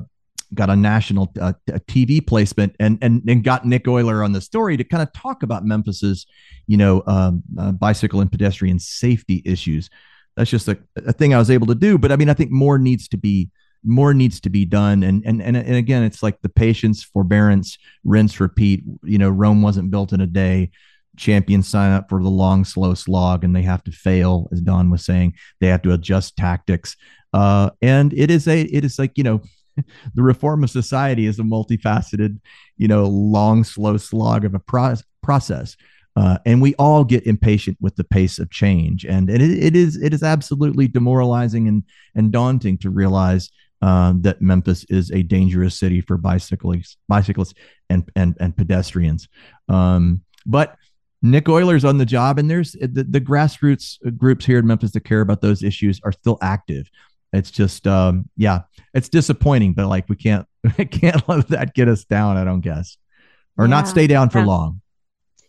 got 0.54 0.70
a 0.70 0.76
national 0.76 1.32
uh, 1.40 1.54
TV 1.88 2.26
placement 2.26 2.76
and, 2.80 2.98
and 3.02 3.22
and 3.28 3.44
got 3.44 3.66
Nick 3.66 3.86
Oyler 3.86 4.24
on 4.24 4.32
the 4.32 4.42
story 4.42 4.78
to 4.78 4.84
kind 4.84 5.04
of 5.04 5.12
talk 5.14 5.44
about 5.44 5.66
Memphis's, 5.66 6.26
you 6.68 6.78
know, 6.78 7.04
um, 7.08 7.44
uh, 7.60 7.72
bicycle 7.72 8.22
and 8.22 8.32
pedestrian 8.32 8.80
safety 8.80 9.42
issues. 9.46 9.90
That's 10.36 10.50
just 10.50 10.68
a, 10.68 10.78
a 11.06 11.14
thing 11.14 11.34
I 11.34 11.38
was 11.38 11.52
able 11.52 11.68
to 11.68 11.76
do. 11.76 11.98
But 11.98 12.12
I 12.12 12.16
mean, 12.16 12.30
I 12.30 12.34
think 12.34 12.52
more 12.52 12.80
needs 12.80 13.08
to 13.10 13.18
be 13.18 13.50
more 13.84 14.14
needs 14.14 14.40
to 14.42 14.50
be 14.50 14.66
done. 14.66 15.04
And 15.04 15.24
and 15.26 15.42
and 15.42 15.56
and 15.56 15.76
again, 15.76 16.04
it's 16.04 16.24
like 16.24 16.42
the 16.42 16.50
patience, 16.50 17.04
forbearance, 17.04 17.78
rinse, 18.04 18.40
repeat. 18.40 18.84
You 19.04 19.18
know, 19.18 19.30
Rome 19.30 19.62
wasn't 19.62 19.92
built 19.92 20.14
in 20.14 20.22
a 20.22 20.28
day. 20.28 20.72
Champions 21.18 21.68
sign 21.68 21.92
up 21.92 22.10
for 22.10 22.22
the 22.22 22.30
long, 22.30 22.64
slow 22.64 22.94
slog, 22.94 23.44
and 23.44 23.56
they 23.56 23.62
have 23.64 23.84
to 23.84 23.92
fail, 23.92 24.48
as 24.52 24.62
Dawn 24.62 24.90
was 24.90 25.04
saying. 25.04 25.36
They 25.60 25.68
have 25.68 25.82
to 25.84 25.94
adjust 25.94 26.38
tactics. 26.38 26.96
Uh, 27.34 27.70
and 27.82 28.14
it 28.14 28.32
is 28.32 28.48
a 28.48 28.62
it 28.62 28.84
is 28.84 28.98
like 28.98 29.18
you 29.18 29.24
know 29.24 29.42
the 30.16 30.24
reform 30.24 30.64
of 30.64 30.70
society 30.70 31.26
is 31.26 31.40
a 31.40 31.44
multifaceted, 31.44 32.40
you 32.78 32.88
know, 32.88 33.06
long, 33.06 33.64
slow 33.64 33.98
slog 33.98 34.46
of 34.46 34.54
a 34.54 34.60
pro- 34.60 34.96
process. 35.22 35.76
Uh, 36.16 36.38
and 36.46 36.62
we 36.62 36.76
all 36.76 37.04
get 37.04 37.26
impatient 37.28 37.78
with 37.80 37.96
the 37.96 38.04
pace 38.04 38.40
of 38.40 38.50
change, 38.50 39.06
and 39.06 39.30
it, 39.30 39.42
it 39.42 39.76
is 39.76 39.96
it 39.96 40.14
is 40.14 40.24
absolutely 40.24 40.88
demoralizing 40.88 41.68
and 41.68 41.84
and 42.16 42.32
daunting 42.32 42.78
to 42.78 42.90
realize 42.90 43.50
uh, 43.82 44.14
that 44.18 44.42
Memphis 44.42 44.86
is 44.90 45.12
a 45.12 45.24
dangerous 45.24 45.80
city 45.80 46.02
for 46.02 46.18
bicyclists, 46.18 46.98
bicyclists 47.08 47.54
and 47.90 48.10
and 48.16 48.36
and 48.40 48.58
pedestrians. 48.58 49.30
Um, 49.70 50.22
but 50.46 50.76
Nick 51.22 51.46
Oyler's 51.46 51.86
on 51.86 51.98
the 51.98 52.06
job, 52.06 52.40
and 52.40 52.50
there's 52.50 52.74
the, 52.74 53.06
the 53.08 53.22
grassroots 53.22 53.98
groups 54.18 54.46
here 54.46 54.60
in 54.60 54.68
Memphis 54.68 54.92
that 54.92 55.06
care 55.06 55.22
about 55.22 55.42
those 55.42 55.64
issues 55.64 56.00
are 56.04 56.12
still 56.12 56.38
active 56.42 56.90
it's 57.34 57.52
just 57.52 57.86
um 57.88 58.28
yeah 58.36 58.62
it's 58.94 59.10
disappointing 59.10 59.74
but 59.74 59.88
like 59.88 60.08
we 60.10 60.16
can't 60.16 60.48
we 60.78 60.86
can't 60.86 61.28
let 61.28 61.48
that 61.50 61.74
get 61.74 61.88
us 61.88 62.06
down 62.06 62.38
i 62.38 62.44
don't 62.44 62.62
guess. 62.62 62.98
Or 63.60 63.66
yeah, 63.66 63.72
not 63.72 63.88
stay 63.90 64.08
down 64.08 64.30
for 64.30 64.40
yeah. 64.40 64.46
long. 64.46 64.82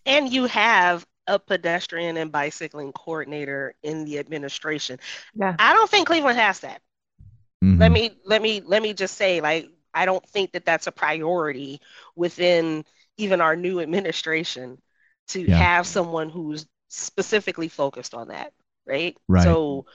And 0.05 0.33
you 0.33 0.47
have 0.47 1.07
a 1.29 1.39
pedestrian 1.39 2.17
and 2.17 2.33
bicycling 2.33 2.91
coordinator 2.93 3.75
in 3.85 4.05
the 4.05 4.19
administration. 4.19 4.99
Yeah. 5.33 5.55
I 5.61 5.73
don't 5.75 5.89
think 5.89 6.09
cleveland 6.09 6.39
has 6.39 6.61
that. 6.61 6.83
Mm-hmm. 7.63 7.79
let 7.79 7.93
me 7.93 8.11
let 8.25 8.41
me 8.41 8.63
let 8.65 8.81
me 8.81 8.95
just 8.95 9.19
say 9.19 9.43
like 9.43 9.69
i 9.93 10.07
don't 10.07 10.27
think 10.31 10.53
that 10.53 10.65
that's 10.65 10.87
a 10.87 10.93
priority 10.93 11.79
within 12.17 12.87
even 13.19 13.43
our 13.43 13.55
new 13.55 13.81
administration 13.81 14.81
to 15.29 15.43
yeah. 15.43 15.57
have 15.59 15.87
someone 15.87 16.31
who's 16.31 16.65
specifically 16.89 17.69
focused 17.69 18.15
on 18.15 18.29
that 18.29 18.55
right? 18.91 19.17
Right. 19.29 19.45
So 19.45 19.87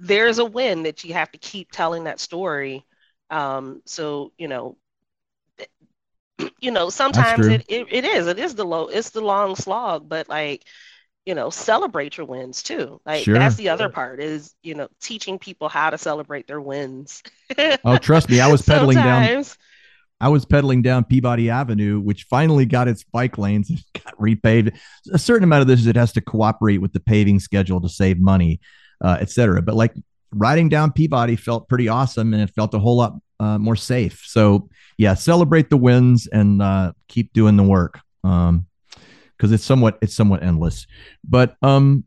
there's 0.00 0.38
a 0.38 0.44
win 0.44 0.84
that 0.84 1.04
you 1.04 1.12
have 1.12 1.30
to 1.32 1.38
keep 1.38 1.70
telling 1.70 2.04
that 2.04 2.18
story. 2.18 2.84
Um, 3.28 3.82
so 3.84 4.32
you 4.38 4.48
know, 4.48 4.76
you 6.60 6.70
know, 6.70 6.90
sometimes 6.90 7.46
it, 7.46 7.64
it, 7.68 7.86
it 7.90 8.04
is 8.04 8.26
it 8.26 8.38
is 8.38 8.54
the 8.54 8.64
low 8.64 8.88
it's 8.88 9.10
the 9.10 9.20
long 9.20 9.54
slog, 9.54 10.08
but 10.08 10.28
like 10.28 10.64
you 11.26 11.34
know, 11.34 11.50
celebrate 11.50 12.16
your 12.16 12.26
wins 12.26 12.62
too. 12.62 13.00
Like 13.04 13.24
sure. 13.24 13.34
that's 13.34 13.54
the 13.56 13.68
other 13.68 13.90
part 13.90 14.20
is 14.20 14.54
you 14.62 14.74
know 14.74 14.88
teaching 15.00 15.38
people 15.38 15.68
how 15.68 15.90
to 15.90 15.98
celebrate 15.98 16.46
their 16.46 16.60
wins. 16.60 17.22
oh, 17.84 17.98
trust 17.98 18.30
me, 18.30 18.40
I 18.40 18.50
was 18.50 18.62
pedaling 18.62 18.96
down. 18.96 19.44
I 20.22 20.28
was 20.28 20.44
pedaling 20.44 20.82
down 20.82 21.04
Peabody 21.04 21.48
Avenue, 21.48 21.98
which 21.98 22.24
finally 22.24 22.66
got 22.66 22.88
its 22.88 23.04
bike 23.04 23.38
lanes 23.38 23.70
and 23.70 23.82
got 24.04 24.18
repaved. 24.18 24.76
A 25.12 25.18
certain 25.18 25.44
amount 25.44 25.62
of 25.62 25.66
this 25.66 25.80
is 25.80 25.86
it 25.86 25.96
has 25.96 26.12
to 26.12 26.20
cooperate 26.20 26.78
with 26.78 26.92
the 26.92 27.00
paving 27.00 27.40
schedule 27.40 27.80
to 27.80 27.88
save 27.88 28.18
money 28.18 28.60
uh, 29.00 29.18
etc. 29.20 29.62
But 29.62 29.74
like 29.74 29.94
riding 30.32 30.68
down 30.68 30.92
Peabody 30.92 31.36
felt 31.36 31.68
pretty 31.68 31.88
awesome, 31.88 32.34
and 32.34 32.42
it 32.42 32.50
felt 32.50 32.74
a 32.74 32.78
whole 32.78 32.96
lot 32.96 33.14
uh, 33.38 33.58
more 33.58 33.76
safe. 33.76 34.22
So 34.26 34.68
yeah, 34.98 35.14
celebrate 35.14 35.70
the 35.70 35.76
wins 35.76 36.26
and 36.26 36.60
uh, 36.62 36.92
keep 37.08 37.32
doing 37.32 37.56
the 37.56 37.62
work 37.62 37.98
um, 38.22 38.66
because 39.36 39.52
it's 39.52 39.64
somewhat 39.64 39.98
it's 40.02 40.14
somewhat 40.14 40.42
endless. 40.42 40.86
But 41.24 41.56
um, 41.62 42.04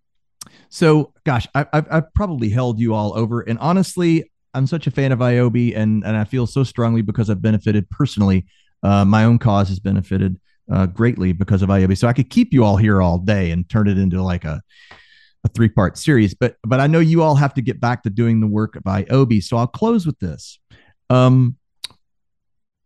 so 0.69 1.13
gosh, 1.25 1.47
I, 1.55 1.65
I've, 1.73 1.87
I've 1.91 2.13
probably 2.13 2.49
held 2.49 2.79
you 2.79 2.93
all 2.93 3.17
over, 3.17 3.41
and 3.41 3.57
honestly, 3.59 4.31
I'm 4.53 4.67
such 4.67 4.87
a 4.87 4.91
fan 4.91 5.11
of 5.11 5.19
ioby, 5.19 5.75
and 5.75 6.03
and 6.05 6.15
I 6.15 6.23
feel 6.23 6.47
so 6.47 6.63
strongly 6.63 7.01
because 7.01 7.29
I've 7.29 7.41
benefited 7.41 7.89
personally. 7.89 8.45
Uh, 8.83 9.05
my 9.05 9.23
own 9.23 9.39
cause 9.39 9.69
has 9.69 9.79
benefited 9.79 10.37
uh, 10.71 10.85
greatly 10.85 11.31
because 11.31 11.61
of 11.61 11.69
ioby. 11.69 11.97
So 11.97 12.07
I 12.07 12.13
could 12.13 12.29
keep 12.29 12.53
you 12.53 12.63
all 12.63 12.77
here 12.77 13.01
all 13.01 13.17
day 13.17 13.51
and 13.51 13.67
turn 13.67 13.87
it 13.87 13.97
into 13.97 14.21
like 14.21 14.45
a 14.45 14.61
a 15.43 15.49
three 15.49 15.69
part 15.69 15.97
series, 15.97 16.33
but 16.33 16.57
but 16.63 16.79
I 16.79 16.87
know 16.87 16.99
you 16.99 17.21
all 17.21 17.35
have 17.35 17.53
to 17.55 17.61
get 17.61 17.79
back 17.79 18.03
to 18.03 18.09
doing 18.09 18.39
the 18.39 18.47
work 18.47 18.75
of 18.75 18.83
ioby. 18.83 19.43
So 19.43 19.57
I'll 19.57 19.67
close 19.67 20.05
with 20.05 20.19
this. 20.19 20.59
Um, 21.09 21.57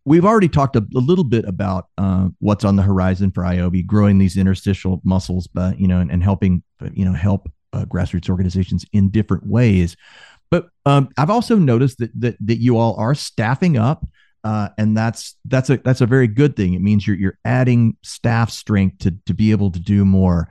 we've 0.05 0.25
already 0.25 0.47
talked 0.47 0.75
a, 0.75 0.85
a 0.95 0.99
little 0.99 1.23
bit 1.23 1.45
about 1.45 1.89
uh, 1.97 2.29
what's 2.39 2.63
on 2.63 2.77
the 2.77 2.81
horizon 2.81 3.29
for 3.31 3.43
ioby, 3.43 3.85
growing 3.85 4.17
these 4.17 4.37
interstitial 4.37 5.01
muscles, 5.03 5.47
but 5.47 5.79
you 5.79 5.87
know, 5.87 5.99
and, 5.99 6.09
and 6.09 6.23
helping 6.23 6.63
you 6.93 7.05
know 7.05 7.13
help 7.13 7.51
uh, 7.73 7.85
grassroots 7.85 8.29
organizations 8.29 8.85
in 8.93 9.09
different 9.09 9.45
ways. 9.45 9.95
But 10.49 10.69
um, 10.85 11.09
I've 11.17 11.29
also 11.29 11.57
noticed 11.57 11.99
that 11.99 12.19
that 12.19 12.37
that 12.39 12.57
you 12.57 12.77
all 12.77 12.95
are 12.95 13.13
staffing 13.15 13.77
up. 13.77 14.05
Uh, 14.43 14.69
and 14.77 14.95
that's 14.95 15.35
that's 15.45 15.69
a 15.69 15.77
that's 15.77 15.99
a 15.99 16.05
very 16.05 16.27
good 16.27 16.55
thing. 16.55 16.73
It 16.73 16.81
means 16.81 17.05
you're 17.05 17.17
you're 17.17 17.37
adding 17.43 17.97
staff 18.01 18.49
strength 18.49 18.99
to 18.99 19.13
to 19.25 19.33
be 19.33 19.51
able 19.51 19.71
to 19.71 19.79
do 19.79 20.05
more. 20.05 20.47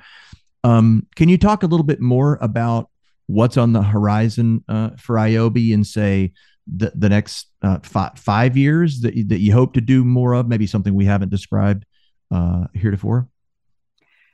Um, 0.67 1.07
can 1.15 1.29
you 1.29 1.39
talk 1.39 1.63
a 1.63 1.67
little 1.67 1.87
bit 1.87 2.01
more 2.01 2.39
about 2.41 2.91
what's 3.27 3.57
on 3.57 3.73
the 3.73 3.83
horizon 3.83 4.65
uh, 4.69 4.91
for 4.99 5.15
ioby 5.15 5.73
and 5.73 5.87
say 5.87 6.33
the, 6.67 6.91
the 6.93 7.09
next 7.09 7.47
uh, 7.63 7.79
five, 7.85 8.19
five 8.19 8.57
years 8.57 9.01
that, 9.03 9.15
that 9.29 9.39
you 9.39 9.53
hope 9.53 9.75
to 9.75 9.81
do 9.81 10.05
more 10.05 10.35
of, 10.35 10.49
maybe 10.49 10.67
something 10.67 10.93
we 10.93 11.05
haven't 11.05 11.29
described 11.29 11.87
uh, 12.33 12.65
heretofore? 12.75 13.29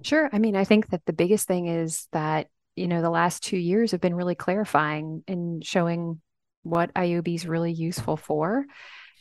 Sure. 0.03 0.31
I 0.33 0.39
mean, 0.39 0.57
I 0.57 0.65
think 0.65 0.89
that 0.89 1.05
the 1.05 1.13
biggest 1.13 1.47
thing 1.47 1.67
is 1.69 2.09
that, 2.13 2.47
you 2.77 2.89
know, 2.89 3.03
the 3.03 3.11
last 3.11 3.43
two 3.43 3.59
years 3.59 3.91
have 3.91 4.01
been 4.01 4.15
really 4.15 4.35
clarifying 4.35 5.23
and 5.29 5.63
showing 5.63 6.23
what 6.63 6.95
ioby 6.95 7.35
is 7.35 7.47
really 7.47 7.73
useful 7.73 8.17
for. 8.17 8.65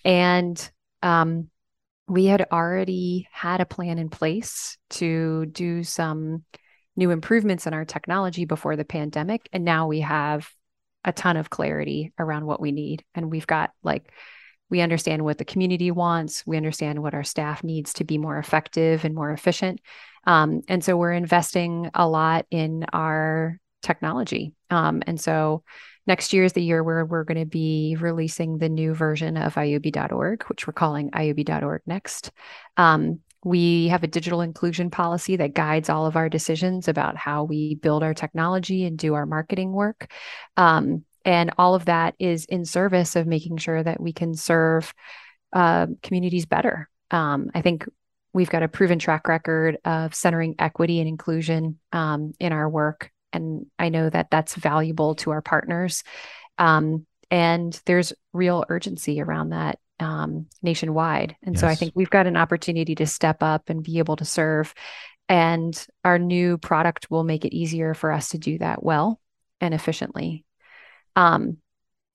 And 0.05 0.71
um, 1.03 1.49
we 2.07 2.25
had 2.25 2.47
already 2.53 3.27
had 3.33 3.59
a 3.59 3.65
plan 3.65 3.99
in 3.99 4.07
place 4.07 4.77
to 4.91 5.45
do 5.47 5.83
some 5.83 6.45
new 6.95 7.11
improvements 7.11 7.67
in 7.67 7.73
our 7.73 7.85
technology 7.85 8.45
before 8.45 8.75
the 8.75 8.85
pandemic. 8.85 9.47
And 9.53 9.63
now 9.63 9.87
we 9.87 10.01
have 10.01 10.49
a 11.03 11.11
ton 11.11 11.37
of 11.37 11.49
clarity 11.49 12.13
around 12.19 12.45
what 12.45 12.61
we 12.61 12.71
need. 12.71 13.03
And 13.15 13.31
we've 13.31 13.47
got 13.47 13.71
like, 13.83 14.11
we 14.69 14.81
understand 14.81 15.23
what 15.23 15.37
the 15.37 15.45
community 15.45 15.91
wants. 15.91 16.45
We 16.45 16.57
understand 16.57 17.01
what 17.01 17.13
our 17.13 17.23
staff 17.23 17.63
needs 17.63 17.93
to 17.95 18.03
be 18.03 18.17
more 18.17 18.37
effective 18.37 19.03
and 19.03 19.13
more 19.13 19.31
efficient. 19.31 19.81
Um, 20.25 20.61
and 20.67 20.83
so 20.83 20.95
we're 20.95 21.13
investing 21.13 21.89
a 21.93 22.07
lot 22.07 22.45
in 22.51 22.85
our 22.93 23.59
technology. 23.81 24.53
Um, 24.69 25.01
and 25.07 25.19
so 25.19 25.63
next 26.07 26.33
year 26.33 26.43
is 26.43 26.53
the 26.53 26.63
year 26.63 26.83
where 26.83 27.03
we're 27.03 27.23
going 27.23 27.39
to 27.39 27.45
be 27.45 27.97
releasing 27.99 28.57
the 28.57 28.69
new 28.69 28.93
version 28.93 29.37
of 29.37 29.55
ioby.org, 29.55 30.43
which 30.43 30.67
we're 30.67 30.73
calling 30.73 31.11
ioby.org 31.11 31.81
Next. 31.85 32.31
Um, 32.77 33.19
we 33.43 33.87
have 33.87 34.03
a 34.03 34.07
digital 34.07 34.41
inclusion 34.41 34.89
policy 34.89 35.35
that 35.37 35.53
guides 35.53 35.89
all 35.89 36.05
of 36.05 36.15
our 36.15 36.29
decisions 36.29 36.87
about 36.87 37.17
how 37.17 37.43
we 37.43 37.75
build 37.75 38.03
our 38.03 38.13
technology 38.13 38.85
and 38.85 38.97
do 38.97 39.13
our 39.13 39.25
marketing 39.25 39.71
work. 39.71 40.11
Um, 40.57 41.05
and 41.25 41.51
all 41.57 41.75
of 41.75 41.85
that 41.85 42.15
is 42.19 42.45
in 42.45 42.65
service 42.65 43.15
of 43.15 43.27
making 43.27 43.57
sure 43.57 43.81
that 43.81 43.99
we 43.99 44.13
can 44.13 44.35
serve 44.35 44.93
uh, 45.53 45.87
communities 46.01 46.45
better. 46.45 46.89
Um, 47.09 47.49
I 47.53 47.61
think 47.61 47.85
we've 48.33 48.49
got 48.49 48.63
a 48.63 48.67
proven 48.67 48.99
track 48.99 49.27
record 49.27 49.77
of 49.85 50.15
centering 50.15 50.55
equity 50.57 50.99
and 50.99 51.07
inclusion 51.07 51.79
um, 51.91 52.33
in 52.39 52.53
our 52.53 52.69
work. 52.69 53.11
And 53.33 53.65
I 53.77 53.89
know 53.89 54.09
that 54.09 54.29
that's 54.31 54.55
valuable 54.55 55.15
to 55.15 55.31
our 55.31 55.41
partners. 55.41 56.03
Um, 56.57 57.05
and 57.29 57.79
there's 57.85 58.13
real 58.33 58.65
urgency 58.69 59.21
around 59.21 59.49
that 59.49 59.79
um, 60.01 60.47
nationwide. 60.61 61.35
And 61.43 61.55
yes. 61.55 61.61
so 61.61 61.67
I 61.67 61.75
think 61.75 61.93
we've 61.95 62.09
got 62.09 62.27
an 62.27 62.37
opportunity 62.37 62.95
to 62.95 63.05
step 63.05 63.41
up 63.41 63.69
and 63.69 63.83
be 63.83 63.99
able 63.99 64.15
to 64.17 64.25
serve. 64.25 64.73
And 65.29 65.73
our 66.03 66.19
new 66.19 66.57
product 66.57 67.09
will 67.09 67.23
make 67.23 67.45
it 67.45 67.55
easier 67.55 67.93
for 67.93 68.11
us 68.11 68.29
to 68.29 68.37
do 68.37 68.57
that 68.57 68.83
well 68.83 69.21
and 69.61 69.73
efficiently. 69.73 70.43
Um, 71.15 71.57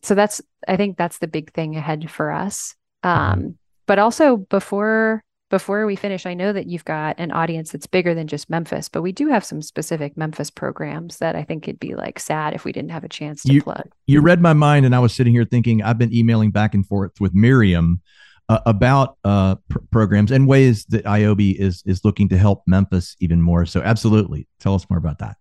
so 0.03 0.15
that's, 0.15 0.43
I 0.69 0.77
think 0.77 0.97
that's 0.97 1.19
the 1.19 1.29
big 1.29 1.53
thing 1.53 1.77
ahead 1.77 2.11
for 2.11 2.31
us. 2.31 2.75
Mm-hmm. 3.05 3.33
Um, 3.33 3.59
but 3.87 3.99
also 3.99 4.37
before 4.37 5.23
before 5.49 5.87
we 5.87 5.95
finish, 5.95 6.27
I 6.27 6.35
know 6.35 6.53
that 6.53 6.67
you've 6.67 6.85
got 6.85 7.19
an 7.19 7.31
audience 7.31 7.73
that's 7.73 7.87
bigger 7.87 8.15
than 8.15 8.27
just 8.27 8.51
Memphis, 8.51 8.89
but 8.89 9.03
we 9.03 9.13
do 9.13 9.29
have 9.29 9.45
some 9.45 9.63
specific 9.63 10.17
Memphis 10.17 10.51
programs 10.51 11.19
that 11.19 11.37
I 11.37 11.45
think 11.45 11.69
it'd 11.69 11.79
be 11.79 11.95
like 11.95 12.19
sad 12.19 12.55
if 12.55 12.65
we 12.65 12.73
didn't 12.73 12.91
have 12.91 13.05
a 13.05 13.09
chance 13.09 13.43
to 13.45 13.53
you, 13.53 13.63
plug. 13.63 13.89
You 14.07 14.21
read 14.21 14.41
my 14.41 14.55
mind, 14.55 14.85
and 14.85 14.95
I 14.95 14.99
was 14.99 15.15
sitting 15.15 15.33
here 15.33 15.45
thinking 15.45 15.83
I've 15.83 15.99
been 15.99 16.13
emailing 16.13 16.51
back 16.51 16.75
and 16.75 16.85
forth 16.85 17.21
with 17.21 17.35
Miriam 17.35 18.01
uh, 18.49 18.61
about 18.67 19.19
uh, 19.25 19.57
pr- 19.69 19.79
programs 19.93 20.33
and 20.33 20.49
ways 20.49 20.85
that 20.87 21.05
ioby 21.05 21.55
is 21.55 21.83
is 21.87 22.05
looking 22.05 22.29
to 22.31 22.39
help 22.39 22.63
Memphis 22.67 23.17
even 23.21 23.41
more. 23.41 23.67
So, 23.67 23.81
absolutely, 23.83 24.49
tell 24.59 24.75
us 24.75 24.89
more 24.91 24.99
about 24.99 25.19
that. 25.19 25.37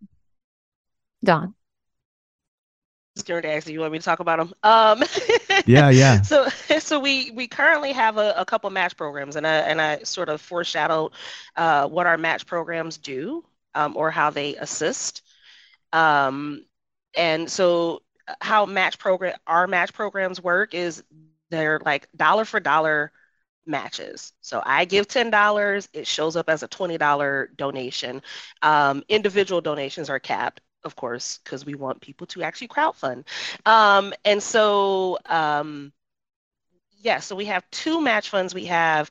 Dawn 1.24 1.56
going 3.24 3.44
to 3.44 3.52
ask 3.52 3.68
you, 3.68 3.74
you 3.74 3.80
want 3.80 3.94
me 3.94 4.00
to 4.00 4.04
talk 4.06 4.20
about 4.20 4.40
them? 4.40 4.54
Um, 4.64 5.04
yeah, 5.66 5.90
yeah. 5.90 6.22
So, 6.22 6.48
so 6.80 7.00
we 7.00 7.32
we 7.32 7.48
currently 7.48 7.94
have 7.94 8.18
a, 8.18 8.34
a 8.38 8.46
couple 8.46 8.70
match 8.70 8.98
programs, 8.98 9.36
and 9.36 9.48
I 9.48 9.58
and 9.58 9.82
I 9.82 10.00
sort 10.04 10.30
of 10.30 10.42
foreshadowed 10.42 11.14
uh, 11.56 11.88
what 11.88 12.08
our 12.08 12.18
match 12.18 12.46
programs 12.46 12.98
do 12.98 13.44
um, 13.74 13.96
or 13.96 14.12
how 14.12 14.30
they 14.30 14.56
assist. 14.56 15.22
Um, 15.94 16.66
and 17.16 17.50
so, 17.50 18.02
how 18.42 18.66
match 18.66 19.00
program 19.00 19.38
our 19.48 19.68
match 19.68 19.94
programs 19.94 20.42
work 20.42 20.74
is 20.74 21.04
they're 21.50 21.80
like 21.86 22.08
dollar 22.16 22.46
for 22.46 22.60
dollar 22.60 23.12
matches. 23.66 24.34
So 24.42 24.62
I 24.64 24.86
give 24.86 25.08
$10, 25.08 25.90
it 25.94 26.08
shows 26.08 26.36
up 26.36 26.50
as 26.50 26.64
a 26.64 26.68
$20 26.68 27.48
donation. 27.56 28.22
Um, 28.62 29.04
individual 29.10 29.62
donations 29.62 30.10
are 30.10 30.20
capped 30.20 30.62
of 30.86 30.96
course, 30.96 31.40
because 31.44 31.66
we 31.66 31.76
want 31.76 32.00
people 32.00 32.28
to 32.28 32.44
actually 32.44 32.70
crowdfund. 32.70 33.26
Um, 33.66 34.14
and 34.24 34.42
so, 34.42 35.18
um, 35.26 35.92
yeah, 37.00 37.20
so 37.20 37.36
we 37.36 37.46
have 37.46 37.70
two 37.72 38.02
match 38.02 38.30
funds. 38.30 38.54
We 38.54 38.66
have 38.66 39.10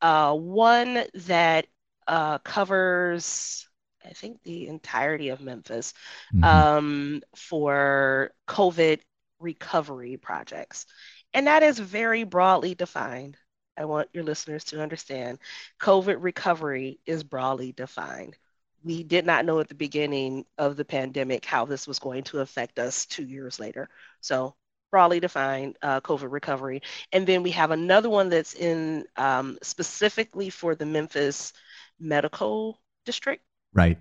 uh, 0.00 0.34
one 0.34 1.04
that 1.14 1.66
uh, 2.06 2.38
covers, 2.38 3.68
I 4.04 4.10
think, 4.10 4.42
the 4.44 4.68
entirety 4.68 5.28
of 5.28 5.40
Memphis 5.40 5.92
mm-hmm. 6.32 6.44
um, 6.44 7.22
for 7.34 8.30
COVID 8.48 9.00
recovery 9.40 10.16
projects. 10.16 10.86
And 11.34 11.48
that 11.48 11.62
is 11.62 11.78
very 11.78 12.24
broadly 12.24 12.74
defined. 12.74 13.36
I 13.76 13.84
want 13.84 14.08
your 14.14 14.24
listeners 14.24 14.64
to 14.64 14.82
understand 14.82 15.38
COVID 15.80 16.16
recovery 16.20 16.98
is 17.04 17.22
broadly 17.22 17.72
defined 17.72 18.38
we 18.86 19.02
did 19.02 19.26
not 19.26 19.44
know 19.44 19.58
at 19.58 19.68
the 19.68 19.74
beginning 19.74 20.46
of 20.58 20.76
the 20.76 20.84
pandemic 20.84 21.44
how 21.44 21.64
this 21.64 21.88
was 21.88 21.98
going 21.98 22.22
to 22.22 22.38
affect 22.38 22.78
us 22.78 23.04
two 23.04 23.24
years 23.24 23.58
later. 23.58 23.88
So 24.20 24.54
broadly 24.92 25.18
defined 25.18 25.76
uh, 25.82 26.00
COVID 26.00 26.30
recovery. 26.30 26.82
And 27.12 27.26
then 27.26 27.42
we 27.42 27.50
have 27.50 27.72
another 27.72 28.08
one 28.08 28.28
that's 28.28 28.54
in 28.54 29.04
um, 29.16 29.58
specifically 29.60 30.50
for 30.50 30.76
the 30.76 30.86
Memphis 30.86 31.52
Medical 31.98 32.80
District. 33.04 33.42
Right. 33.74 33.98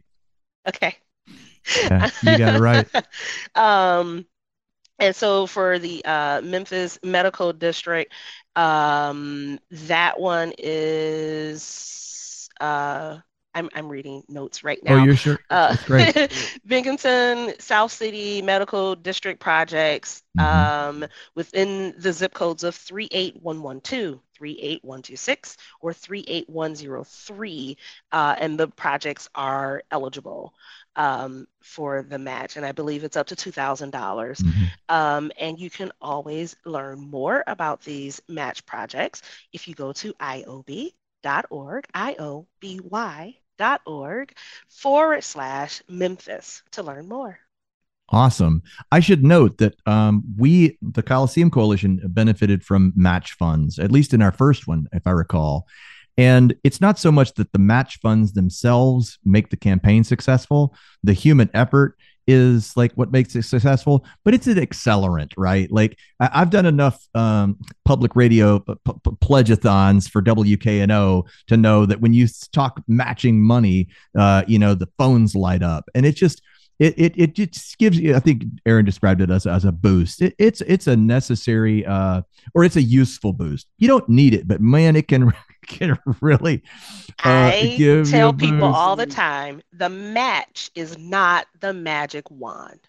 Okay. 0.68 0.95
Yeah, 1.78 2.12
you 2.22 2.38
got 2.38 2.56
it 2.56 2.60
right. 2.60 2.88
um, 3.56 4.28
and 4.99 5.16
so 5.16 5.48
for 5.48 5.80
the 5.80 6.06
uh, 6.06 6.41
Memphis 6.44 6.99
Medical 7.03 7.53
District, 7.53 8.14
um, 8.56 9.60
that 9.72 10.20
one 10.20 10.53
is 10.60 12.48
uh, 12.62 13.18
I'm, 13.56 13.69
I'm 13.73 13.88
reading 13.88 14.23
notes 14.27 14.64
right 14.64 14.77
oh, 14.86 14.94
now. 14.94 15.02
Oh, 15.02 15.06
you're 15.06 15.15
sure? 15.15 15.40
Uh. 15.49 15.76
Binghampton, 16.68 17.60
South 17.60 17.91
City 17.91 18.41
Medical 18.41 18.95
District 18.95 19.40
projects 19.40 20.22
mm-hmm. 20.38 21.03
um, 21.03 21.10
within 21.36 21.95
the 21.98 22.11
zip 22.11 22.34
codes 22.34 22.65
of 22.65 22.76
38112, 22.76 24.19
38126, 24.38 25.57
or 25.80 25.94
38103. 25.94 27.77
Uh, 28.11 28.36
and 28.38 28.60
the 28.60 28.68
projects 28.68 29.30
are 29.34 29.82
eligible 29.90 30.53
um, 30.98 31.48
for 31.61 32.03
the 32.03 32.19
match. 32.19 32.57
And 32.57 32.65
I 32.65 32.73
believe 32.73 33.06
it's 33.06 33.18
up 33.18 33.27
to 33.27 33.36
$2,000. 33.36 33.91
Mm-hmm. 33.91 34.64
Um, 34.90 35.32
and 35.40 35.57
you 35.57 35.69
can 35.69 35.94
always 36.02 36.57
learn 36.65 36.99
more 36.99 37.41
about 37.48 37.82
these 37.82 38.22
match 38.27 38.65
projects 38.65 39.22
if 39.53 39.65
you 39.65 39.76
go 39.76 39.94
to 39.94 40.14
ioby.org, 40.15 41.86
I-O-B-Y 41.94 43.38
org 43.86 44.34
forward 44.69 45.23
slash 45.23 45.82
Memphis 45.90 46.64
to 46.72 46.84
learn 46.84 47.07
more. 47.07 47.40
Awesome. 48.10 48.61
I 48.91 48.99
should 48.99 49.23
note 49.23 49.57
that 49.57 49.76
um, 49.88 50.23
we, 50.38 50.77
the 50.82 51.02
Coliseum 51.02 51.49
Coalition, 51.49 51.99
benefited 52.06 52.64
from 52.64 52.94
match 52.95 53.34
funds, 53.34 53.80
at 53.80 53.91
least 53.91 54.14
in 54.14 54.22
our 54.22 54.32
first 54.32 54.68
one, 54.68 54.88
if 54.94 55.07
I 55.07 55.11
recall. 55.11 55.65
And 56.18 56.56
it's 56.64 56.80
not 56.80 56.99
so 56.99 57.11
much 57.11 57.34
that 57.34 57.52
the 57.52 57.60
match 57.60 57.99
funds 58.02 58.34
themselves 58.34 59.18
make 59.26 59.49
the 59.49 59.57
campaign 59.57 60.03
successful, 60.03 60.76
the 61.03 61.14
human 61.14 61.49
effort 61.53 61.98
is 62.27 62.76
like 62.76 62.91
what 62.93 63.11
makes 63.11 63.35
it 63.35 63.43
successful, 63.43 64.06
but 64.23 64.34
it's 64.34 64.47
an 64.47 64.57
accelerant, 64.57 65.31
right? 65.38 65.72
Like 65.72 65.97
I- 66.19 66.39
have 66.39 66.49
done 66.49 66.65
enough 66.65 67.06
um, 67.14 67.57
public 67.84 68.15
radio 68.15 68.60
p- 68.60 68.73
p- 68.85 69.11
pledgeathons 69.22 70.10
for 70.10 70.22
WKNO 70.22 71.27
to 71.47 71.57
know 71.57 71.85
that 71.85 72.02
when 72.02 72.14
you 72.14 72.27
talk 72.52 72.81
matching 72.88 73.41
money, 73.41 73.89
uh, 74.18 74.43
you 74.47 74.60
know, 74.60 74.73
the 74.76 74.89
phones 74.97 75.35
light 75.35 75.64
up. 75.64 75.89
And 75.93 76.06
it 76.06 76.15
just, 76.15 76.41
it, 76.80 76.93
it, 76.97 77.14
it 77.15 77.35
just 77.35 77.77
gives 77.77 77.97
you, 77.97 78.15
I 78.15 78.19
think 78.19 78.43
Erin 78.65 78.85
described 78.85 79.22
it 79.22 79.30
as, 79.30 79.45
as 79.45 79.64
a 79.64 79.72
boost. 79.72 80.22
It, 80.22 80.35
it's, 80.38 80.61
it's 80.61 80.88
a 80.88 80.95
necessary, 80.95 81.85
uh, 81.85 82.22
or 82.53 82.64
it's 82.64 82.76
a 82.76 82.81
useful 82.81 83.34
boost. 83.34 83.68
You 83.77 83.88
don't 83.88 84.10
need 84.10 84.34
it, 84.34 84.47
but 84.47 84.61
man, 84.61 84.95
it 84.95 85.07
can 85.07 85.31
can 85.80 85.98
really 86.22 86.64
uh, 87.24 87.54
I 87.54 88.00
tell 88.04 88.34
people 88.34 88.68
all 88.68 88.96
the 88.96 89.06
time 89.06 89.62
the 89.72 89.90
match 89.90 90.72
is 90.76 90.98
not 90.98 91.48
the 91.60 91.74
magic 91.74 92.30
wand. 92.30 92.82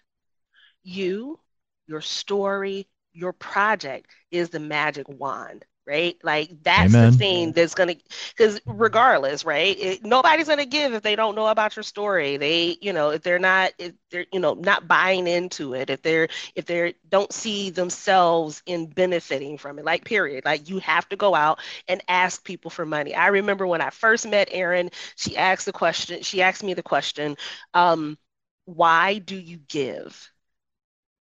You, 0.83 1.39
your 1.87 2.01
story, 2.01 2.87
your 3.13 3.33
project 3.33 4.11
is 4.31 4.49
the 4.49 4.59
magic 4.59 5.07
wand 5.09 5.65
right? 5.87 6.15
Like 6.23 6.51
that's 6.63 6.97
Amen. 6.97 7.09
the 7.09 7.11
thing 7.11 7.53
that's 7.53 7.75
gonna, 7.75 7.95
because 8.35 8.59
regardless, 8.67 9.45
right? 9.45 9.77
It, 9.79 10.05
nobody's 10.05 10.47
gonna 10.47 10.65
give 10.65 10.93
if 10.93 11.03
they 11.03 11.15
don't 11.15 11.35
know 11.35 11.47
about 11.47 11.75
your 11.75 11.83
story. 11.83 12.37
They, 12.37 12.77
you 12.81 12.93
know, 12.93 13.09
if 13.11 13.23
they're 13.23 13.39
not, 13.39 13.71
if 13.79 13.93
they're, 14.11 14.25
you 14.31 14.39
know, 14.39 14.53
not 14.53 14.87
buying 14.87 15.27
into 15.27 15.73
it, 15.73 15.89
if 15.89 16.01
they're, 16.01 16.27
if 16.55 16.65
they 16.65 16.95
don't 17.09 17.31
see 17.31 17.69
themselves 17.71 18.61
in 18.65 18.87
benefiting 18.87 19.57
from 19.57 19.79
it, 19.79 19.85
like 19.85 20.05
period. 20.05 20.45
Like 20.45 20.69
you 20.69 20.79
have 20.79 21.07
to 21.09 21.15
go 21.15 21.35
out 21.35 21.59
and 21.87 22.01
ask 22.07 22.43
people 22.43 22.69
for 22.71 22.85
money. 22.85 23.15
I 23.15 23.27
remember 23.27 23.65
when 23.67 23.81
I 23.81 23.89
first 23.89 24.27
met 24.27 24.49
Erin, 24.51 24.91
she 25.15 25.37
asked 25.37 25.65
the 25.65 25.73
question. 25.73 26.21
She 26.23 26.41
asked 26.41 26.63
me 26.63 26.73
the 26.73 26.83
question, 26.83 27.37
um, 27.73 28.17
"Why 28.65 29.19
do 29.19 29.35
you 29.35 29.57
give?" 29.57 30.31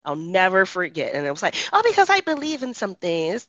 I'll 0.04 0.16
never 0.16 0.64
forget. 0.64 1.14
And 1.14 1.26
it 1.26 1.30
was 1.30 1.42
like, 1.42 1.54
oh, 1.72 1.82
because 1.86 2.08
I 2.08 2.20
believe 2.20 2.62
in 2.62 2.72
something. 2.72 3.32
It's. 3.32 3.46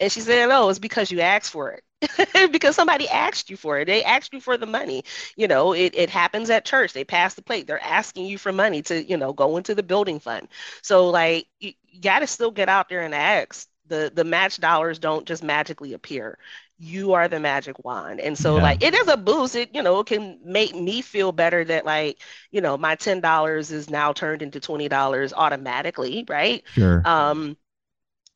And 0.00 0.12
she 0.12 0.20
said, 0.20 0.48
no, 0.48 0.68
it's 0.68 0.78
because 0.78 1.10
you 1.10 1.20
asked 1.20 1.50
for 1.50 1.72
it. 1.72 2.52
because 2.52 2.76
somebody 2.76 3.08
asked 3.08 3.48
you 3.48 3.56
for 3.56 3.78
it. 3.78 3.86
They 3.86 4.04
asked 4.04 4.34
you 4.34 4.40
for 4.40 4.58
the 4.58 4.66
money. 4.66 5.04
You 5.36 5.48
know, 5.48 5.72
it, 5.72 5.94
it 5.94 6.10
happens 6.10 6.50
at 6.50 6.66
church. 6.66 6.92
They 6.92 7.04
pass 7.04 7.34
the 7.34 7.42
plate. 7.42 7.66
They're 7.66 7.82
asking 7.82 8.26
you 8.26 8.36
for 8.36 8.52
money 8.52 8.82
to, 8.82 9.02
you 9.02 9.16
know, 9.16 9.32
go 9.32 9.56
into 9.56 9.74
the 9.74 9.82
building 9.82 10.20
fund. 10.20 10.48
So 10.82 11.08
like 11.08 11.46
you, 11.60 11.72
you 11.88 12.00
got 12.02 12.18
to 12.18 12.26
still 12.26 12.50
get 12.50 12.68
out 12.68 12.88
there 12.88 13.02
and 13.02 13.14
ask. 13.14 13.68
The 13.86 14.10
the 14.14 14.24
match 14.24 14.56
dollars 14.60 14.98
don't 14.98 15.26
just 15.26 15.42
magically 15.44 15.92
appear 15.92 16.38
you 16.78 17.12
are 17.14 17.28
the 17.28 17.40
magic 17.40 17.84
wand. 17.84 18.20
And 18.20 18.36
so 18.36 18.56
yeah. 18.56 18.62
like 18.62 18.82
it 18.82 18.94
is 18.94 19.08
a 19.08 19.16
boost. 19.16 19.54
It, 19.54 19.74
you 19.74 19.82
know, 19.82 20.00
it 20.00 20.06
can 20.06 20.40
make 20.44 20.74
me 20.74 21.02
feel 21.02 21.32
better 21.32 21.64
that 21.64 21.84
like, 21.86 22.20
you 22.50 22.60
know, 22.60 22.76
my 22.76 22.96
ten 22.96 23.20
dollars 23.20 23.70
is 23.70 23.90
now 23.90 24.12
turned 24.12 24.42
into 24.42 24.60
twenty 24.60 24.88
dollars 24.88 25.32
automatically, 25.32 26.24
right? 26.28 26.62
Sure. 26.74 27.02
Um 27.04 27.56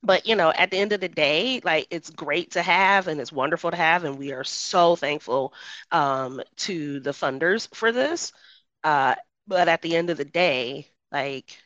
but 0.02 0.26
you 0.26 0.36
know, 0.36 0.50
at 0.50 0.70
the 0.70 0.78
end 0.78 0.92
of 0.92 1.00
the 1.00 1.08
day, 1.08 1.60
like 1.64 1.88
it's 1.90 2.10
great 2.10 2.52
to 2.52 2.62
have 2.62 3.08
and 3.08 3.20
it's 3.20 3.32
wonderful 3.32 3.70
to 3.70 3.76
have, 3.76 4.04
and 4.04 4.18
we 4.18 4.32
are 4.32 4.44
so 4.44 4.96
thankful 4.96 5.52
um 5.90 6.40
to 6.58 7.00
the 7.00 7.10
funders 7.10 7.74
for 7.74 7.92
this. 7.92 8.32
Uh, 8.84 9.14
but 9.46 9.68
at 9.68 9.82
the 9.82 9.96
end 9.96 10.10
of 10.10 10.16
the 10.18 10.24
day, 10.24 10.88
like 11.10 11.58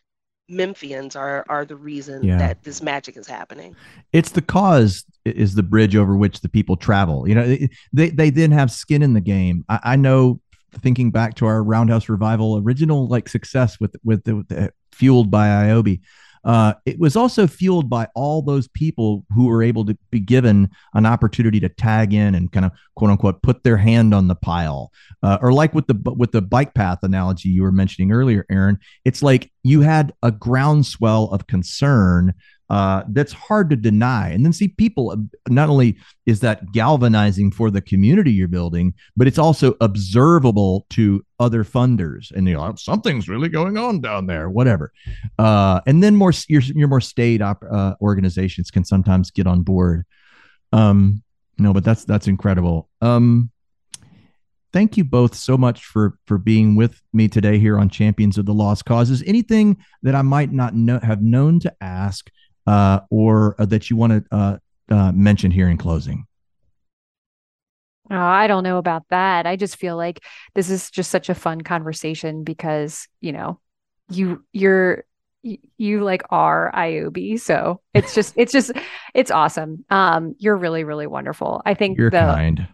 Memphians 0.50 1.16
are 1.16 1.44
are 1.48 1.64
the 1.64 1.76
reason 1.76 2.22
yeah. 2.22 2.38
that 2.38 2.62
this 2.62 2.82
magic 2.82 3.16
is 3.16 3.26
happening. 3.26 3.76
It's 4.12 4.30
the 4.30 4.42
cause 4.42 5.04
is 5.24 5.54
the 5.54 5.62
bridge 5.62 5.96
over 5.96 6.16
which 6.16 6.40
the 6.40 6.48
people 6.48 6.76
travel. 6.76 7.28
You 7.28 7.34
know, 7.34 7.56
they 7.92 8.10
they 8.10 8.30
then 8.30 8.50
have 8.50 8.70
skin 8.70 9.02
in 9.02 9.14
the 9.14 9.20
game. 9.20 9.64
I, 9.68 9.80
I 9.84 9.96
know, 9.96 10.40
thinking 10.80 11.10
back 11.10 11.34
to 11.36 11.46
our 11.46 11.62
Roundhouse 11.62 12.08
Revival 12.08 12.58
original 12.58 13.08
like 13.08 13.28
success 13.28 13.78
with 13.80 13.94
with 14.04 14.24
the, 14.24 14.36
with 14.36 14.48
the 14.48 14.72
fueled 14.90 15.30
by 15.30 15.48
ioby 15.48 16.00
uh, 16.44 16.74
it 16.86 16.98
was 16.98 17.16
also 17.16 17.46
fueled 17.46 17.88
by 17.88 18.08
all 18.14 18.42
those 18.42 18.68
people 18.68 19.24
who 19.34 19.46
were 19.46 19.62
able 19.62 19.84
to 19.84 19.96
be 20.10 20.20
given 20.20 20.70
an 20.94 21.06
opportunity 21.06 21.60
to 21.60 21.68
tag 21.68 22.12
in 22.12 22.34
and 22.34 22.50
kind 22.52 22.66
of 22.66 22.72
quote 22.96 23.10
unquote 23.10 23.42
put 23.42 23.62
their 23.62 23.76
hand 23.76 24.12
on 24.12 24.28
the 24.28 24.34
pile, 24.34 24.90
uh, 25.22 25.38
or 25.40 25.52
like 25.52 25.74
with 25.74 25.86
the 25.86 26.14
with 26.16 26.32
the 26.32 26.42
bike 26.42 26.74
path 26.74 26.98
analogy 27.02 27.48
you 27.48 27.62
were 27.62 27.72
mentioning 27.72 28.12
earlier, 28.12 28.44
Erin. 28.50 28.78
It's 29.04 29.22
like 29.22 29.52
you 29.62 29.82
had 29.82 30.12
a 30.22 30.32
groundswell 30.32 31.24
of 31.32 31.46
concern 31.46 32.34
uh, 32.72 33.04
that's 33.08 33.34
hard 33.34 33.68
to 33.68 33.76
deny. 33.76 34.30
And 34.30 34.46
then 34.46 34.52
see 34.54 34.68
people, 34.68 35.10
uh, 35.10 35.16
not 35.50 35.68
only 35.68 35.98
is 36.24 36.40
that 36.40 36.72
galvanizing 36.72 37.50
for 37.50 37.70
the 37.70 37.82
community 37.82 38.32
you're 38.32 38.48
building, 38.48 38.94
but 39.14 39.26
it's 39.26 39.38
also 39.38 39.74
observable 39.82 40.86
to 40.88 41.22
other 41.38 41.64
funders. 41.64 42.30
And 42.30 42.48
you 42.48 42.54
know, 42.54 42.74
something's 42.78 43.28
really 43.28 43.50
going 43.50 43.76
on 43.76 44.00
down 44.00 44.24
there, 44.24 44.48
whatever. 44.48 44.90
Uh, 45.38 45.82
and 45.86 46.02
then 46.02 46.16
more, 46.16 46.32
your, 46.48 46.62
your 46.62 46.88
more 46.88 47.02
state 47.02 47.42
op, 47.42 47.62
uh, 47.70 47.92
organizations 48.00 48.70
can 48.70 48.86
sometimes 48.86 49.30
get 49.30 49.46
on 49.46 49.60
board. 49.64 50.06
Um, 50.72 51.22
no, 51.58 51.74
but 51.74 51.84
that's, 51.84 52.06
that's 52.06 52.26
incredible. 52.26 52.88
Um, 53.02 53.50
thank 54.72 54.96
you 54.96 55.04
both 55.04 55.34
so 55.34 55.58
much 55.58 55.84
for 55.84 56.16
for 56.26 56.38
being 56.38 56.74
with 56.74 57.02
me 57.12 57.28
today 57.28 57.58
here 57.58 57.78
on 57.78 57.90
champions 57.90 58.38
of 58.38 58.46
the 58.46 58.54
lost 58.54 58.86
causes 58.86 59.22
anything 59.26 59.76
that 60.02 60.14
i 60.14 60.22
might 60.22 60.50
not 60.50 60.74
know, 60.74 60.98
have 61.02 61.20
known 61.20 61.60
to 61.60 61.70
ask 61.82 62.30
uh, 62.66 63.00
or 63.10 63.54
uh, 63.58 63.66
that 63.66 63.90
you 63.90 63.96
want 63.96 64.12
to 64.12 64.36
uh, 64.36 64.58
uh, 64.90 65.12
mention 65.12 65.50
here 65.50 65.68
in 65.68 65.76
closing? 65.76 66.26
Oh, 68.10 68.16
I 68.16 68.46
don't 68.46 68.64
know 68.64 68.78
about 68.78 69.04
that. 69.10 69.46
I 69.46 69.56
just 69.56 69.76
feel 69.76 69.96
like 69.96 70.20
this 70.54 70.70
is 70.70 70.90
just 70.90 71.10
such 71.10 71.28
a 71.28 71.34
fun 71.34 71.62
conversation 71.62 72.44
because, 72.44 73.08
you 73.20 73.32
know, 73.32 73.60
you 74.10 74.44
you're 74.52 75.04
you 75.42 76.04
like 76.04 76.22
are 76.30 76.70
ioby. 76.74 77.40
So 77.40 77.80
it's 77.94 78.14
just 78.14 78.34
it's 78.36 78.52
just 78.52 78.72
it's 79.14 79.30
awesome. 79.30 79.84
Um 79.88 80.34
you're 80.38 80.56
really 80.56 80.84
really 80.84 81.06
wonderful. 81.06 81.62
I 81.64 81.74
think 81.74 81.98
you're 81.98 82.10
the, 82.10 82.18
kind. 82.18 82.68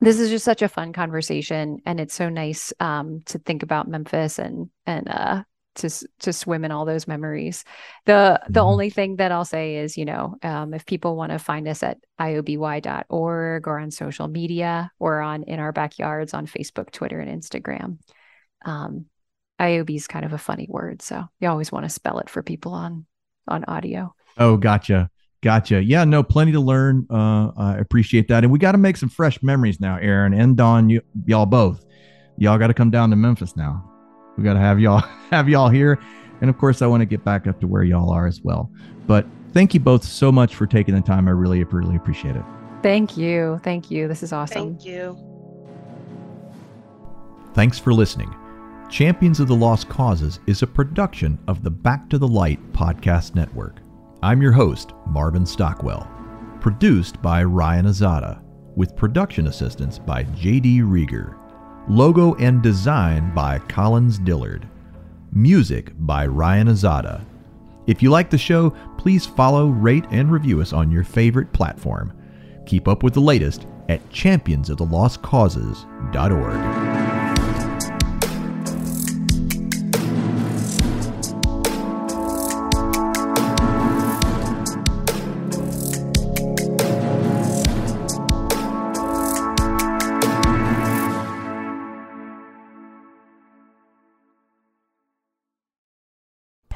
This 0.00 0.20
is 0.20 0.30
just 0.30 0.44
such 0.44 0.62
a 0.62 0.68
fun 0.68 0.92
conversation 0.92 1.78
and 1.84 1.98
it's 1.98 2.14
so 2.14 2.28
nice 2.28 2.72
um 2.78 3.22
to 3.26 3.38
think 3.38 3.62
about 3.62 3.88
Memphis 3.88 4.38
and 4.38 4.70
and 4.86 5.08
uh 5.08 5.42
to 5.78 6.08
to 6.20 6.32
swim 6.32 6.64
in 6.64 6.70
all 6.70 6.84
those 6.84 7.08
memories. 7.08 7.64
The 8.06 8.40
the 8.48 8.60
mm-hmm. 8.60 8.68
only 8.68 8.90
thing 8.90 9.16
that 9.16 9.32
I'll 9.32 9.44
say 9.44 9.76
is, 9.76 9.96
you 9.96 10.04
know, 10.04 10.36
um, 10.42 10.74
if 10.74 10.86
people 10.86 11.16
want 11.16 11.32
to 11.32 11.38
find 11.38 11.66
us 11.66 11.82
at 11.82 11.98
ioby.org 12.20 13.66
or 13.66 13.78
on 13.78 13.90
social 13.90 14.28
media 14.28 14.90
or 14.98 15.20
on 15.20 15.44
in 15.44 15.58
our 15.58 15.72
backyards 15.72 16.34
on 16.34 16.46
Facebook, 16.46 16.90
Twitter, 16.90 17.20
and 17.20 17.42
Instagram. 17.42 17.98
Um, 18.64 19.06
ioby 19.60 19.96
is 19.96 20.06
kind 20.06 20.24
of 20.24 20.32
a 20.32 20.38
funny 20.38 20.66
word, 20.68 21.02
so 21.02 21.24
you 21.40 21.48
always 21.48 21.72
want 21.72 21.84
to 21.84 21.90
spell 21.90 22.18
it 22.18 22.28
for 22.28 22.42
people 22.42 22.72
on 22.72 23.06
on 23.46 23.64
audio. 23.64 24.14
Oh, 24.36 24.56
gotcha. 24.56 25.10
Gotcha. 25.40 25.82
Yeah, 25.82 26.04
no, 26.04 26.22
plenty 26.22 26.52
to 26.52 26.60
learn. 26.60 27.06
Uh, 27.08 27.52
I 27.56 27.78
appreciate 27.78 28.26
that. 28.28 28.42
And 28.42 28.52
we 28.52 28.58
got 28.58 28.72
to 28.72 28.78
make 28.78 28.96
some 28.96 29.08
fresh 29.08 29.40
memories 29.42 29.80
now, 29.80 29.96
Erin 29.96 30.34
and 30.34 30.56
Dawn, 30.56 30.90
you, 30.90 31.00
y'all 31.26 31.46
both. 31.46 31.84
Y'all 32.36 32.58
got 32.58 32.68
to 32.68 32.74
come 32.74 32.90
down 32.90 33.10
to 33.10 33.16
Memphis 33.16 33.56
now. 33.56 33.97
We 34.38 34.44
got 34.44 34.54
to 34.54 34.60
have 34.60 34.78
y'all 34.78 35.00
have 35.30 35.48
y'all 35.48 35.68
here, 35.68 35.98
and 36.40 36.48
of 36.48 36.56
course, 36.56 36.80
I 36.80 36.86
want 36.86 37.00
to 37.00 37.06
get 37.06 37.24
back 37.24 37.46
up 37.48 37.60
to 37.60 37.66
where 37.66 37.82
y'all 37.82 38.10
are 38.10 38.26
as 38.26 38.40
well. 38.42 38.70
But 39.06 39.26
thank 39.52 39.74
you 39.74 39.80
both 39.80 40.04
so 40.04 40.30
much 40.30 40.54
for 40.54 40.66
taking 40.66 40.94
the 40.94 41.00
time. 41.00 41.26
I 41.26 41.32
really, 41.32 41.62
really 41.64 41.96
appreciate 41.96 42.36
it. 42.36 42.44
Thank 42.82 43.16
you. 43.16 43.60
Thank 43.64 43.90
you. 43.90 44.06
This 44.06 44.22
is 44.22 44.32
awesome. 44.32 44.76
Thank 44.76 44.84
you. 44.84 45.18
Thanks 47.54 47.78
for 47.80 47.92
listening. 47.92 48.32
Champions 48.88 49.40
of 49.40 49.48
the 49.48 49.56
Lost 49.56 49.88
Causes 49.88 50.38
is 50.46 50.62
a 50.62 50.66
production 50.66 51.38
of 51.48 51.64
the 51.64 51.70
Back 51.70 52.08
to 52.10 52.18
the 52.18 52.28
Light 52.28 52.60
podcast 52.72 53.34
network. 53.34 53.80
I'm 54.22 54.40
your 54.40 54.52
host, 54.52 54.92
Marvin 55.06 55.44
Stockwell. 55.44 56.08
Produced 56.60 57.20
by 57.20 57.42
Ryan 57.42 57.86
Azada, 57.86 58.40
with 58.76 58.96
production 58.96 59.48
assistance 59.48 59.98
by 59.98 60.22
J.D. 60.22 60.80
Rieger. 60.82 61.36
Logo 61.88 62.34
and 62.34 62.62
design 62.62 63.34
by 63.34 63.60
Collins 63.60 64.18
Dillard. 64.18 64.68
Music 65.32 65.92
by 66.00 66.26
Ryan 66.26 66.68
Azada. 66.68 67.24
If 67.86 68.02
you 68.02 68.10
like 68.10 68.28
the 68.28 68.36
show, 68.36 68.74
please 68.98 69.24
follow, 69.24 69.68
rate, 69.68 70.04
and 70.10 70.30
review 70.30 70.60
us 70.60 70.74
on 70.74 70.90
your 70.90 71.04
favorite 71.04 71.50
platform. 71.54 72.12
Keep 72.66 72.88
up 72.88 73.02
with 73.02 73.14
the 73.14 73.20
latest 73.20 73.66
at 73.88 74.06
championsoftheLostCauses.org. 74.10 76.97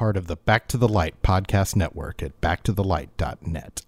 part 0.03 0.17
of 0.17 0.27
the 0.27 0.35
Back 0.35 0.67
to 0.67 0.75
the 0.75 0.89
Light 0.89 1.15
podcast 1.23 1.77
network 1.77 2.21
at 2.21 2.41
backtothelight.net. 2.41 3.83